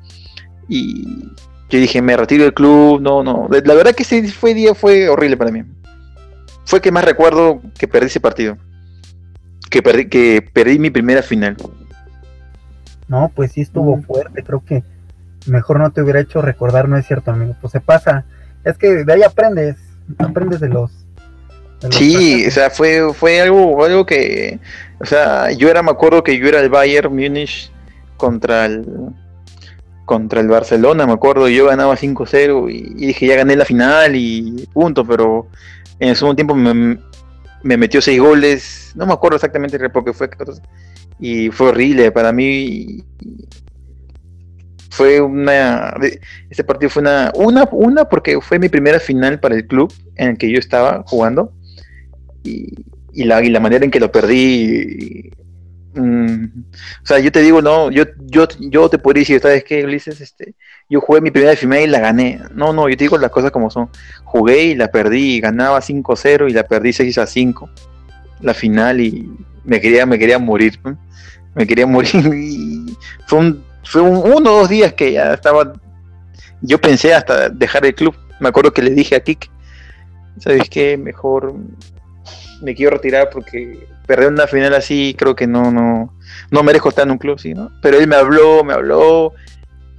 y 0.69 1.33
yo 1.71 1.79
dije, 1.79 2.01
me 2.01 2.17
retiro 2.17 2.45
del 2.45 2.55
club, 2.55 3.01
no, 3.01 3.23
no, 3.23 3.49
la 3.51 3.75
verdad 3.75 3.95
que 3.95 4.03
ese 4.03 4.27
fue 4.29 4.55
día 4.55 4.75
fue 4.75 5.09
horrible 5.09 5.37
para 5.37 5.51
mí. 5.51 5.65
Fue 6.65 6.81
que 6.81 6.93
más 6.93 7.05
recuerdo 7.05 7.63
que 7.79 7.89
perdí 7.89 8.07
ese 8.07 8.21
partido. 8.21 8.59
Que 9.71 9.83
perdí, 9.83 10.09
que 10.09 10.43
perdí 10.53 10.79
mi 10.79 10.91
primera 10.91 11.23
final. 11.23 11.57
No, 13.07 13.33
pues 13.35 13.53
sí 13.53 13.63
estuvo 13.63 13.97
mm. 13.97 14.03
fuerte, 14.03 14.43
creo 14.43 14.63
que 14.65 14.85
mejor 15.47 15.79
no 15.79 15.91
te 15.91 16.03
hubiera 16.03 16.21
hecho 16.21 16.43
recordar, 16.43 16.89
no 16.89 16.97
es 16.97 17.07
cierto, 17.07 17.31
amigo. 17.31 17.57
Pues 17.61 17.73
se 17.73 17.81
pasa, 17.81 18.25
es 18.65 18.77
que 18.77 19.05
de 19.05 19.13
ahí 19.13 19.23
aprendes, 19.23 19.77
aprendes 20.19 20.61
de 20.61 20.69
los... 20.69 20.91
sí, 21.91 22.47
o 22.47 22.51
sea, 22.51 22.71
fue, 22.71 23.13
fue 23.13 23.41
algo, 23.41 23.85
algo 23.85 24.07
que, 24.07 24.59
o 25.01 25.07
sea, 25.07 25.51
yo 25.53 25.69
era, 25.69 25.83
me 25.83 25.91
acuerdo 25.91 26.23
que 26.23 26.39
yo 26.39 26.49
era 26.49 26.61
el 26.61 26.69
Bayern 26.69 27.15
Múnich 27.15 27.71
contra 28.17 28.67
el 28.67 28.87
contra 30.05 30.41
el 30.41 30.49
Barcelona, 30.49 31.07
me 31.07 31.13
acuerdo, 31.13 31.51
yo 31.51 31.67
ganaba 31.67 31.95
5-0 31.95 32.73
y, 32.73 33.07
dije, 33.07 33.27
ya 33.27 33.37
gané 33.37 33.57
la 33.57 33.67
final 33.67 34.17
y 34.17 34.67
punto, 34.73 35.05
pero 35.05 35.49
en 35.99 36.09
el 36.09 36.17
segundo 36.17 36.35
tiempo 36.35 36.55
me, 36.55 36.99
me 37.63 37.77
metió 37.77 38.01
6 38.01 38.19
goles, 38.19 38.93
no 38.95 39.05
me 39.05 39.13
acuerdo 39.13 39.37
exactamente 39.37 39.79
porque 39.91 40.15
fue 40.15 40.31
y 41.21 41.51
fue 41.51 41.69
horrible 41.69 42.11
para 42.11 42.33
mí 42.33 43.05
fue 44.91 45.21
una 45.21 45.95
este 46.51 46.65
partido 46.65 46.91
fue 46.91 47.03
una 47.03 47.31
una 47.35 47.69
una 47.73 48.05
porque 48.07 48.41
fue 48.41 48.59
mi 48.59 48.69
primera 48.69 48.99
final 48.99 49.39
para 49.41 49.55
el 49.55 49.67
club 49.67 49.93
en 50.17 50.31
el 50.31 50.39
que 50.39 50.51
yo 50.51 50.59
estaba 50.59 51.05
jugando. 51.07 51.53
Y, 52.45 52.73
y 53.13 53.25
la, 53.25 53.43
y 53.43 53.51
la 53.51 53.61
manera 53.61 53.85
en 53.85 53.91
que 53.91 54.01
lo 54.01 54.13
perdí 54.13 55.31
mm, 55.95 56.45
o 57.03 57.07
sea 57.07 57.19
yo 57.19 57.33
te 57.33 57.43
digo 57.43 57.61
no 57.61 57.91
yo 57.91 58.05
yo 58.27 58.47
yo 58.61 58.89
te 58.89 58.99
podría 58.99 59.23
decir 59.23 59.41
sabes 59.41 59.65
qué 59.65 59.85
Ulises 59.85 60.21
este 60.21 60.55
yo 60.89 61.01
jugué 61.01 61.21
mi 61.21 61.31
primera 61.31 61.55
final 61.57 61.81
y 61.81 61.87
la 61.87 62.01
gané. 62.01 62.41
No 62.55 62.73
no 62.73 62.89
yo 62.89 62.97
te 62.97 63.05
digo 63.05 63.19
las 63.19 63.31
cosas 63.31 63.51
como 63.51 63.71
son. 63.71 63.91
Jugué 64.25 64.65
y 64.65 64.75
la 64.75 64.89
perdí 64.89 65.41
ganaba 65.41 65.81
5-0 65.81 66.49
y 66.49 66.53
la 66.53 66.67
perdí 66.67 66.93
6 66.93 67.19
a 67.19 67.27
5 67.27 67.71
la 68.41 68.55
final 68.55 69.01
y 69.01 69.29
me 69.65 69.81
quería 69.81 70.07
me 70.07 70.19
quería 70.19 70.39
morir 70.39 70.79
me 71.55 71.67
quería 71.67 71.87
morir 71.87 72.11
y 72.35 72.97
fue 73.27 73.41
un, 73.41 73.65
fue 73.89 74.03
uno 74.03 74.51
o 74.55 74.59
dos 74.59 74.69
días 74.69 74.93
que 74.93 75.13
ya 75.13 75.33
estaba, 75.33 75.73
yo 76.61 76.79
pensé 76.79 77.15
hasta 77.15 77.49
dejar 77.49 77.87
el 77.87 77.95
club, 77.95 78.15
me 78.39 78.51
acuerdo 78.51 78.71
que 78.71 78.83
le 78.83 78.91
dije 78.91 79.17
a 79.17 79.21
Kik, 79.21 79.51
¿sabes 80.39 80.69
qué? 80.69 80.99
Mejor 80.99 81.55
me 82.61 82.75
quiero 82.75 82.97
retirar 82.97 83.31
porque 83.31 83.89
perder 84.07 84.29
una 84.29 84.47
final 84.47 84.75
así 84.75 85.17
creo 85.19 85.35
que 85.35 85.47
no, 85.47 85.71
no, 85.71 86.15
no 86.51 86.63
merezco 86.63 86.91
estar 86.91 87.07
en 87.07 87.13
un 87.13 87.19
club, 87.19 87.39
¿sí, 87.39 87.55
¿no? 87.55 87.71
Pero 87.81 87.99
él 87.99 88.07
me 88.07 88.17
habló, 88.17 88.63
me 88.63 88.75
habló, 88.75 89.33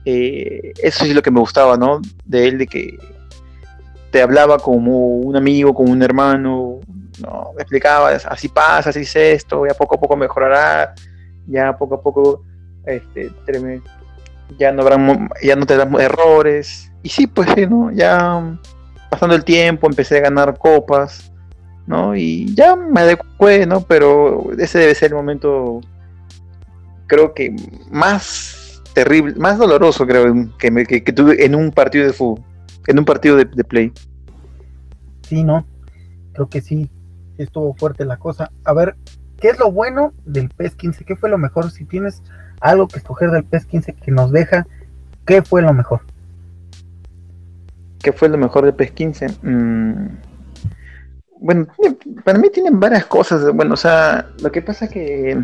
eh, 0.05 0.71
eso 0.83 1.05
es 1.05 1.15
lo 1.15 1.23
que 1.23 1.31
me 1.31 1.39
gustaba, 1.39 1.75
¿no? 1.75 1.99
De 2.25 2.47
él, 2.47 2.59
de 2.59 2.67
que 2.67 2.95
te 4.11 4.21
hablaba 4.21 4.59
como 4.59 5.17
un 5.17 5.35
amigo, 5.35 5.73
como 5.73 5.91
un 5.91 6.03
hermano, 6.03 6.79
¿no? 7.19 7.51
Me 7.55 7.63
explicaba, 7.63 8.11
así 8.11 8.49
pasa, 8.49 8.91
así 8.91 8.99
es 8.99 9.15
esto, 9.15 9.65
ya 9.65 9.73
poco 9.73 9.95
a 9.95 9.99
poco 9.99 10.15
mejorará, 10.15 10.93
ya 11.47 11.75
poco 11.75 11.95
a 11.95 12.01
poco 12.03 12.43
este, 12.91 13.31
ya 14.57 14.71
no 14.71 14.81
habrán, 14.81 15.29
ya 15.41 15.55
no 15.55 15.65
tendrán 15.65 15.93
errores. 15.99 16.91
Y 17.03 17.09
sí, 17.09 17.27
pues 17.27 17.49
sí, 17.55 17.65
¿no? 17.67 17.91
Ya 17.91 18.57
pasando 19.09 19.35
el 19.35 19.43
tiempo 19.43 19.87
empecé 19.87 20.17
a 20.17 20.21
ganar 20.21 20.57
copas, 20.57 21.31
¿no? 21.87 22.15
Y 22.15 22.53
ya 22.53 22.75
me 22.75 23.01
adecué, 23.01 23.65
¿no? 23.65 23.81
Pero 23.81 24.51
ese 24.57 24.79
debe 24.79 24.95
ser 24.95 25.09
el 25.11 25.15
momento, 25.15 25.81
creo 27.07 27.33
que 27.33 27.55
más 27.91 28.81
terrible, 28.93 29.35
más 29.35 29.57
doloroso, 29.57 30.05
creo, 30.05 30.49
que, 30.57 30.71
me, 30.71 30.85
que, 30.85 31.01
tuve 31.01 31.45
en 31.45 31.55
un 31.55 31.71
partido 31.71 32.05
de 32.05 32.13
fútbol, 32.13 32.43
en 32.87 32.99
un 32.99 33.05
partido 33.05 33.35
de, 33.35 33.45
de 33.45 33.63
play. 33.63 33.91
Sí, 35.23 35.43
¿no? 35.43 35.65
Creo 36.33 36.49
que 36.49 36.61
sí, 36.61 36.89
estuvo 37.37 37.73
fuerte 37.75 38.05
la 38.05 38.17
cosa. 38.17 38.51
A 38.63 38.73
ver, 38.73 38.95
¿qué 39.37 39.49
es 39.49 39.59
lo 39.59 39.71
bueno 39.71 40.13
del 40.25 40.49
PES 40.49 40.75
15? 40.75 41.05
¿Qué 41.05 41.15
fue 41.15 41.29
lo 41.29 41.37
mejor? 41.37 41.71
Si 41.71 41.85
tienes 41.85 42.21
algo 42.59 42.87
que 42.87 42.97
escoger 42.99 43.31
del 43.31 43.43
PES 43.43 43.65
15 43.65 43.93
que 43.93 44.11
nos 44.11 44.31
deja, 44.31 44.67
¿qué 45.25 45.41
fue 45.41 45.61
lo 45.61 45.73
mejor? 45.73 46.01
¿Qué 48.01 48.13
fue 48.13 48.29
lo 48.29 48.37
mejor 48.37 48.65
del 48.65 48.73
PES 48.73 48.91
15? 48.91 49.27
Mm, 49.41 50.07
bueno, 51.41 51.67
para 52.23 52.37
mí 52.37 52.49
tienen 52.49 52.79
varias 52.79 53.05
cosas. 53.05 53.51
Bueno, 53.53 53.73
o 53.73 53.77
sea, 53.77 54.27
lo 54.41 54.51
que 54.51 54.61
pasa 54.61 54.87
que 54.87 55.41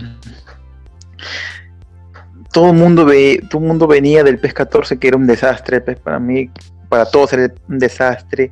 todo 2.52 2.70
el 2.70 2.78
mundo 2.78 3.06
ve, 3.06 3.44
todo 3.50 3.62
mundo 3.62 3.88
venía 3.88 4.24
del 4.24 4.40
PES 4.40 4.54
14 4.54 4.98
que 4.98 5.08
era 5.08 5.18
un 5.18 5.28
desastre, 5.28 5.82
pues 5.82 6.00
para 6.00 6.20
mí, 6.20 6.50
para 6.90 7.06
todos 7.06 7.34
era 7.34 7.54
un 7.68 7.80
desastre 7.80 8.52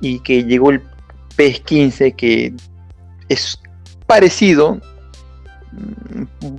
y 0.00 0.20
que 0.20 0.44
llegó 0.44 0.70
el 0.70 0.82
PES 1.36 1.60
15 1.60 2.12
que 2.12 2.54
es 3.28 3.60
parecido, 4.06 4.80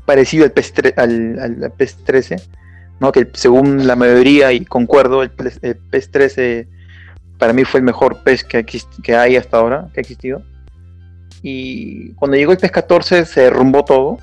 parecido 0.05 0.45
al 0.45 0.51
PES, 0.51 0.73
al, 0.97 1.73
13, 2.05 2.35
¿no? 2.99 3.11
que 3.11 3.29
según 3.33 3.87
la 3.87 3.95
mayoría, 3.95 4.51
y 4.51 4.65
concuerdo, 4.65 5.23
el, 5.23 5.31
PES 5.31 6.11
13 6.11 6.67
para 7.37 7.53
mí 7.53 7.65
fue 7.65 7.79
el 7.79 7.85
mejor 7.85 8.23
PES 8.23 8.43
que, 8.43 8.65
que 8.65 9.15
hay 9.15 9.35
hasta 9.35 9.57
ahora, 9.57 9.89
que 9.93 9.99
ha 9.99 10.01
existido. 10.01 10.43
Y 11.41 12.13
cuando 12.13 12.37
llegó 12.37 12.53
el 12.53 12.57
PES 12.57 12.71
14 12.71 13.25
se 13.25 13.41
derrumbó 13.41 13.83
todo. 13.83 14.17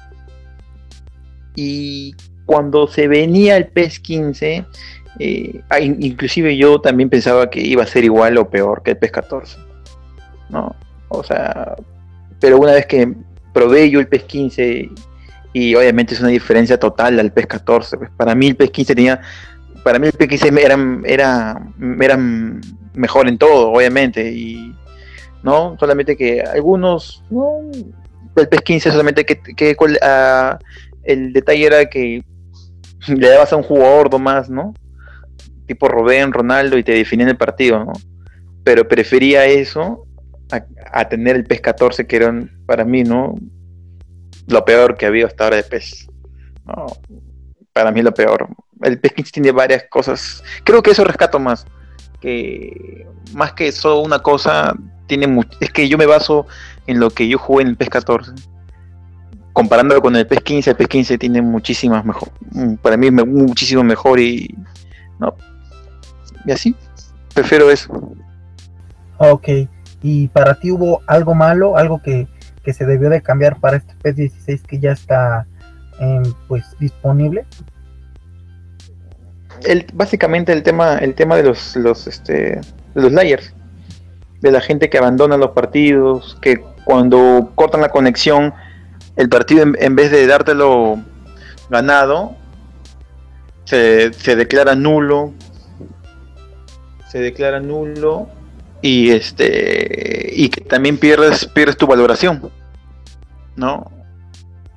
Y 1.54 2.14
cuando 2.46 2.86
se 2.86 3.08
venía 3.08 3.56
el 3.56 3.66
PES 3.66 4.00
15, 4.00 4.64
eh, 5.18 5.60
inclusive 5.80 6.56
yo 6.56 6.80
también 6.80 7.10
pensaba 7.10 7.50
que 7.50 7.60
iba 7.60 7.82
a 7.82 7.86
ser 7.86 8.04
igual 8.04 8.38
o 8.38 8.48
peor 8.48 8.82
que 8.82 8.92
el 8.92 8.96
PES 8.96 9.10
14. 9.12 9.58
¿no? 10.48 10.74
O 11.08 11.22
sea, 11.22 11.76
pero 12.40 12.58
una 12.58 12.72
vez 12.72 12.86
que 12.86 13.14
probé 13.52 13.90
yo 13.90 14.00
el 14.00 14.08
PES 14.08 14.24
15 14.24 14.90
y 15.52 15.74
obviamente 15.74 16.14
es 16.14 16.20
una 16.20 16.28
diferencia 16.28 16.78
total 16.78 17.18
al 17.18 17.32
PES 17.32 17.46
14, 17.46 17.98
pues 17.98 18.10
para 18.16 18.34
mí 18.34 18.48
el 18.48 18.56
PES 18.56 18.70
15 18.70 18.94
tenía, 18.94 19.20
para 19.82 19.98
mí 19.98 20.06
el 20.06 20.12
PES 20.12 20.28
15 20.28 20.48
era, 20.62 21.58
era, 21.96 22.18
mejor 22.94 23.28
en 23.28 23.38
todo, 23.38 23.72
obviamente, 23.72 24.30
y 24.30 24.74
no 25.42 25.76
solamente 25.78 26.16
que 26.16 26.42
algunos, 26.42 27.24
no, 27.30 27.60
el 28.36 28.48
PES 28.48 28.60
15 28.60 28.90
solamente 28.90 29.24
que, 29.24 29.40
que 29.40 29.76
uh, 29.80 30.56
el 31.02 31.32
detalle 31.32 31.66
era 31.66 31.86
que 31.86 32.22
le 33.08 33.28
dabas 33.28 33.52
a 33.52 33.56
un 33.56 33.62
jugador 33.62 34.18
más, 34.20 34.48
¿no? 34.48 34.74
Tipo 35.66 35.88
Robén, 35.88 36.32
Ronaldo 36.32 36.78
y 36.78 36.84
te 36.84 36.92
definían 36.92 37.28
el 37.28 37.36
partido, 37.36 37.84
¿no? 37.84 37.92
Pero 38.64 38.86
prefería 38.86 39.46
eso 39.46 40.06
a, 40.52 40.64
tener 41.08 41.36
el 41.36 41.44
PES 41.44 41.60
14 41.60 42.06
que 42.06 42.16
eran 42.16 42.50
para 42.66 42.84
mí, 42.84 43.04
¿no? 43.04 43.34
Lo 44.46 44.64
peor 44.64 44.96
que 44.96 45.06
había 45.06 45.26
hasta 45.26 45.44
ahora 45.44 45.56
de 45.56 45.62
PES. 45.62 46.08
para 47.72 47.90
mí 47.90 48.02
lo 48.02 48.12
peor. 48.12 48.48
El 48.82 48.98
PES 48.98 49.12
15 49.12 49.32
tiene 49.32 49.52
varias 49.52 49.84
cosas. 49.90 50.42
Creo 50.64 50.82
que 50.82 50.90
eso 50.90 51.04
rescato 51.04 51.38
más. 51.38 51.66
Que 52.20 53.06
más 53.32 53.52
que 53.52 53.70
solo 53.72 54.00
una 54.00 54.18
cosa, 54.18 54.74
tiene 55.06 55.26
es 55.60 55.70
que 55.72 55.88
yo 55.88 55.96
me 55.96 56.06
baso 56.06 56.46
en 56.86 57.00
lo 57.00 57.10
que 57.10 57.28
yo 57.28 57.38
jugué 57.38 57.62
en 57.62 57.68
el 57.68 57.76
PES 57.76 57.90
14. 57.90 58.32
Comparándolo 59.52 60.00
con 60.00 60.16
el 60.16 60.26
PES 60.26 60.40
15, 60.40 60.70
el 60.70 60.76
PES 60.76 60.88
15 60.88 61.18
tiene 61.18 61.42
muchísimas 61.42 62.04
mejor. 62.04 62.30
Para 62.82 62.96
mí 62.96 63.06
es 63.06 63.12
muchísimo 63.12 63.84
mejor 63.84 64.18
y. 64.18 64.54
¿no? 65.18 65.36
Y 66.46 66.52
así. 66.52 66.74
Prefiero 67.34 67.70
eso. 67.70 67.92
Ok 69.18 69.48
y 70.02 70.28
para 70.28 70.54
ti 70.54 70.70
hubo 70.70 71.02
algo 71.06 71.34
malo, 71.34 71.76
algo 71.76 72.00
que, 72.02 72.28
se 72.72 72.86
debió 72.86 73.10
de 73.10 73.20
cambiar 73.20 73.58
para 73.58 73.78
este 73.78 73.94
PES-16 74.00 74.62
que 74.62 74.78
ya 74.78 74.92
está 74.92 75.44
em, 75.98 76.22
pues 76.46 76.64
disponible. 76.78 77.44
El, 79.64 79.86
básicamente 79.92 80.52
el 80.52 80.62
tema, 80.62 80.98
el 80.98 81.16
tema 81.16 81.34
de 81.34 81.42
los, 81.42 81.74
los, 81.74 82.06
este, 82.06 82.60
los 82.94 83.10
layers, 83.10 83.52
de 84.40 84.52
la 84.52 84.60
gente 84.60 84.88
que 84.88 84.98
abandona 84.98 85.36
los 85.36 85.50
partidos, 85.50 86.38
que 86.40 86.62
cuando 86.84 87.50
cortan 87.56 87.80
la 87.80 87.88
conexión, 87.88 88.54
el 89.16 89.28
partido 89.28 89.64
en, 89.76 89.96
vez 89.96 90.12
de 90.12 90.28
dártelo 90.28 91.00
ganado, 91.70 92.36
se, 93.64 94.12
se 94.12 94.36
declara 94.36 94.76
nulo, 94.76 95.32
se 97.08 97.18
declara 97.18 97.58
nulo 97.58 98.28
y 98.82 99.10
este 99.10 100.32
y 100.34 100.48
que 100.48 100.62
también 100.62 100.96
pierdes 100.98 101.46
pierdes 101.46 101.76
tu 101.76 101.86
valoración 101.86 102.50
no 103.56 103.90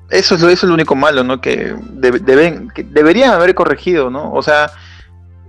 eso 0.10 0.36
es 0.36 0.42
lo, 0.42 0.50
eso 0.50 0.66
es 0.66 0.70
lo 0.70 0.74
único 0.74 0.96
malo 0.96 1.24
no 1.24 1.42
que, 1.42 1.76
deben, 1.94 2.70
deberían 2.90 3.32
haber 3.32 3.56
corregido 3.56 4.10
no 4.10 4.32
o 4.32 4.42
sea 4.42 4.72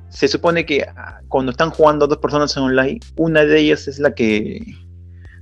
se 0.09 0.29
supone 0.29 0.65
que 0.65 0.83
ah, 0.83 1.21
cuando 1.29 1.51
están 1.51 1.71
jugando 1.71 2.07
dos 2.07 2.19
personas 2.19 2.57
en 2.57 2.63
online 2.63 3.01
una 3.17 3.45
de 3.45 3.59
ellas 3.59 3.89
es 3.89 3.99
la 3.99 4.15
que 4.15 4.63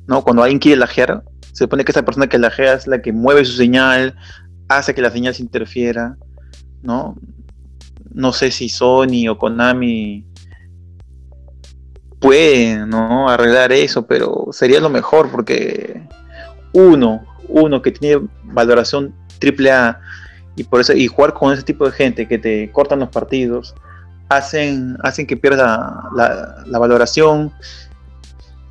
no 0.06 0.24
cuando 0.24 0.42
alguien 0.42 0.58
quiere 0.58 0.78
lajear 0.78 1.22
se 1.52 1.64
supone 1.64 1.84
que 1.84 1.92
esa 1.92 2.04
persona 2.04 2.28
que 2.28 2.38
lajea 2.38 2.74
es 2.74 2.86
la 2.86 3.02
que 3.02 3.12
mueve 3.12 3.44
su 3.44 3.52
señal 3.52 4.16
hace 4.68 4.94
que 4.94 5.02
la 5.02 5.10
señal 5.10 5.34
se 5.34 5.42
interfiera 5.42 6.16
no 6.82 7.16
no 8.14 8.32
sé 8.32 8.50
si 8.50 8.68
Sony 8.68 9.28
o 9.28 9.38
Konami 9.38 10.26
puede 12.22 12.86
¿no? 12.86 13.28
arreglar 13.28 13.72
eso, 13.72 14.06
pero 14.06 14.46
sería 14.52 14.80
lo 14.80 14.88
mejor 14.88 15.30
porque 15.30 16.00
uno, 16.72 17.26
uno 17.48 17.82
que 17.82 17.90
tiene 17.90 18.26
valoración 18.44 19.12
triple 19.38 19.72
A 19.72 20.00
y 20.54 20.64
por 20.64 20.80
eso 20.80 20.92
y 20.92 21.08
jugar 21.08 21.34
con 21.34 21.52
ese 21.52 21.62
tipo 21.62 21.84
de 21.84 21.92
gente 21.92 22.28
que 22.28 22.38
te 22.38 22.70
cortan 22.70 23.00
los 23.00 23.08
partidos 23.08 23.74
hacen 24.28 24.96
hacen 25.02 25.26
que 25.26 25.36
pierda 25.36 26.04
la, 26.14 26.78
valoración 26.78 27.52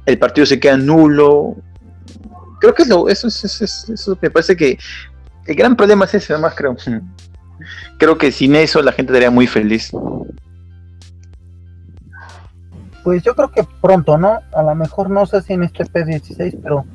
el 0.05 0.17
partido 0.17 0.47
se 0.47 0.59
queda 0.59 0.77
nulo. 0.77 1.55
Creo 2.59 2.73
que 2.73 2.83
es 2.83 2.89
lo, 2.89 3.07
eso, 3.07 3.27
eso, 3.27 4.17
me 4.19 4.31
parece 4.31 4.55
que 4.55 4.79
el 5.45 5.55
gran 5.55 5.75
problema 5.75 6.05
es 6.05 6.15
ese 6.15 6.33
además 6.33 6.53
creo. 6.55 6.75
Creo 7.99 8.17
que 8.17 8.31
sin 8.31 8.55
eso 8.55 8.81
la 8.81 8.91
gente 8.91 9.11
estaría 9.11 9.29
muy 9.29 9.45
feliz 9.45 9.91
pues 13.03 13.23
yo 13.23 13.35
creo 13.35 13.49
que 13.51 13.65
pronto, 13.81 14.17
¿no? 14.17 14.39
A 14.53 14.63
lo 14.63 14.75
mejor 14.75 15.09
no 15.09 15.25
sé 15.25 15.41
si 15.41 15.53
en 15.53 15.63
este 15.63 15.85
P16, 15.85 16.59
pero 16.61 16.85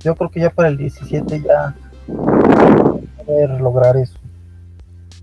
yo 0.00 0.14
creo 0.14 0.30
que 0.30 0.40
ya 0.40 0.50
para 0.50 0.68
el 0.68 0.76
17 0.76 1.42
ya 1.42 1.74
poder 3.24 3.60
lograr 3.60 3.96
eso. 3.96 4.18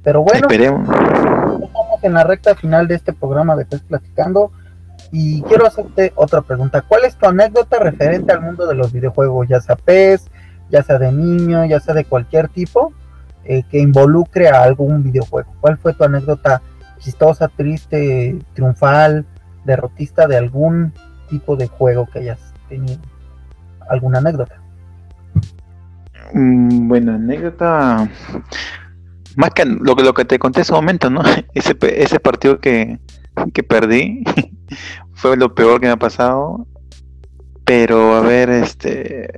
Pero 0.03 0.23
bueno, 0.23 0.47
Esperemos. 0.47 0.87
estamos 0.87 2.03
en 2.03 2.13
la 2.13 2.23
recta 2.23 2.55
final 2.55 2.87
de 2.87 2.95
este 2.95 3.13
programa 3.13 3.55
de 3.55 3.65
PES 3.65 3.81
Platicando 3.81 4.51
y 5.11 5.41
quiero 5.43 5.65
hacerte 5.65 6.13
otra 6.15 6.41
pregunta. 6.41 6.81
¿Cuál 6.81 7.05
es 7.05 7.15
tu 7.15 7.27
anécdota 7.27 7.79
referente 7.79 8.31
al 8.31 8.41
mundo 8.41 8.65
de 8.65 8.75
los 8.75 8.93
videojuegos, 8.93 9.47
ya 9.47 9.59
sea 9.59 9.75
PES, 9.75 10.29
ya 10.69 10.83
sea 10.83 10.97
de 10.99 11.11
niño, 11.11 11.65
ya 11.65 11.79
sea 11.79 11.93
de 11.93 12.05
cualquier 12.05 12.47
tipo, 12.47 12.93
eh, 13.43 13.63
que 13.69 13.79
involucre 13.79 14.47
a 14.49 14.63
algún 14.63 15.03
videojuego? 15.03 15.53
¿Cuál 15.59 15.77
fue 15.77 15.93
tu 15.93 16.03
anécdota 16.03 16.61
chistosa, 16.99 17.49
triste, 17.49 18.37
triunfal? 18.53 19.25
Derrotista 19.69 20.27
de 20.27 20.37
algún 20.37 20.93
tipo 21.29 21.55
de 21.55 21.67
juego 21.67 22.07
que 22.07 22.19
hayas 22.19 22.53
tenido. 22.67 22.99
¿Alguna 23.89 24.17
anécdota? 24.19 24.61
Mm, 26.33 26.87
bueno, 26.87 27.13
anécdota. 27.13 28.09
Más 29.35 29.51
que 29.51 29.65
lo, 29.65 29.95
lo 29.95 30.13
que 30.13 30.25
te 30.25 30.39
conté 30.39 30.59
en 30.59 30.61
ese 30.63 30.73
momento, 30.73 31.09
¿no? 31.09 31.21
Ese, 31.53 31.77
ese 31.81 32.19
partido 32.19 32.59
que, 32.59 32.99
que 33.53 33.63
perdí 33.63 34.23
fue 35.13 35.37
lo 35.37 35.53
peor 35.53 35.79
que 35.79 35.87
me 35.87 35.93
ha 35.93 35.97
pasado. 35.97 36.67
Pero 37.65 38.15
a 38.15 38.21
ver, 38.21 38.49
este. 38.49 39.29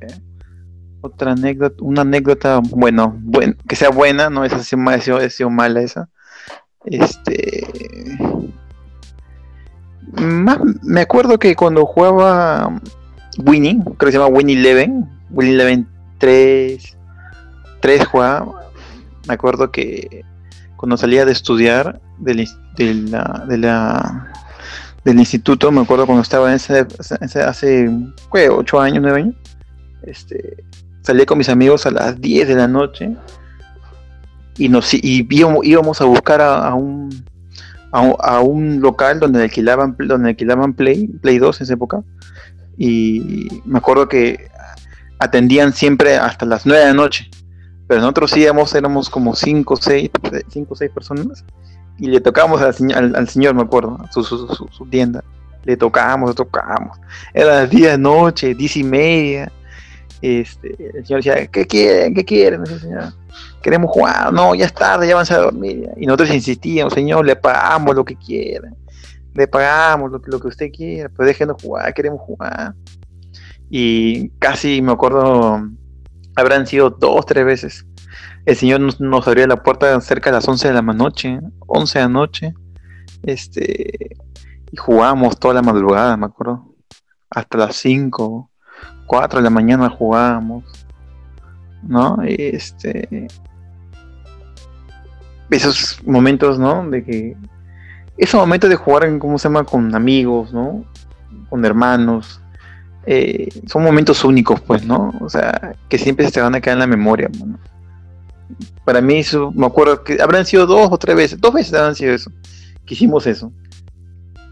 Otra 1.03 1.31
anécdota, 1.31 1.75
una 1.83 2.01
anécdota, 2.01 2.61
bueno, 2.63 3.19
que 3.67 3.75
sea 3.75 3.89
buena, 3.89 4.29
no 4.29 4.45
es 4.45 4.53
así, 4.53 4.75
ha 4.87 5.29
sido 5.29 5.49
mala 5.49 5.81
esa. 5.81 6.09
Este. 6.85 7.67
Más, 10.13 10.59
me 10.81 11.01
acuerdo 11.01 11.39
que 11.39 11.55
cuando 11.55 11.85
jugaba 11.85 12.79
Winnie, 13.39 13.79
creo 13.83 13.97
que 13.97 14.11
se 14.11 14.17
llama 14.17 14.35
Winnie 14.35 14.57
Eleven, 14.57 15.09
Winnie 15.29 15.53
Eleven 15.53 15.87
3, 16.17 16.97
3 17.79 18.07
jugaba. 18.07 18.69
Me 19.27 19.33
acuerdo 19.33 19.71
que 19.71 20.25
cuando 20.75 20.97
salía 20.97 21.25
de 21.25 21.31
estudiar 21.31 22.01
del, 22.17 22.47
de 22.75 22.93
la, 22.93 23.45
de 23.47 23.57
la, 23.57 24.31
del 25.03 25.19
instituto, 25.19 25.71
me 25.71 25.81
acuerdo 25.81 26.05
cuando 26.05 26.23
estaba 26.23 26.49
en 26.49 26.55
ese, 26.55 26.87
hace 27.45 27.89
8 28.31 28.81
años, 28.81 29.01
9 29.01 29.19
años, 29.19 29.35
este, 30.03 30.63
salía 31.01 31.25
con 31.25 31.37
mis 31.37 31.49
amigos 31.49 31.85
a 31.85 31.91
las 31.91 32.19
10 32.19 32.47
de 32.47 32.55
la 32.55 32.67
noche 32.67 33.15
y 34.57 34.69
nos 34.69 34.93
y 34.93 35.27
íbamos, 35.29 36.01
a 36.01 36.05
buscar 36.05 36.41
a, 36.41 36.73
un, 36.73 37.09
a, 37.91 38.39
un 38.41 38.79
local 38.81 39.19
donde 39.19 39.43
alquilaban 39.43 39.95
donde 39.99 40.29
alquilaban 40.29 40.73
Play 40.73 41.07
Play 41.07 41.39
2 41.39 41.59
en 41.59 41.63
esa 41.63 41.73
época. 41.73 42.03
Y 42.77 43.61
me 43.65 43.79
acuerdo 43.79 44.07
que 44.07 44.49
atendían 45.19 45.73
siempre 45.73 46.17
hasta 46.17 46.45
las 46.45 46.65
9 46.65 46.81
de 46.81 46.87
la 46.87 46.93
noche. 46.93 47.29
Pero 47.87 48.01
nosotros 48.01 48.35
íbamos 48.37 48.73
éramos 48.73 49.09
como 49.09 49.35
5 49.35 49.73
o 49.73 49.77
6 49.77 50.09
cinco, 50.49 50.75
seis 50.75 50.91
personas. 50.91 51.43
Y 51.97 52.07
le 52.07 52.21
tocábamos 52.21 52.61
al, 52.61 53.15
al, 53.15 53.27
señor 53.27 53.53
me 53.53 53.61
acuerdo 53.61 53.99
su, 54.11 54.23
su, 54.23 54.47
su, 54.47 54.85
tienda. 54.87 55.23
Le 55.65 55.77
tocábamos 55.77 56.31
le 56.31 56.35
tocábamos. 56.35 56.97
Era 57.33 57.61
las 57.61 57.69
10 57.69 57.83
de 57.83 57.89
la 57.91 57.97
noche 57.97 58.55
10 58.55 58.77
y 58.77 58.83
media 58.83 59.51
este, 60.21 60.75
el 60.97 61.05
señor 61.05 61.23
decía, 61.23 61.47
¿qué 61.47 61.65
quieren? 61.65 62.13
¿Qué 62.13 62.23
quieren? 62.23 62.63
Queremos 63.61 63.91
jugar, 63.91 64.31
no, 64.31 64.53
ya 64.53 64.65
es 64.65 64.73
tarde, 64.73 65.07
ya 65.07 65.15
van 65.15 65.25
a 65.29 65.37
dormir. 65.37 65.89
Y 65.97 66.05
nosotros 66.05 66.31
insistíamos, 66.31 66.93
señor, 66.93 67.25
le 67.25 67.35
pagamos 67.35 67.95
lo 67.95 68.05
que 68.05 68.15
quieran, 68.15 68.75
le 69.33 69.47
pagamos 69.47 70.11
lo, 70.11 70.21
lo 70.23 70.39
que 70.39 70.47
usted 70.47 70.71
quiera, 70.71 71.09
pero 71.09 71.27
déjenos 71.27 71.61
jugar, 71.61 71.93
queremos 71.93 72.21
jugar. 72.21 72.75
Y 73.69 74.29
casi 74.39 74.81
me 74.81 74.91
acuerdo, 74.91 75.67
habrán 76.35 76.67
sido 76.67 76.89
dos, 76.91 77.25
tres 77.25 77.45
veces. 77.45 77.85
El 78.45 78.55
señor 78.55 78.81
nos, 78.81 78.99
nos 78.99 79.27
abría 79.27 79.47
la 79.47 79.63
puerta 79.63 79.99
cerca 80.01 80.29
de 80.29 80.35
las 80.35 80.47
11 80.47 80.67
de 80.67 80.73
la 80.73 80.81
noche, 80.81 81.39
11 81.67 81.99
de 81.99 82.05
la 82.05 82.09
noche, 82.09 82.53
este, 83.23 84.17
y 84.71 84.77
jugábamos 84.77 85.39
toda 85.39 85.55
la 85.55 85.61
madrugada, 85.61 86.15
me 86.17 86.27
acuerdo, 86.27 86.75
hasta 87.29 87.57
las 87.57 87.75
5 87.77 88.50
4 89.11 89.39
de 89.39 89.43
la 89.43 89.49
mañana 89.49 89.89
jugábamos, 89.89 90.63
¿no? 91.83 92.17
Este, 92.25 93.27
esos 95.49 95.99
momentos, 96.05 96.57
¿no? 96.57 96.89
De 96.89 97.03
que, 97.03 97.35
esos 98.17 98.39
momentos 98.39 98.69
de 98.69 98.77
jugar, 98.77 99.03
en, 99.03 99.19
¿cómo 99.19 99.37
se 99.37 99.49
llama? 99.49 99.65
Con 99.65 99.93
amigos, 99.93 100.53
¿no? 100.53 100.85
Con 101.49 101.65
hermanos, 101.65 102.39
eh, 103.05 103.49
son 103.67 103.83
momentos 103.83 104.23
únicos, 104.23 104.61
pues, 104.61 104.85
¿no? 104.85 105.11
O 105.19 105.29
sea, 105.29 105.75
que 105.89 105.97
siempre 105.97 106.25
se 106.25 106.31
te 106.31 106.41
van 106.41 106.55
a 106.55 106.61
quedar 106.61 106.77
en 106.77 106.79
la 106.79 106.87
memoria, 106.87 107.29
Para 108.85 109.01
mí 109.01 109.15
eso, 109.17 109.51
me 109.53 109.65
acuerdo 109.65 110.05
que 110.05 110.21
habrán 110.21 110.45
sido 110.45 110.65
dos 110.65 110.87
o 110.89 110.97
tres 110.97 111.17
veces, 111.17 111.41
dos 111.41 111.53
veces 111.53 111.73
habrán 111.73 111.95
sido 111.95 112.13
eso, 112.13 112.31
que 112.85 112.93
hicimos 112.93 113.27
eso. 113.27 113.51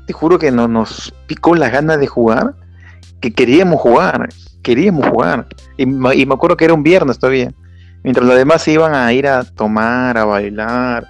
Te 0.06 0.12
juro 0.12 0.38
que 0.38 0.52
no, 0.52 0.68
nos 0.68 1.14
picó 1.28 1.56
la 1.56 1.70
gana 1.70 1.96
de 1.96 2.08
jugar, 2.08 2.56
que 3.22 3.32
queríamos 3.32 3.80
jugar 3.80 4.28
queríamos 4.62 5.08
jugar. 5.08 5.48
Y, 5.78 5.86
me 5.86 6.34
acuerdo 6.34 6.58
que 6.58 6.66
era 6.66 6.74
un 6.74 6.84
viernes 6.84 7.20
todavía. 7.20 7.52
Mientras 8.04 8.26
los 8.26 8.36
demás 8.36 8.62
se 8.62 8.72
iban 8.72 8.94
a 8.94 9.12
ir 9.14 9.28
a 9.28 9.44
tomar, 9.44 10.18
a 10.18 10.26
bailar, 10.26 11.08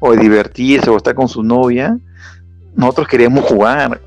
o 0.00 0.12
a 0.12 0.16
divertirse, 0.16 0.88
o 0.90 0.96
estar 0.96 1.14
con 1.14 1.28
su 1.28 1.42
novia, 1.42 1.98
nosotros 2.74 3.08
queríamos 3.08 3.44
jugar. 3.44 4.00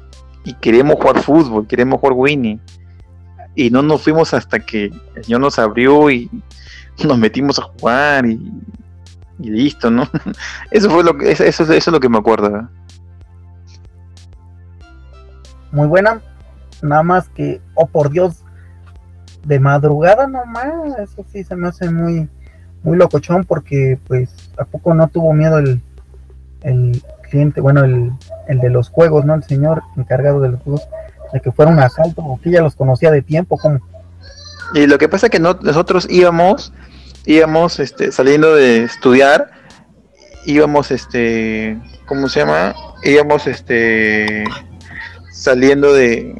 Y 0.43 0.53
queríamos 0.55 0.95
jugar 0.95 1.21
fútbol, 1.21 1.67
queríamos 1.67 1.99
jugar 1.99 2.15
Winnie. 2.17 2.59
Y 3.55 3.69
no 3.69 3.81
nos 3.81 4.01
fuimos 4.01 4.33
hasta 4.33 4.59
que 4.59 4.91
el 5.15 5.23
Señor 5.23 5.41
nos 5.41 5.59
abrió 5.59 6.09
y 6.09 6.29
nos 7.03 7.17
metimos 7.17 7.59
a 7.59 7.63
jugar 7.63 8.25
y, 8.25 8.39
listo, 9.39 9.91
¿no? 9.91 10.07
Eso 10.71 10.89
fue 10.89 11.03
lo 11.03 11.17
que, 11.17 11.31
eso, 11.31 11.43
eso, 11.43 11.73
es 11.73 11.87
lo 11.87 11.99
que 11.99 12.09
me 12.09 12.17
acuerdo. 12.17 12.69
Muy 15.71 15.87
buena. 15.87 16.21
Nada 16.81 17.03
más 17.03 17.29
que, 17.29 17.61
oh 17.75 17.87
por 17.87 18.09
Dios, 18.09 18.43
de 19.45 19.59
madrugada 19.59 20.27
nomás, 20.27 20.97
eso 20.99 21.25
sí 21.31 21.43
se 21.43 21.55
me 21.55 21.67
hace 21.67 21.89
muy, 21.89 22.29
muy 22.83 22.97
locochón 22.97 23.43
porque 23.43 23.99
pues 24.07 24.29
a 24.57 24.65
poco 24.65 24.93
no 24.93 25.07
tuvo 25.07 25.33
miedo 25.33 25.57
el, 25.59 25.81
el 26.61 27.03
cliente, 27.29 27.61
bueno, 27.61 27.83
el, 27.83 28.11
el 28.47 28.59
de 28.59 28.69
los 28.69 28.89
juegos, 28.89 29.25
¿no? 29.25 29.35
El 29.35 29.43
señor 29.43 29.81
encargado 29.97 30.41
de 30.41 30.49
los 30.49 30.61
juegos, 30.61 30.87
de 31.33 31.39
que 31.39 31.51
fuera 31.51 31.71
un 31.71 31.79
asalto, 31.79 32.23
porque 32.23 32.51
ya 32.51 32.61
los 32.61 32.75
conocía 32.75 33.11
de 33.11 33.21
tiempo, 33.21 33.57
como. 33.57 33.79
Y 34.73 34.87
lo 34.87 34.97
que 34.97 35.09
pasa 35.09 35.27
es 35.27 35.31
que 35.31 35.39
no, 35.39 35.57
nosotros 35.61 36.07
íbamos, 36.09 36.73
íbamos 37.25 37.79
este, 37.79 38.11
saliendo 38.11 38.53
de 38.55 38.83
estudiar, 38.83 39.51
íbamos, 40.45 40.91
este, 40.91 41.79
¿cómo 42.05 42.29
se 42.29 42.41
llama? 42.41 42.75
Íbamos, 43.03 43.47
este, 43.47 44.43
saliendo 45.31 45.93
de, 45.93 46.35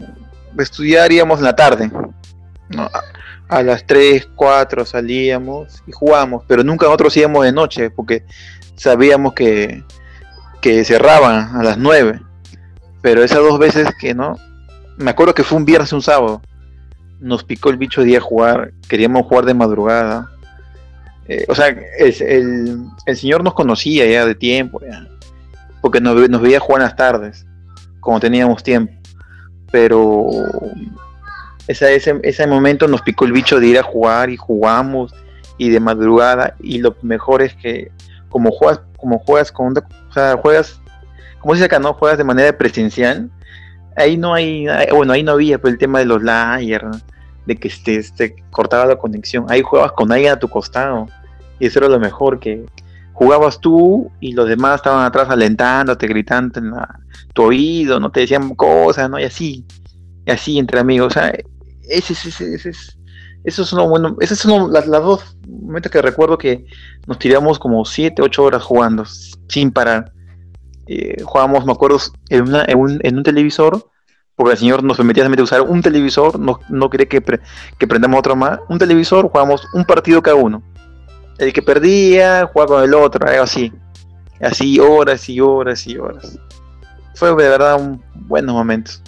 de 0.53 0.63
estudiar, 0.63 1.11
íbamos 1.11 1.39
en 1.39 1.45
la 1.45 1.55
tarde. 1.55 1.91
A, 3.47 3.63
las 3.63 3.85
3, 3.85 4.29
4 4.35 4.85
salíamos 4.85 5.83
y 5.85 5.91
jugábamos, 5.91 6.43
pero 6.47 6.63
nunca 6.63 6.85
nosotros 6.85 7.15
íbamos 7.17 7.43
de 7.43 7.51
noche 7.51 7.89
porque 7.89 8.23
sabíamos 8.75 9.33
que, 9.33 9.83
que 10.61 10.85
cerraban 10.85 11.55
a 11.55 11.63
las 11.63 11.77
9. 11.77 12.21
Pero 13.01 13.23
esas 13.23 13.39
dos 13.39 13.59
veces 13.59 13.89
que 13.99 14.13
no, 14.13 14.37
me 14.97 15.11
acuerdo 15.11 15.33
que 15.33 15.43
fue 15.43 15.57
un 15.57 15.65
viernes 15.65 15.91
y 15.91 15.95
un 15.95 16.01
sábado, 16.01 16.41
nos 17.19 17.43
picó 17.43 17.69
el 17.69 17.77
bicho 17.77 18.03
de 18.03 18.17
a 18.17 18.21
jugar, 18.21 18.73
queríamos 18.87 19.25
jugar 19.25 19.45
de 19.45 19.53
madrugada. 19.53 20.29
Eh, 21.27 21.45
o 21.47 21.55
sea, 21.55 21.67
el, 21.67 22.83
el, 23.05 23.17
señor 23.17 23.43
nos 23.43 23.53
conocía 23.53 24.05
ya 24.05 24.25
de 24.25 24.35
tiempo, 24.35 24.81
porque 25.81 26.01
nos, 26.01 26.41
veía 26.41 26.59
jugar 26.59 26.81
las 26.81 26.95
tardes, 26.95 27.45
como 27.99 28.19
teníamos 28.19 28.63
tiempo. 28.63 28.93
Pero 29.71 30.29
ese, 31.71 32.19
ese 32.23 32.47
momento 32.47 32.87
nos 32.87 33.01
picó 33.01 33.25
el 33.25 33.31
bicho 33.31 33.59
de 33.59 33.67
ir 33.67 33.79
a 33.79 33.83
jugar 33.83 34.29
y 34.29 34.37
jugamos 34.37 35.13
y 35.57 35.69
de 35.69 35.79
madrugada 35.79 36.55
y 36.59 36.79
lo 36.79 36.95
mejor 37.01 37.41
es 37.41 37.53
que 37.55 37.91
como 38.29 38.51
juegas, 38.51 38.81
como 38.97 39.19
juegas 39.19 39.51
con, 39.51 39.77
o 39.77 40.13
sea, 40.13 40.37
juegas, 40.37 40.81
como 41.39 41.53
dice 41.53 41.65
acá, 41.65 41.79
no 41.79 41.93
juegas 41.93 42.17
de 42.17 42.23
manera 42.23 42.57
presencial, 42.57 43.29
ahí 43.95 44.17
no 44.17 44.33
hay, 44.33 44.67
bueno, 44.91 45.13
ahí 45.13 45.21
no 45.21 45.33
había 45.33 45.59
pues, 45.59 45.73
el 45.73 45.79
tema 45.79 45.99
de 45.99 46.05
los 46.05 46.23
layers, 46.23 47.03
de 47.45 47.55
que 47.55 47.69
te, 47.83 47.97
este, 47.97 48.35
cortaba 48.49 48.85
la 48.85 48.95
conexión, 48.95 49.45
ahí 49.49 49.61
jugabas 49.61 49.91
con 49.91 50.11
alguien 50.11 50.33
a 50.33 50.39
tu 50.39 50.47
costado 50.47 51.07
y 51.59 51.67
eso 51.67 51.79
era 51.79 51.89
lo 51.89 51.99
mejor 51.99 52.39
que 52.39 52.65
jugabas 53.13 53.59
tú 53.59 54.11
y 54.19 54.33
los 54.33 54.47
demás 54.47 54.77
estaban 54.77 55.05
atrás 55.05 55.29
alentándote, 55.29 56.07
gritando 56.07 56.59
en 56.59 56.73
tu 57.33 57.43
oído, 57.43 57.99
no 57.99 58.09
te 58.11 58.21
decían 58.21 58.55
cosas, 58.55 59.09
¿no? 59.09 59.19
Y 59.19 59.25
así, 59.25 59.65
y 60.25 60.31
así 60.31 60.57
entre 60.57 60.79
amigos, 60.79 61.15
o 61.15 61.19
sea, 61.19 61.33
ese, 61.91 62.13
ese, 62.13 62.55
ese, 62.55 62.71
eso 63.43 63.63
es 63.63 63.73
uno 63.73 63.87
bueno, 63.89 64.15
esas 64.19 64.37
son 64.37 64.71
las, 64.71 64.85
dos 64.85 65.37
momentos 65.47 65.91
que 65.91 66.01
recuerdo 66.01 66.37
que 66.37 66.65
nos 67.07 67.17
tiramos 67.17 67.57
como 67.57 67.83
7, 67.83 68.21
8 68.21 68.43
horas 68.43 68.63
jugando 68.63 69.03
sin 69.47 69.71
parar. 69.71 70.11
Eh, 70.87 71.21
jugábamos, 71.23 71.65
me 71.65 71.71
acuerdo, 71.71 71.97
en, 72.29 72.43
una, 72.43 72.65
en, 72.65 72.77
un, 72.77 72.99
en, 73.01 73.17
un, 73.17 73.23
televisor, 73.23 73.89
porque 74.35 74.53
el 74.53 74.57
señor 74.57 74.83
nos 74.83 74.97
permitía 74.97 75.27
usar 75.41 75.61
un 75.61 75.81
televisor, 75.81 76.39
no, 76.39 76.59
no 76.69 76.89
quería 76.89 77.07
que, 77.07 77.21
que 77.77 77.87
prendamos 77.87 78.19
otro 78.19 78.35
más. 78.35 78.59
Un 78.69 78.77
televisor, 78.77 79.27
jugábamos 79.27 79.67
un 79.73 79.85
partido 79.85 80.21
cada 80.21 80.35
uno. 80.35 80.61
El 81.39 81.53
que 81.53 81.61
perdía, 81.61 82.49
jugaba 82.51 82.75
con 82.75 82.83
el 82.83 82.93
otro, 82.93 83.27
algo 83.27 83.43
así. 83.43 83.71
Así 84.39 84.79
horas 84.79 85.27
y 85.29 85.39
horas 85.39 85.87
y 85.87 85.97
horas. 85.97 86.37
Fue 87.15 87.29
de 87.29 87.35
verdad 87.35 87.79
un 87.79 88.03
buenos 88.13 88.53
momentos. 88.53 89.01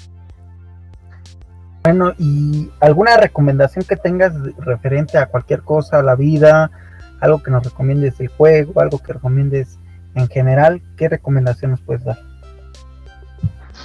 Bueno, 1.84 2.14
y 2.18 2.72
alguna 2.80 3.18
recomendación 3.18 3.84
que 3.84 3.98
tengas 3.98 4.34
referente 4.58 5.18
a 5.18 5.26
cualquier 5.26 5.64
cosa, 5.64 6.00
a 6.00 6.04
la 6.04 6.16
vida, 6.16 6.72
algo 7.20 7.44
que 7.44 7.52
nos 7.52 7.64
recomiendes 7.64 8.20
el 8.22 8.30
juego, 8.30 8.80
algo 8.80 9.00
que 9.00 9.14
recomiendes 9.14 9.78
en 10.16 10.28
general, 10.30 10.82
¿qué 10.96 11.10
recomendación 11.10 11.72
nos 11.72 11.82
puedes 11.82 12.06
dar? 12.06 12.20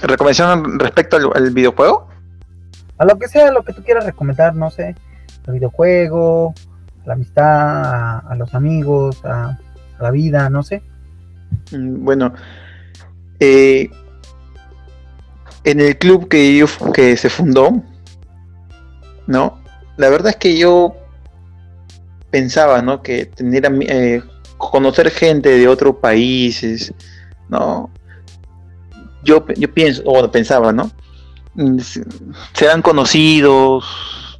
¿Recomendación 0.01 0.79
respecto 0.79 1.17
al, 1.33 1.51
videojuego? 1.51 2.07
A 2.97 3.05
lo 3.05 3.17
que 3.19 3.27
sea, 3.27 3.51
lo 3.51 3.63
que 3.63 3.73
tú 3.73 3.83
quieras 3.83 4.05
recomendar, 4.05 4.55
no 4.55 4.71
sé, 4.71 4.95
al 5.45 5.53
videojuego, 5.53 6.53
a 7.03 7.07
la 7.07 7.13
amistad, 7.13 8.17
a, 8.29 8.35
los 8.35 8.53
amigos, 8.55 9.23
a, 9.25 9.57
la 9.99 10.11
vida, 10.11 10.49
no 10.49 10.63
sé. 10.63 10.83
Mm, 11.71 12.05
bueno, 12.05 12.33
eh, 13.41 13.89
en 15.65 15.81
el 15.81 15.97
club 15.97 16.29
que, 16.29 16.55
yo, 16.55 16.67
que 16.93 17.17
se 17.17 17.29
fundó, 17.29 17.83
¿no? 19.29 19.61
La 19.97 20.09
verdad 20.09 20.31
es 20.31 20.35
que 20.37 20.57
yo 20.57 20.95
pensaba, 22.31 22.81
¿no? 22.81 23.03
Que 23.03 23.25
tener 23.25 23.63
eh, 23.81 24.23
conocer 24.57 25.11
gente 25.11 25.49
de 25.49 25.67
otros 25.67 25.97
países, 25.97 26.91
¿no? 27.47 27.91
Yo, 29.23 29.45
yo 29.55 29.71
pienso, 29.71 30.01
o 30.05 30.31
pensaba, 30.31 30.73
¿no? 30.73 30.91
Serán 32.53 32.81
conocidos, 32.81 34.39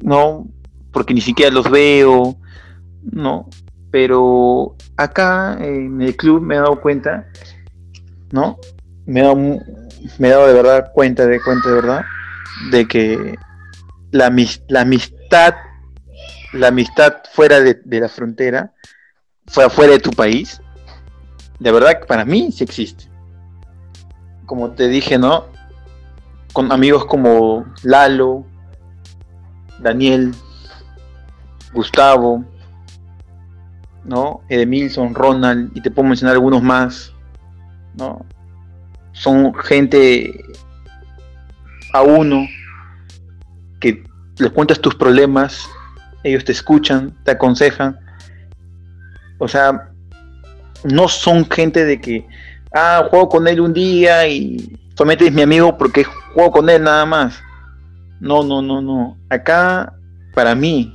¿no? 0.00 0.48
Porque 0.92 1.12
ni 1.12 1.20
siquiera 1.20 1.52
los 1.52 1.70
veo, 1.70 2.34
¿no? 3.02 3.50
Pero 3.90 4.76
acá 4.96 5.58
en 5.60 6.00
el 6.00 6.16
club 6.16 6.40
me 6.40 6.54
he 6.54 6.58
dado 6.58 6.80
cuenta, 6.80 7.28
¿no? 8.30 8.56
Me 9.04 9.20
he 9.20 9.22
dado, 9.24 9.36
me 9.36 10.28
he 10.28 10.30
dado 10.30 10.46
de 10.46 10.54
verdad 10.54 10.90
cuenta, 10.94 11.26
de 11.26 11.38
cuenta 11.38 11.68
de 11.68 11.74
verdad, 11.74 12.02
de 12.70 12.88
que 12.88 13.36
la, 14.12 14.32
la 14.68 14.80
amistad, 14.82 15.54
la 16.52 16.68
amistad 16.68 17.16
fuera 17.32 17.60
de, 17.60 17.80
la 17.84 18.08
frontera, 18.08 18.72
fuera, 19.46 19.70
fuera 19.70 19.92
de 19.92 19.98
tu 19.98 20.10
país, 20.10 20.60
de 21.58 21.72
verdad 21.72 21.98
que 22.00 22.06
para 22.06 22.24
mí 22.24 22.52
sí 22.52 22.62
existe. 22.62 23.10
Como 24.46 24.72
te 24.72 24.88
dije, 24.88 25.18
¿no? 25.18 25.46
Con 26.52 26.70
amigos 26.70 27.06
como 27.06 27.64
Lalo, 27.82 28.44
Daniel, 29.80 30.34
Gustavo, 31.72 32.44
¿no? 34.04 34.42
Edemilson, 34.50 35.14
Ronald, 35.14 35.74
y 35.74 35.80
te 35.80 35.90
puedo 35.90 36.08
mencionar 36.08 36.34
algunos 36.34 36.62
más, 36.62 37.12
¿no? 37.94 38.26
Son 39.12 39.54
gente 39.54 40.34
a 41.94 42.02
uno 42.02 42.46
que 43.82 44.04
les 44.38 44.50
cuentas 44.52 44.80
tus 44.80 44.94
problemas, 44.94 45.68
ellos 46.22 46.44
te 46.44 46.52
escuchan, 46.52 47.14
te 47.24 47.32
aconsejan. 47.32 47.98
O 49.38 49.48
sea, 49.48 49.90
no 50.84 51.08
son 51.08 51.50
gente 51.50 51.84
de 51.84 52.00
que, 52.00 52.26
ah, 52.72 53.06
juego 53.10 53.28
con 53.28 53.48
él 53.48 53.60
un 53.60 53.72
día 53.74 54.26
y 54.28 54.78
solamente 54.96 55.26
es 55.26 55.32
mi 55.32 55.42
amigo 55.42 55.76
porque 55.76 56.04
juego 56.04 56.52
con 56.52 56.70
él 56.70 56.84
nada 56.84 57.04
más. 57.04 57.42
No, 58.20 58.44
no, 58.44 58.62
no, 58.62 58.80
no. 58.80 59.18
Acá, 59.28 59.92
para 60.32 60.54
mí, 60.54 60.94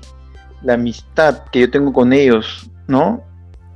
la 0.63 0.75
amistad 0.75 1.43
que 1.51 1.59
yo 1.59 1.69
tengo 1.69 1.91
con 1.91 2.13
ellos, 2.13 2.69
¿no? 2.87 3.21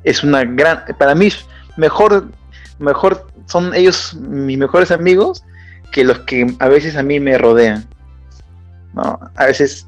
Es 0.05 0.23
una 0.23 0.45
gran, 0.45 0.85
para 0.97 1.13
mí, 1.13 1.29
mejor, 1.75 2.31
mejor, 2.79 3.27
son 3.47 3.75
ellos 3.75 4.13
mis 4.15 4.57
mejores 4.57 4.89
amigos 4.89 5.43
que 5.91 6.05
los 6.05 6.19
que 6.19 6.55
a 6.59 6.69
veces 6.69 6.95
a 6.95 7.03
mí 7.03 7.19
me 7.19 7.37
rodean. 7.37 7.85
¿No? 8.93 9.19
A 9.35 9.45
veces 9.45 9.87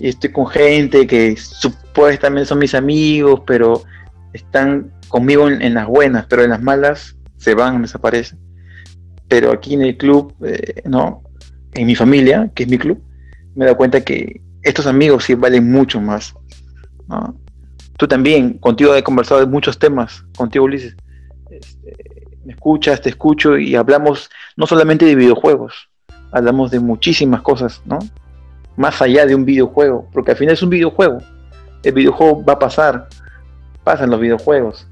estoy 0.00 0.30
con 0.32 0.46
gente 0.46 1.06
que 1.06 1.36
supuestamente 1.36 2.46
son 2.46 2.58
mis 2.58 2.74
amigos, 2.74 3.42
pero 3.46 3.82
están 4.32 4.92
conmigo 5.08 5.48
en, 5.48 5.74
las 5.74 5.86
buenas, 5.86 6.26
pero 6.26 6.42
en 6.42 6.50
las 6.50 6.62
malas 6.62 7.16
se 7.36 7.54
van, 7.54 7.82
desaparecen. 7.82 8.38
Pero 9.28 9.52
aquí 9.52 9.74
en 9.74 9.82
el 9.82 9.96
club, 9.96 10.34
eh, 10.44 10.82
¿no? 10.84 11.22
En 11.74 11.86
mi 11.86 11.94
familia, 11.94 12.50
que 12.54 12.64
es 12.64 12.68
mi 12.68 12.78
club, 12.78 13.02
me 13.54 13.64
dado 13.64 13.76
cuenta 13.76 14.02
que 14.02 14.40
estos 14.62 14.86
amigos 14.86 15.24
sí 15.24 15.34
valen 15.34 15.70
mucho 15.70 16.00
más. 16.00 16.34
Tú 17.98 18.08
también, 18.08 18.58
contigo 18.58 18.94
he 18.94 19.02
conversado 19.02 19.40
de 19.40 19.46
muchos 19.46 19.78
temas, 19.78 20.24
contigo 20.36 20.64
Ulises. 20.64 20.96
Este, 21.50 21.94
me 22.44 22.52
escuchas, 22.52 23.00
te 23.00 23.10
escucho 23.10 23.58
y 23.58 23.76
hablamos 23.76 24.30
no 24.56 24.66
solamente 24.66 25.04
de 25.04 25.14
videojuegos, 25.14 25.90
hablamos 26.32 26.70
de 26.70 26.80
muchísimas 26.80 27.42
cosas, 27.42 27.82
¿no? 27.84 27.98
Más 28.76 29.00
allá 29.02 29.26
de 29.26 29.34
un 29.34 29.44
videojuego, 29.44 30.08
porque 30.12 30.32
al 30.32 30.36
final 30.36 30.54
es 30.54 30.62
un 30.62 30.70
videojuego. 30.70 31.18
El 31.82 31.92
videojuego 31.92 32.44
va 32.44 32.54
a 32.54 32.58
pasar, 32.58 33.08
pasan 33.84 34.10
los 34.10 34.20
videojuegos, 34.20 34.86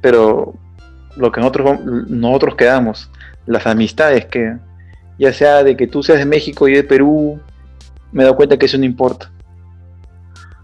pero 0.00 0.54
lo 1.16 1.32
que 1.32 1.40
nosotros, 1.40 1.80
nosotros 1.84 2.54
quedamos, 2.54 3.10
las 3.46 3.66
amistades 3.66 4.26
que, 4.26 4.56
ya 5.18 5.32
sea 5.32 5.62
de 5.64 5.76
que 5.76 5.86
tú 5.86 6.02
seas 6.02 6.18
de 6.20 6.26
México 6.26 6.68
y 6.68 6.74
de 6.74 6.84
Perú, 6.84 7.40
me 8.12 8.22
he 8.22 8.24
dado 8.24 8.36
cuenta 8.36 8.58
que 8.58 8.66
eso 8.66 8.78
no 8.78 8.84
importa. 8.84 9.30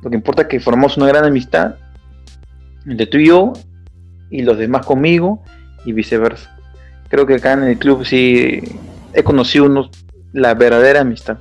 Lo 0.03 0.11
que 0.11 0.17
importa 0.17 0.43
es 0.43 0.49
que 0.49 0.61
formamos 0.61 0.97
una 0.97 1.09
gran 1.09 1.25
amistad 1.25 1.77
entre 2.87 3.07
tú 3.07 3.19
y 3.19 3.27
yo 3.27 3.53
y 4.31 4.43
los 4.43 4.59
demás 4.59 4.87
conmigo 4.87 5.43
y 5.85 5.93
viceversa. 5.93 6.57
Creo 7.09 7.27
que 7.27 7.35
acá 7.35 7.53
en 7.53 7.65
el 7.65 7.79
club 7.79 8.05
sí 8.05 8.63
he 9.13 9.23
conocido 9.23 9.67
unos, 9.67 9.91
la 10.33 10.55
verdadera 10.55 11.01
amistad. 11.01 11.39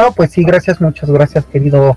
No, 0.00 0.12
pues 0.12 0.30
sí, 0.30 0.44
gracias, 0.44 0.80
muchas 0.80 1.10
gracias, 1.10 1.44
querido 1.44 1.94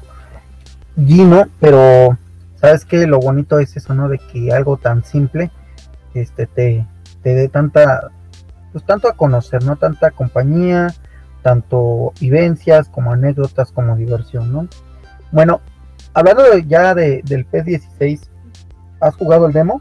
Gino, 0.98 1.48
pero 1.62 2.18
sabes 2.60 2.84
que 2.84 3.08
lo 3.08 3.18
bonito 3.20 3.60
es 3.60 3.78
eso, 3.78 3.94
¿no? 3.94 4.10
De 4.10 4.20
que 4.20 4.52
algo 4.52 4.76
tan 4.76 5.06
simple 5.06 5.52
este 6.14 6.46
te, 6.46 6.86
te 7.22 7.34
dé 7.34 7.48
tanta 7.48 8.12
pues 8.74 8.86
tanto 8.86 9.08
a 9.08 9.14
conocer, 9.14 9.64
¿no? 9.64 9.78
Tanta 9.78 10.12
compañía, 10.12 10.94
tanto 11.44 12.12
vivencias 12.20 12.90
como 12.90 13.14
anécdotas 13.14 13.72
como 13.72 13.96
diversión, 13.96 14.52
¿no? 14.52 14.68
Bueno, 15.32 15.62
hablando 16.14 16.58
ya 16.58 16.94
de, 16.94 17.22
del 17.24 17.50
P16, 17.50 18.20
¿has 19.00 19.16
jugado 19.16 19.48
el 19.48 19.54
demo? 19.54 19.80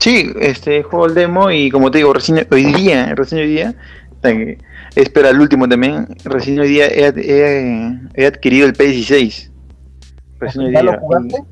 Sí, 0.00 0.34
este 0.40 0.82
juego 0.82 1.06
el 1.06 1.14
demo 1.14 1.52
y 1.52 1.70
como 1.70 1.92
te 1.92 1.98
digo, 1.98 2.12
recién 2.12 2.46
hoy 2.50 2.64
día, 2.74 3.14
recién 3.14 3.42
hoy 3.42 3.48
día, 3.48 3.74
espera 4.94 5.30
el 5.30 5.40
último 5.40 5.68
también, 5.68 6.06
recién 6.24 6.58
hoy 6.60 6.68
día 6.68 6.86
he, 6.86 8.26
adquirido 8.26 8.66
el 8.66 8.74
P16. 8.74 9.50
Recién 10.38 10.72
¿Ya 10.72 10.82
lo 10.82 10.98
jugaste? 10.98 11.44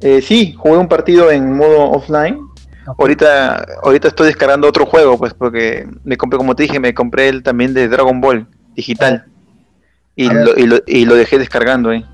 Eh, 0.00 0.22
sí, 0.22 0.54
jugué 0.56 0.78
un 0.78 0.88
partido 0.88 1.30
en 1.30 1.56
modo 1.56 1.90
offline 1.90 2.48
Ahorita, 2.96 3.66
ahorita 3.82 4.08
estoy 4.08 4.28
descargando 4.28 4.66
otro 4.66 4.86
juego, 4.86 5.18
pues, 5.18 5.34
porque 5.34 5.86
me 6.04 6.16
compré, 6.16 6.38
como 6.38 6.56
te 6.56 6.62
dije, 6.62 6.80
me 6.80 6.94
compré 6.94 7.28
el 7.28 7.42
también 7.42 7.74
de 7.74 7.88
Dragon 7.88 8.20
Ball 8.20 8.46
digital. 8.74 9.26
Y 10.16 10.30
lo, 10.30 10.56
y, 10.56 10.66
lo, 10.66 10.78
y 10.86 11.04
lo, 11.04 11.14
dejé 11.14 11.38
descargando 11.38 11.90
ahí. 11.90 12.04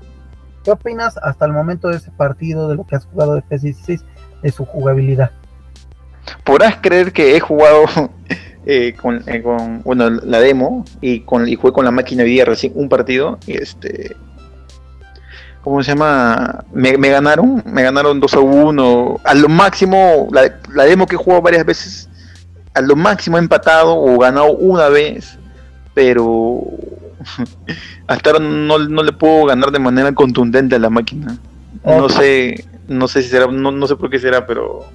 ¿Qué 0.63 0.71
opinas 0.71 1.17
hasta 1.17 1.45
el 1.45 1.53
momento 1.53 1.87
de 1.87 1.97
ese 1.97 2.11
partido, 2.11 2.67
de 2.67 2.75
lo 2.75 2.85
que 2.85 2.95
has 2.95 3.05
jugado 3.05 3.35
de 3.35 3.43
PS16, 3.43 4.03
de 4.41 4.51
su 4.51 4.65
jugabilidad? 4.65 5.31
Podrás 6.43 6.75
creer 6.81 7.13
que 7.13 7.35
he 7.35 7.39
jugado 7.39 7.85
eh, 8.65 8.95
con, 8.99 9.23
eh, 9.27 9.41
con, 9.41 9.81
bueno, 9.83 10.09
la 10.09 10.39
demo 10.39 10.85
y, 11.01 11.21
con, 11.21 11.47
y 11.47 11.55
jugué 11.55 11.73
con 11.73 11.85
la 11.85 11.91
máquina 11.91 12.23
día 12.23 12.45
recién 12.45 12.73
un 12.75 12.89
partido 12.89 13.39
y 13.45 13.57
este 13.57 14.15
¿cómo 15.65 15.81
se 15.81 15.91
llama? 15.91 16.63
Me, 16.71 16.91
ganaron, 17.09 17.63
me 17.65 17.81
ganaron 17.81 18.19
2 18.19 18.33
a 18.35 18.39
1. 18.39 19.19
A 19.23 19.33
lo 19.33 19.49
máximo, 19.49 20.29
la, 20.31 20.83
demo 20.85 21.07
que 21.07 21.15
he 21.15 21.17
jugado 21.17 21.41
varias 21.41 21.65
veces, 21.65 22.07
a 22.75 22.81
lo 22.81 22.95
máximo 22.95 23.37
he 23.37 23.39
empatado 23.39 23.97
o 23.97 24.19
ganado 24.19 24.51
una 24.51 24.89
vez, 24.89 25.39
pero 25.95 26.61
hasta 28.07 28.29
ahora 28.29 28.45
no, 28.45 28.77
le 28.77 29.11
puedo 29.11 29.45
ganar 29.45 29.71
de 29.71 29.79
manera 29.79 30.13
contundente 30.13 30.75
a 30.75 30.79
la 30.79 30.91
máquina. 30.91 31.35
No 31.83 32.09
sé, 32.09 32.63
no 32.87 33.07
sé 33.07 33.23
si 33.23 33.29
será, 33.29 33.47
no, 33.47 33.87
sé 33.87 33.95
por 33.95 34.11
qué 34.11 34.19
será, 34.19 34.45
pero 34.45 34.85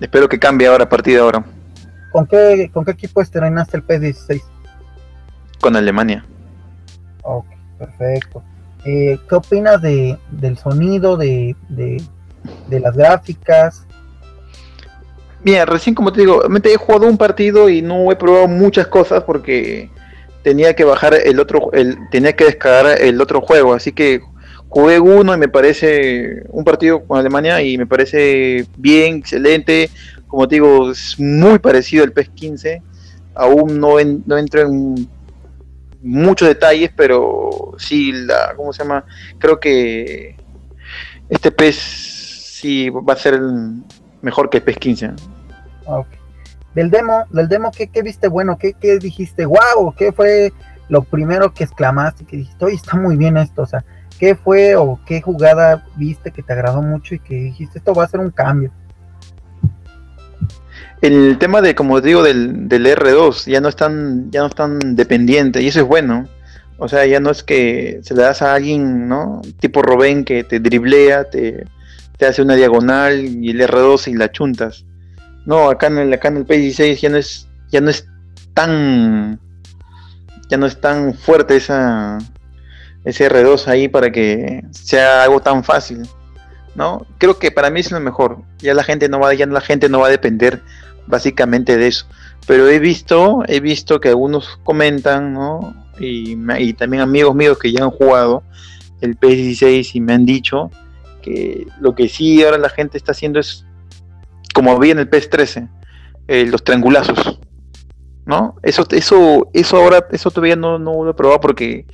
espero 0.00 0.28
que 0.28 0.38
cambie 0.38 0.68
ahora 0.68 0.84
a 0.84 0.88
partir 0.88 1.14
de 1.14 1.20
ahora. 1.20 1.44
¿Con 2.14 2.28
qué, 2.28 2.70
con 2.72 2.84
qué 2.84 2.92
equipo 2.92 3.20
estrenaste 3.20 3.76
el 3.76 3.84
PS16? 3.84 4.40
Con 5.60 5.74
Alemania. 5.74 6.24
Ok, 7.24 7.46
perfecto. 7.76 8.40
Eh, 8.84 9.18
¿Qué 9.28 9.34
opinas 9.34 9.82
de, 9.82 10.16
del 10.30 10.56
sonido, 10.56 11.16
de, 11.16 11.56
de, 11.68 12.80
las 12.80 12.96
gráficas? 12.96 13.84
Mira, 15.42 15.64
recién 15.64 15.96
como 15.96 16.12
te 16.12 16.20
digo, 16.20 16.44
he 16.44 16.76
jugado 16.76 17.08
un 17.08 17.18
partido 17.18 17.68
y 17.68 17.82
no 17.82 18.12
he 18.12 18.14
probado 18.14 18.46
muchas 18.46 18.86
cosas 18.86 19.24
porque 19.24 19.90
tenía 20.44 20.76
que 20.76 20.84
bajar 20.84 21.14
el 21.14 21.40
otro, 21.40 21.72
el, 21.72 21.98
tenía 22.12 22.36
que 22.36 22.44
descargar 22.44 23.02
el 23.02 23.20
otro 23.20 23.40
juego, 23.40 23.74
así 23.74 23.90
que 23.90 24.20
jugué 24.68 25.00
uno 25.00 25.34
y 25.34 25.38
me 25.38 25.48
parece 25.48 26.44
un 26.50 26.62
partido 26.62 27.04
con 27.04 27.18
Alemania 27.18 27.60
y 27.60 27.76
me 27.76 27.86
parece 27.86 28.66
bien, 28.76 29.16
excelente, 29.16 29.90
como 30.34 30.48
te 30.48 30.56
digo, 30.56 30.90
es 30.90 31.18
muy 31.18 31.60
parecido 31.60 32.02
al 32.02 32.12
PES 32.12 32.28
15, 32.30 32.82
aún 33.34 33.78
no, 33.78 33.94
no 34.26 34.36
entro 34.36 34.62
en 34.62 35.08
muchos 36.02 36.48
detalles, 36.48 36.90
pero 36.96 37.72
sí, 37.78 38.10
la, 38.12 38.52
¿cómo 38.56 38.72
se 38.72 38.82
llama? 38.82 39.04
Creo 39.38 39.60
que 39.60 40.36
este 41.28 41.52
pez 41.52 41.76
sí 41.76 42.90
va 42.90 43.12
a 43.12 43.16
ser 43.16 43.40
mejor 44.22 44.50
que 44.50 44.58
el 44.58 44.64
pez 44.64 44.76
15. 44.76 45.12
Del 46.74 46.90
demo, 46.90 47.24
del 47.30 47.48
demo, 47.48 47.70
¿qué, 47.70 48.02
viste 48.02 48.26
bueno? 48.26 48.58
¿Qué, 48.58 48.72
¿Qué, 48.72 48.98
dijiste? 48.98 49.46
¡Wow! 49.46 49.94
¿Qué 49.96 50.10
fue 50.10 50.52
lo 50.88 51.04
primero 51.04 51.54
que 51.54 51.62
exclamaste? 51.62 52.24
Que 52.24 52.38
dijiste, 52.38 52.64
oye, 52.64 52.74
está 52.74 52.96
muy 52.96 53.16
bien 53.16 53.36
esto. 53.36 53.62
O 53.62 53.66
sea, 53.66 53.84
¿qué 54.18 54.34
fue 54.34 54.74
o 54.74 54.98
qué 55.06 55.22
jugada 55.22 55.86
viste 55.94 56.32
que 56.32 56.42
te 56.42 56.52
agradó 56.52 56.82
mucho 56.82 57.14
y 57.14 57.20
que 57.20 57.36
dijiste, 57.36 57.78
esto 57.78 57.94
va 57.94 58.02
a 58.02 58.08
ser 58.08 58.18
un 58.18 58.30
cambio? 58.30 58.72
El 61.06 61.36
tema 61.38 61.60
de, 61.60 61.74
como 61.74 62.00
digo, 62.00 62.22
del, 62.22 62.68
del 62.68 62.86
R2 62.86 63.50
ya 63.50 63.60
no 63.60 63.68
están, 63.68 64.30
ya 64.30 64.40
no 64.40 64.46
están 64.46 64.96
dependiente 64.96 65.62
y 65.62 65.68
eso 65.68 65.80
es 65.80 65.86
bueno. 65.86 66.28
O 66.78 66.88
sea, 66.88 67.06
ya 67.06 67.20
no 67.20 67.30
es 67.30 67.42
que 67.42 68.00
se 68.02 68.14
le 68.14 68.22
das 68.22 68.42
a 68.42 68.54
alguien, 68.54 69.06
¿no? 69.06 69.42
Tipo 69.60 69.82
Robén 69.82 70.24
que 70.24 70.44
te 70.44 70.60
driblea, 70.60 71.24
te, 71.24 71.66
te 72.16 72.26
hace 72.26 72.42
una 72.42 72.54
diagonal 72.54 73.24
y 73.24 73.50
el 73.50 73.60
R2 73.60 74.08
y 74.08 74.14
la 74.14 74.32
chuntas. 74.32 74.84
No, 75.46 75.68
acá 75.68 75.88
en 75.88 75.98
el, 75.98 76.12
acá 76.12 76.28
en 76.28 76.38
el 76.38 76.46
P16 76.46 76.96
ya 77.00 77.10
no 77.10 77.18
es, 77.18 77.48
ya 77.70 77.80
no 77.80 77.90
es 77.90 78.08
tan 78.54 79.38
ya 80.48 80.56
no 80.56 80.66
es 80.66 80.80
tan 80.80 81.14
fuerte 81.14 81.56
esa 81.56 82.18
ese 83.04 83.30
R2 83.30 83.66
ahí 83.68 83.88
para 83.88 84.10
que 84.10 84.64
sea 84.70 85.22
algo 85.22 85.40
tan 85.40 85.64
fácil. 85.64 86.08
¿No? 86.74 87.06
Creo 87.18 87.38
que 87.38 87.52
para 87.52 87.70
mí 87.70 87.80
es 87.80 87.92
lo 87.92 88.00
mejor. 88.00 88.42
Ya 88.58 88.74
la 88.74 88.82
gente 88.82 89.08
no 89.08 89.20
va, 89.20 89.32
ya 89.34 89.46
la 89.46 89.60
gente 89.60 89.88
no 89.88 90.00
va 90.00 90.08
a 90.08 90.10
depender 90.10 90.60
básicamente 91.06 91.76
de 91.76 91.88
eso. 91.88 92.06
Pero 92.46 92.68
he 92.68 92.78
visto, 92.78 93.42
he 93.46 93.60
visto 93.60 94.00
que 94.00 94.08
algunos 94.08 94.58
comentan, 94.64 95.36
y 95.98 96.72
también 96.74 97.02
amigos 97.02 97.34
míos 97.34 97.58
que 97.58 97.72
ya 97.72 97.84
han 97.84 97.90
jugado 97.90 98.42
el 99.00 99.18
PS16 99.18 99.94
y 99.94 100.00
me 100.00 100.14
han 100.14 100.24
dicho 100.24 100.70
que 101.22 101.66
lo 101.80 101.94
que 101.94 102.08
sí 102.08 102.42
ahora 102.42 102.58
la 102.58 102.68
gente 102.68 102.98
está 102.98 103.12
haciendo 103.12 103.38
es 103.38 103.64
como 104.54 104.72
había 104.72 104.92
en 104.92 104.98
el 105.00 105.10
PS13, 105.10 105.68
eh, 106.28 106.46
los 106.46 106.62
triangulazos. 106.62 107.40
¿No? 108.26 108.56
Eso, 108.62 108.86
eso, 108.90 109.50
eso 109.52 109.76
ahora, 109.76 110.06
eso 110.10 110.30
todavía 110.30 110.56
no, 110.56 110.78
no 110.78 111.04
lo 111.04 111.10
he 111.10 111.14
probado 111.14 111.40
porque 111.40 111.86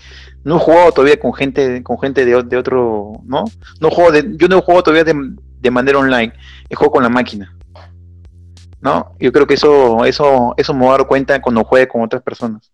no 0.45 0.57
he 0.57 0.59
jugado 0.61 0.93
todavía 0.93 1.19
con 1.19 1.35
gente, 1.35 1.83
con 1.83 1.99
gente 1.99 2.25
de, 2.25 2.43
de 2.45 2.57
otro, 2.57 3.21
¿no? 3.25 3.45
No 3.81 3.91
juego 3.91 4.13
de, 4.13 4.37
yo 4.37 4.47
no 4.47 4.59
he 4.59 4.63
jugado 4.63 4.85
todavía 4.85 5.03
de, 5.03 5.15
de 5.61 5.71
manera 5.73 5.99
online, 5.99 6.33
he 6.69 6.77
jugado 6.77 6.93
con 6.93 7.03
la 7.03 7.09
máquina. 7.09 7.57
¿No? 8.81 9.15
Yo 9.19 9.33
creo 9.33 9.47
que 9.47 9.55
eso, 9.55 10.05
eso, 10.05 10.55
eso 10.57 10.75
me 10.75 10.81
voy 10.81 10.89
a 10.89 10.99
dar 10.99 11.07
cuenta 11.07 11.41
cuando 11.41 11.65
juegue 11.65 11.89
con 11.89 12.03
otras 12.03 12.23
personas, 12.23 12.73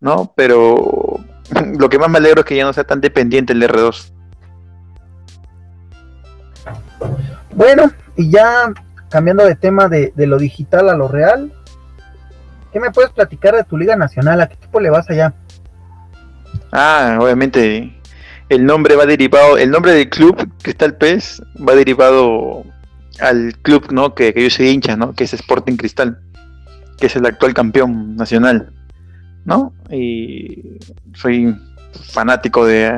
¿no? 0.00 0.32
Pero 0.36 1.20
lo 1.78 1.88
que 1.88 1.98
más 1.98 2.10
me 2.10 2.18
alegro 2.18 2.40
es 2.40 2.46
que 2.46 2.56
ya 2.56 2.64
no 2.64 2.72
sea 2.72 2.84
tan 2.84 3.00
dependiente 3.00 3.52
el 3.52 3.62
R2. 3.62 4.12
Bueno, 7.54 7.90
y 8.16 8.30
ya 8.30 8.72
cambiando 9.08 9.44
de 9.44 9.56
tema 9.56 9.88
de, 9.88 10.12
lo 10.16 10.38
digital 10.38 10.88
a 10.88 10.94
lo 10.94 11.08
real, 11.08 11.52
¿qué 12.72 12.80
me 12.80 12.90
puedes 12.90 13.10
platicar 13.10 13.54
de 13.54 13.64
tu 13.64 13.76
liga 13.76 13.96
nacional? 13.96 14.40
¿A 14.40 14.48
qué 14.48 14.54
equipo 14.54 14.80
le 14.80 14.90
vas 14.90 15.10
allá? 15.10 15.34
Ah, 16.72 17.18
obviamente 17.20 18.00
el 18.48 18.64
nombre 18.66 18.96
va 18.96 19.06
derivado, 19.06 19.58
el 19.58 19.70
nombre 19.70 19.92
del 19.92 20.08
club 20.08 20.48
Cristal 20.62 20.96
Pez 20.96 21.40
va 21.56 21.74
derivado 21.74 22.64
al 23.20 23.54
club 23.62 23.92
¿no? 23.92 24.14
que, 24.14 24.32
yo 24.36 24.50
soy 24.50 24.68
hincha, 24.68 24.96
¿no? 24.96 25.14
que 25.14 25.24
es 25.24 25.34
Sporting 25.34 25.76
Cristal, 25.76 26.18
que 26.98 27.06
es 27.06 27.16
el 27.16 27.26
actual 27.26 27.54
campeón 27.54 28.16
nacional. 28.16 28.72
¿no? 29.44 29.72
Y 29.90 30.78
soy 31.14 31.54
fanático 32.12 32.66
de, 32.66 32.92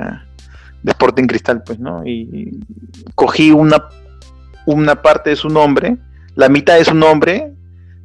de 0.82 0.90
Sporting 0.90 1.26
Cristal, 1.26 1.62
pues, 1.62 1.78
¿no? 1.78 2.06
Y 2.06 2.60
cogí 3.14 3.50
una, 3.50 3.84
una 4.66 5.00
parte 5.00 5.30
de 5.30 5.36
su 5.36 5.48
nombre, 5.48 5.96
la 6.34 6.48
mitad 6.48 6.76
de 6.76 6.84
su 6.84 6.94
nombre, 6.94 7.52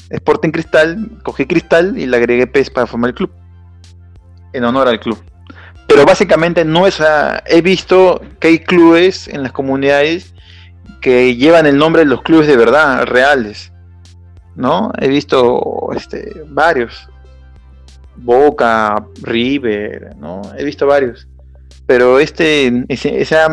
Sporting 0.10 0.52
Cristal, 0.52 1.20
cogí 1.24 1.46
Cristal 1.46 1.98
y 1.98 2.06
le 2.06 2.18
agregué 2.18 2.48
PES 2.48 2.70
para 2.70 2.88
formar 2.88 3.10
el 3.10 3.16
club, 3.16 3.32
en 4.54 4.64
honor 4.64 4.88
al 4.88 5.00
club. 5.00 5.22
Pero 5.88 6.06
básicamente 6.06 6.66
no 6.66 6.86
es 6.86 7.02
he 7.46 7.62
visto 7.62 8.22
que 8.40 8.50
hay 8.50 8.60
clubes 8.60 9.28
en 9.28 9.44
las 9.44 9.54
comunidades 9.54 10.34
que 11.02 11.36
llevan 11.36 11.66
el 11.66 11.78
nombre 11.78 12.04
de 12.04 12.10
los 12.10 12.22
clubes 12.22 12.48
de 12.48 12.58
verdad, 12.58 13.06
reales. 13.06 13.72
¿No? 14.56 14.92
He 15.00 15.08
visto 15.08 15.90
este, 15.96 16.44
varios. 16.48 17.08
Boca, 18.16 19.06
River, 19.22 20.16
¿no? 20.18 20.42
He 20.58 20.64
visto 20.64 20.88
varios. 20.88 21.28
Pero 21.86 22.20
este, 22.20 22.86
esa, 22.90 23.48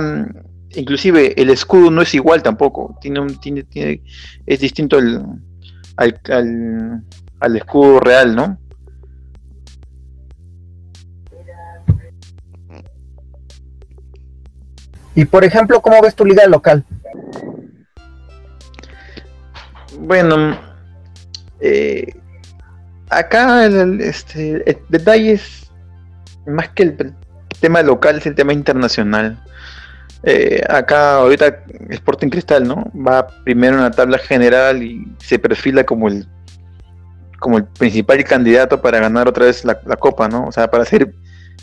inclusive 0.70 1.40
el 1.40 1.50
escudo 1.50 1.90
no 1.90 2.02
es 2.02 2.14
igual 2.14 2.42
tampoco. 2.42 2.96
Tiene 3.00 3.20
un, 3.20 3.38
tiene, 3.38 3.64
tiene, 3.64 4.02
es 4.46 4.60
distinto 4.60 4.96
al, 4.96 5.38
al, 5.96 7.04
al 7.40 7.56
escudo 7.56 8.00
real, 8.00 8.34
¿no? 8.34 8.58
Y 15.14 15.24
por 15.26 15.44
ejemplo, 15.44 15.80
¿cómo 15.80 16.00
ves 16.02 16.14
tu 16.14 16.24
liga 16.24 16.46
local? 16.46 16.84
Bueno, 19.98 20.58
eh, 21.60 22.14
acá 23.10 23.66
el, 23.66 24.00
este, 24.00 24.68
el 24.68 24.78
detalle 24.88 25.32
es 25.32 25.70
más 26.46 26.68
que 26.70 26.82
el, 26.84 27.14
tema 27.60 27.82
local, 27.82 28.18
es 28.18 28.26
el 28.26 28.34
tema 28.34 28.52
internacional. 28.52 29.42
Eh, 30.22 30.62
acá 30.68 31.16
ahorita 31.16 31.64
Sporting 31.90 32.28
Cristal, 32.28 32.66
¿no? 32.66 32.90
Va 32.94 33.26
primero 33.44 33.76
en 33.76 33.82
la 33.82 33.90
tabla 33.90 34.18
general 34.18 34.82
y 34.82 35.06
se 35.18 35.38
perfila 35.38 35.84
como 35.84 36.08
el 36.08 36.26
como 37.38 37.58
el 37.58 37.64
principal 37.64 38.24
candidato 38.24 38.80
para 38.80 39.00
ganar 39.00 39.28
otra 39.28 39.44
vez 39.44 39.66
la, 39.66 39.74
copa, 39.74 40.28
¿no? 40.28 40.46
O 40.46 40.52
sea, 40.52 40.70
para 40.70 40.86
ser 40.86 41.14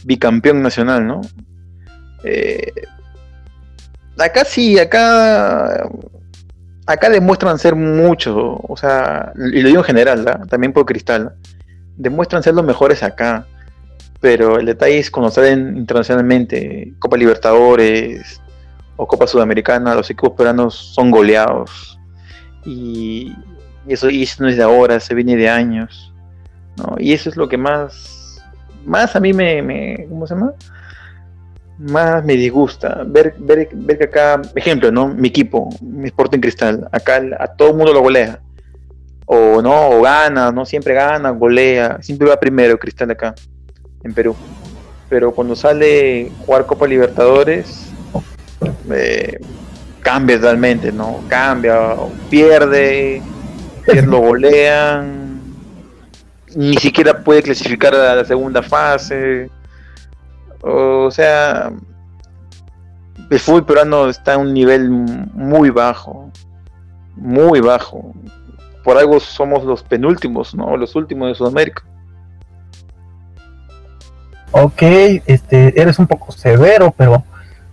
bicampeón 0.04 0.62
nacional, 0.62 1.08
¿no? 1.08 1.22
Eh, 2.24 2.72
acá 4.20 4.46
sí, 4.46 4.78
acá 4.78 5.90
acá 6.92 7.10
demuestran 7.10 7.58
ser 7.58 7.76
mucho, 7.76 8.60
o 8.62 8.78
sea, 8.78 9.34
y 9.36 9.62
lo 9.62 9.68
digo 9.70 9.80
en 9.80 9.86
general, 9.86 10.48
también 10.50 10.74
por 10.74 10.86
Cristal, 10.86 11.34
demuestran 11.98 12.44
ser 12.44 12.54
los 12.54 12.66
mejores 12.66 13.04
acá, 13.04 13.46
pero 14.20 14.60
el 14.60 14.66
detalle 14.66 15.00
es 15.00 15.10
cuando 15.10 15.32
salen 15.32 15.78
internacionalmente, 15.78 16.94
Copa 17.00 17.18
Libertadores 17.18 18.42
o 18.98 19.08
Copa 19.08 19.28
Sudamericana, 19.28 19.96
los 19.96 20.10
equipos 20.10 20.32
peruanos 20.32 20.76
son 20.76 21.12
goleados, 21.12 22.00
y, 22.66 23.34
eso, 23.88 24.08
no 24.40 24.48
es 24.48 24.58
de 24.58 24.64
ahora, 24.64 25.00
se 25.00 25.16
viene 25.16 25.36
de 25.36 25.50
años, 25.50 26.14
¿no? 26.78 26.96
y 27.00 27.14
eso 27.14 27.30
es 27.30 27.38
lo 27.38 27.50
que 27.50 27.58
más, 27.58 28.42
más 28.86 29.16
a 29.16 29.20
mí 29.20 29.34
me 29.34 30.06
¿cómo 30.08 30.28
se 30.28 30.36
llama? 30.36 30.54
Más 31.82 32.24
me 32.24 32.36
disgusta 32.36 33.04
ver, 33.06 33.36
ver, 33.40 33.70
ver 33.74 33.98
que 33.98 34.04
acá, 34.06 34.42
ejemplo, 34.56 34.92
¿no? 34.92 35.08
Mi 35.08 35.30
equipo, 35.30 35.70
mi 35.82 36.08
Sporting 36.08 36.40
Cristal, 36.40 36.88
acá 36.92 37.22
a 37.40 37.48
todo 37.48 37.70
el 37.70 37.76
mundo 37.76 37.94
lo 37.94 38.02
golea. 38.02 38.40
O 39.26 39.62
no, 39.62 39.90
o 39.90 40.02
gana, 40.02 40.52
no 40.52 40.66
siempre 40.66 40.94
gana, 40.94 41.30
golea, 41.32 41.98
siempre 42.02 42.28
va 42.28 42.40
primero 42.40 42.78
Cristal 42.78 43.12
acá, 43.12 43.34
en 44.04 44.14
Perú. 44.14 44.36
Pero 45.10 45.32
cuando 45.32 45.56
sale 45.56 46.32
jugar 46.46 46.66
Copa 46.66 46.86
Libertadores, 46.88 47.92
eh, 48.94 49.40
cambia 50.02 50.40
totalmente, 50.40 50.92
¿no? 50.92 51.24
Cambia, 51.28 51.96
pierde, 52.30 53.22
lo 54.06 54.20
golean, 54.20 55.42
ni 56.56 56.76
siquiera 56.76 57.24
puede 57.24 57.42
clasificar 57.42 57.96
a 57.96 58.16
la 58.16 58.26
segunda 58.26 58.62
fase 58.62 59.50
o 60.62 61.10
sea, 61.12 61.72
el 63.30 63.40
fútbol 63.40 63.66
peruano 63.66 64.10
está 64.10 64.34
a 64.34 64.38
un 64.38 64.54
nivel 64.54 64.90
muy 64.90 65.70
bajo, 65.70 66.32
muy 67.16 67.60
bajo. 67.60 68.14
Por 68.84 68.98
algo 68.98 69.20
somos 69.20 69.64
los 69.64 69.84
penúltimos, 69.84 70.56
¿no? 70.56 70.76
Los 70.76 70.96
últimos 70.96 71.30
de 71.30 71.36
Sudamérica. 71.36 71.84
Ok, 74.52 74.82
este, 74.82 75.80
eres 75.80 75.98
un 75.98 76.08
poco 76.08 76.32
severo, 76.32 76.94
pero 76.98 77.24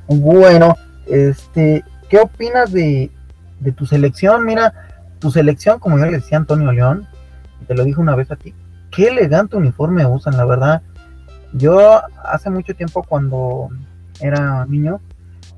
bueno, 0.07 0.77
este, 1.07 1.83
¿qué 2.09 2.19
opinas 2.19 2.71
de, 2.73 3.11
de 3.59 3.73
tu 3.73 3.85
selección? 3.85 4.45
Mira, 4.45 4.73
tu 5.19 5.31
selección, 5.31 5.81
como 5.81 5.99
ya 5.99 6.07
le 6.07 6.19
decía 6.19 6.39
Antonio 6.39 6.71
León, 6.71 7.09
te 7.67 7.75
lo 7.75 7.85
dije 7.85 8.01
una 8.01 8.15
vez 8.15 8.31
a 8.31 8.37
ti, 8.37 8.55
qué 8.91 9.09
elegante 9.09 9.57
uniforme 9.57 10.07
usan, 10.07 10.37
la 10.37 10.45
verdad. 10.45 10.83
Yo 11.53 12.03
hace 12.25 12.51
mucho 12.51 12.75
tiempo 12.75 13.03
cuando 13.03 13.69
era 14.21 14.67
niño 14.67 15.01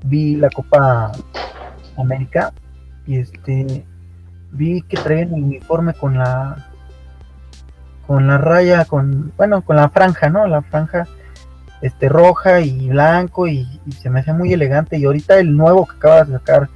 vi 0.03 0.35
la 0.35 0.49
Copa 0.49 1.11
América 1.97 2.53
y 3.05 3.17
este 3.17 3.85
vi 4.51 4.81
que 4.83 4.97
traían 4.97 5.33
el 5.33 5.43
uniforme 5.43 5.93
con 5.93 6.17
la 6.17 6.67
con 8.07 8.27
la 8.27 8.37
raya 8.37 8.85
con 8.85 9.31
bueno 9.37 9.63
con 9.63 9.75
la 9.75 9.89
franja 9.89 10.29
no 10.29 10.47
la 10.47 10.61
franja 10.61 11.07
este 11.81 12.09
roja 12.09 12.61
y 12.61 12.89
blanco 12.89 13.47
y, 13.47 13.67
se 13.99 14.11
me 14.11 14.19
hace 14.19 14.33
muy 14.33 14.53
elegante. 14.53 14.97
Y 14.97 15.05
ahorita 15.05 15.39
el 15.39 15.57
nuevo 15.57 15.87
que 15.87 15.95
acaba 15.95 16.23
de 16.23 16.33
sacar 16.33 16.69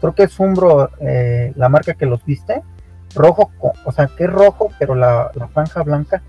creo 0.00 0.14
que 0.14 0.22
es 0.24 0.38
Umbro 0.38 0.90
eh, 1.00 1.52
la 1.56 1.68
marca 1.68 1.94
que 1.94 2.06
los 2.06 2.24
viste 2.24 2.62
rojo 3.14 3.50
o 3.84 3.92
sea 3.92 4.06
que 4.06 4.24
es 4.24 4.30
rojo 4.30 4.70
pero 4.78 4.94
la, 4.94 5.30
la 5.34 5.46
franja 5.48 5.82
blanca 5.82 6.22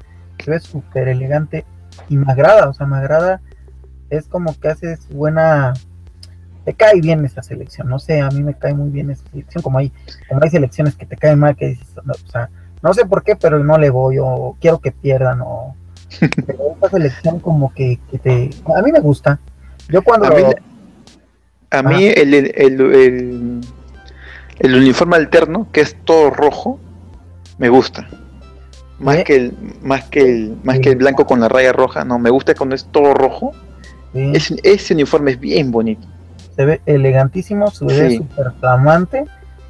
se 0.44 0.52
ve 0.52 0.60
súper 0.60 1.08
elegante 1.08 1.66
y 2.10 2.18
me 2.18 2.32
agrada, 2.32 2.70
o 2.70 2.74
sea, 2.74 2.86
me 2.86 2.98
agrada, 2.98 3.42
es 4.10 4.28
como 4.28 4.58
que 4.60 4.70
haces 4.70 5.08
buena, 5.10 5.74
te 6.66 6.74
cae 6.74 7.02
bien 7.02 7.26
esa 7.26 7.44
selección, 7.44 7.90
no 7.90 8.00
sé, 8.00 8.22
a 8.22 8.30
mí 8.30 8.44
me 8.44 8.56
cae 8.56 8.74
muy 8.74 8.90
bien 8.90 9.10
esa 9.10 9.24
selección, 9.30 9.62
como 9.62 9.80
hay, 9.80 9.92
como 10.30 10.42
hay 10.44 10.50
selecciones 10.50 10.96
que 10.96 11.06
te 11.06 11.18
caen 11.18 11.40
mal, 11.40 11.56
que 11.56 11.70
dices, 11.70 11.88
o 11.98 12.32
sea, 12.32 12.50
no 12.82 12.94
sé 12.94 13.06
por 13.06 13.24
qué, 13.24 13.36
pero 13.36 13.64
no 13.64 13.78
le 13.78 13.90
voy, 13.90 14.18
o 14.20 14.58
quiero 14.60 14.80
que 14.80 14.92
pierdan, 14.92 15.42
o, 15.42 15.76
Pero 16.46 16.74
esta 16.74 16.90
selección 16.90 17.40
como 17.40 17.74
que, 17.74 18.00
que 18.10 18.20
te... 18.20 18.50
A 18.76 18.82
mí 18.82 18.92
me 18.92 19.00
gusta. 19.00 19.40
Yo 19.90 20.02
cuando... 20.02 20.28
A 20.28 20.32
mí, 20.32 20.44
a 21.72 21.84
mí 21.84 22.06
el, 22.06 22.34
el, 22.34 22.52
el, 22.56 23.62
el, 24.60 24.76
uniforme 24.76 25.16
alterno, 25.16 25.68
que 25.72 25.82
es 25.82 25.96
todo 26.06 26.30
rojo, 26.30 26.80
me 27.58 27.70
gusta. 27.70 28.08
Más 29.00 29.18
¿Eh? 29.18 29.24
que 29.24 29.36
el, 29.36 29.54
más 29.82 30.04
que 30.06 30.22
el, 30.22 30.58
más 30.64 30.80
que 30.80 30.90
el 30.90 30.96
blanco 30.96 31.26
con 31.26 31.40
la 31.40 31.50
raya 31.50 31.74
roja, 31.74 32.06
no, 32.06 32.20
me 32.20 32.30
gusta 32.30 32.54
cuando 32.56 32.76
es 32.76 32.86
todo 32.86 33.14
rojo. 33.14 33.52
Sí, 34.14 34.32
Ese, 34.36 34.56
ese 34.64 34.94
uniforme 34.94 35.32
es 35.32 35.40
bien 35.40 35.72
bonito. 35.72 36.08
se 36.56 36.66
ve 36.66 36.82
elegantísimo, 36.86 37.72
se 37.72 37.86
ve 37.86 38.10
Sí. 38.12 38.18
súper 38.18 38.52
flamante. 38.60 39.26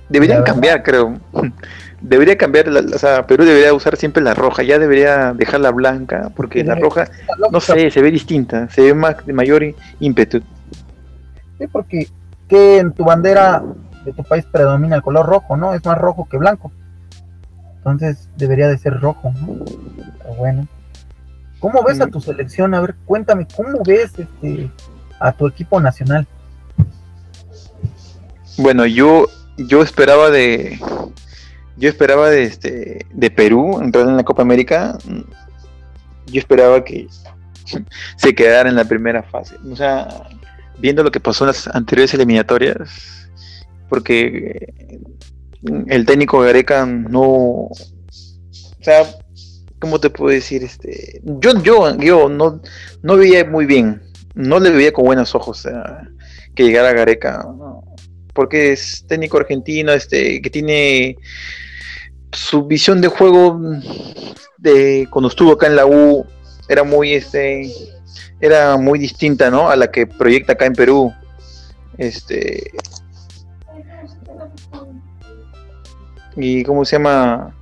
Deberían 0.09 0.43
cambiar, 0.43 0.83
creo. 0.83 1.17
Debería 2.01 2.37
cambiar, 2.37 2.67
la, 2.67 2.81
o 2.81 2.99
sea, 2.99 3.25
Perú 3.25 3.45
debería 3.45 3.73
usar 3.73 3.95
siempre 3.95 4.21
la 4.21 4.33
roja, 4.33 4.61
ya 4.61 4.77
debería 4.77 5.33
dejar 5.33 5.61
la 5.61 5.71
blanca, 5.71 6.29
porque 6.35 6.59
Sí, 6.59 6.65
la 6.67 6.75
roja, 6.75 7.07
no 7.49 7.61
sé, 7.61 7.89
se 7.89 8.01
ve 8.01 8.11
distinta, 8.11 8.67
se 8.69 8.81
ve 8.81 8.93
más 8.93 9.25
de 9.25 9.31
mayor 9.31 9.63
ímpetu. 10.01 10.41
Sí, 11.57 11.65
porque 11.71 12.07
que 12.49 12.79
en 12.79 12.91
tu 12.91 13.05
bandera 13.05 13.63
de 14.03 14.11
tu 14.11 14.21
país 14.25 14.43
predomina 14.51 14.97
el 14.97 15.01
color 15.01 15.25
rojo, 15.25 15.55
¿no? 15.55 15.73
Es 15.73 15.85
más 15.85 15.97
rojo 15.97 16.27
que 16.29 16.35
blanco. 16.37 16.73
Entonces 17.85 18.29
debería 18.37 18.69
de 18.69 18.77
ser 18.77 18.99
rojo, 19.01 19.33
¿no? 19.41 19.65
Pero 20.19 20.35
bueno. 20.35 20.67
¿Cómo 21.59 21.83
ves 21.83 21.99
a 22.01 22.07
Mm. 22.07 22.11
tu 22.11 22.21
selección? 22.21 22.73
A 22.73 22.81
ver, 22.81 22.95
cuéntame, 23.05 23.45
¿cómo 23.55 23.83
ves 23.85 24.11
este 24.17 24.69
a 25.19 25.31
tu 25.33 25.47
equipo 25.47 25.79
nacional? 25.81 26.25
Bueno, 28.57 28.85
yo, 28.85 29.27
yo 29.57 29.81
esperaba 29.81 30.29
de, 30.29 30.79
yo 31.77 31.89
esperaba 31.89 32.29
de 32.29 32.43
este, 32.43 33.05
de 33.11 33.31
Perú 33.31 33.79
entrar 33.81 34.07
en 34.07 34.17
la 34.17 34.23
Copa 34.23 34.41
América. 34.43 34.97
Yo 36.27 36.39
esperaba 36.39 36.83
que 36.83 37.07
se 38.17 38.35
quedara 38.35 38.69
en 38.69 38.75
la 38.75 38.85
primera 38.85 39.23
fase. 39.23 39.55
O 39.71 39.75
sea, 39.75 40.07
viendo 40.79 41.03
lo 41.03 41.11
que 41.11 41.19
pasó 41.19 41.43
en 41.45 41.47
las 41.49 41.67
anteriores 41.67 42.13
eliminatorias, 42.13 43.29
porque 43.89 44.99
el 45.87 46.05
técnico 46.05 46.41
Gareca 46.41 46.85
no, 46.85 47.21
o 47.21 47.71
sea, 48.81 49.05
¿cómo 49.79 49.99
te 49.99 50.09
puedo 50.09 50.33
decir? 50.33 50.63
Este, 50.63 51.21
yo, 51.23 51.61
yo, 51.61 51.97
yo 51.97 52.29
no, 52.29 52.61
no 53.01 53.17
veía 53.17 53.45
muy 53.45 53.65
bien, 53.65 54.01
no 54.35 54.59
le 54.59 54.71
veía 54.71 54.91
con 54.91 55.05
buenos 55.05 55.35
ojos 55.35 55.67
que 56.55 56.63
llegara 56.63 56.93
Gareca, 56.93 57.45
porque 58.33 58.73
es 58.73 59.05
técnico 59.07 59.37
argentino, 59.37 59.91
este, 59.93 60.41
que 60.41 60.49
tiene 60.49 61.17
su 62.31 62.65
visión 62.65 62.99
de 63.01 63.07
juego 63.07 63.59
de 64.57 65.07
cuando 65.11 65.29
estuvo 65.29 65.53
acá 65.53 65.67
en 65.67 65.75
la 65.75 65.85
U 65.85 66.25
era 66.67 66.83
muy 66.83 67.13
este 67.13 67.71
era 68.41 68.77
muy 68.77 68.99
distinta, 68.99 69.49
¿no? 69.49 69.69
a 69.69 69.75
la 69.75 69.91
que 69.91 70.07
proyecta 70.07 70.53
acá 70.53 70.65
en 70.65 70.73
Perú. 70.73 71.13
Este 71.97 72.71
y 76.35 76.63
cómo 76.63 76.83
se 76.85 76.97
llama 76.97 77.53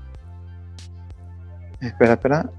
espera, 1.82 2.14
espera. 2.14 2.50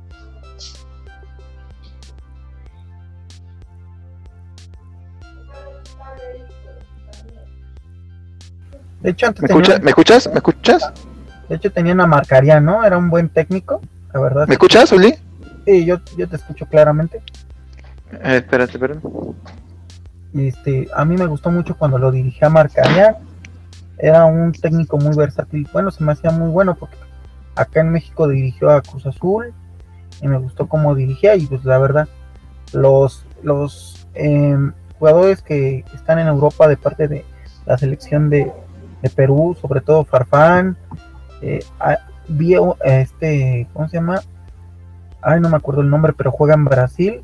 De 9.00 9.10
hecho, 9.10 9.26
antes 9.26 9.42
¿Me, 9.42 9.48
tenían, 9.48 9.64
escucha- 9.64 9.82
¿Me 9.82 9.90
escuchas? 9.90 10.26
¿Me 10.28 10.34
escuchas? 10.36 10.92
de 11.48 11.56
hecho 11.56 11.70
tenían 11.72 12.00
a 12.00 12.06
Marcarián, 12.06 12.64
¿no? 12.64 12.84
Era 12.84 12.96
un 12.96 13.10
buen 13.10 13.28
técnico, 13.28 13.80
la 14.14 14.20
verdad. 14.20 14.46
¿Me 14.46 14.54
escuchas, 14.54 14.90
Uli? 14.92 15.14
Sí, 15.66 15.84
yo, 15.84 15.98
yo 16.16 16.28
te 16.28 16.36
escucho 16.36 16.64
claramente. 16.66 17.20
Eh, 18.12 18.36
espérate, 18.36 18.72
espérate. 18.72 19.00
Este, 20.34 20.88
a 20.94 21.04
mí 21.04 21.16
me 21.16 21.26
gustó 21.26 21.50
mucho 21.50 21.76
cuando 21.76 21.98
lo 21.98 22.10
dirigía 22.10 22.48
Marcarián. 22.48 23.16
Era 24.02 24.24
un 24.26 24.52
técnico 24.52 24.98
muy 24.98 25.16
versátil. 25.16 25.66
Bueno, 25.72 25.90
se 25.90 26.02
me 26.04 26.12
hacía 26.12 26.30
muy 26.32 26.50
bueno 26.50 26.74
porque 26.74 26.96
acá 27.54 27.80
en 27.80 27.90
México 27.90 28.26
dirigió 28.28 28.68
a 28.70 28.82
Cruz 28.82 29.06
Azul 29.06 29.54
y 30.20 30.26
me 30.26 30.36
gustó 30.38 30.66
cómo 30.68 30.94
dirigía 30.94 31.36
y 31.36 31.46
pues 31.46 31.64
la 31.64 31.78
verdad 31.78 32.08
los 32.72 33.24
los 33.42 34.06
em, 34.14 34.72
jugadores 34.98 35.40
que 35.42 35.84
están 35.94 36.18
en 36.18 36.26
Europa 36.26 36.66
de 36.68 36.76
parte 36.76 37.06
de 37.08 37.24
la 37.66 37.78
selección 37.78 38.28
de, 38.28 38.52
de 39.02 39.10
Perú, 39.10 39.56
sobre 39.60 39.80
todo 39.80 40.04
Farfán, 40.04 40.76
eh, 41.40 41.60
a- 41.80 41.98
vi 42.28 42.54
a 42.54 42.60
este, 43.00 43.68
¿cómo 43.72 43.88
se 43.88 43.96
llama? 43.98 44.20
Ay, 45.20 45.40
no 45.40 45.48
me 45.48 45.56
acuerdo 45.56 45.80
el 45.82 45.90
nombre, 45.90 46.12
pero 46.12 46.32
juega 46.32 46.54
en 46.54 46.64
Brasil. 46.64 47.22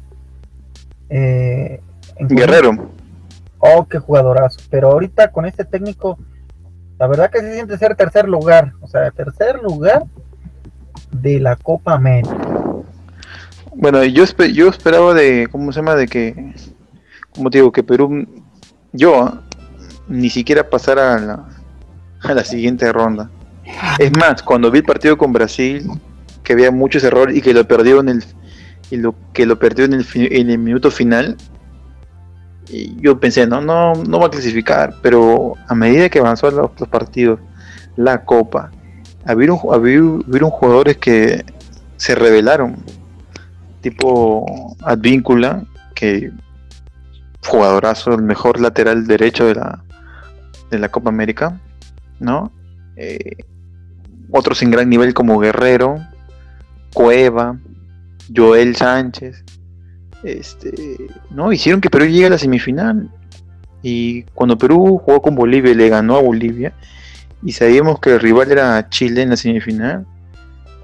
Eh, 1.10 1.80
en 2.16 2.28
Guerrero. 2.28 2.70
Oh, 3.58 3.86
qué 3.88 3.98
jugadorazo. 3.98 4.60
Pero 4.70 4.90
ahorita 4.92 5.30
con 5.32 5.46
este 5.46 5.64
técnico, 5.64 6.18
la 6.98 7.06
verdad 7.06 7.30
que 7.30 7.40
se 7.40 7.54
siente 7.54 7.78
ser 7.78 7.94
tercer 7.94 8.28
lugar. 8.28 8.72
O 8.80 8.88
sea, 8.88 9.10
tercer 9.10 9.60
lugar 9.62 10.04
de 11.12 11.40
la 11.40 11.56
Copa 11.56 11.94
América. 11.94 12.36
Bueno, 13.74 14.02
yo, 14.04 14.24
espe- 14.24 14.52
yo 14.52 14.68
esperaba 14.68 15.14
de, 15.14 15.48
¿cómo 15.50 15.72
se 15.72 15.80
llama? 15.80 15.94
De 15.94 16.08
que, 16.08 16.54
como 17.34 17.50
te 17.50 17.58
digo, 17.58 17.70
que 17.70 17.82
Perú, 17.82 18.26
yo 18.92 19.40
ni 20.08 20.30
siquiera 20.30 20.68
pasara 20.68 21.14
a 21.14 21.20
la, 21.20 21.48
a 22.22 22.34
la 22.34 22.44
siguiente 22.44 22.90
ronda. 22.92 23.30
Es 23.98 24.10
más, 24.18 24.42
cuando 24.42 24.70
vi 24.70 24.78
el 24.78 24.84
partido 24.84 25.16
con 25.16 25.32
Brasil, 25.32 25.88
que 26.42 26.54
había 26.54 26.70
muchos 26.70 27.04
errores 27.04 27.36
y 27.36 27.42
que 27.42 27.54
lo 27.54 27.68
perdió 27.68 28.00
en 28.00 28.08
el, 28.08 28.24
y 28.90 28.96
lo 28.96 29.14
que 29.32 29.46
lo 29.46 29.58
perdió 29.58 29.84
en 29.84 29.92
el, 29.92 30.06
en 30.14 30.50
el 30.50 30.58
minuto 30.58 30.90
final, 30.90 31.36
yo 33.00 33.18
pensé, 33.18 33.46
no, 33.46 33.60
no, 33.60 33.94
no 33.94 34.20
va 34.20 34.26
a 34.26 34.30
clasificar, 34.30 34.94
pero 35.02 35.54
a 35.68 35.74
medida 35.74 36.08
que 36.08 36.18
avanzó 36.18 36.50
los, 36.50 36.70
partidos, 36.88 37.40
la 37.96 38.24
Copa, 38.24 38.70
había, 39.24 39.52
hubieron 39.52 40.50
jugadores 40.50 40.96
que 40.98 41.44
se 41.96 42.14
rebelaron 42.14 42.76
tipo 43.80 44.76
Advíncula, 44.82 45.64
que 45.94 46.30
jugadorazo, 47.46 48.14
el 48.14 48.22
mejor 48.22 48.60
lateral 48.60 49.06
derecho 49.06 49.46
de 49.46 49.54
la, 49.54 49.82
de 50.70 50.78
la 50.78 50.88
Copa 50.90 51.08
América, 51.08 51.60
¿no? 52.20 52.52
Eh, 52.96 53.36
otros 54.30 54.62
en 54.62 54.70
gran 54.70 54.88
nivel 54.88 55.14
como 55.14 55.38
Guerrero, 55.38 55.96
Cueva, 56.92 57.58
Joel 58.34 58.76
Sánchez, 58.76 59.44
este, 60.22 60.96
¿no? 61.30 61.52
Hicieron 61.52 61.80
que 61.80 61.90
Perú 61.90 62.06
llegue 62.06 62.26
a 62.26 62.30
la 62.30 62.38
semifinal. 62.38 63.10
Y 63.82 64.22
cuando 64.34 64.58
Perú 64.58 65.00
jugó 65.04 65.22
con 65.22 65.34
Bolivia 65.34 65.70
y 65.70 65.76
le 65.76 65.88
ganó 65.88 66.16
a 66.16 66.22
Bolivia, 66.22 66.72
y 67.42 67.52
sabíamos 67.52 68.00
que 68.00 68.14
el 68.14 68.20
rival 68.20 68.50
era 68.50 68.88
Chile 68.88 69.22
en 69.22 69.30
la 69.30 69.36
semifinal, 69.36 70.06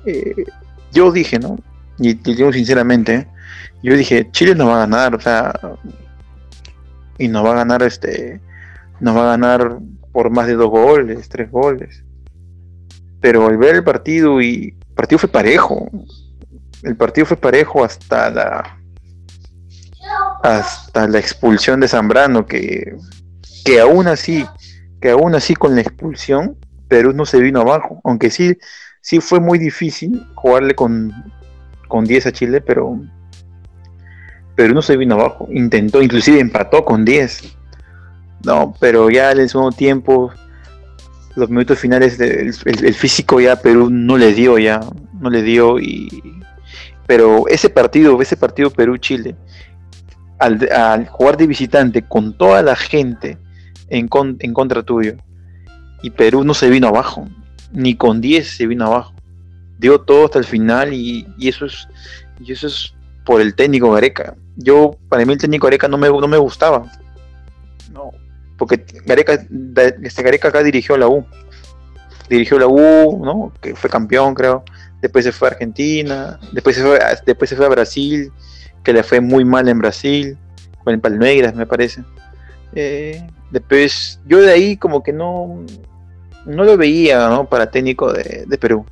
eh, 0.07 0.45
yo 0.93 1.11
dije, 1.11 1.39
¿no? 1.39 1.59
Y 1.99 2.15
te 2.15 2.35
digo 2.35 2.53
sinceramente, 2.53 3.15
¿eh? 3.15 3.27
yo 3.83 3.97
dije, 3.97 4.29
Chile 4.31 4.55
nos 4.55 4.69
va 4.69 4.77
a 4.77 4.87
ganar, 4.87 5.15
o 5.15 5.21
sea, 5.21 5.53
y 7.19 7.29
nos 7.29 7.45
va 7.45 7.53
a 7.53 7.57
ganar 7.57 7.83
este, 7.83 8.41
nos 9.01 9.17
va 9.17 9.25
a 9.25 9.37
ganar 9.37 9.79
por 10.13 10.31
más 10.31 10.47
de 10.47 10.55
dos 10.55 10.71
goles, 10.71 11.29
tres 11.29 11.51
goles. 11.51 12.05
Pero 13.21 13.47
al 13.47 13.57
ver 13.57 13.77
el 13.77 13.85
partido 13.85 14.41
y 14.41 14.77
el 14.89 14.95
partido 14.95 15.19
fue 15.19 15.29
parejo, 15.29 15.91
el 16.83 16.97
partido 16.97 17.27
fue 17.27 17.37
parejo 17.37 17.85
hasta 17.85 18.31
la 18.31 18.79
hasta 20.45 21.09
la 21.09 21.19
expulsión 21.19 21.81
de 21.81 21.89
Zambrano, 21.89 22.45
que, 22.45 22.97
que 23.65 23.81
aún 23.81 24.07
así, 24.09 24.45
que 25.01 25.11
aún 25.11 25.35
así 25.35 25.55
con 25.55 25.75
la 25.75 25.81
expulsión, 25.81 26.59
Perú 26.87 27.15
no 27.15 27.25
se 27.25 27.41
vino 27.41 27.63
abajo, 27.63 28.03
aunque 28.05 28.29
sí, 28.29 28.59
sí 29.01 29.21
fue 29.21 29.41
muy 29.41 29.59
difícil 29.59 30.23
jugarle 30.35 30.75
con, 30.75 31.15
con 31.89 32.05
10 32.05 32.27
a 32.27 32.33
Chile, 32.33 32.61
pero 32.61 33.01
Perú 34.55 34.75
no 34.75 34.83
se 34.83 34.99
vino 34.99 35.15
abajo, 35.15 35.49
intentó, 35.51 36.03
inclusive 36.03 36.41
empató 36.41 36.85
con 36.85 37.07
10. 37.07 37.57
No, 38.45 38.75
pero 38.79 39.09
ya 39.09 39.33
en 39.33 39.41
el 39.41 39.49
segundo 39.49 39.75
tiempo, 39.75 40.31
los 41.37 41.49
minutos 41.49 41.79
finales, 41.79 42.19
del 42.19 42.55
el, 42.67 42.85
el 42.85 42.95
físico 42.95 43.41
ya 43.41 43.57
Perú 43.57 43.89
no 43.89 44.19
le 44.19 44.35
dio 44.35 44.59
ya, 44.59 44.81
no 45.19 45.31
le 45.31 45.43
dio 45.43 45.79
y 45.79 46.23
pero 47.07 47.47
ese 47.49 47.69
partido, 47.69 48.21
ese 48.23 48.37
partido 48.37 48.71
Perú-Chile, 48.71 49.37
al, 50.39 51.07
jugar 51.09 51.37
de 51.37 51.47
visitante 51.47 52.03
con 52.03 52.37
toda 52.37 52.63
la 52.63 52.77
gente 52.77 53.39
en, 53.89 54.09
con, 54.09 54.37
en, 54.41 54.53
contra 54.53 54.83
tuyo, 54.83 55.17
y 56.03 56.11
Perú 56.11 56.45
no 56.45 56.55
se 56.55 56.69
vino 56.69 56.89
abajo, 56.89 57.29
ni 57.73 57.97
con 57.97 58.21
10 58.21 58.57
se 58.57 58.67
vino 58.67 58.87
abajo, 58.87 59.15
dio 59.79 60.01
todo 60.01 60.27
hasta 60.27 60.39
el 60.39 60.45
final 60.45 60.93
y, 60.93 61.27
y 61.39 61.49
eso 61.49 61.67
es 61.67 61.89
y 62.41 62.53
eso 62.53 62.67
es 62.67 62.95
por 63.25 63.41
el 63.41 63.55
técnico 63.55 63.91
Gareca. 63.93 64.35
Yo, 64.57 64.97
para 65.09 65.25
mí 65.25 65.33
el 65.33 65.39
técnico 65.39 65.67
Gareca 65.67 65.89
no 65.89 65.99
me, 65.99 66.09
no 66.09 66.29
me 66.29 66.37
gustaba, 66.37 66.91
no, 67.93 68.11
porque 68.57 68.85
Gareca, 69.05 69.47
este 70.03 70.23
Gareca 70.23 70.49
acá 70.49 70.63
dirigió 70.63 70.97
la 70.97 71.09
U, 71.09 71.25
dirigió 72.29 72.59
la 72.59 72.67
U, 72.67 73.25
¿no? 73.25 73.53
que 73.61 73.75
fue 73.75 73.91
campeón 73.91 74.35
creo, 74.35 74.65
después 75.01 75.25
se 75.25 75.33
fue 75.33 75.49
a 75.49 75.51
Argentina, 75.53 76.39
después 76.53 76.77
se 76.77 76.83
fue 76.83 76.99
después 77.27 77.51
se 77.51 77.57
fue 77.57 77.67
a 77.67 77.71
Brasil, 77.71 78.33
que 78.85 78.93
le 78.93 79.03
fue 79.03 79.21
muy 79.21 79.45
mal 79.45 79.69
en 79.69 79.79
Brasil, 79.79 80.39
con 80.85 80.95
el 80.95 81.01
Palmeiras 81.01 81.55
me 81.55 81.67
parece. 81.67 82.05
Eh, 82.75 83.27
después, 83.51 84.21
yo 84.27 84.41
de 84.41 84.53
ahí 84.53 84.77
como 84.77 85.03
que 85.03 85.13
no, 85.13 85.65
no 86.45 86.65
lo 86.65 86.77
veía 86.77 87.29
¿no? 87.29 87.49
para 87.49 87.71
técnico 87.71 88.13
de, 88.13 88.47
Perú. 88.61 88.85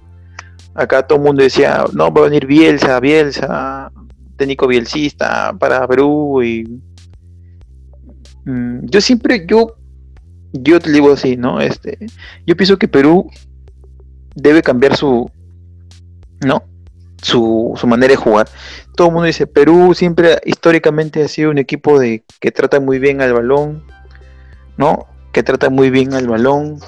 Acá 0.75 1.07
todo 1.07 1.19
el 1.19 1.25
mundo 1.25 1.43
decía, 1.43 1.85
no, 1.93 2.13
va 2.13 2.23
a 2.23 2.25
venir 2.25 2.47
Bielsa, 2.47 2.99
Bielsa, 2.99 3.93
técnico 4.37 4.67
bielcista 4.67 5.55
para 5.59 5.87
Perú 5.87 6.43
y 6.43 6.81
mm, 8.47 8.87
yo 8.87 9.01
siempre, 9.01 9.45
yo, 9.47 9.77
yo 10.53 10.81
te 10.81 10.91
digo 10.91 11.13
así, 11.13 11.37
¿no? 11.37 11.61
Este, 11.61 11.99
yo 12.47 12.57
pienso 12.57 12.79
que 12.79 12.89
Perú 12.89 13.31
debe 14.35 14.63
cambiar 14.63 14.97
su, 14.97 15.31
¿no? 16.45 16.65
Su, 17.23 17.79
manera 17.87 18.11
de 18.11 18.17
jugar. 18.17 18.49
Todo 18.97 19.09
el 19.09 19.15
mundo 19.15 19.27
dice, 19.27 19.47
Perú 19.47 19.95
siempre 19.95 20.39
históricamente 20.45 21.23
ha 21.23 21.29
sido 21.29 21.51
un 21.51 21.59
equipo 21.59 21.99
de 21.99 22.25
que 22.41 22.51
trata 22.51 22.81
muy 22.81 22.99
bien 22.99 23.23
al 23.23 23.33
balón, 23.33 23.85
¿no? 24.77 25.07
Que 25.33 25.43
trata 25.43 25.71
muy 25.71 25.91
bien 25.91 26.15
al 26.15 26.27
balón 26.27 26.79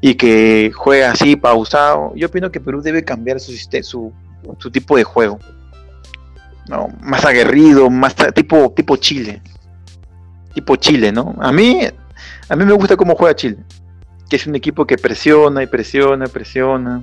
y 0.00 0.14
que 0.14 0.70
juega 0.74 1.12
así 1.12 1.34
pausado. 1.34 2.12
Yo 2.14 2.28
opino 2.28 2.52
que 2.52 2.60
Perú 2.60 2.82
debe 2.82 3.04
cambiar 3.04 3.40
su, 3.40 3.52
su, 3.82 4.12
su 4.58 4.70
tipo 4.70 4.96
de 4.96 5.04
juego. 5.04 5.38
¿no? 6.68 6.88
Más 7.00 7.24
aguerrido, 7.24 7.90
más 7.90 8.14
tipo, 8.34 8.72
tipo 8.76 8.96
Chile. 8.96 9.42
Tipo 10.54 10.76
Chile, 10.76 11.12
¿no? 11.12 11.34
A 11.40 11.52
mí, 11.52 11.80
a 12.48 12.56
mí 12.56 12.64
me 12.64 12.72
gusta 12.72 12.96
cómo 12.96 13.14
juega 13.14 13.34
Chile. 13.34 13.56
Que 14.28 14.36
es 14.36 14.46
un 14.46 14.54
equipo 14.54 14.86
que 14.86 14.98
presiona 14.98 15.62
y 15.62 15.66
presiona 15.66 16.26
y 16.26 16.28
presiona. 16.28 17.02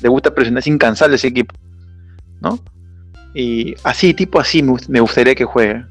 Le 0.00 0.08
gusta 0.08 0.32
presionar, 0.32 0.60
es 0.60 0.66
incansable 0.66 1.16
ese 1.16 1.28
equipo. 1.28 1.54
¿No? 2.40 2.58
Y 3.34 3.74
así, 3.84 4.14
tipo 4.14 4.40
así, 4.40 4.62
me 4.62 5.00
gustaría 5.00 5.34
que 5.34 5.44
juegue 5.44 5.84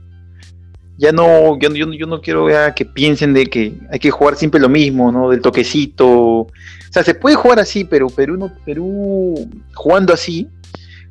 ya 1.00 1.14
no, 1.14 1.58
yo, 1.58 1.70
yo, 1.72 2.08
no 2.08 2.20
quiero 2.20 2.48
que 2.76 2.84
piensen 2.84 3.34
de 3.34 3.46
que 3.46 3.74
hay 3.90 4.00
que 4.00 4.12
jugar 4.12 4.36
siempre 4.36 4.60
lo 4.60 4.68
mismo, 4.68 5.14
¿no? 5.14 5.30
Del 5.30 5.40
toquecito. 5.40 6.08
O 6.08 6.52
sea, 6.92 7.04
se 7.04 7.14
puede 7.14 7.38
jugar 7.38 7.58
así, 7.58 7.86
pero 7.86 8.08
Perú 8.10 8.36
no, 8.36 8.52
Perú 8.66 9.50
jugando 9.74 10.14
así, 10.14 10.50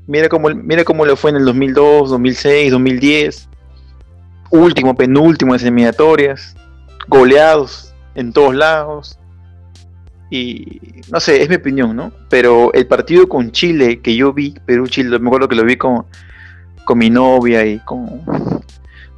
mira 0.06 0.28
cómo, 0.28 0.50
mira 0.50 0.84
cómo 0.84 1.06
lo 1.06 1.16
fue 1.16 1.30
en 1.30 1.38
el 1.38 1.46
2002, 1.46 2.10
2006, 2.10 2.70
2010, 2.70 3.48
último, 4.50 4.94
penúltimo 4.94 5.54
en 5.54 5.60
eliminatorias, 5.62 6.54
goleados 7.08 7.94
en 8.14 8.34
todos 8.34 8.54
lados. 8.54 9.17
Y 10.30 10.80
no 11.10 11.20
sé, 11.20 11.42
es 11.42 11.48
mi 11.48 11.56
opinión, 11.56 11.96
¿no? 11.96 12.12
Pero 12.28 12.72
el 12.74 12.86
partido 12.86 13.28
con 13.28 13.50
Chile 13.50 14.00
que 14.00 14.14
yo 14.14 14.32
vi, 14.32 14.54
Perú-Chile, 14.66 15.18
me 15.18 15.28
acuerdo 15.28 15.48
que 15.48 15.56
lo 15.56 15.64
vi 15.64 15.76
con, 15.76 16.04
con 16.84 16.98
mi 16.98 17.08
novia 17.08 17.64
y 17.64 17.78
con, 17.80 18.22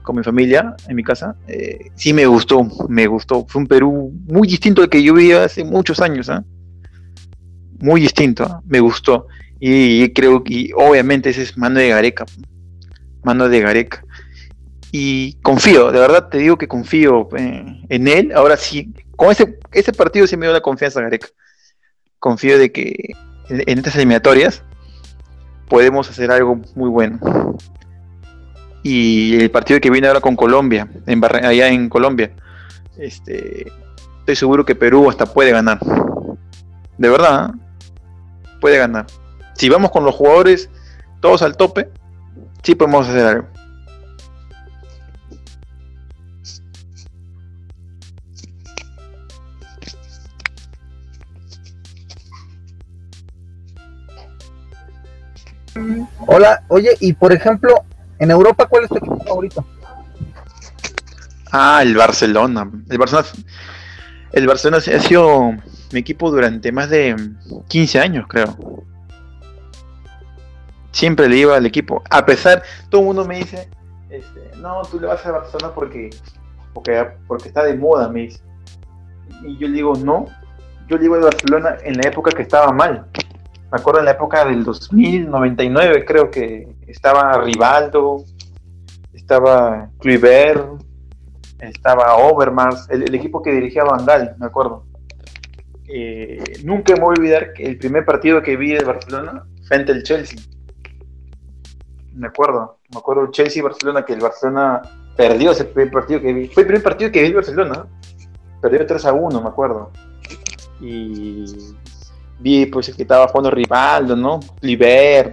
con 0.02 0.16
mi 0.16 0.22
familia 0.22 0.74
en 0.88 0.96
mi 0.96 1.04
casa, 1.04 1.36
eh, 1.46 1.90
sí 1.94 2.12
me 2.12 2.26
gustó, 2.26 2.66
me 2.88 3.06
gustó. 3.06 3.46
Fue 3.48 3.62
un 3.62 3.68
Perú 3.68 4.12
muy 4.26 4.48
distinto 4.48 4.82
al 4.82 4.88
que 4.88 5.02
yo 5.02 5.14
vi 5.14 5.32
hace 5.32 5.64
muchos 5.64 6.00
años, 6.00 6.28
¿ah? 6.28 6.44
muy 7.80 8.00
distinto, 8.00 8.44
¿ah? 8.44 8.62
me 8.66 8.80
gustó. 8.80 9.26
Y, 9.58 10.08
creo 10.14 10.42
que 10.42 10.70
obviamente 10.74 11.30
ese 11.30 11.42
es 11.42 11.56
mano 11.58 11.78
de 11.78 11.90
Gareca, 11.90 12.24
mano 13.22 13.48
de 13.48 13.60
Gareca. 13.60 14.02
Y 14.90 15.34
confío, 15.42 15.92
de 15.92 16.00
verdad 16.00 16.28
te 16.28 16.38
digo 16.38 16.58
que 16.58 16.66
confío 16.66 17.28
eh, 17.36 17.82
en 17.88 18.08
él. 18.08 18.32
Ahora 18.34 18.56
sí, 18.56 18.92
con 19.20 19.30
ese, 19.30 19.58
ese 19.72 19.92
partido 19.92 20.26
sí 20.26 20.34
me 20.38 20.46
dio 20.46 20.54
la 20.54 20.62
confianza 20.62 21.02
Gareca. 21.02 21.28
Confío 22.18 22.58
de 22.58 22.72
que 22.72 23.12
en, 23.50 23.78
estas 23.78 23.94
eliminatorias 23.96 24.62
podemos 25.68 26.08
hacer 26.08 26.30
algo 26.30 26.58
muy 26.74 26.88
bueno 26.88 27.58
y 28.82 29.38
el 29.38 29.50
partido 29.50 29.78
que 29.78 29.90
viene 29.90 30.08
ahora 30.08 30.22
con 30.22 30.36
Colombia, 30.36 30.88
en 31.04 31.22
allá 31.22 31.68
en 31.68 31.90
Colombia, 31.90 32.30
este, 32.96 33.70
estoy 34.20 34.36
seguro 34.36 34.64
que 34.64 34.74
Perú 34.74 35.10
hasta 35.10 35.26
puede 35.26 35.50
ganar. 35.50 35.80
De 36.96 37.10
verdad, 37.10 37.50
¿eh? 37.50 37.58
puede 38.58 38.78
ganar. 38.78 39.04
Si 39.52 39.68
vamos 39.68 39.90
con 39.90 40.02
los 40.06 40.14
jugadores 40.14 40.70
todos 41.20 41.42
al 41.42 41.58
tope, 41.58 41.90
sí 42.62 42.74
podemos 42.74 43.06
hacer 43.06 43.26
algo. 43.26 43.48
Hola, 56.26 56.62
oye, 56.68 56.90
y 57.00 57.12
por 57.12 57.32
ejemplo, 57.32 57.84
en 58.18 58.30
Europa, 58.30 58.66
¿cuál 58.66 58.84
es 58.84 58.88
tu 58.88 58.96
equipo 58.96 59.18
favorito? 59.24 59.64
Ah, 61.52 61.80
el 61.82 61.96
Barcelona. 61.96 62.70
El 62.88 62.98
Barcelona, 62.98 63.28
el 64.32 64.46
Barcelona 64.46 64.78
ha 64.78 65.00
sido 65.00 65.52
mi 65.92 66.00
equipo 66.00 66.30
durante 66.30 66.72
más 66.72 66.90
de 66.90 67.16
15 67.68 68.00
años, 68.00 68.26
creo. 68.28 68.56
Siempre 70.92 71.28
le 71.28 71.36
iba 71.36 71.56
al 71.56 71.66
equipo. 71.66 72.02
A 72.10 72.24
pesar, 72.24 72.62
todo 72.88 73.00
el 73.02 73.06
mundo 73.08 73.24
me 73.24 73.38
dice, 73.38 73.68
este, 74.10 74.50
no, 74.56 74.82
tú 74.82 75.00
le 75.00 75.06
vas 75.06 75.24
a 75.24 75.32
Barcelona 75.32 75.72
porque, 75.74 76.10
porque, 76.74 77.08
porque 77.26 77.48
está 77.48 77.64
de 77.64 77.74
moda, 77.74 78.08
me 78.08 78.22
dice. 78.22 78.40
Y 79.44 79.56
yo 79.58 79.68
le 79.68 79.74
digo, 79.74 79.94
no, 79.94 80.26
yo 80.88 80.98
le 80.98 81.04
iba 81.04 81.16
a 81.16 81.20
Barcelona 81.20 81.76
en 81.82 81.96
la 81.96 82.08
época 82.08 82.32
que 82.32 82.42
estaba 82.42 82.72
mal 82.72 83.06
me 83.70 83.78
acuerdo 83.78 84.00
en 84.00 84.06
la 84.06 84.12
época 84.12 84.44
del 84.44 84.64
2099, 84.64 86.04
creo 86.04 86.30
que 86.30 86.68
estaba 86.88 87.40
Rivaldo, 87.40 88.24
estaba 89.12 89.90
Kluivert, 90.00 90.82
estaba 91.60 92.16
Overmars, 92.16 92.88
el, 92.90 93.14
equipo 93.14 93.42
que 93.42 93.52
dirigía 93.52 93.84
Van 93.84 94.04
me 94.38 94.46
acuerdo. 94.46 94.84
Eh, 95.88 96.42
nunca 96.64 96.94
me 96.94 97.00
voy 97.00 97.14
a 97.16 97.20
olvidar 97.20 97.52
que 97.52 97.64
el 97.64 97.78
primer 97.78 98.04
partido 98.04 98.42
que 98.42 98.56
vi 98.56 98.72
de 98.72 98.84
Barcelona 98.84 99.44
frente 99.66 99.92
al 99.92 100.02
Chelsea. 100.02 100.40
Me 102.14 102.26
acuerdo, 102.26 102.78
me 102.92 102.98
acuerdo 102.98 103.22
el 103.22 103.30
Chelsea-Barcelona, 103.30 104.04
que 104.04 104.14
el 104.14 104.20
Barcelona 104.20 104.82
perdió 105.16 105.52
ese 105.52 105.64
primer 105.64 105.92
partido 105.92 106.20
que 106.20 106.32
vi. 106.32 106.48
Fue 106.48 106.62
el 106.62 106.66
primer 106.66 106.82
partido 106.82 107.12
que 107.12 107.22
vi 107.22 107.28
en 107.28 107.34
Barcelona. 107.34 107.86
Perdió 108.60 108.84
3 108.84 109.04
a 109.06 109.12
1, 109.12 109.40
me 109.40 109.48
acuerdo. 109.48 109.90
Y 110.80 111.44
vi 112.40 112.66
pues 112.66 112.94
que 112.94 113.02
estaba 113.02 113.28
jugando 113.28 113.50
Rivaldo, 113.50 114.16
¿no? 114.16 114.40
Liber, 114.60 115.32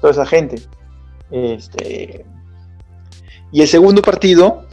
toda 0.00 0.12
esa 0.12 0.26
gente. 0.26 0.62
Este, 1.30 2.24
y 3.52 3.62
el 3.62 3.68
segundo 3.68 4.02
partido 4.02 4.66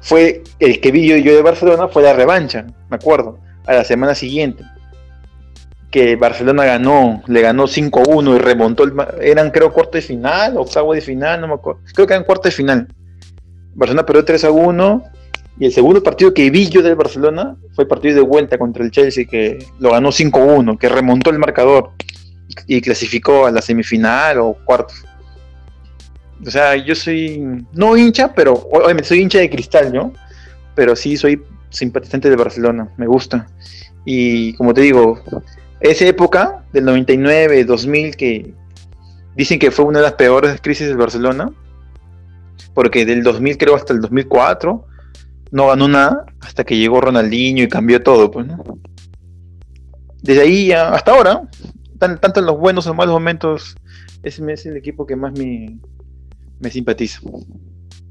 fue 0.00 0.42
el 0.58 0.80
que 0.80 0.90
vi 0.90 1.22
yo, 1.22 1.34
de 1.34 1.42
Barcelona, 1.42 1.88
fue 1.88 2.02
la 2.02 2.12
revancha, 2.12 2.66
me 2.88 2.96
acuerdo, 2.96 3.38
a 3.66 3.74
la 3.74 3.84
semana 3.84 4.14
siguiente. 4.14 4.64
Que 5.90 6.16
Barcelona 6.16 6.64
ganó, 6.64 7.22
le 7.26 7.40
ganó 7.40 7.64
5-1 7.64 8.36
y 8.36 8.38
remontó 8.38 8.84
el. 8.84 8.92
Eran, 9.20 9.50
creo, 9.50 9.72
cuarto 9.72 9.92
de 9.92 10.02
final, 10.02 10.58
octavo 10.58 10.92
de 10.92 11.00
final, 11.00 11.40
no 11.40 11.48
me 11.48 11.54
acuerdo. 11.54 11.80
Creo 11.94 12.06
que 12.06 12.12
eran 12.12 12.24
cuarto 12.24 12.44
de 12.44 12.50
final. 12.50 12.88
Barcelona 13.74 14.04
perdió 14.04 14.24
3-1 14.24 15.10
y 15.60 15.66
el 15.66 15.72
segundo 15.72 16.02
partido 16.02 16.32
que 16.32 16.50
vi 16.50 16.68
yo 16.68 16.82
del 16.82 16.94
Barcelona 16.94 17.56
fue 17.74 17.86
partido 17.86 18.14
de 18.14 18.20
vuelta 18.20 18.58
contra 18.58 18.84
el 18.84 18.92
Chelsea, 18.92 19.24
que 19.24 19.58
lo 19.80 19.90
ganó 19.90 20.10
5-1, 20.10 20.78
que 20.78 20.88
remontó 20.88 21.30
el 21.30 21.38
marcador 21.38 21.90
y 22.66 22.80
clasificó 22.80 23.46
a 23.46 23.50
la 23.50 23.60
semifinal 23.60 24.38
o 24.38 24.56
cuarto. 24.64 24.94
O 26.46 26.50
sea, 26.50 26.76
yo 26.76 26.94
soy, 26.94 27.66
no 27.72 27.96
hincha, 27.96 28.32
pero 28.32 28.52
obviamente 28.52 29.08
soy 29.08 29.20
hincha 29.20 29.40
de 29.40 29.50
cristal, 29.50 29.92
¿no? 29.92 30.12
Pero 30.76 30.94
sí 30.94 31.16
soy 31.16 31.42
simpatizante 31.70 32.30
de 32.30 32.36
Barcelona, 32.36 32.88
me 32.96 33.08
gusta. 33.08 33.48
Y 34.04 34.52
como 34.54 34.72
te 34.72 34.82
digo, 34.82 35.20
esa 35.80 36.06
época 36.06 36.64
del 36.72 36.84
99, 36.84 37.64
2000, 37.64 38.16
que 38.16 38.54
dicen 39.34 39.58
que 39.58 39.72
fue 39.72 39.86
una 39.86 39.98
de 39.98 40.04
las 40.04 40.14
peores 40.14 40.60
crisis 40.60 40.86
del 40.86 40.96
Barcelona, 40.96 41.50
porque 42.74 43.04
del 43.04 43.24
2000 43.24 43.58
creo 43.58 43.74
hasta 43.74 43.92
el 43.92 44.00
2004 44.00 44.84
no 45.50 45.68
ganó 45.68 45.88
nada 45.88 46.26
hasta 46.40 46.64
que 46.64 46.76
llegó 46.76 47.00
Ronaldinho 47.00 47.62
y 47.62 47.68
cambió 47.68 48.02
todo, 48.02 48.30
pues, 48.30 48.46
Desde 50.22 50.42
ahí 50.42 50.72
hasta 50.72 51.12
ahora, 51.12 51.48
tanto 51.98 52.40
en 52.40 52.46
los 52.46 52.58
buenos 52.58 52.86
o 52.86 52.94
malos 52.94 53.14
momentos, 53.14 53.76
ese 54.22 54.52
es 54.52 54.66
el 54.66 54.76
equipo 54.76 55.06
que 55.06 55.16
más 55.16 55.32
me, 55.38 55.78
me 56.60 56.70
simpatiza 56.70 57.20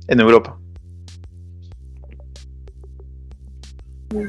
en 0.07 0.19
Europa. 0.19 0.57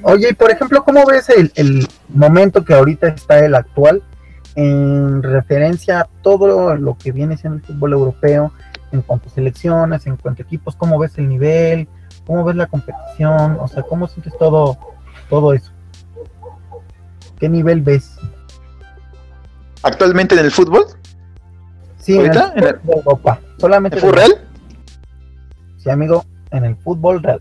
Oye, 0.03 0.31
y 0.31 0.35
por 0.35 0.51
ejemplo, 0.51 0.83
¿cómo 0.85 1.07
ves 1.07 1.29
el, 1.29 1.53
el, 1.55 1.87
momento 2.09 2.65
que 2.65 2.75
ahorita 2.75 3.09
está 3.09 3.45
el 3.45 3.55
actual 3.55 4.03
en 4.57 5.23
referencia 5.23 6.01
a 6.01 6.09
todo 6.23 6.75
lo 6.75 6.99
que 6.99 7.13
viene 7.13 7.37
siendo 7.37 7.59
el 7.59 7.65
fútbol 7.65 7.93
europeo 7.93 8.53
en 8.91 9.03
cuanto 9.03 9.29
a 9.29 9.33
selecciones, 9.33 10.07
en 10.07 10.17
cuanto 10.17 10.43
a 10.43 10.47
equipos? 10.47 10.75
¿Cómo 10.75 10.99
ves 10.99 11.17
el 11.19 11.29
nivel? 11.29 11.89
¿Cómo 12.29 12.45
ves 12.45 12.57
la 12.57 12.67
competición? 12.67 13.57
O 13.59 13.67
sea, 13.69 13.83
¿cómo 13.85 14.07
sientes 14.07 14.37
todo, 14.37 14.77
todo 15.31 15.55
eso? 15.55 15.73
¿Qué 17.41 17.49
nivel 17.49 17.81
ves? 17.81 18.19
actualmente 19.83 20.35
en 20.35 20.45
el 20.45 20.51
fútbol? 20.51 20.85
Sí, 21.99 22.19
en 22.19 22.27
el 22.27 22.35
fútbol 22.35 22.81
de 22.83 22.93
Europa. 22.93 23.41
Solamente 23.57 23.97
¿En 23.97 24.03
fútbol 24.03 24.17
real? 24.17 24.49
Sí, 25.79 25.89
amigo, 25.89 26.23
en 26.51 26.67
el 26.67 26.77
fútbol 26.77 27.23
real. 27.23 27.41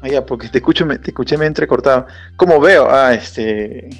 Ah, 0.00 0.08
ya, 0.08 0.24
porque 0.24 0.48
te 0.48 0.58
escucho, 0.58 0.86
te 0.86 1.10
escuché 1.10 1.36
me 1.36 1.46
entrecortado. 1.46 2.06
¿Cómo 2.36 2.60
veo? 2.60 2.86
Ah, 2.88 3.14
este. 3.14 3.90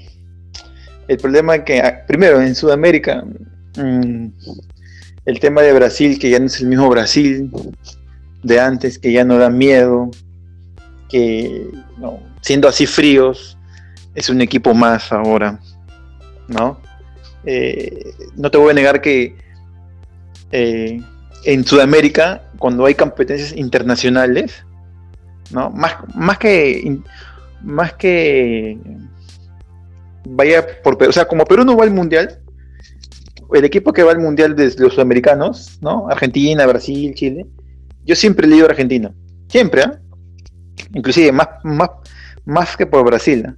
El 1.09 1.17
problema 1.17 1.57
es 1.57 1.65
que, 1.65 1.81
ah, 1.81 2.05
primero, 2.07 2.41
en 2.41 2.55
Sudamérica, 2.55 3.25
mm, 3.77 4.27
el 5.25 5.41
tema 5.41 5.63
de 5.63 5.73
Brasil, 5.73 6.21
que 6.21 6.31
ya 6.31 6.39
no 6.39 6.47
es 6.47 6.61
el 6.61 6.69
mismo 6.69 6.89
Brasil 6.89 7.51
de 8.47 8.61
antes, 8.61 8.99
que 8.99 9.13
ya 9.13 9.25
no 9.25 9.39
da 9.39 9.51
miedo, 9.51 10.11
que 11.09 11.69
siendo 12.41 12.69
así 12.69 12.87
fríos, 12.87 13.59
es 14.15 14.31
un 14.31 14.41
equipo 14.41 14.73
más 14.73 15.13
ahora, 15.13 15.59
¿no? 16.49 16.81
Eh, 17.45 18.15
no 18.37 18.51
te 18.51 18.59
voy 18.59 18.71
a 18.71 18.75
negar 18.75 19.01
que 19.01 19.37
eh, 20.53 21.01
en 21.45 21.65
Sudamérica, 21.65 22.43
cuando 22.59 22.87
hay 22.87 22.95
competencias 22.95 23.53
internacionales, 23.57 24.65
¿no? 25.51 25.71
Más, 25.71 25.97
más 26.15 26.39
que 26.39 27.01
más 27.63 27.95
que 27.95 28.79
vaya 30.29 30.65
por 30.83 31.03
o 31.03 31.13
sea, 31.13 31.27
como 31.27 31.45
Perú 31.45 31.65
no 31.65 31.77
va 31.77 31.85
al 31.85 31.91
mundial, 31.91 32.41
el 33.53 33.65
equipo 33.65 33.93
que 33.93 34.03
va 34.03 34.13
al 34.13 34.21
mundial 34.21 34.55
de 34.55 34.73
los 34.79 34.95
sudamericanos, 34.95 35.79
¿no? 35.81 36.09
Argentina, 36.09 36.67
Brasil, 36.67 37.15
Chile, 37.15 37.47
yo 38.07 38.15
siempre 38.15 38.47
le 38.47 38.55
digo 38.55 38.69
Argentina, 38.69 39.13
siempre, 39.49 39.83
¿ah? 39.83 40.01
inclusive 40.95 41.33
más, 41.33 41.49
más, 41.65 41.91
más 42.45 42.77
que 42.77 42.87
por 42.87 43.05
Brasil. 43.05 43.55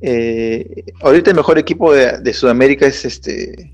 Eh, 0.00 0.84
ahorita 1.00 1.30
el 1.30 1.36
mejor 1.36 1.58
equipo 1.58 1.92
de, 1.92 2.32
Sudamérica 2.32 2.86
es 2.86 3.04
este 3.04 3.72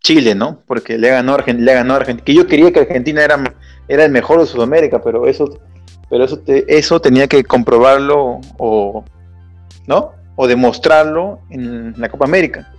Chile, 0.00 0.34
¿no? 0.34 0.62
Porque 0.66 0.98
le 0.98 1.10
ganó, 1.10 1.36
le 1.36 1.74
ganó 1.74 1.94
Argentina. 1.94 2.24
Que 2.24 2.34
yo 2.34 2.46
quería 2.46 2.72
que 2.72 2.80
Argentina 2.80 3.22
era, 3.22 3.56
era 3.86 4.04
el 4.04 4.10
mejor 4.10 4.40
de 4.40 4.46
Sudamérica, 4.46 5.00
pero 5.00 5.26
eso, 5.26 5.60
pero 6.10 6.24
eso, 6.24 6.42
eso 6.46 7.00
tenía 7.00 7.28
que 7.28 7.44
comprobarlo 7.44 8.40
o, 8.58 9.04
¿no? 9.86 10.12
O 10.36 10.48
demostrarlo 10.48 11.40
en 11.50 11.94
la 11.96 12.08
Copa 12.08 12.24
América. 12.24 12.72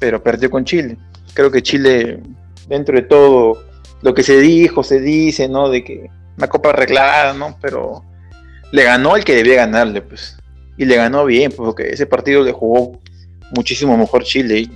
Pero 0.00 0.22
perdió 0.22 0.50
con 0.50 0.64
Chile. 0.64 0.96
Creo 1.32 1.50
que 1.50 1.62
Chile, 1.62 2.20
dentro 2.68 2.96
de 2.96 3.02
todo 3.02 3.71
lo 4.02 4.14
que 4.14 4.22
se 4.22 4.38
dijo, 4.40 4.82
se 4.82 5.00
dice, 5.00 5.48
¿no? 5.48 5.68
De 5.68 5.82
que 5.84 6.10
una 6.36 6.48
copa 6.48 6.70
arreglada, 6.70 7.32
¿no? 7.34 7.56
Pero 7.60 8.04
le 8.72 8.84
ganó 8.84 9.16
el 9.16 9.24
que 9.24 9.36
debía 9.36 9.56
ganarle, 9.56 10.02
pues. 10.02 10.36
Y 10.76 10.84
le 10.84 10.96
ganó 10.96 11.24
bien, 11.24 11.52
pues, 11.52 11.66
porque 11.66 11.90
ese 11.90 12.06
partido 12.06 12.42
le 12.42 12.52
jugó 12.52 13.00
muchísimo 13.54 13.96
mejor 13.96 14.24
Chile 14.24 14.68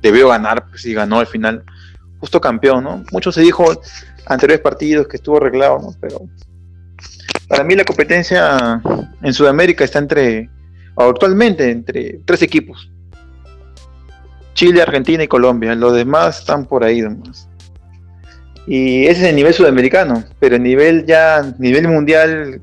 debió 0.00 0.28
ganar, 0.28 0.66
pues, 0.70 0.86
y 0.86 0.94
ganó 0.94 1.18
al 1.18 1.26
final. 1.26 1.64
Justo 2.18 2.40
campeón, 2.40 2.84
¿no? 2.84 3.04
Mucho 3.12 3.32
se 3.32 3.42
dijo 3.42 3.64
anteriores 4.26 4.62
partidos 4.62 5.08
que 5.08 5.16
estuvo 5.16 5.36
arreglado, 5.36 5.78
¿no? 5.78 5.94
Pero 6.00 6.20
para 7.48 7.64
mí 7.64 7.74
la 7.74 7.84
competencia 7.84 8.80
en 9.22 9.34
Sudamérica 9.34 9.84
está 9.84 9.98
entre, 9.98 10.48
actualmente, 10.96 11.70
entre 11.70 12.20
tres 12.24 12.42
equipos. 12.42 12.90
Chile, 14.54 14.82
Argentina 14.82 15.24
y 15.24 15.28
Colombia. 15.28 15.74
Los 15.74 15.94
demás 15.94 16.40
están 16.40 16.64
por 16.64 16.84
ahí 16.84 17.00
nomás. 17.02 17.49
Y 18.72 19.08
ese 19.08 19.22
es 19.22 19.28
el 19.30 19.34
nivel 19.34 19.52
sudamericano, 19.52 20.22
pero 20.38 20.54
el 20.54 20.62
nivel 20.62 21.04
ya, 21.04 21.42
nivel 21.58 21.88
mundial, 21.88 22.62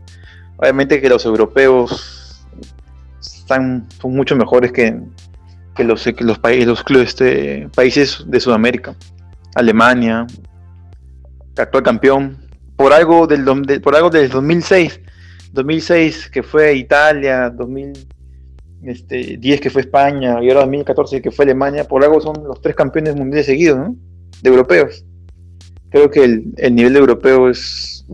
obviamente 0.56 1.02
que 1.02 1.10
los 1.10 1.26
europeos 1.26 2.46
están, 3.20 3.86
son 4.02 4.16
mucho 4.16 4.34
mejores 4.38 4.72
que, 4.72 4.98
los, 5.80 6.08
los, 6.22 6.40
países, 6.40 6.66
los 6.66 6.86
este, 7.02 7.68
países 7.76 8.24
de 8.26 8.40
Sudamérica. 8.40 8.96
Alemania, 9.54 10.26
actual 11.58 11.84
campeón, 11.84 12.38
por 12.78 12.94
algo 12.94 13.28
del, 13.28 13.44
por 13.82 13.94
algo 13.94 14.10
del 14.10 14.30
2006, 14.30 15.02
2006 15.52 16.30
que 16.30 16.42
fue 16.42 16.74
Italia, 16.76 17.50
2010 17.50 18.08
este, 18.84 19.60
que 19.60 19.70
fue 19.70 19.82
España 19.82 20.42
y 20.42 20.48
ahora 20.48 20.62
2014 20.62 21.22
que 21.22 21.32
fue 21.32 21.44
Alemania, 21.44 21.84
por 21.84 22.02
algo 22.02 22.22
son 22.22 22.46
los 22.46 22.62
tres 22.62 22.78
campeones 22.78 23.14
mundiales 23.14 23.46
seguidos, 23.46 23.78
¿no? 23.78 23.96
De 24.42 24.50
europeos 24.50 25.04
creo 25.90 26.10
que 26.10 26.24
el, 26.24 26.76
nivel 26.76 26.96
europeo 26.96 27.50
es 27.50 28.06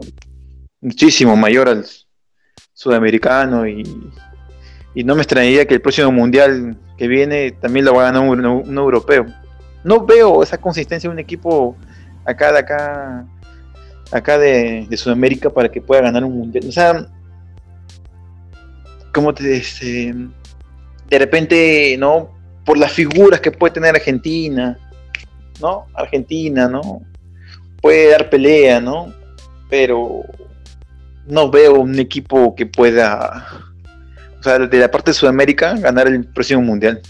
muchísimo 0.81 1.35
mayor 1.35 1.69
al 1.69 1.85
sudamericano 2.73 3.67
y, 3.67 3.83
no 5.03 5.15
me 5.15 5.21
extrañaría 5.21 5.65
que 5.65 5.73
el 5.73 5.81
próximo 5.81 6.11
mundial 6.11 6.77
que 6.97 7.07
viene 7.07 7.51
también 7.51 7.85
lo 7.85 7.95
va 7.95 8.03
a 8.07 8.11
ganar 8.11 8.29
un, 8.29 8.77
europeo. 8.77 9.25
No 9.83 10.05
veo 10.05 10.43
esa 10.43 10.59
consistencia 10.59 11.09
de 11.09 11.13
un 11.13 11.19
equipo 11.19 11.75
acá 12.25 12.51
de 12.51 12.59
acá 12.59 13.25
acá 14.11 14.37
de, 14.37 14.87
Sudamérica 14.95 15.49
para 15.49 15.69
que 15.69 15.81
pueda 15.81 16.03
ganar 16.03 16.23
un 16.23 16.37
mundial. 16.37 16.65
O 16.67 16.71
sea, 16.71 17.07
como 19.11 19.33
te 19.33 19.57
este, 19.57 20.13
de 21.09 21.19
repente, 21.19 21.95
¿no? 21.97 22.29
Por 22.63 22.77
las 22.77 22.91
figuras 22.91 23.41
que 23.41 23.51
puede 23.51 23.73
tener 23.73 23.95
Argentina, 23.95 24.77
¿no? 25.59 25.87
Argentina, 25.95 26.67
¿no? 26.67 27.01
Puede 27.83 28.11
dar 28.11 28.29
pelea, 28.29 28.79
¿no? 28.79 29.13
Pero 29.69 30.23
no 31.27 31.51
veo 31.51 31.73
un 31.81 31.99
equipo 31.99 32.55
que 32.55 32.65
pueda, 32.65 33.45
o 34.39 34.41
sea, 34.41 34.57
de 34.57 34.79
la 34.79 34.89
parte 34.89 35.11
de 35.11 35.15
Sudamérica, 35.15 35.75
ganar 35.75 36.07
el 36.07 36.25
próximo 36.25 36.61
mundial. 36.61 37.01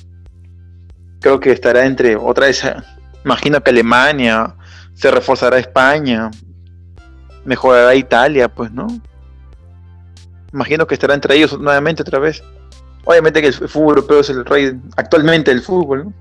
Creo 1.22 1.40
que 1.40 1.52
estará 1.52 1.86
entre 1.86 2.16
otra 2.16 2.48
vez, 2.48 2.64
imagino 3.24 3.62
que 3.62 3.70
Alemania, 3.70 4.56
se 4.96 5.12
reforzará 5.12 5.60
España, 5.60 6.32
mejorará 7.46 7.94
Italia, 7.94 8.50
pues, 8.50 8.72
¿no? 8.72 8.88
Imagino 10.54 10.88
que 10.88 10.96
estará 10.96 11.14
entre 11.14 11.36
ellos 11.36 11.58
nuevamente 11.60 12.02
otra 12.02 12.18
vez. 12.18 12.44
Obviamente 13.06 13.42
que 13.42 13.48
el 13.48 13.54
fútbol 13.54 13.98
europeo 13.98 14.22
es 14.22 14.30
el 14.32 14.44
rey 14.44 14.80
actualmente 14.98 15.52
del 15.52 15.62
fútbol, 15.62 16.06
¿no? 16.06 16.14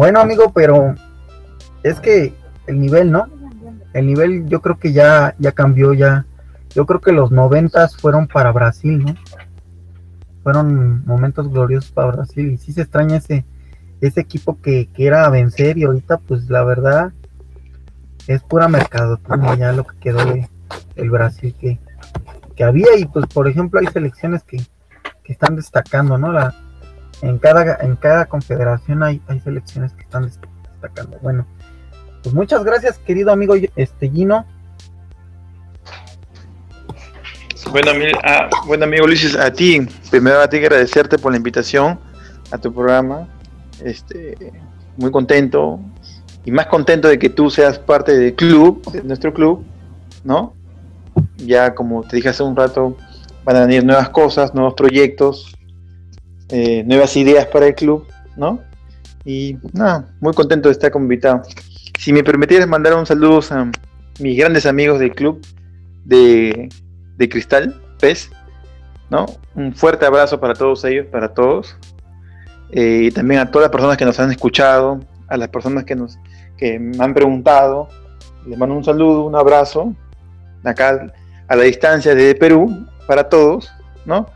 Bueno, 0.00 0.18
amigo, 0.18 0.50
pero 0.54 0.94
es 1.82 2.00
que 2.00 2.32
el 2.66 2.80
nivel, 2.80 3.12
¿no? 3.12 3.28
El 3.92 4.06
nivel 4.06 4.46
yo 4.46 4.62
creo 4.62 4.78
que 4.78 4.94
ya, 4.94 5.34
ya 5.38 5.52
cambió, 5.52 5.92
ya. 5.92 6.24
Yo 6.70 6.86
creo 6.86 7.02
que 7.02 7.12
los 7.12 7.30
noventas 7.30 7.98
fueron 7.98 8.26
para 8.26 8.50
Brasil, 8.50 9.04
¿no? 9.04 9.14
Fueron 10.42 11.04
momentos 11.04 11.50
gloriosos 11.50 11.90
para 11.90 12.12
Brasil 12.12 12.50
y 12.50 12.56
sí 12.56 12.72
se 12.72 12.80
extraña 12.80 13.18
ese, 13.18 13.44
ese 14.00 14.22
equipo 14.22 14.58
que, 14.62 14.88
que 14.90 15.06
era 15.06 15.26
a 15.26 15.28
vencer 15.28 15.76
y 15.76 15.84
ahorita 15.84 16.16
pues 16.16 16.48
la 16.48 16.64
verdad 16.64 17.12
es 18.26 18.42
pura 18.42 18.68
mercado 18.68 19.20
ya 19.58 19.72
lo 19.72 19.84
que 19.84 19.98
quedó 19.98 20.24
de 20.24 20.48
el 20.96 21.10
Brasil 21.10 21.54
que, 21.60 21.78
que 22.56 22.64
había 22.64 22.96
y 22.96 23.04
pues 23.04 23.26
por 23.26 23.48
ejemplo 23.48 23.78
hay 23.78 23.86
selecciones 23.88 24.44
que, 24.44 24.62
que 25.22 25.32
están 25.34 25.56
destacando, 25.56 26.16
¿no? 26.16 26.32
La, 26.32 26.54
en 27.22 27.38
cada, 27.38 27.76
en 27.80 27.96
cada 27.96 28.26
confederación 28.26 29.02
hay, 29.02 29.20
hay 29.28 29.40
selecciones 29.40 29.92
que 29.92 30.02
están 30.02 30.24
destacando. 30.24 31.18
Bueno, 31.20 31.46
pues 32.22 32.34
muchas 32.34 32.64
gracias, 32.64 32.98
querido 32.98 33.32
amigo 33.32 33.54
este 33.76 34.10
Gino. 34.10 34.46
Bueno, 37.70 37.92
ah, 38.24 38.48
bueno 38.66 38.84
amigo 38.84 39.06
Luis, 39.06 39.36
a 39.36 39.52
ti, 39.52 39.86
primero 40.10 40.40
a 40.40 40.48
ti 40.48 40.56
agradecerte 40.56 41.18
por 41.18 41.30
la 41.30 41.36
invitación 41.36 42.00
a 42.50 42.58
tu 42.58 42.72
programa. 42.72 43.28
Este, 43.84 44.52
muy 44.96 45.10
contento 45.10 45.80
y 46.44 46.50
más 46.50 46.66
contento 46.66 47.08
de 47.08 47.18
que 47.18 47.28
tú 47.28 47.50
seas 47.50 47.78
parte 47.78 48.16
del 48.16 48.34
club, 48.34 48.82
de 48.92 49.02
nuestro 49.02 49.32
club, 49.32 49.64
¿no? 50.24 50.54
Ya 51.36 51.74
como 51.74 52.02
te 52.02 52.16
dije 52.16 52.30
hace 52.30 52.42
un 52.42 52.56
rato, 52.56 52.96
van 53.44 53.56
a 53.56 53.60
venir 53.66 53.84
nuevas 53.84 54.08
cosas, 54.10 54.54
nuevos 54.54 54.74
proyectos, 54.74 55.56
eh, 56.50 56.82
nuevas 56.84 57.16
ideas 57.16 57.46
para 57.46 57.66
el 57.66 57.74
club, 57.74 58.06
¿no? 58.36 58.60
Y 59.24 59.56
nada, 59.72 60.08
muy 60.20 60.32
contento 60.32 60.68
de 60.68 60.72
estar 60.72 60.90
como 60.90 61.04
invitado. 61.04 61.42
Si 61.98 62.12
me 62.12 62.24
permitieras 62.24 62.66
mandar 62.66 62.94
un 62.94 63.06
saludo 63.06 63.40
a 63.50 63.70
mis 64.18 64.38
grandes 64.38 64.66
amigos 64.66 64.98
del 64.98 65.14
club 65.14 65.40
de, 66.04 66.68
Cristal, 67.18 67.80
PES, 68.00 68.30
¿no? 69.10 69.26
Un 69.54 69.74
fuerte 69.74 70.06
abrazo 70.06 70.40
para 70.40 70.54
todos 70.54 70.84
ellos, 70.84 71.06
para 71.06 71.32
todos. 71.32 71.76
Eh, 72.72 73.02
y 73.04 73.10
también 73.10 73.40
a 73.40 73.50
todas 73.50 73.66
las 73.66 73.72
personas 73.72 73.96
que 73.96 74.04
nos 74.04 74.18
han 74.18 74.30
escuchado, 74.30 75.00
a 75.28 75.36
las 75.36 75.48
personas 75.48 75.84
que 75.84 75.94
nos 75.94 76.18
que 76.56 76.78
me 76.78 77.02
han 77.02 77.14
preguntado. 77.14 77.88
Les 78.46 78.58
mando 78.58 78.76
un 78.76 78.84
saludo, 78.84 79.24
un 79.24 79.36
abrazo, 79.36 79.94
acá 80.64 81.12
a 81.48 81.56
la 81.56 81.62
distancia 81.64 82.14
de 82.14 82.34
Perú, 82.34 82.86
para 83.06 83.28
todos, 83.28 83.72
¿no? 84.04 84.26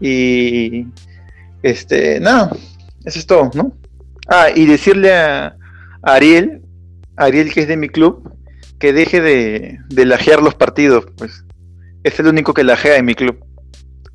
Y 0.00 0.86
este, 1.62 2.20
nada, 2.20 2.50
eso 3.04 3.18
es 3.18 3.26
todo, 3.26 3.50
¿no? 3.54 3.72
Ah, 4.28 4.48
y 4.54 4.66
decirle 4.66 5.14
a, 5.14 5.56
Ariel, 6.02 6.62
Ariel 7.16 7.52
que 7.52 7.60
es 7.60 7.68
de 7.68 7.76
mi 7.76 7.88
club, 7.88 8.32
que 8.78 8.92
deje 8.92 9.20
de, 9.20 9.78
de 9.88 10.04
lajear 10.06 10.42
los 10.42 10.54
partidos, 10.54 11.06
pues. 11.16 11.44
Es 12.02 12.18
el 12.18 12.28
único 12.28 12.54
que 12.54 12.64
lajea 12.64 12.96
en 12.96 13.04
mi 13.04 13.14
club. 13.14 13.44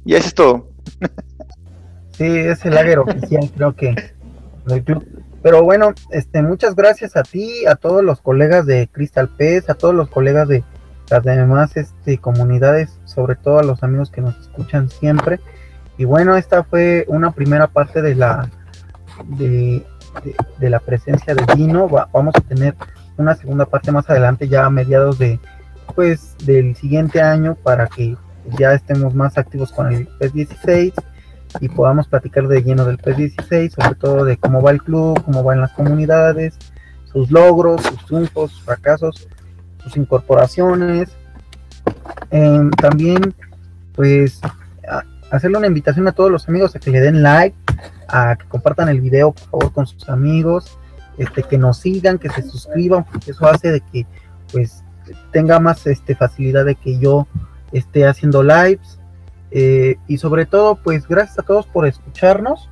Y 0.06 0.16
eso 0.16 0.28
es 0.28 0.34
todo. 0.34 0.70
Sí, 2.18 2.24
es 2.26 2.64
el 2.66 2.74
lager 2.74 3.00
oficial, 3.00 3.52
creo 3.56 3.76
que 3.76 3.94
del 4.66 4.84
club. 4.84 5.06
Pero 5.44 5.64
bueno, 5.64 5.94
este, 6.12 6.42
muchas 6.42 6.76
gracias 6.76 7.16
a 7.16 7.24
ti, 7.24 7.66
a 7.66 7.76
todos 7.76 8.04
los 8.04 8.22
colegas 8.22 8.66
de 8.66 8.88
Crystal 8.92 9.28
Pez, 9.28 9.70
a 9.70 9.76
todos 9.76 9.94
los 9.94 10.10
colegas 10.10 10.48
de 10.48 10.64
las 11.10 11.24
demás 11.24 11.78
este, 11.78 12.18
comunidades, 12.18 12.98
sobre 13.06 13.36
todo 13.36 13.60
a 13.60 13.64
los 13.64 13.84
amigos 13.84 14.10
que 14.10 14.22
nos 14.22 14.40
escuchan 14.40 14.90
siempre. 14.90 15.40
Y 15.98 16.06
bueno, 16.06 16.36
esta 16.36 16.64
fue 16.64 17.06
una 17.08 17.32
primera 17.32 17.68
parte 17.68 18.02
de 18.02 18.16
la 18.16 18.50
de, 19.28 19.86
la 20.60 20.80
presencia 20.80 21.34
de 21.36 21.46
Gino. 21.56 21.88
vamos 21.88 22.36
a 22.36 22.42
tener 22.42 22.76
una 23.18 23.36
segunda 23.36 23.66
parte 23.66 23.92
más 23.92 24.10
adelante, 24.10 24.48
ya 24.48 24.66
a 24.66 24.70
mediados 24.70 25.18
de 25.20 25.40
pues 25.96 26.36
del 26.46 26.76
siguiente 26.76 27.22
año, 27.22 27.56
para 27.56 27.88
que 27.88 28.18
ya 28.58 28.74
estemos 28.74 29.14
más 29.16 29.38
activos 29.38 29.72
con 29.72 29.92
el 29.92 30.08
PES 30.20 30.34
16 30.34 30.94
y 31.62 31.70
podamos 31.70 32.08
platicar 32.08 32.48
de 32.48 32.62
lleno 32.62 32.86
del 32.86 32.98
PES 32.98 33.18
16, 33.18 33.74
sobre 33.74 33.96
todo 33.96 34.26
de 34.26 34.38
cómo 34.38 34.62
va 34.62 34.72
el 34.72 34.82
club, 34.82 35.24
cómo 35.24 35.44
van 35.44 35.62
las 35.62 35.72
comunidades, 35.72 36.58
sus 37.06 37.32
logros, 37.32 37.82
sus 37.82 38.06
triunfos, 38.06 38.52
sus 38.52 38.64
fracasos, 38.64 39.28
sus 39.84 39.96
incorporaciones. 39.96 41.16
Em, 42.30 42.70
también, 42.72 43.34
pues, 43.94 44.42
hacerle 45.36 45.58
una 45.58 45.68
invitación 45.68 46.08
a 46.08 46.12
todos 46.12 46.32
los 46.32 46.48
amigos 46.48 46.76
a 46.76 46.80
que 46.80 46.92
le 46.92 47.02
den 47.02 47.22
like, 47.22 47.56
a 48.08 48.36
que 48.36 48.46
compartan 48.48 48.90
el 48.90 49.02
video, 49.02 49.32
por 49.32 49.50
favor, 49.50 49.74
con 49.74 49.88
sus 49.88 50.10
amigos, 50.10 50.78
este, 51.18 51.44
que 51.44 51.58
nos 51.58 51.78
sigan, 51.78 52.18
que 52.18 52.30
se 52.30 52.42
suscriban, 52.44 53.06
porque 53.06 53.32
eso 53.32 53.48
hace 53.48 53.72
de 53.72 53.82
que, 53.82 54.06
pues, 54.52 54.84
tenga 55.32 55.60
más 55.60 55.86
este, 55.88 56.16
facilidad 56.16 56.66
de 56.66 56.76
que 56.76 56.98
yo 56.98 57.28
esté 57.72 58.08
haciendo 58.08 58.42
lives 58.44 59.00
eh, 59.58 59.98
y 60.08 60.18
sobre 60.18 60.46
todo, 60.46 60.76
pues 60.76 61.08
gracias 61.08 61.40
a 61.40 61.44
todos 61.44 61.66
por 61.66 61.88
escucharnos. 61.88 62.70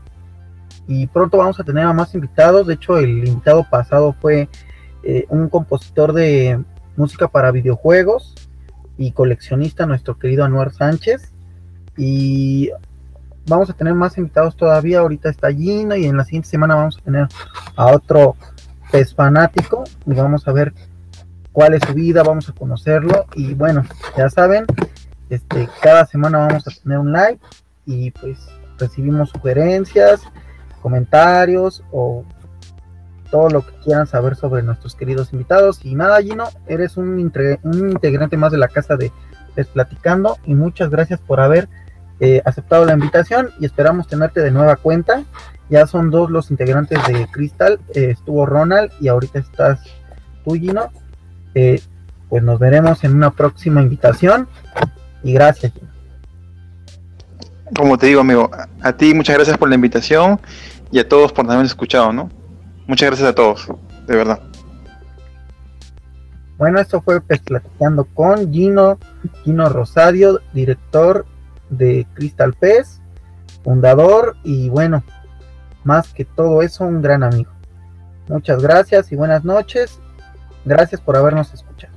Y 0.86 1.08
pronto 1.08 1.38
vamos 1.38 1.58
a 1.60 1.64
tener 1.64 1.86
a 1.86 1.94
más 1.94 2.14
invitados. 2.14 2.68
De 2.68 2.74
hecho, 2.74 2.98
el 2.98 3.26
invitado 3.26 3.66
pasado 3.70 4.14
fue 4.20 4.50
eh, 5.04 5.26
un 5.30 5.48
compositor 5.48 6.12
de 6.12 6.62
música 6.98 7.30
para 7.30 7.52
videojuegos 7.52 8.36
y 8.98 9.14
coleccionista, 9.14 9.86
nuestro 9.86 10.20
querido 10.20 10.44
Anuar 10.44 10.74
Sánchez. 10.74 11.33
Y 11.98 12.72
vamos 13.48 13.70
a 13.70 13.74
tener 13.74 13.94
más 13.94 14.18
invitados 14.18 14.56
todavía. 14.56 15.00
Ahorita 15.00 15.30
está 15.30 15.52
Gino 15.52 15.96
y 15.96 16.06
en 16.06 16.18
la 16.18 16.24
siguiente 16.24 16.50
semana 16.50 16.76
vamos 16.76 16.98
a 16.98 17.04
tener 17.04 17.28
a 17.76 17.88
otro 17.88 18.36
pez 18.92 19.14
fanático 19.14 19.84
y 20.06 20.14
vamos 20.14 20.48
a 20.48 20.52
ver 20.52 20.74
cuál 21.52 21.74
es 21.74 21.82
su 21.86 21.94
vida, 21.94 22.24
vamos 22.24 22.50
a 22.50 22.54
conocerlo. 22.54 23.26
Y 23.36 23.54
bueno, 23.54 23.84
ya 24.18 24.30
saben, 24.30 24.66
este, 25.30 25.70
cada 25.82 26.06
semana 26.06 26.40
vamos 26.40 26.68
a 26.68 26.72
tener 26.72 26.98
un 26.98 27.12
live 27.12 27.40
y 27.86 28.12
pues 28.12 28.38
recibimos 28.78 29.30
sugerencias, 29.30 30.22
comentarios 30.82 31.84
o 31.92 32.24
todo 33.30 33.50
lo 33.50 33.66
que 33.66 33.74
quieran 33.84 34.06
saber 34.06 34.36
sobre 34.36 34.62
nuestros 34.62 34.96
queridos 34.96 35.34
invitados. 35.34 35.84
Y 35.84 35.96
nada, 35.96 36.22
Gino, 36.22 36.46
eres 36.68 36.98
un, 36.98 37.32
un 37.64 37.90
integrante 37.90 38.38
más 38.38 38.52
de 38.52 38.58
la 38.58 38.68
casa 38.68 38.96
de 38.96 39.12
Platicando 39.72 40.38
y 40.46 40.56
muchas 40.56 40.90
gracias 40.90 41.20
por 41.20 41.40
haber 41.40 41.70
eh, 42.26 42.42
aceptado 42.46 42.86
la 42.86 42.94
invitación 42.94 43.50
y 43.60 43.66
esperamos 43.66 44.08
tenerte 44.08 44.40
de 44.40 44.50
nueva 44.50 44.78
cuenta. 44.78 45.26
Ya 45.70 45.86
son 45.88 46.10
dos 46.10 46.32
los 46.32 46.52
integrantes 46.52 47.06
de 47.06 47.28
Crystal, 47.30 47.82
eh, 47.94 48.12
estuvo 48.12 48.46
Ronald 48.46 48.94
y 49.02 49.10
ahorita 49.10 49.40
estás 49.40 49.82
tú, 50.46 50.54
Gino. 50.54 50.90
Eh, 51.54 51.82
pues 52.30 52.42
nos 52.42 52.60
veremos 52.60 53.04
en 53.04 53.14
una 53.14 53.32
próxima 53.32 53.82
invitación 53.82 54.48
y 55.22 55.34
gracias. 55.34 55.74
Como 57.76 57.98
te 57.98 58.08
digo, 58.08 58.22
amigo, 58.22 58.50
a 58.82 58.94
ti 58.94 59.14
muchas 59.14 59.36
gracias 59.36 59.58
por 59.58 59.68
la 59.68 59.76
invitación 59.76 60.40
y 60.94 61.00
a 61.00 61.10
todos 61.10 61.34
por 61.34 61.44
haberme 61.44 61.66
escuchado, 61.66 62.14
¿no? 62.14 62.30
Muchas 62.88 63.10
gracias 63.10 63.28
a 63.28 63.36
todos, 63.36 63.68
de 64.08 64.16
verdad. 64.16 64.40
Bueno, 66.58 66.80
esto 66.80 67.02
fue 67.02 67.20
pues, 67.20 67.42
platicando 67.42 68.06
con 68.06 68.50
Gino, 68.54 68.98
Gino 69.44 69.68
Rosario, 69.68 70.40
director 70.54 71.26
de 71.78 72.08
Crystal 72.14 72.54
Pez, 72.54 73.02
fundador 73.64 74.36
y 74.44 74.70
bueno, 74.70 75.04
más 75.84 76.14
que 76.14 76.26
todo 76.26 76.62
eso, 76.62 76.86
un 76.86 77.02
gran 77.02 77.24
amigo. 77.24 77.52
Muchas 78.28 78.62
gracias 78.62 79.12
y 79.12 79.16
buenas 79.16 79.44
noches. 79.44 80.00
Gracias 80.66 81.02
por 81.02 81.18
habernos 81.18 81.54
escuchado. 81.54 81.93